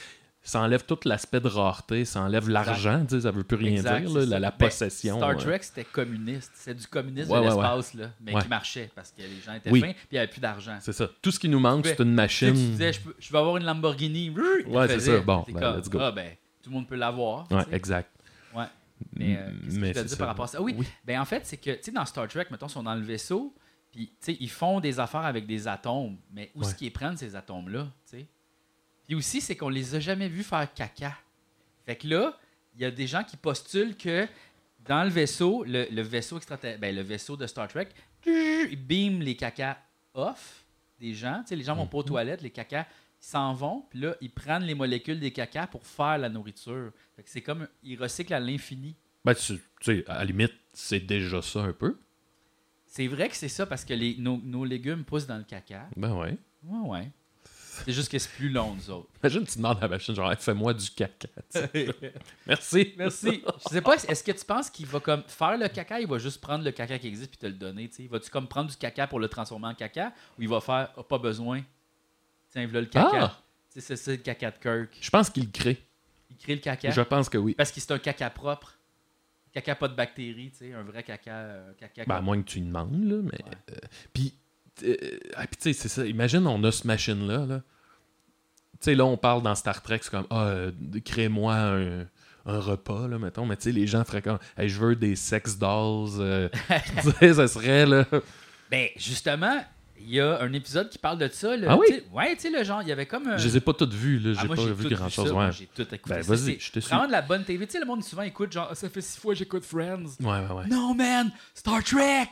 ça 0.48 0.60
enlève 0.60 0.84
tout 0.84 0.98
l'aspect 1.04 1.40
de 1.40 1.48
rareté, 1.48 2.04
ça 2.04 2.20
enlève 2.20 2.48
l'argent, 2.48 3.04
tu 3.04 3.16
sais, 3.16 3.20
ça 3.22 3.30
veut 3.30 3.42
plus 3.44 3.56
rien 3.56 3.72
Exact, 3.72 4.04
dire, 4.06 4.26
là, 4.26 4.38
la, 4.38 4.50
Ben, 4.50 4.56
possession. 4.66 5.16
Star 5.18 5.30
euh, 5.30 5.34
Trek, 5.34 5.58
c'était 5.62 5.84
communiste. 5.84 6.52
C'est 6.54 6.74
du 6.74 6.86
communisme 6.86 7.30
Ouais, 7.32 7.38
de 7.40 7.42
ouais, 7.46 7.48
ouais. 7.52 7.56
l'espace, 7.56 7.94
là, 7.94 8.10
mais 8.20 8.34
Ouais. 8.34 8.42
qui 8.42 8.48
marchait 8.48 8.90
parce 8.94 9.10
que 9.10 9.22
les 9.22 9.40
gens 9.44 9.54
étaient 9.54 9.70
Oui. 9.70 9.80
fins 9.80 9.92
puis 9.92 10.06
il 10.12 10.14
n'y 10.14 10.18
avait 10.18 10.28
plus 10.30 10.40
d'argent. 10.40 10.78
C'est 10.80 10.92
ça. 10.92 11.08
Tout 11.20 11.30
ce 11.32 11.38
qui 11.40 11.48
nous 11.48 11.58
manque, 11.58 11.86
c'est 11.86 11.98
une 12.00 12.12
machine. 12.14 12.48
tu 12.52 12.54
disais, 12.54 12.92
je, 12.92 13.00
peux- 13.00 13.16
je 13.18 13.32
vais 13.32 13.38
avoir 13.38 13.56
une 13.56 13.64
Lamborghini. 13.64 14.30
Ouais, 14.30 14.86
c'est 14.88 15.00
ça. 15.00 15.18
Bon, 15.20 15.44
ben, 15.48 15.60
comme, 15.60 15.76
let's 15.78 15.88
go. 15.90 15.98
Ah, 16.00 16.12
ben, 16.12 16.30
tout 16.62 16.70
le 16.70 16.76
monde 16.76 16.86
peut 16.86 16.96
l'avoir. 16.96 17.50
Ouais, 17.50 17.64
exact. 17.72 18.10
Ouais. 18.54 18.64
Mais, 19.14 19.36
euh, 19.38 19.92
qu'est-ce 19.92 20.14
que 20.14 20.18
par 20.18 20.28
rapport 20.28 20.44
à 20.44 20.48
ça? 20.48 20.58
Ah 20.60 20.62
oui, 20.62 20.74
Oui. 20.78 20.86
ben 21.04 21.20
en 21.20 21.24
fait, 21.24 21.44
c'est 21.44 21.56
que, 21.58 21.72
tu 21.72 21.78
sais, 21.82 21.90
dans 21.90 22.04
Star 22.06 22.28
Trek, 22.28 22.46
mettons, 22.50 22.66
ils 22.68 22.70
sont 22.70 22.82
dans 22.82 22.94
le 22.94 23.02
vaisseau, 23.02 23.52
puis, 23.92 24.06
tu 24.08 24.14
sais, 24.32 24.36
ils 24.40 24.48
font 24.50 24.80
des 24.80 25.00
affaires 25.00 25.24
avec 25.26 25.46
des 25.46 25.66
atomes, 25.68 26.16
mais 26.32 26.50
où 26.54 26.62
est-ce 26.62 26.70
Ouais. 26.70 26.76
qu'ils 26.76 26.92
prennent 26.92 27.16
ces 27.16 27.34
atomes-là, 27.36 27.84
tu 28.10 28.18
sais? 28.18 28.26
Puis 29.06 29.14
aussi, 29.14 29.40
c'est 29.40 29.56
qu'on 29.56 29.68
les 29.68 29.94
a 29.94 30.00
jamais 30.00 30.28
vus 30.28 30.42
faire 30.42 30.72
caca. 30.74 31.16
Fait 31.84 31.96
que 31.96 32.08
là, 32.08 32.38
il 32.74 32.82
y 32.82 32.84
a 32.84 32.90
des 32.90 33.06
gens 33.06 33.22
qui 33.24 33.36
postulent 33.36 33.96
que 33.96 34.26
dans 34.84 35.04
le 35.04 35.10
vaisseau, 35.10 35.64
le, 35.64 35.86
le 35.90 36.02
vaisseau 36.02 36.40
ben, 36.80 36.94
le 36.94 37.02
vaisseau 37.02 37.36
de 37.36 37.46
Star 37.46 37.68
Trek, 37.68 37.88
ils 38.26 38.76
beam 38.76 39.20
les 39.20 39.36
caca 39.36 39.78
off 40.14 40.64
des 40.98 41.14
gens. 41.14 41.40
Tu 41.42 41.48
sais, 41.48 41.56
les 41.56 41.62
gens 41.64 41.74
vont 41.76 41.86
pas 41.86 41.98
aux 41.98 42.02
Mhm. 42.02 42.08
toilettes, 42.08 42.42
les 42.42 42.50
caca 42.50 42.86
s'en 43.20 43.54
vont, 43.54 43.84
puis 43.90 44.00
là, 44.00 44.14
ils 44.20 44.30
prennent 44.30 44.64
les 44.64 44.74
molécules 44.74 45.18
des 45.20 45.30
caca 45.32 45.66
pour 45.66 45.84
faire 45.86 46.18
la 46.18 46.28
nourriture. 46.28 46.92
Fait 47.16 47.22
que 47.22 47.30
c'est 47.30 47.40
comme, 47.42 47.66
ils 47.82 47.96
recyclent 48.00 48.34
à 48.34 48.40
l'infini. 48.40 48.94
Ben, 49.24 49.34
tu 49.34 49.54
tu 49.80 49.98
sais, 49.98 50.04
à 50.08 50.18
la 50.18 50.24
limite, 50.24 50.52
c'est 50.72 51.00
déjà 51.00 51.40
ça 51.42 51.60
un 51.60 51.72
peu. 51.72 51.98
C'est 52.86 53.06
vrai 53.08 53.28
que 53.28 53.36
c'est 53.36 53.48
ça 53.48 53.66
parce 53.66 53.84
que 53.84 53.94
les, 53.94 54.16
nos, 54.16 54.38
nos 54.38 54.64
légumes 54.64 55.04
poussent 55.04 55.26
dans 55.26 55.38
le 55.38 55.44
caca. 55.44 55.88
Ben 55.96 56.14
ouais. 56.14 56.36
Ouais, 56.64 56.88
ouais. 56.88 57.10
C'est 57.84 57.92
juste 57.92 58.10
que 58.10 58.18
c'est 58.18 58.30
plus 58.30 58.48
long, 58.48 58.74
nous 58.74 58.90
autres. 58.90 59.08
Imagine, 59.22 59.44
tu 59.46 59.56
demandes 59.58 59.78
à 59.78 59.82
la 59.82 59.88
machine, 59.88 60.14
genre, 60.14 60.32
fais-moi 60.38 60.74
du 60.74 60.90
caca. 60.90 61.28
Merci. 62.46 62.94
Merci. 62.96 63.42
Je 63.64 63.68
sais 63.74 63.80
pas, 63.82 63.94
est-ce 63.96 64.22
que 64.24 64.32
tu 64.32 64.44
penses 64.44 64.70
qu'il 64.70 64.86
va 64.86 65.00
comme 65.00 65.22
faire 65.26 65.56
le 65.58 65.68
caca, 65.68 66.00
il 66.00 66.06
va 66.06 66.18
juste 66.18 66.40
prendre 66.40 66.64
le 66.64 66.72
caca 66.72 66.98
qui 66.98 67.08
existe 67.08 67.30
puis 67.30 67.38
te 67.38 67.46
le 67.46 67.52
donner, 67.52 67.88
tu 67.88 67.96
sais? 67.96 68.06
Va-tu 68.08 68.30
comme 68.30 68.48
prendre 68.48 68.70
du 68.70 68.76
caca 68.76 69.06
pour 69.06 69.20
le 69.20 69.28
transformer 69.28 69.68
en 69.68 69.74
caca 69.74 70.12
ou 70.38 70.42
il 70.42 70.48
va 70.48 70.60
faire 70.60 70.90
Ah, 70.96 71.02
pas 71.02 71.18
besoin? 71.18 71.62
Tiens, 72.50 72.64
voilà 72.66 72.80
le 72.80 72.86
caca. 72.86 73.10
Ah! 73.14 73.42
C'est 73.68 73.96
ça 73.96 74.10
le 74.10 74.16
caca 74.16 74.50
de 74.50 74.58
Kirk. 74.58 74.96
Je 75.00 75.10
pense 75.10 75.28
qu'il 75.28 75.44
le 75.44 75.50
crée. 75.50 75.82
Il 76.30 76.36
crée 76.38 76.54
le 76.54 76.60
caca? 76.60 76.90
Je 76.90 77.00
pense 77.02 77.28
que 77.28 77.36
oui. 77.38 77.54
parce 77.54 77.70
que 77.70 77.80
c'est 77.80 77.92
un 77.92 77.98
caca 77.98 78.30
propre. 78.30 78.72
Caca 79.52 79.74
pas 79.74 79.88
de 79.88 79.94
bactéries, 79.94 80.50
tu 80.50 80.58
sais, 80.58 80.72
un 80.74 80.82
vrai 80.82 81.02
caca. 81.02 81.32
euh, 81.34 81.72
caca 81.74 82.04
Ben, 82.04 82.16
à 82.16 82.20
moins 82.20 82.40
que 82.42 82.46
tu 82.46 82.60
demandes, 82.60 83.04
là. 83.04 83.16
Mais, 83.22 83.38
euh, 83.72 83.76
puis, 84.12 84.34
euh, 84.34 84.45
ah, 85.36 85.46
puis 85.46 85.56
tu 85.56 85.62
sais, 85.62 85.72
c'est 85.72 85.88
ça. 85.88 86.06
Imagine, 86.06 86.46
on 86.46 86.62
a 86.64 86.72
ce 86.72 86.86
machine-là. 86.86 87.46
Là. 87.46 87.58
Tu 87.58 88.78
sais, 88.80 88.94
là, 88.94 89.04
on 89.04 89.16
parle 89.16 89.42
dans 89.42 89.54
Star 89.54 89.82
Trek, 89.82 90.00
c'est 90.02 90.10
comme, 90.10 90.26
ah, 90.30 90.44
euh, 90.46 90.70
crée-moi 91.04 91.54
un, 91.54 92.00
un 92.46 92.60
repas, 92.60 93.08
là, 93.08 93.18
mettons. 93.18 93.46
Mais 93.46 93.56
tu 93.56 93.64
sais, 93.64 93.72
les 93.72 93.86
gens 93.86 94.04
feraient 94.04 94.22
comme, 94.22 94.38
hey, 94.58 94.68
je 94.68 94.78
veux 94.78 94.96
des 94.96 95.16
sex 95.16 95.56
dolls. 95.56 96.10
euh, 96.20 96.48
tu 97.02 97.10
sais, 97.12 97.34
ça 97.34 97.48
serait, 97.48 97.86
là. 97.86 98.04
Ben, 98.70 98.88
justement, 98.96 99.64
il 99.98 100.10
y 100.10 100.20
a 100.20 100.40
un 100.42 100.52
épisode 100.52 100.90
qui 100.90 100.98
parle 100.98 101.18
de 101.18 101.28
ça. 101.28 101.56
là. 101.56 101.68
Ah 101.70 101.76
oui? 101.78 102.02
Ouais, 102.12 102.36
tu 102.36 102.42
sais, 102.42 102.50
le 102.50 102.62
genre, 102.64 102.82
il 102.82 102.88
y 102.88 102.92
avait 102.92 103.06
comme. 103.06 103.26
un- 103.28 103.38
Je 103.38 103.46
les 103.48 103.56
ai 103.56 103.60
pas 103.60 103.72
toutes 103.72 103.94
vues, 103.94 104.18
là. 104.18 104.34
Ah, 104.36 104.40
J'ai 104.42 104.46
moi, 104.46 104.56
pas 104.56 104.62
vu 104.64 104.88
grand-chose. 104.90 105.32
Ouais. 105.32 105.52
J'ai 105.52 105.66
tout 105.74 105.94
écouté. 105.94 106.14
Ben, 106.16 106.22
vas-y, 106.22 106.58
je 106.60 106.70
te 106.70 106.80
suis. 106.80 106.90
Vraiment 106.90 107.06
de 107.06 107.12
la 107.12 107.22
bonne 107.22 107.44
TV. 107.44 107.64
Tu 107.66 107.72
sais, 107.72 107.80
le 107.80 107.86
monde 107.86 108.04
souvent 108.04 108.22
écoute 108.22 108.52
genre, 108.52 108.68
Ah, 108.70 108.74
ça 108.74 108.90
fait 108.90 109.00
six 109.00 109.18
fois 109.18 109.32
que 109.32 109.38
j'écoute 109.38 109.64
Friends. 109.64 110.04
Ouais, 110.20 110.26
ouais, 110.26 110.52
ouais. 110.54 110.66
Non, 110.68 110.94
man, 110.94 111.30
Star 111.54 111.82
Trek, 111.82 112.28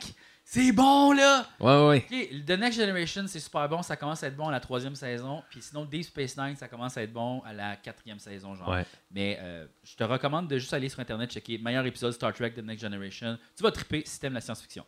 c'est 0.47 0.71
bon, 0.71 1.11
là. 1.11 1.47
Ouais, 1.59 1.87
ouais. 1.87 2.29
The 2.45 2.51
Next 2.51 2.79
Generation, 2.79 3.25
c'est 3.27 3.39
super 3.39 3.67
bon. 3.67 3.81
Ça 3.81 3.95
commence 3.97 4.21
à 4.23 4.27
être 4.27 4.35
bon 4.35 4.47
à 4.47 4.51
la 4.51 4.59
troisième 4.59 4.93
saison. 4.95 5.41
Puis 5.49 5.61
sinon, 5.63 5.85
Deep 5.85 6.03
Space 6.03 6.37
Nine, 6.37 6.55
ça 6.55 6.67
commence 6.67 6.95
à 6.97 7.01
être 7.01 7.11
bon 7.11 7.41
à 7.41 7.51
la 7.51 7.75
quatrième 7.77 8.19
saison, 8.19 8.53
genre. 8.55 8.69
Ouais. 8.69 8.85
Mais 9.11 9.39
euh, 9.41 9.65
je 9.83 9.95
te 9.95 10.03
recommande 10.03 10.47
de 10.47 10.57
juste 10.59 10.71
aller 10.73 10.87
sur 10.87 10.99
Internet, 10.99 11.31
checker 11.31 11.57
meilleur 11.57 11.85
épisode 11.87 12.13
Star 12.13 12.31
Trek 12.31 12.51
The 12.51 12.59
Next 12.63 12.81
Generation. 12.83 13.37
Tu 13.57 13.63
vas 13.63 13.71
triper 13.71 14.03
si 14.05 14.19
t'aimes 14.19 14.33
la 14.35 14.41
science-fiction. 14.41 14.85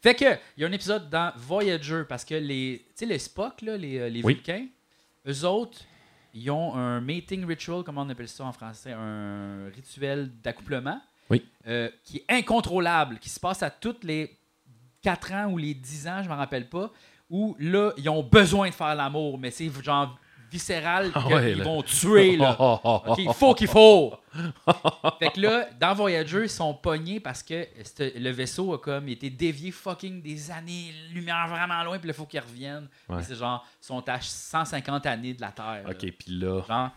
Fait 0.00 0.14
que, 0.14 0.24
il 0.56 0.62
y 0.62 0.64
a 0.64 0.68
un 0.68 0.72
épisode 0.72 1.10
dans 1.10 1.32
Voyager, 1.36 2.04
parce 2.08 2.24
que 2.24 2.36
les, 2.36 2.84
tu 2.86 2.92
sais, 2.94 3.06
les 3.06 3.18
Spock, 3.18 3.60
là, 3.62 3.76
les, 3.76 3.98
euh, 3.98 4.08
les 4.08 4.22
Oui. 4.22 4.34
Vulcains, 4.34 4.66
eux 5.26 5.44
autres, 5.44 5.78
ils 6.32 6.50
ont 6.50 6.74
un 6.76 7.00
mating 7.00 7.44
ritual, 7.44 7.82
comment 7.82 8.02
on 8.02 8.08
appelle 8.08 8.28
ça 8.28 8.44
en 8.44 8.52
français, 8.52 8.92
un 8.92 9.68
rituel 9.74 10.30
d'accouplement, 10.42 11.02
Oui. 11.28 11.44
euh, 11.66 11.90
qui 12.04 12.18
est 12.18 12.24
incontrôlable, 12.32 13.18
qui 13.18 13.28
se 13.28 13.40
passe 13.40 13.62
à 13.62 13.68
toutes 13.70 14.04
les 14.04 14.38
4 15.02 15.32
ans 15.32 15.46
ou 15.50 15.58
les 15.58 15.74
10 15.74 16.08
ans, 16.08 16.22
je 16.22 16.28
me 16.28 16.34
rappelle 16.34 16.68
pas, 16.68 16.90
où 17.28 17.56
là, 17.58 17.92
ils 17.96 18.08
ont 18.08 18.22
besoin 18.22 18.68
de 18.68 18.74
faire 18.74 18.94
l'amour, 18.94 19.38
mais 19.38 19.50
c'est 19.50 19.70
genre 19.82 20.18
viscéral 20.50 21.12
Ah 21.14 21.22
qu'ils 21.22 21.34
ouais, 21.34 21.54
vont 21.54 21.82
tuer, 21.82 22.36
là. 22.36 22.56
OK, 22.84 23.18
il 23.18 23.32
faut 23.32 23.54
qu'il 23.54 23.68
faut. 23.68 24.12
fait 25.18 25.30
que 25.30 25.40
là, 25.40 25.68
dans 25.78 25.94
Voyager, 25.94 26.42
ils 26.42 26.50
sont 26.50 26.74
pognés 26.74 27.20
parce 27.20 27.42
que 27.42 27.66
le 27.98 28.30
vaisseau 28.30 28.74
a 28.74 28.78
comme 28.78 29.08
été 29.08 29.30
dévié 29.30 29.70
fucking 29.70 30.20
des 30.20 30.50
années, 30.50 30.92
lumière 31.12 31.46
vraiment 31.48 31.82
loin, 31.84 31.98
puis 31.98 32.08
là, 32.08 32.14
il 32.14 32.16
faut 32.16 32.26
qu'ils 32.26 32.40
reviennent. 32.40 32.88
Ouais. 33.08 33.22
C'est 33.22 33.36
genre, 33.36 33.64
ils 33.80 33.86
sont 33.86 34.08
à 34.08 34.20
150 34.20 35.06
années 35.06 35.34
de 35.34 35.40
la 35.40 35.52
Terre. 35.52 35.84
Ok, 35.88 36.10
puis 36.18 36.32
là. 36.32 36.62
Genre, 36.66 36.90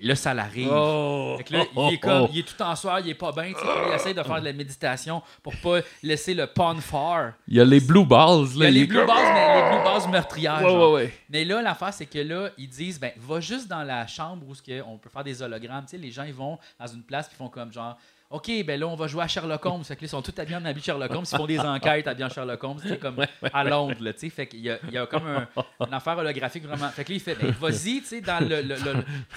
là, 0.00 0.14
ça 0.16 0.32
l'arrive. 0.34 0.70
Oh! 0.72 1.34
Fait 1.38 1.44
que 1.44 1.52
là, 1.52 1.64
il 1.88 1.94
est 1.94 1.98
comme, 1.98 2.28
il 2.32 2.38
est 2.40 2.42
tout 2.42 2.60
en 2.62 2.74
soir, 2.74 3.00
il 3.00 3.08
est 3.08 3.14
pas 3.14 3.30
bien, 3.32 3.44
il 3.46 3.94
essaie 3.94 4.14
de 4.14 4.22
faire 4.22 4.40
de 4.40 4.44
la 4.46 4.52
méditation 4.52 5.22
pour 5.42 5.54
pas 5.56 5.80
laisser 6.02 6.34
le 6.34 6.46
pun 6.46 6.76
far. 6.80 7.32
Il 7.46 7.56
y 7.56 7.60
a 7.60 7.64
les 7.64 7.80
blue 7.80 8.04
balls, 8.04 8.46
Il 8.52 8.56
y 8.56 8.60
là. 8.60 8.66
a 8.66 8.70
les 8.70 8.86
blue 8.86 8.96
comme- 8.98 9.06
balls, 9.06 9.32
mais 9.34 9.54
les 9.62 9.76
blue 9.76 9.84
balls 9.84 10.10
meurtrières. 10.10 10.62
Ouais, 10.62 10.70
genre. 10.70 10.92
ouais, 10.92 11.02
ouais. 11.04 11.14
Mais 11.28 11.44
là, 11.44 11.62
l'affaire, 11.62 11.92
c'est 11.94 12.06
que 12.06 12.18
là, 12.18 12.48
ils 12.58 12.68
disent, 12.68 12.98
ben, 12.98 13.12
va 13.16 13.40
juste 13.40 13.68
dans 13.68 13.82
la 13.82 14.06
chambre 14.06 14.46
où 14.48 14.52
on 14.86 14.98
peut 14.98 15.10
faire 15.10 15.24
des 15.24 15.42
hologrammes. 15.42 15.84
Tu 15.84 15.92
sais, 15.92 15.98
les 15.98 16.10
gens, 16.10 16.24
ils 16.24 16.34
vont 16.34 16.58
dans 16.80 16.86
une 16.86 17.02
place 17.02 17.28
ils 17.32 17.36
font 17.36 17.48
comme 17.48 17.72
genre, 17.72 17.96
OK, 18.32 18.50
ben 18.66 18.80
là, 18.80 18.86
on 18.88 18.96
va 18.96 19.06
jouer 19.06 19.22
à 19.22 19.28
Sherlock 19.28 19.64
Holmes. 19.66 19.84
Fait 19.84 19.94
que 19.94 20.00
là, 20.00 20.06
ils 20.06 20.08
sont 20.08 20.22
tous 20.22 20.32
habillés 20.40 20.56
en 20.56 20.64
habit 20.64 20.82
Sherlock 20.82 21.10
Holmes. 21.10 21.24
Ils 21.30 21.36
font 21.36 21.46
des 21.46 21.58
enquêtes 21.60 22.06
habillés 22.08 22.24
en 22.24 22.30
Sherlock 22.30 22.64
Holmes. 22.64 22.78
C'est 22.82 22.98
comme 22.98 23.24
à 23.52 23.64
Londres, 23.64 23.96
là, 24.00 24.12
tu 24.14 24.20
sais. 24.20 24.30
Fait 24.30 24.46
qu'il 24.46 24.60
y 24.60 24.70
a, 24.70 24.78
il 24.88 24.94
y 24.94 24.98
a 24.98 25.06
comme 25.06 25.26
un, 25.26 25.46
une 25.86 25.92
affaire 25.94 26.16
holographique 26.16 26.64
vraiment. 26.64 26.88
Fait 26.88 27.04
que 27.04 27.10
là, 27.10 27.14
il 27.16 27.20
fait, 27.20 27.34
ben, 27.34 27.50
vas-y, 27.60 28.00
tu 28.00 28.04
sais, 28.06 28.20
dans 28.22 28.40
le. 28.40 28.62
le- 28.62 28.74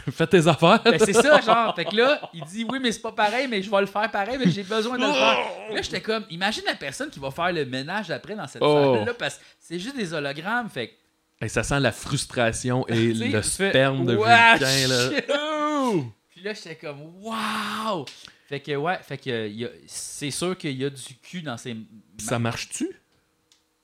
le- 0.05 0.11
Fais 0.11 0.27
tes 0.27 0.47
affaires. 0.47 0.81
ben, 0.83 0.97
c'est 0.97 1.13
ça, 1.13 1.41
genre. 1.41 1.75
Fait 1.75 1.85
que 1.85 1.95
là, 1.95 2.21
il 2.33 2.43
dit, 2.45 2.65
oui, 2.69 2.79
mais 2.81 2.91
c'est 2.91 3.01
pas 3.01 3.11
pareil, 3.11 3.47
mais 3.49 3.61
je 3.61 3.69
vais 3.69 3.81
le 3.81 3.85
faire 3.85 4.09
pareil, 4.09 4.37
mais 4.39 4.49
j'ai 4.49 4.63
besoin 4.63 4.97
de 4.97 5.05
le 5.05 5.11
faire. 5.13 5.37
Là, 5.73 5.81
j'étais 5.81 6.01
comme, 6.01 6.23
imagine 6.29 6.63
la 6.65 6.75
personne 6.75 7.09
qui 7.09 7.19
va 7.19 7.31
faire 7.31 7.51
le 7.51 7.65
ménage 7.65 8.09
après 8.11 8.35
dans 8.35 8.47
cette 8.47 8.61
Oh. 8.61 8.95
salle-là, 8.95 9.13
parce 9.13 9.35
que 9.35 9.43
c'est 9.59 9.77
juste 9.79 9.97
des 9.97 10.13
hologrammes. 10.13 10.69
Fait 10.69 10.87
que 10.87 10.93
Et 11.45 11.49
ça 11.49 11.63
sent 11.63 11.81
la 11.81 11.91
frustration 11.91 12.87
et 12.87 13.13
le 13.13 13.41
sperme 13.41 14.05
de 14.05 14.15
Wesh! 14.15 14.59
Vulcain, 14.59 14.87
là. 14.87 15.09
Puis 16.29 16.41
là, 16.43 16.53
j'étais 16.53 16.75
comme, 16.75 17.01
waouh! 17.21 18.05
Fait 18.47 18.59
que, 18.59 18.75
ouais, 18.75 18.97
fait 19.01 19.17
que 19.17 19.47
il 19.47 19.55
y 19.57 19.65
a- 19.65 19.71
c'est 19.87 20.31
sûr 20.31 20.55
qu'il 20.57 20.77
y 20.77 20.85
a 20.85 20.89
du 20.89 21.15
cul 21.21 21.41
dans 21.41 21.57
ces. 21.57 21.75
Ça 22.19 22.37
marche-tu? 22.39 22.87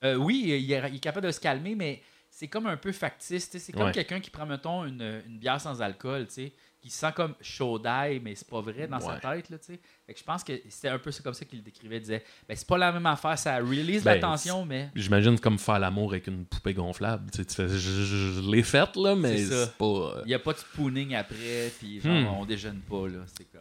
Euh, 0.04 0.16
oui, 0.16 0.42
il 0.44 0.52
est, 0.52 0.62
il 0.90 0.96
est 0.96 0.98
capable 1.00 1.26
de 1.26 1.32
se 1.32 1.40
calmer, 1.40 1.74
mais 1.74 2.02
c'est 2.30 2.48
comme 2.48 2.66
un 2.66 2.76
peu 2.76 2.92
factice. 2.92 3.46
tu 3.50 3.58
sais. 3.58 3.64
C'est 3.64 3.72
comme 3.72 3.82
Ouais. 3.86 3.92
quelqu'un 3.92 4.20
qui 4.20 4.30
prend, 4.30 4.46
mettons, 4.46 4.84
une, 4.84 5.22
une 5.26 5.38
bière 5.38 5.60
sans 5.60 5.80
alcool, 5.82 6.26
tu 6.26 6.34
sais, 6.34 6.52
qui 6.80 6.90
se 6.90 6.98
sent 6.98 7.12
comme 7.14 7.34
chaud 7.40 7.78
d'ail, 7.78 8.18
mais 8.20 8.34
c'est 8.34 8.48
pas 8.48 8.60
vrai 8.60 8.88
dans 8.88 8.98
sa 8.98 9.16
tête, 9.20 9.48
là, 9.50 9.58
tu 9.58 9.66
sais. 9.66 9.80
Fait 10.06 10.14
que 10.14 10.18
je 10.18 10.24
pense 10.24 10.42
que 10.42 10.52
c'était 10.68 10.88
un 10.88 10.98
peu 10.98 11.12
comme 11.22 11.34
ça 11.34 11.44
qu'il 11.44 11.58
le 11.60 11.64
décrivait. 11.64 11.96
Il 11.98 12.00
disait, 12.00 12.24
ben, 12.48 12.56
c'est 12.56 12.66
pas 12.66 12.78
la 12.78 12.90
même 12.90 13.06
affaire, 13.06 13.38
ça 13.38 13.56
release 13.58 14.02
Ben, 14.02 14.14
l'attention, 14.14 14.64
mais. 14.64 14.90
J'imagine 14.96 15.38
comme 15.38 15.58
faire 15.58 15.78
l'amour 15.78 16.10
avec 16.12 16.26
une 16.26 16.44
poupée 16.44 16.74
gonflable. 16.74 17.30
Tu, 17.30 17.44
fais, 17.44 17.68
je, 17.68 17.76
je- 17.78 18.40
je 18.42 18.50
l'ai 18.50 18.62
faite, 18.64 18.96
là, 18.96 19.14
mais 19.14 19.38
c'est 19.44 19.76
pas. 19.76 19.84
euh, 19.84 20.22
Il 20.24 20.28
n'y 20.28 20.34
a 20.34 20.40
pas 20.40 20.52
de 20.52 20.58
spooning 20.58 21.14
après, 21.14 21.70
puis 21.78 22.00
genre, 22.00 22.12
Hmm. 22.12 22.26
on 22.40 22.44
déjeune 22.44 22.80
pas, 22.80 23.06
là. 23.08 23.20
C'est 23.36 23.44
comme. 23.52 23.60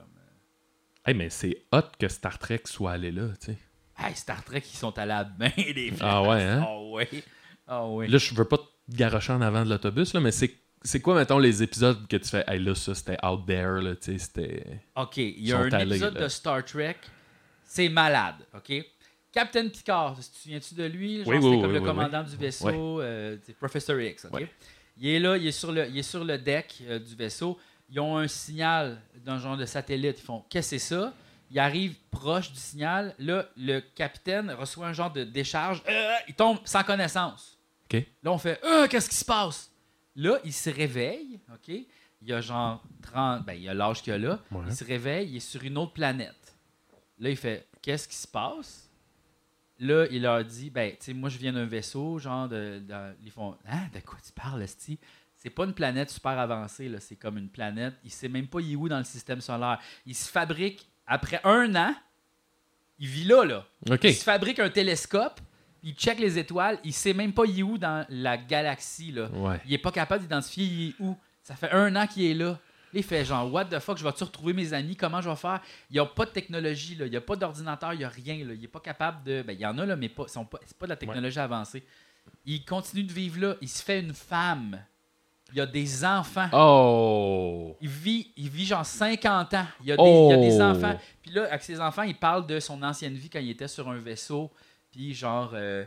Hey, 1.06 1.16
mais 1.16 1.30
c'est 1.30 1.64
hot 1.72 1.82
que 2.00 2.08
Star 2.08 2.38
Trek 2.38 2.62
soit 2.66 2.92
allé 2.92 3.12
là, 3.12 3.28
tu 3.40 3.48
sais. 3.48 3.58
Hey, 3.98 4.16
Star 4.16 4.44
Trek, 4.44 4.62
ils 4.66 4.78
sont 4.78 4.98
allés 4.98 5.12
à 5.12 5.24
bien 5.24 5.52
des 5.58 5.94
Ah 6.02 6.22
ouais, 6.24 6.42
hein? 6.42 6.64
Ah 6.68 6.80
ouais. 6.82 7.10
Ah 7.68 7.88
ouais. 7.88 8.08
Là, 8.08 8.18
je 8.18 8.34
veux 8.36 8.46
pas 8.46 8.58
te 8.58 8.64
garocher 8.96 9.34
en 9.34 9.42
avant 9.42 9.64
de 9.64 9.70
l'autobus, 9.70 10.14
là, 10.14 10.20
mais 10.20 10.32
c'est. 10.32 10.56
C'est 10.84 11.00
quoi, 11.00 11.14
mettons, 11.14 11.38
les 11.38 11.62
épisodes 11.62 12.08
que 12.08 12.18
tu 12.18 12.28
fais, 12.28 12.44
hey, 12.48 12.58
là, 12.60 12.74
ça, 12.74 12.96
c'était 12.96 13.24
out 13.24 13.46
there, 13.46 13.80
là, 13.82 13.96
tu 13.96 14.14
sais, 14.14 14.18
c'était. 14.18 14.82
OK, 14.96 15.18
il 15.18 15.48
y 15.48 15.54
a 15.54 15.60
un 15.60 15.72
allés, 15.72 15.92
épisode 15.92 16.16
là. 16.16 16.22
de 16.22 16.28
Star 16.28 16.66
Trek, 16.66 16.98
c'est 17.64 17.88
malade, 17.88 18.38
OK? 18.56 18.84
Captain 19.32 19.70
Picard, 19.70 20.18
te 20.18 20.24
souviens-tu 20.24 20.74
de 20.74 20.86
lui? 20.86 21.18
Genre, 21.24 21.28
Oui, 21.28 21.38
oui, 21.38 21.62
comme 21.62 21.72
le 21.72 21.82
commandant 21.82 22.24
du 22.24 22.36
vaisseau, 22.36 23.00
euh, 23.00 23.38
c'est 23.46 23.56
Professor 23.56 24.00
X, 24.02 24.26
OK? 24.32 24.48
Il 24.98 25.08
est 25.08 25.20
là, 25.20 25.38
il 25.38 25.46
est 25.48 25.52
sur 25.52 25.72
le, 25.72 25.88
il 25.88 26.00
est 26.00 26.04
sur 26.04 26.26
le 26.26 26.38
deck 26.40 26.82
euh, 26.88 26.98
du 26.98 27.16
vaisseau. 27.16 27.60
Ils 27.92 28.00
ont 28.00 28.18
un 28.18 28.28
signal 28.28 29.02
d'un 29.26 29.38
genre 29.38 29.58
de 29.58 29.66
satellite. 29.66 30.18
Ils 30.20 30.26
font, 30.26 30.44
qu'est-ce 30.50 30.72
que 30.76 30.80
c'est 30.80 30.96
ça? 30.96 31.14
Il 31.52 31.60
arrive 31.60 31.96
proche 32.10 32.52
du 32.52 32.58
signal. 32.60 33.14
Là, 33.20 33.46
le 33.58 33.82
capitaine 33.82 34.50
reçoit 34.52 34.88
un 34.88 34.94
genre 34.94 35.12
de 35.12 35.24
décharge. 35.26 35.84
Euh, 35.90 36.14
il 36.28 36.34
tombe 36.34 36.58
sans 36.64 36.84
connaissance. 36.84 37.58
Là, 38.24 38.32
on 38.32 38.38
fait 38.38 38.60
Euh, 38.64 38.88
qu'est-ce 38.88 39.10
qui 39.10 39.16
se 39.18 39.26
passe? 39.26 39.70
Là, 40.16 40.40
il 40.46 40.54
se 40.54 40.70
réveille, 40.70 41.40
OK? 41.54 41.68
Il 41.68 42.28
y 42.30 42.32
a 42.34 42.40
genre 42.40 42.82
30, 43.02 43.44
ben, 43.46 43.54
il 43.54 43.64
y 43.64 43.70
a 43.70 43.74
l'âge 43.74 44.02
qu'il 44.02 44.14
a 44.14 44.18
là. 44.18 44.40
Ouais. 44.52 44.62
Il 44.70 44.76
se 44.76 44.84
réveille, 44.86 45.30
il 45.30 45.36
est 45.38 45.40
sur 45.42 45.62
une 45.64 45.78
autre 45.78 45.92
planète. 45.94 46.56
Là, 47.20 47.30
il 47.30 47.36
fait 47.38 47.68
Qu'est-ce 47.82 48.08
qui 48.08 48.16
se 48.16 48.28
passe? 48.28 48.88
Là, 49.80 50.06
il 50.12 50.22
leur 50.22 50.46
dit 50.46 50.70
Ben, 50.70 50.92
tu 50.92 50.98
sais, 51.00 51.14
moi, 51.14 51.30
je 51.30 51.38
viens 51.40 51.52
d'un 51.52 51.66
vaisseau, 51.66 52.20
genre 52.20 52.48
de. 52.48 52.80
de- 52.88 53.16
ils 53.24 53.32
font 53.32 53.58
Hein, 53.68 53.88
de 53.94 54.00
quoi 54.02 54.20
tu 54.24 54.32
parles, 54.32 54.62
Esti? 54.62 55.00
C'est 55.42 55.50
pas 55.50 55.66
une 55.66 55.74
planète 55.74 56.12
super 56.12 56.38
avancée, 56.38 56.88
là. 56.88 57.00
C'est 57.00 57.16
comme 57.16 57.36
une 57.40 57.50
planète. 57.50 57.96
Il 58.04 58.12
sait 58.12 58.30
même 58.30 58.46
pas 58.46 58.60
il 58.60 58.74
est 58.74 58.76
où 58.76 58.88
dans 58.88 59.00
le 59.00 59.04
système 59.04 59.42
solaire. 59.42 59.80
Il 60.06 60.14
se 60.14 60.30
fabrique, 60.30 60.88
après 61.08 61.42
un 61.44 61.76
an, 61.76 61.96
il 63.00 63.08
vit 63.08 63.24
là, 63.24 63.44
là. 63.44 63.66
Il 64.04 64.14
se 64.14 64.24
fabrique 64.24 64.60
un 64.60 64.70
télescope, 64.70 65.40
il 65.82 65.96
check 65.96 66.20
les 66.20 66.38
étoiles, 66.38 66.78
il 66.84 66.94
sait 66.94 67.16
même 67.16 67.34
pas 67.34 67.46
il 67.46 67.60
est 67.60 67.64
où 67.64 67.80
dans 67.80 68.06
la 68.10 68.38
galaxie, 68.38 69.12
là. 69.12 69.30
Ouais. 69.32 69.60
Il 69.66 69.74
est 69.74 69.80
pas 69.80 69.92
capable 69.92 70.22
d'identifier 70.22 70.64
il 70.64 70.90
est 70.90 70.94
où. 71.00 71.18
Ça 71.42 71.56
fait 71.56 71.72
un 71.72 71.96
an 71.96 72.06
qu'il 72.06 72.26
est 72.26 72.36
là. 72.36 72.60
il 72.94 73.02
fait 73.02 73.26
genre, 73.26 73.52
what 73.52 73.66
the 73.66 73.80
fuck, 73.80 73.98
je 73.98 74.04
vais-tu 74.04 74.24
retrouver 74.24 74.54
mes 74.54 74.74
amis? 74.74 74.96
Comment 74.96 75.22
je 75.22 75.30
vais 75.32 75.36
faire? 75.36 75.60
Il 75.90 75.94
n'y 75.94 76.00
a 76.00 76.06
pas 76.06 76.26
de 76.26 76.30
technologie, 76.30 76.94
là. 76.94 77.08
il 77.08 77.10
n'y 77.10 77.18
a 77.18 77.22
pas 77.22 77.36
d'ordinateur, 77.36 77.94
il 77.94 77.98
n'y 77.98 78.06
a 78.06 78.10
rien. 78.10 78.46
Là. 78.46 78.54
Il 78.54 78.62
n'est 78.62 78.68
pas 78.68 78.80
capable 78.80 79.24
de. 79.24 79.42
Ben, 79.42 79.54
il 79.54 79.60
y 79.60 79.66
en 79.66 79.76
a, 79.80 79.88
là, 79.88 79.96
mais 79.96 80.08
pas, 80.08 80.28
sont 80.28 80.46
pas, 80.46 80.60
c'est 80.68 80.78
pas 80.78 80.86
de 80.86 80.92
la 80.92 80.98
technologie 80.98 81.40
avancée. 81.40 81.84
Il 82.46 82.64
continue 82.64 83.04
de 83.04 83.12
vivre 83.12 83.42
là. 83.42 83.56
Il 83.60 83.70
se 83.70 83.82
fait 83.82 84.02
une 84.02 84.14
femme. 84.14 84.80
Il 85.54 85.58
y 85.58 85.62
a 85.62 85.66
des 85.66 86.06
enfants. 86.06 86.48
Oh! 86.54 87.76
Il 87.82 87.90
vit, 87.90 88.32
il 88.38 88.50
vit 88.50 88.66
genre 88.66 88.86
50 88.86 89.54
ans. 89.54 89.66
Il 89.82 89.88
y 89.88 89.92
a 89.92 89.98
des, 89.98 90.04
il 90.04 90.30
y 90.30 90.34
a 90.34 90.38
des 90.38 90.58
Oh. 90.60 90.64
enfants. 90.64 90.98
Puis 91.22 91.32
là, 91.32 91.44
avec 91.46 91.62
ses 91.64 91.80
enfants, 91.80 92.04
il 92.04 92.16
parle 92.16 92.46
de 92.48 92.60
son 92.60 92.82
ancienne 92.84 93.14
vie 93.16 93.30
quand 93.30 93.40
il 93.40 93.50
était 93.50 93.68
sur 93.68 93.90
un 93.90 93.98
vaisseau. 93.98 94.52
Puis 94.92 95.14
genre, 95.14 95.52
euh, 95.54 95.84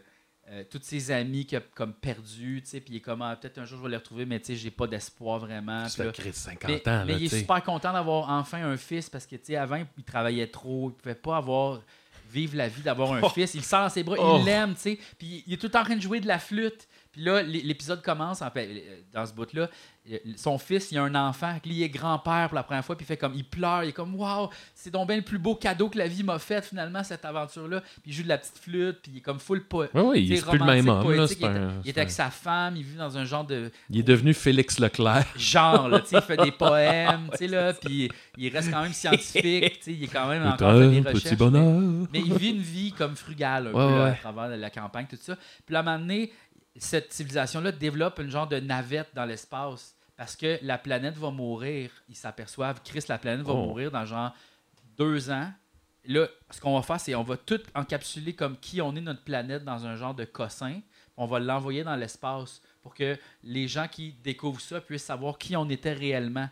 euh, 0.51 0.65
tous 0.71 0.81
ses 0.83 1.11
amis 1.11 1.47
qu'il 1.47 1.57
a 1.59 1.62
comme 1.75 1.95
perdus. 1.95 2.61
tu 2.62 2.71
sais, 2.71 2.81
Puis 2.81 2.95
il 2.95 2.97
est 2.99 3.01
comme, 3.01 3.23
Ah, 3.23 3.37
peut-être 3.37 3.59
un 3.59 3.65
jour 3.65 3.79
je 3.79 3.85
vais 3.85 3.91
les 3.91 3.97
retrouver, 3.97 4.27
mais 4.27 4.39
tu 4.41 4.47
sais, 4.47 4.57
j'ai 4.57 4.71
pas 4.71 4.87
d'espoir 4.87 5.39
vraiment. 5.39 5.89
Ça 5.89 6.05
fait 6.05 6.12
Chris 6.12 6.33
50 6.35 6.71
mais, 6.71 6.89
ans, 6.89 7.05
mais 7.07 7.12
là, 7.12 7.19
il 7.19 7.25
est 7.25 7.39
super 7.39 7.62
content 7.62 7.93
d'avoir 7.93 8.29
enfin 8.31 8.62
un 8.65 8.77
fils 8.77 9.09
parce 9.09 9.25
que, 9.27 9.37
tu 9.37 9.45
sais, 9.47 9.57
avant, 9.57 9.83
il 9.97 10.05
travaillait 10.05 10.47
trop. 10.49 10.91
Il 10.91 10.95
pouvait 10.95 11.15
pas 11.15 11.39
avoir 11.39 11.81
vivre 12.31 12.57
la 12.57 12.69
vie 12.69 12.83
d'avoir 12.83 13.12
un 13.12 13.29
fils. 13.31 13.55
Il 13.55 13.62
sent 13.62 13.77
dans 13.77 13.89
ses 13.89 14.03
bras, 14.03 14.17
Oh. 14.19 14.39
il 14.41 14.45
l'aime, 14.45 14.75
tu 14.75 14.81
sais. 14.81 14.99
Puis 15.19 15.45
il 15.47 15.55
est 15.55 15.57
tout 15.57 15.67
le 15.67 15.71
temps 15.73 15.81
en 15.81 15.85
train 15.85 15.97
de 15.97 16.01
jouer 16.03 16.21
de 16.21 16.27
la 16.27 16.39
flûte. 16.39 16.89
Puis 17.15 17.23
là, 17.25 17.43
l'épisode 17.43 18.03
commence, 18.03 18.43
en 18.43 18.51
fait, 18.51 18.67
euh, 18.69 18.97
dans 19.12 19.25
ce 19.25 19.33
bout-là, 19.33 19.71
euh, 20.11 20.19
son 20.37 20.59
fils, 20.59 20.91
il 20.91 20.99
a 20.99 21.03
un 21.05 21.15
enfant, 21.15 21.57
il 21.65 21.83
est 21.83 21.89
grand-père 21.89 22.49
pour 22.49 22.57
la 22.57 22.62
première 22.65 22.85
fois, 22.85 22.97
puis 22.97 23.05
il 23.05 23.07
fait 23.07 23.17
comme, 23.17 23.35
il 23.37 23.45
pleure, 23.45 23.85
il 23.85 23.91
est 23.91 23.93
comme, 23.93 24.15
waouh, 24.17 24.49
c'est 24.75 24.91
donc 24.91 25.07
bien 25.09 25.17
le 25.17 25.23
plus 25.23 25.39
beau 25.39 25.55
cadeau 25.55 25.89
que 25.89 25.97
la 25.97 26.09
vie 26.09 26.25
m'a 26.25 26.39
fait, 26.41 26.62
finalement, 26.65 27.03
cette 27.05 27.25
aventure-là. 27.25 27.81
Puis 27.81 28.03
il 28.07 28.12
joue 28.12 28.23
de 28.25 28.29
la 28.29 28.37
petite 28.39 28.59
flûte, 28.59 28.99
puis 29.03 29.12
il 29.15 29.19
est 29.19 29.21
comme 29.21 29.39
full 29.39 29.62
po- 29.65 29.85
Oui, 29.95 30.03
oui, 30.03 30.29
sais, 30.29 30.37
c'est 30.43 30.49
plus 30.51 30.59
le 30.59 30.65
même 30.65 30.89
homme. 30.89 31.11
Là, 31.15 31.27
il, 31.31 31.43
est, 31.43 31.45
un- 31.47 31.73
il 31.85 31.89
est 31.89 31.97
avec 31.99 32.09
un- 32.11 32.12
sa 32.12 32.31
femme, 32.31 32.77
il 32.77 32.83
vit 32.83 32.97
dans 32.97 33.17
un 33.17 33.25
genre 33.25 33.45
de 33.45 33.71
Il 33.91 34.01
est 34.01 34.03
devenu 34.03 34.35
Félix 34.35 34.81
Leclerc. 34.81 35.25
genre, 35.37 35.89
là, 35.89 36.01
tu 36.01 36.09
sais, 36.09 36.17
il 36.17 36.23
fait 36.23 36.37
des 36.37 36.53
poèmes, 36.59 37.29
tu 37.31 37.39
sais, 37.39 37.47
là, 37.47 37.73
puis 37.73 38.11
il 38.37 38.53
reste 38.53 38.73
quand 38.73 38.83
même 38.83 38.93
scientifique, 38.93 39.79
tu 39.79 39.85
sais, 39.85 39.93
il 39.93 40.03
est 40.05 40.09
quand 40.09 40.27
même 40.29 40.43
fait 40.43 40.57
des 40.59 40.65
un 40.65 40.73
recherches. 40.75 41.12
petit 41.23 41.29
mais- 41.31 41.37
bonheur. 41.37 42.09
Mais, 42.12 42.21
il 42.21 42.35
vit 42.35 42.51
une 42.51 42.61
vie 42.62 42.93
comme 42.93 43.15
frugale, 43.17 43.69
un 43.69 43.73
Ouais, 43.73 43.87
peu, 43.87 43.97
là, 43.99 44.05
ouais. 44.05 44.11
à 44.11 44.15
travers 44.15 44.49
la, 44.57 44.71
campagne, 44.71 45.07
tout 45.09 45.17
ça. 45.21 45.37
Puis 45.65 45.75
à 45.77 45.81
un 45.81 45.83
moment 45.83 45.99
donné, 45.99 46.33
cette 46.77 47.12
civilisation-là 47.12 47.72
développe 47.72 48.18
une 48.18 48.31
genre 48.31 48.49
de 48.49 48.59
navette 48.61 49.09
dans 49.14 49.25
l'espace 49.25 49.95
parce 50.16 50.37
que 50.37 50.59
la 50.62 50.79
planète 50.79 51.16
va 51.16 51.31
mourir. 51.31 51.91
Ils 52.09 52.16
s'aperçoivent, 52.16 52.81
Chris, 52.85 53.05
la 53.09 53.18
planète 53.18 53.45
va 53.47 53.53
Oh. 53.53 53.66
mourir 53.66 53.91
dans 53.91 54.05
genre 54.05 54.33
deux 54.97 55.31
ans. 55.31 55.53
Là, 56.07 56.29
ce 56.51 56.61
qu'on 56.61 56.75
va 56.77 56.83
faire, 56.83 57.01
c'est 57.01 57.14
on 57.14 57.22
va 57.22 57.37
tout 57.37 57.61
encapsuler 57.75 58.35
comme 58.35 58.59
qui 58.59 58.81
on 58.83 58.95
est 58.95 59.01
notre 59.01 59.25
planète 59.25 59.64
dans 59.64 59.87
un 59.87 59.97
genre 59.97 60.14
de 60.14 60.25
cossin. 60.25 60.81
On 61.16 61.27
va 61.27 61.39
l'envoyer 61.39 61.83
dans 61.85 61.97
l'espace 61.97 62.61
pour 62.83 62.95
que 62.95 63.16
les 63.43 63.66
gens 63.68 63.89
qui 63.89 64.12
découvrent 64.22 64.61
ça 64.61 64.81
puissent 64.81 65.05
savoir 65.05 65.39
qui 65.39 65.57
on 65.57 65.68
était 65.70 65.93
réellement. 65.93 66.49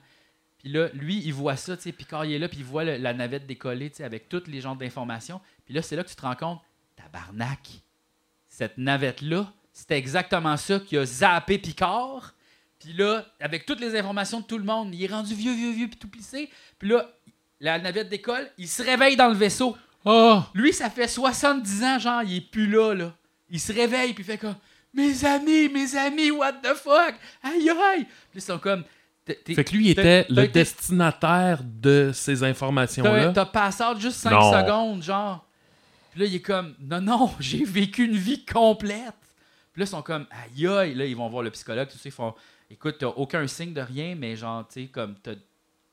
Puis 0.59 0.71
là, 0.71 0.89
lui, 0.95 1.19
il 1.25 1.35
voit 1.35 1.57
ça, 1.57 1.77
tu 1.77 1.83
sais, 1.83 1.93
Picard, 1.93 2.25
il 2.25 2.33
est 2.33 2.39
là, 2.39 2.49
puis 2.49 2.59
il 2.59 2.65
voit 2.65 2.85
le- 2.85 2.97
la 2.97 3.13
navette 3.13 3.47
décoller, 3.47 3.91
tu 3.91 3.97
sais, 3.97 4.05
avec 4.05 4.29
toutes 4.29 4.47
les 4.47 4.61
genres 4.61 4.77
d'informations. 4.77 5.41
Puis 5.65 5.75
là, 5.75 5.83
c'est 5.83 5.97
là 5.97 6.05
que 6.05 6.09
tu 6.09 6.15
te 6.17 6.23
rends 6.23 6.37
compte, 6.37 6.61
tabarnak, 6.97 7.69
cette 8.49 8.79
navette-là, 8.79 9.53
c'était 9.73 9.97
exactement 9.99 10.57
ça 10.57 10.79
qui 10.81 10.97
a 10.99 11.05
zappé 11.05 11.59
Picard. 11.59 12.35
Puis 12.79 12.93
là, 12.95 13.25
avec 13.41 13.65
toutes 13.65 13.81
les 13.81 13.97
informations 13.99 14.41
de 14.41 14.45
tout 14.45 14.59
le 14.59 14.65
monde, 14.65 14.95
il 14.95 15.03
est 15.05 15.07
rendu 15.13 15.35
vieux, 15.35 15.55
vieux, 15.55 15.73
vieux, 15.73 15.89
puis 15.89 15.97
tout 15.99 16.09
plissé. 16.09 16.51
Puis 16.79 16.89
là, 16.89 17.09
la 17.61 17.79
navette 17.79 18.09
décolle, 18.09 18.51
il 18.59 18.69
se 18.69 18.83
réveille 18.83 19.17
dans 19.17 19.29
le 19.29 19.35
vaisseau. 19.35 19.77
Oh! 20.05 20.41
Lui, 20.53 20.73
ça 20.73 20.91
fait 20.91 21.07
70 21.07 21.85
ans, 21.85 21.99
genre, 22.01 22.23
il 22.25 22.37
est 22.39 22.41
plus 22.51 22.67
là, 22.67 22.93
là. 22.93 23.15
Il 23.49 23.61
se 23.61 23.73
réveille, 23.73 24.13
puis 24.15 24.25
il 24.25 24.27
fait 24.27 24.39
comme 24.39 24.57
Mes 24.95 25.25
amis, 25.25 25.69
mes 25.69 25.97
amis, 25.97 26.31
what 26.33 26.55
the 26.55 26.75
fuck? 26.75 27.15
Aïe, 27.43 27.71
aïe! 27.71 28.05
Puis 28.31 28.37
ils 28.37 28.43
sont 28.43 28.59
comme. 28.59 28.83
t'es- 29.25 29.37
t'es- 29.37 29.55
Fait 29.55 29.65
que 29.65 29.73
lui, 29.75 29.87
il 29.87 29.91
était 29.93 30.27
le 30.29 30.49
destinataire 30.49 31.61
de 31.65 32.11
ces 32.13 32.43
informations-là. 32.43 33.33
t'as 33.33 33.47
passé 33.47 33.85
juste 33.99 34.17
5 34.19 34.31
Non. 34.33 34.53
secondes, 34.53 35.03
genre. 35.03 35.47
Puis 36.11 36.21
là, 36.21 36.27
il 36.27 36.35
est 36.35 36.41
comme 36.41 36.75
Non, 36.81 37.01
non, 37.01 37.31
j'ai 37.41 37.65
vécu 37.65 38.05
une 38.05 38.17
vie 38.17 38.45
complète. 38.45 39.15
Puis 39.73 39.81
là, 39.81 39.85
ils 39.87 39.89
sont 39.89 40.03
comme 40.03 40.27
Aïe, 40.31 40.67
aïe. 40.67 40.95
Là, 40.95 41.05
ils 41.07 41.17
vont 41.17 41.29
voir 41.29 41.43
le 41.43 41.51
psychologue, 41.51 41.89
tout 41.89 41.97
ça. 41.99 42.03
Ils 42.07 42.13
font 42.13 42.35
Écoute, 42.71 42.97
t'as 42.99 43.07
aucun 43.09 43.47
signe 43.47 43.73
de 43.75 43.81
rien, 43.83 44.15
mais 44.15 44.35
genre, 44.35 44.67
tu 44.67 44.83
sais, 44.83 44.87
comme, 44.89 45.15
t'as- 45.23 45.33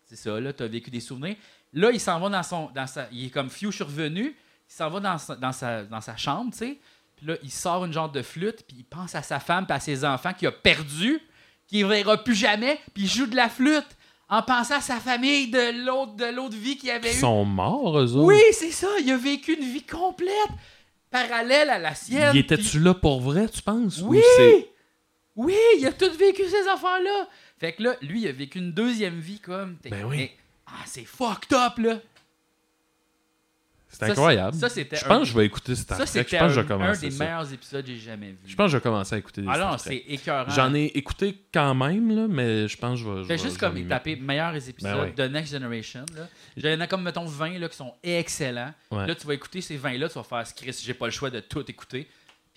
c'est 0.06 0.16
ça, 0.16 0.40
là, 0.40 0.54
t'as 0.54 0.68
vécu 0.68 0.90
des 0.90 1.02
souvenirs. 1.02 1.36
Là, 1.74 1.92
il 1.92 2.00
s'en 2.00 2.20
va 2.20 2.30
dans 2.30 2.42
son. 2.44 2.70
Dans 2.74 2.88
sa, 2.88 3.08
il 3.12 3.26
est 3.26 3.30
comme 3.30 3.50
je 3.50 3.70
suis 3.70 3.84
revenu. 3.84 4.36
Il 4.70 4.74
s'en 4.74 4.90
va 4.90 5.00
dans 5.00 5.18
sa, 5.18 5.36
dans 5.36 5.52
sa, 5.52 5.84
dans 5.84 6.02
sa 6.02 6.16
chambre, 6.16 6.52
tu 6.52 6.58
sais. 6.60 6.78
Puis 7.18 7.26
là, 7.28 7.36
il 7.44 7.52
sort 7.52 7.84
une 7.86 7.92
genre 7.92 8.10
de 8.12 8.22
flûte, 8.22 8.64
puis 8.68 8.78
il 8.80 8.86
pense 8.86 9.14
à 9.14 9.22
sa 9.22 9.40
femme, 9.42 9.66
puis 9.66 9.76
à 9.76 9.80
ses 9.82 10.06
enfants 10.06 10.32
qu'il 10.34 10.48
a 10.48 10.52
perdus, 10.54 11.20
qu'il 11.68 11.84
ne 11.86 11.90
verra 11.90 12.18
plus 12.24 12.34
jamais, 12.36 12.80
puis 12.94 13.04
il 13.04 13.10
joue 13.10 13.26
de 13.28 13.36
la 13.36 13.50
flûte 13.50 13.86
en 14.30 14.42
pensant 14.42 14.76
à 14.78 14.82
sa 14.82 15.00
famille 15.02 15.50
de 15.52 15.86
l'autre 15.86 16.16
de 16.16 16.26
l'autre 16.34 16.56
vie 16.56 16.78
qu'il 16.78 16.92
avait 16.92 17.12
Ils 17.12 17.18
eue. 17.18 17.20
sont 17.20 17.44
morts, 17.46 18.00
eux 18.00 18.16
autres. 18.16 18.26
Oui, 18.26 18.40
c'est 18.54 18.72
ça. 18.72 18.88
Il 19.02 19.12
a 19.12 19.18
vécu 19.18 19.54
une 19.56 19.66
vie 19.70 19.84
complète, 19.84 20.32
parallèle 21.12 21.70
à 21.70 21.80
la 21.80 21.96
sienne. 21.96 22.32
Il 22.36 22.40
était-tu 22.40 22.64
puis- 22.78 22.80
là 22.80 22.94
pour 22.94 23.22
vrai, 23.22 23.48
tu 23.50 23.62
penses? 23.62 24.00
Oui! 24.02 24.22
Ou 25.36 25.46
Oui, 25.46 25.56
il 25.78 25.86
a 25.88 25.94
tout 25.94 26.12
vécu 26.12 26.44
ces 26.48 26.68
affaires-là. 26.68 27.28
Fait 27.58 27.74
que 27.74 27.84
là, 27.84 27.96
lui, 28.02 28.22
il 28.22 28.28
a 28.28 28.32
vécu 28.32 28.60
une 28.60 28.72
deuxième 28.74 29.20
vie 29.20 29.40
comme. 29.40 29.78
Ben 29.84 30.04
oui. 30.06 30.32
ah, 30.68 30.72
c'est 30.86 31.06
fucked 31.06 31.54
up, 31.54 31.78
là. 31.78 32.00
C'est 33.90 34.04
incroyable. 34.04 34.56
Ça, 34.56 34.70
c'était. 34.70 34.98
je 34.98 35.06
pense 35.06 35.20
que 35.22 35.26
je 35.26 35.34
vais 35.38 35.46
écouter 35.46 35.76
Star 35.76 35.98
Trek. 35.98 36.06
Je 36.30 36.38
pense 36.38 36.56
que 36.56 36.62
je 36.62 36.74
un, 36.74 36.92
des 36.92 37.12
ça. 37.12 37.24
meilleurs 37.24 37.54
épisodes 37.54 37.86
que 37.86 37.92
j'ai 37.92 37.98
jamais 37.98 38.28
vu. 38.28 38.38
Je 38.46 38.56
pense 38.56 38.68
que 38.68 38.72
je 38.72 38.78
vais 38.78 38.84
commencer 38.84 39.16
à 39.16 39.18
écouter 39.18 39.42
des 39.42 39.48
Ah 39.50 39.56
Star 39.56 39.78
Trek. 39.78 40.04
c'est 40.08 40.14
écœurant. 40.14 40.50
J'en 40.52 40.74
ai 40.76 40.86
écouté 40.86 41.44
quand 41.52 41.74
même, 41.74 42.16
là, 42.16 42.28
mais 42.30 42.68
je 42.68 42.78
pense 42.78 43.00
que 43.00 43.06
je 43.06 43.10
vais. 43.10 43.24
Fais 43.26 43.38
juste 43.38 43.58
comme 43.58 43.84
taper 43.88 44.16
meilleurs 44.16 44.56
épisodes 44.56 44.94
Ben 44.94 45.02
ouais. 45.02 45.12
de 45.12 45.24
Next 45.34 45.52
Generation. 45.54 46.06
Là. 46.16 46.28
Il 46.56 46.66
y 46.66 46.74
en 46.74 46.80
a 46.80 46.88
comme, 46.88 47.02
mettons, 47.04 47.26
20 47.26 47.58
là, 47.58 47.68
qui 47.68 47.78
sont 47.78 47.94
excellents. 48.04 48.74
Ouais. 48.92 49.08
Là, 49.08 49.16
tu 49.16 49.26
vas 49.26 49.34
écouter 49.34 49.62
ces 49.62 49.78
20-là, 49.78 50.08
tu 50.08 50.16
vas 50.16 50.24
faire 50.24 50.44
Chris, 50.56 50.80
j'ai 50.84 50.94
pas 50.94 51.06
le 51.06 51.12
choix 51.12 51.30
de 51.30 51.40
tout 51.40 51.64
écouter. 51.70 52.08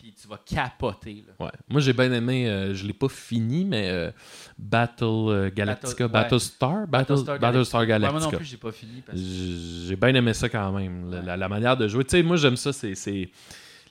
Puis 0.03 0.13
tu 0.21 0.27
vas 0.27 0.39
capoter. 0.45 1.23
Là. 1.29 1.47
Ouais. 1.47 1.53
Moi, 1.69 1.81
j'ai 1.81 1.93
bien 1.93 2.11
aimé, 2.13 2.49
euh, 2.49 2.75
je 2.75 2.85
l'ai 2.85 2.93
pas 2.93 3.09
fini, 3.09 3.65
mais 3.65 3.89
euh, 3.89 4.11
Battle 4.59 5.05
euh, 5.05 5.51
Galactica, 5.55 6.09
Battle-. 6.09 6.25
Battlestar, 6.25 6.87
Battle, 6.89 7.25
Battlestar 7.41 7.81
Ouais, 7.83 7.87
Galactica. 7.87 8.19
moi 8.21 8.31
non 8.33 8.37
plus, 8.37 8.45
j'ai 8.47 8.57
pas 8.57 8.73
fini. 8.73 9.01
Parce 9.07 9.17
J'ai 9.19 9.95
bien 9.95 10.13
aimé 10.15 10.35
ça 10.35 10.49
quand 10.49 10.73
même, 10.73 11.09
la, 11.09 11.19
Ouais. 11.21 11.25
la- 11.27 11.37
la 11.37 11.49
manière 11.49 11.77
de 11.77 11.87
jouer. 11.87 12.03
Tu 12.05 12.11
sais, 12.17 12.23
moi, 12.25 12.35
j'aime 12.37 12.57
ça, 12.57 12.73
c'est 12.73 12.97
c'est 12.97 13.31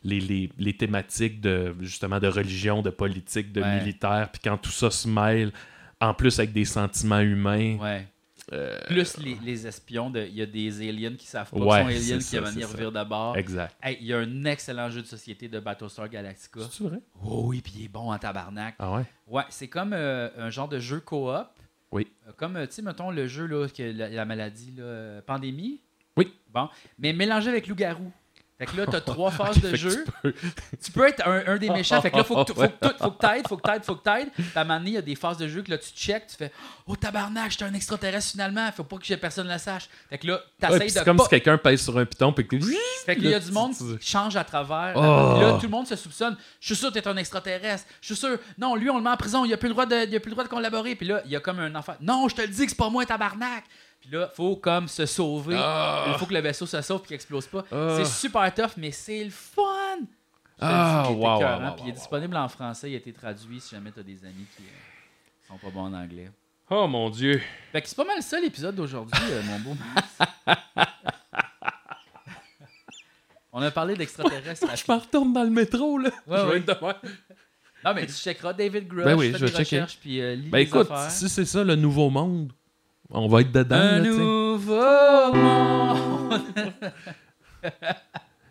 les, 0.03 0.19
les, 0.19 0.49
les 0.57 0.73
thématiques 0.75 1.39
de 1.39 1.73
justement 1.79 2.19
de 2.19 2.27
religion, 2.27 2.81
de 2.81 2.89
politique, 2.89 3.53
de 3.53 3.61
Ouais. 3.61 3.79
militaire, 3.79 4.29
puis 4.33 4.41
quand 4.43 4.57
tout 4.57 4.71
ça 4.71 4.91
se 4.91 5.07
mêle, 5.07 5.53
en 6.01 6.13
plus 6.13 6.37
avec 6.39 6.51
des 6.51 6.65
sentiments 6.65 7.19
humains. 7.21 7.77
Ouais. 7.77 8.05
Euh, 8.51 8.77
Plus 8.87 9.17
les, 9.17 9.35
les 9.43 9.67
espions, 9.67 10.11
il 10.15 10.33
y 10.35 10.41
a 10.41 10.45
des 10.45 10.87
aliens 10.89 11.15
qui 11.15 11.25
savent 11.25 11.49
pas 11.49 11.57
Ouais, 11.57 11.93
qu'ils 11.93 12.01
sont 12.01 12.11
aliens 12.13 12.17
qui 12.19 12.37
vont 12.37 12.41
venir 12.51 12.67
c'est 12.67 12.71
ça. 12.71 12.77
revire 12.77 12.91
de 12.91 13.03
bord. 13.09 13.37
Exact. 13.37 13.75
Hey, 13.81 13.97
il 14.01 14.07
y 14.07 14.13
a 14.13 14.17
un 14.19 14.45
excellent 14.45 14.89
jeu 14.89 15.01
de 15.01 15.07
société 15.07 15.47
de 15.47 15.59
Battlestar 15.59 16.09
Galactica. 16.09 16.61
C'est 16.71 16.83
vrai? 16.83 16.99
Oh 17.23 17.43
oui, 17.45 17.61
puis 17.61 17.73
il 17.77 17.85
est 17.85 17.87
bon 17.87 18.11
en 18.11 18.17
tabarnak. 18.17 18.75
Ah 18.79 18.93
ouais? 18.95 19.03
Ouais, 19.27 19.43
c'est 19.49 19.67
comme 19.67 19.93
euh, 19.93 20.29
un 20.37 20.49
genre 20.49 20.67
de 20.67 20.79
jeu 20.79 20.99
coop. 20.99 21.29
Oui. 21.91 22.07
Euh, 22.27 22.31
Comme, 22.37 22.53
tu 22.67 22.73
sais, 22.73 22.81
mettons 22.81 23.11
le 23.11 23.27
jeu, 23.27 23.45
là, 23.47 23.67
que 23.67 23.83
la, 23.83 24.07
la 24.09 24.25
maladie, 24.25 24.73
là, 24.77 25.21
pandémie? 25.23 25.81
Oui. 26.17 26.33
Bon, 26.53 26.69
mais 26.99 27.13
mélangé 27.13 27.49
avec 27.49 27.67
loup-garou. 27.67 28.11
Fait 28.61 28.67
que 28.67 28.77
là, 28.77 28.85
t'as 28.85 29.01
trois 29.13 29.31
phases 29.31 29.59
de 29.59 29.75
jeu. 29.75 30.05
tu 30.05 30.11
peux- 30.21 30.33
Tu 30.83 30.91
peux 30.91 31.07
être 31.07 31.27
un, 31.27 31.53
un 31.53 31.57
des 31.57 31.69
méchants. 31.71 31.99
Fait 32.01 32.11
que 32.11 32.17
là, 32.17 32.23
faut 32.23 32.43
que 32.43 32.51
tu 32.51 32.53
faut 32.53 32.61
Ouais. 32.61 32.69
que, 32.69 32.87
tout- 32.87 32.93
faut 32.99 33.09
que 33.11 33.17
t'aides, 33.25 33.47
faut 33.47 33.57
que 33.57 33.61
t'aides, 33.67 33.83
faut 33.83 33.95
que 33.95 34.03
t'aides. 34.03 34.31
Puis 34.33 34.45
à 34.55 34.61
un 34.61 34.63
moment 34.63 34.77
donné, 34.77 34.91
il 34.91 34.93
y 34.93 34.97
a 34.97 35.01
des 35.01 35.15
phases 35.15 35.37
de 35.37 35.47
jeu 35.47 35.63
que 35.63 35.71
là, 35.71 35.79
tu 35.79 35.89
check, 35.95 36.27
tu 36.27 36.35
fais 36.35 36.51
Oh 36.85 36.95
tabarnak, 36.95 37.49
j'étais 37.51 37.63
un 37.65 37.73
extraterrestre 37.73 38.31
finalement. 38.33 38.71
Faut 38.71 38.83
pas 38.83 38.97
que 38.97 39.15
personne 39.15 39.47
le 39.47 39.57
sache. 39.57 39.89
Fait 40.09 40.17
que 40.19 40.27
là, 40.27 40.33
Ouais, 40.33 40.39
t'essayes 40.59 40.79
puis 40.79 40.87
de 40.87 40.91
c'est 40.99 41.03
comme 41.05 41.17
pas- 41.17 41.23
si 41.23 41.29
quelqu'un 41.29 41.57
pèse 41.57 41.81
sur 41.81 41.97
un 41.97 42.05
piton 42.05 42.31
puis 42.33 42.47
que 42.47 42.59
fait 43.05 43.15
que 43.15 43.21
là, 43.21 43.29
il 43.29 43.31
y 43.31 43.33
a 43.33 43.39
du 43.39 43.51
monde 43.51 43.73
qui 43.75 43.97
change 44.07 44.35
à 44.35 44.43
travers. 44.43 44.93
Oh. 44.95 45.39
Là, 45.41 45.53
tout 45.59 45.63
le 45.65 45.69
monde 45.69 45.87
se 45.87 45.95
soupçonne. 45.95 46.37
Je 46.59 46.67
suis 46.67 46.75
sûr 46.75 46.89
que 46.93 46.99
t'es 46.99 47.07
un 47.07 47.17
extraterrestre. 47.17 47.85
Je 47.99 48.07
suis 48.13 48.15
sûr. 48.15 48.37
Non, 48.59 48.75
lui, 48.75 48.89
on 48.91 48.97
le 48.97 49.03
met 49.03 49.09
en 49.09 49.17
prison. 49.17 49.43
Il 49.43 49.51
a 49.53 49.57
plus 49.57 49.69
le 49.69 49.73
droit 49.73 49.85
de, 49.87 50.07
il 50.07 50.15
a 50.15 50.19
plus 50.19 50.29
le 50.29 50.35
droit 50.35 50.43
de 50.43 50.49
collaborer. 50.49 50.95
Puis 50.95 51.07
là, 51.07 51.21
il 51.25 51.31
y 51.31 51.35
a 51.35 51.39
comme 51.39 51.59
un 51.59 51.73
enfant. 51.73 51.95
Non, 51.99 52.27
je 52.29 52.35
te 52.35 52.41
le 52.41 52.47
dis 52.49 52.63
que 52.65 52.69
c'est 52.71 52.77
pas 52.77 52.89
moi, 52.89 53.05
tabarnak. 53.05 53.63
Puis 54.01 54.09
là, 54.11 54.27
faut 54.33 54.55
comme 54.55 54.87
se 54.87 55.05
sauver. 55.05 55.55
Ah. 55.57 56.05
Il 56.07 56.15
faut 56.17 56.25
que 56.25 56.33
le 56.33 56.39
vaisseau 56.41 56.65
se 56.65 56.81
sauve 56.81 57.01
et 57.03 57.07
qu'il 57.07 57.15
explose 57.15 57.45
pas. 57.47 57.63
Ah. 57.71 57.95
C'est 57.97 58.05
super 58.05 58.51
tough, 58.53 58.71
mais 58.77 58.91
c'est 58.91 59.23
le 59.23 59.29
fun. 59.29 59.61
Ah, 60.59 61.07
wow, 61.09 61.39
wow, 61.39 61.75
il 61.83 61.89
est 61.89 61.93
disponible 61.93 62.35
en 62.37 62.47
français. 62.47 62.91
Il 62.91 62.93
a 62.95 62.97
été 62.97 63.13
traduit 63.13 63.59
si 63.59 63.73
jamais 63.73 63.91
t'as 63.91 64.03
des 64.03 64.23
amis 64.25 64.45
qui 64.55 64.63
euh, 64.63 65.47
sont 65.47 65.57
pas 65.57 65.69
bons 65.71 65.85
en 65.85 65.93
anglais. 65.93 66.29
Oh 66.69 66.87
mon 66.87 67.09
dieu. 67.09 67.41
Fait 67.71 67.81
que 67.81 67.87
c'est 67.89 67.95
pas 67.95 68.05
mal 68.05 68.21
ça 68.21 68.39
l'épisode 68.39 68.75
d'aujourd'hui, 68.75 69.19
euh, 69.29 69.41
mon 69.43 69.59
beau. 69.59 69.75
On 73.53 73.61
a 73.61 73.71
parlé 73.71 73.95
d'extraterrestres. 73.95 74.65
Je 74.75 74.83
m'en 74.91 74.99
retourne 74.99 75.33
dans 75.33 75.43
le 75.43 75.49
métro, 75.49 75.97
là. 75.97 76.09
Ouais, 76.27 76.37
Je 76.37 76.45
vais 76.45 76.57
être. 76.59 77.01
Non, 77.83 77.93
mais 77.95 78.05
tu 78.05 78.13
checkeras 78.13 78.53
David 78.53 78.87
Grush, 78.87 79.03
Ben 79.03 79.15
oui, 79.17 79.31
fais 79.31 79.39
je 79.39 79.45
vais 79.45 79.63
checker. 79.65 79.85
puis 79.99 80.21
euh, 80.21 80.35
lis 80.35 80.49
Ben 80.49 80.59
les 80.59 80.63
écoute, 80.65 80.89
affaires. 80.91 81.11
si 81.11 81.27
c'est 81.27 81.45
ça 81.45 81.63
le 81.63 81.75
nouveau 81.75 82.09
monde, 82.11 82.53
on 83.11 83.27
va 83.27 83.41
être 83.41 83.51
dedans. 83.51 83.75
Un 83.75 83.99
là, 83.99 84.09
nouveau 84.09 85.33
monde. 85.33 86.41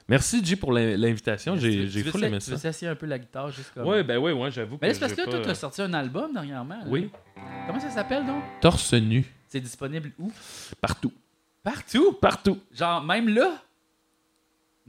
Merci, 0.09 0.45
J, 0.45 0.57
pour 0.57 0.73
l'in- 0.73 0.97
l'invitation. 0.97 1.57
J'ai 1.57 1.87
full 2.05 2.25
aimé 2.25 2.39
Tu 2.39 2.51
veux 2.51 2.57
ça. 2.57 2.73
s'asseoir 2.73 2.93
un 2.93 2.97
peu 2.97 3.07
la 3.07 3.19
guitare 3.19 3.51
juste 3.51 3.73
comme. 3.73 3.87
Ouais, 3.87 4.03
ben 4.03 4.19
oui, 4.19 4.33
ouais, 4.33 4.51
j'avoue. 4.51 4.77
Mais 4.83 4.93
c'est 4.93 5.01
parce 5.01 5.15
que 5.15 5.23
toi, 5.29 5.41
tu 5.41 5.49
as 5.49 5.55
sorti 5.55 5.83
un 5.83 5.93
album 5.95 6.33
dernièrement. 6.33 6.77
là. 6.79 6.85
Oui. 6.87 7.11
Comment 7.67 7.79
ça 7.81 7.91
s'appelle 7.91 8.27
donc? 8.27 8.43
Torse 8.61 8.93
nu. 8.95 9.25
C'est 9.47 9.61
disponible 9.61 10.11
où? 10.19 10.33
Partout. 10.81 11.13
Partout? 11.63 12.13
Partout. 12.21 12.59
Genre, 12.73 13.03
même 13.05 13.29
là? 13.29 13.53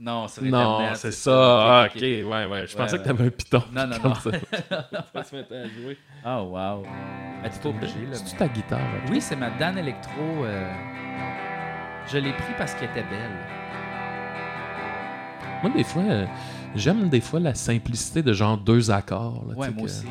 Non, 0.04 0.26
sur 0.26 0.42
Non, 0.42 0.74
Internet, 0.80 0.96
c'est 0.96 1.12
ça. 1.12 1.82
Ah, 1.82 1.86
Ok, 1.86 2.00
ouais, 2.02 2.24
ouais. 2.24 2.66
Je 2.66 2.76
pensais 2.76 2.94
ouais. 2.94 2.98
que 2.98 3.04
t'avais 3.04 3.26
un 3.26 3.30
piton. 3.30 3.62
Non, 3.72 3.86
non, 3.86 3.96
non. 4.02 4.14
ça. 4.14 4.30
Se 5.22 5.36
mettait 5.36 5.56
à 5.58 5.64
jouer. 5.68 5.96
Oh, 6.26 6.48
wow. 6.50 6.82
Ben, 7.42 7.48
t'es 7.48 7.58
pas 7.60 7.68
obligé, 7.68 8.00
là. 8.10 8.14
C'est-tu 8.14 8.36
ta 8.36 8.48
guitare? 8.48 8.80
là? 8.80 9.00
Oui, 9.10 9.20
c'est 9.20 9.36
ma 9.36 9.50
Dan 9.50 9.78
Electro. 9.78 10.12
euh, 10.44 10.72
Je 12.10 12.18
l'ai 12.18 12.32
pris 12.32 12.52
parce 12.58 12.74
qu'elle 12.74 12.90
était 12.90 13.02
belle. 13.04 13.30
Moi, 15.62 15.70
des 15.76 15.84
fois, 15.84 16.02
euh, 16.02 16.26
j'aime 16.74 17.08
des 17.08 17.20
fois 17.20 17.38
la 17.38 17.54
simplicité 17.54 18.22
de 18.22 18.32
genre 18.32 18.58
deux 18.58 18.90
accords. 18.90 19.44
là, 19.46 19.54
tu 19.54 19.60
Ouais, 19.60 19.70
moi 19.70 19.76
que- 19.76 19.82
aussi. 19.84 20.06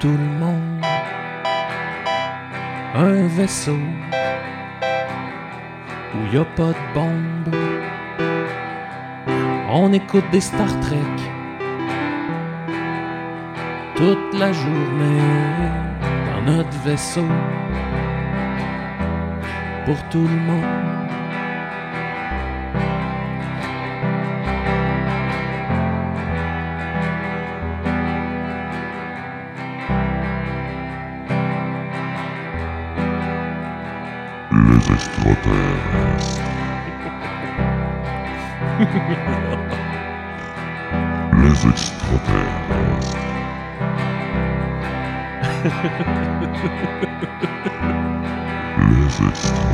Tout 0.00 0.08
le 0.08 0.38
monde. 0.38 0.82
Un 2.94 3.26
vaisseau 3.26 3.76
où 6.14 6.34
y 6.34 6.38
a 6.38 6.44
pas 6.44 6.72
de 6.78 6.94
bombe. 6.94 7.54
On 9.70 9.92
écoute 9.92 10.24
des 10.32 10.40
Star 10.40 10.80
Trek 10.80 11.16
toute 13.94 14.38
la 14.38 14.52
journée 14.52 15.20
dans 16.30 16.52
notre 16.52 16.78
vaisseau 16.82 17.28
pour 19.84 20.02
tout 20.08 20.26
le 20.26 20.40
monde. 20.48 20.89
Les 34.80 34.92
extraterrestres. 34.94 36.40
Les 41.34 41.66
extraterrestres. 41.68 43.16
Les 48.88 49.26
extraterrestres. 49.28 49.70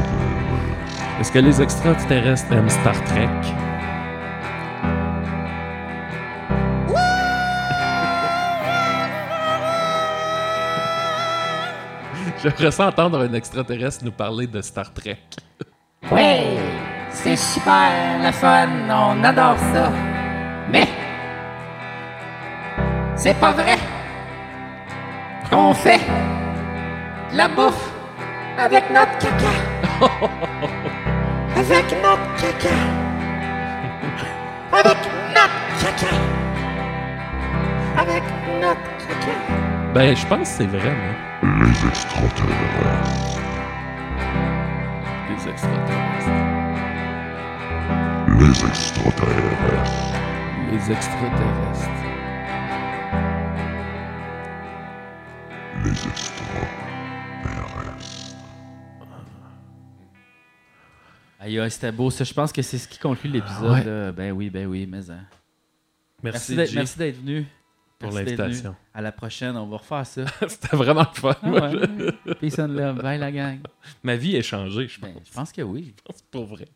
Est-ce 1.20 1.32
que 1.32 1.38
les 1.38 1.62
extraterrestres 1.62 2.52
aiment 2.52 2.68
Star 2.68 3.04
Trek? 3.04 3.65
J'aimerais 12.46 12.70
ça 12.70 12.86
entendre 12.86 13.18
un 13.22 13.32
extraterrestre 13.32 14.04
nous 14.04 14.12
parler 14.12 14.46
de 14.46 14.62
Star 14.62 14.92
Trek. 14.92 15.18
Ouais, 16.12 16.44
c'est 17.10 17.34
super 17.34 17.90
la 18.22 18.30
fun, 18.30 18.68
on 18.88 19.24
adore 19.24 19.58
ça. 19.72 19.90
Mais 20.70 20.86
c'est 23.16 23.34
pas 23.40 23.50
vrai 23.50 23.76
qu'on 25.50 25.74
fait 25.74 25.98
de 27.32 27.36
la 27.36 27.48
bouffe 27.48 27.90
avec 28.58 28.84
notre 28.90 29.18
caca. 29.18 29.52
avec 31.56 31.84
notre 32.00 32.36
caca. 32.36 32.76
Avec 34.72 34.98
notre 35.34 35.66
caca. 35.80 36.14
Avec 37.98 38.22
notre 38.60 39.08
caca. 39.08 39.36
Ben, 39.94 40.14
je 40.14 40.26
pense 40.26 40.40
que 40.40 40.46
c'est 40.58 40.66
vrai, 40.66 40.90
moi. 40.90 41.26
Les 41.66 41.88
extraterrestres. 41.88 43.40
Les 45.28 45.48
extraterrestres. 45.50 46.30
Les 48.38 48.64
extraterrestres. 48.68 50.20
Les 50.70 50.92
extraterrestres. 50.92 51.90
Les 55.84 55.90
extraterrestres. 55.90 56.76
Aïe, 61.40 61.58
aïe, 61.60 61.70
c'était 61.70 61.92
beau. 61.92 62.10
Ça, 62.10 62.24
je 62.24 62.32
pense 62.32 62.52
que 62.52 62.62
c'est 62.62 62.78
ce 62.78 62.88
qui 62.88 62.98
conclut 62.98 63.30
l'épisode. 63.30 63.86
Ouais. 63.86 64.12
Ben 64.12 64.32
oui, 64.32 64.50
ben 64.50 64.66
oui, 64.66 64.86
mais. 64.90 65.10
hein. 65.10 65.24
Merci 66.22 66.56
d'être 66.56 67.20
venu. 67.20 67.46
Pour 67.98 68.12
l'invitation. 68.12 68.74
À 68.94 69.00
la 69.00 69.12
prochaine, 69.12 69.56
on 69.56 69.66
va 69.66 69.76
refaire 69.78 70.06
ça. 70.06 70.24
C'était 70.48 70.76
vraiment 70.76 71.06
le 71.14 71.20
fun. 71.20 71.36
Ah 71.42 71.46
moi. 71.48 71.70
ouais. 71.70 72.34
Peace 72.40 72.58
and 72.58 72.68
love. 72.68 73.02
Bye 73.02 73.18
la 73.18 73.32
gang. 73.32 73.58
Ma 74.02 74.16
vie 74.16 74.36
est 74.36 74.42
changée, 74.42 74.88
je 74.88 75.00
Ben, 75.00 75.12
pense. 75.14 75.22
je 75.28 75.32
pense 75.32 75.52
que 75.52 75.62
oui. 75.62 75.94
Je 75.96 76.02
pense 76.02 76.22
pour 76.22 76.46
vrai. 76.46 76.66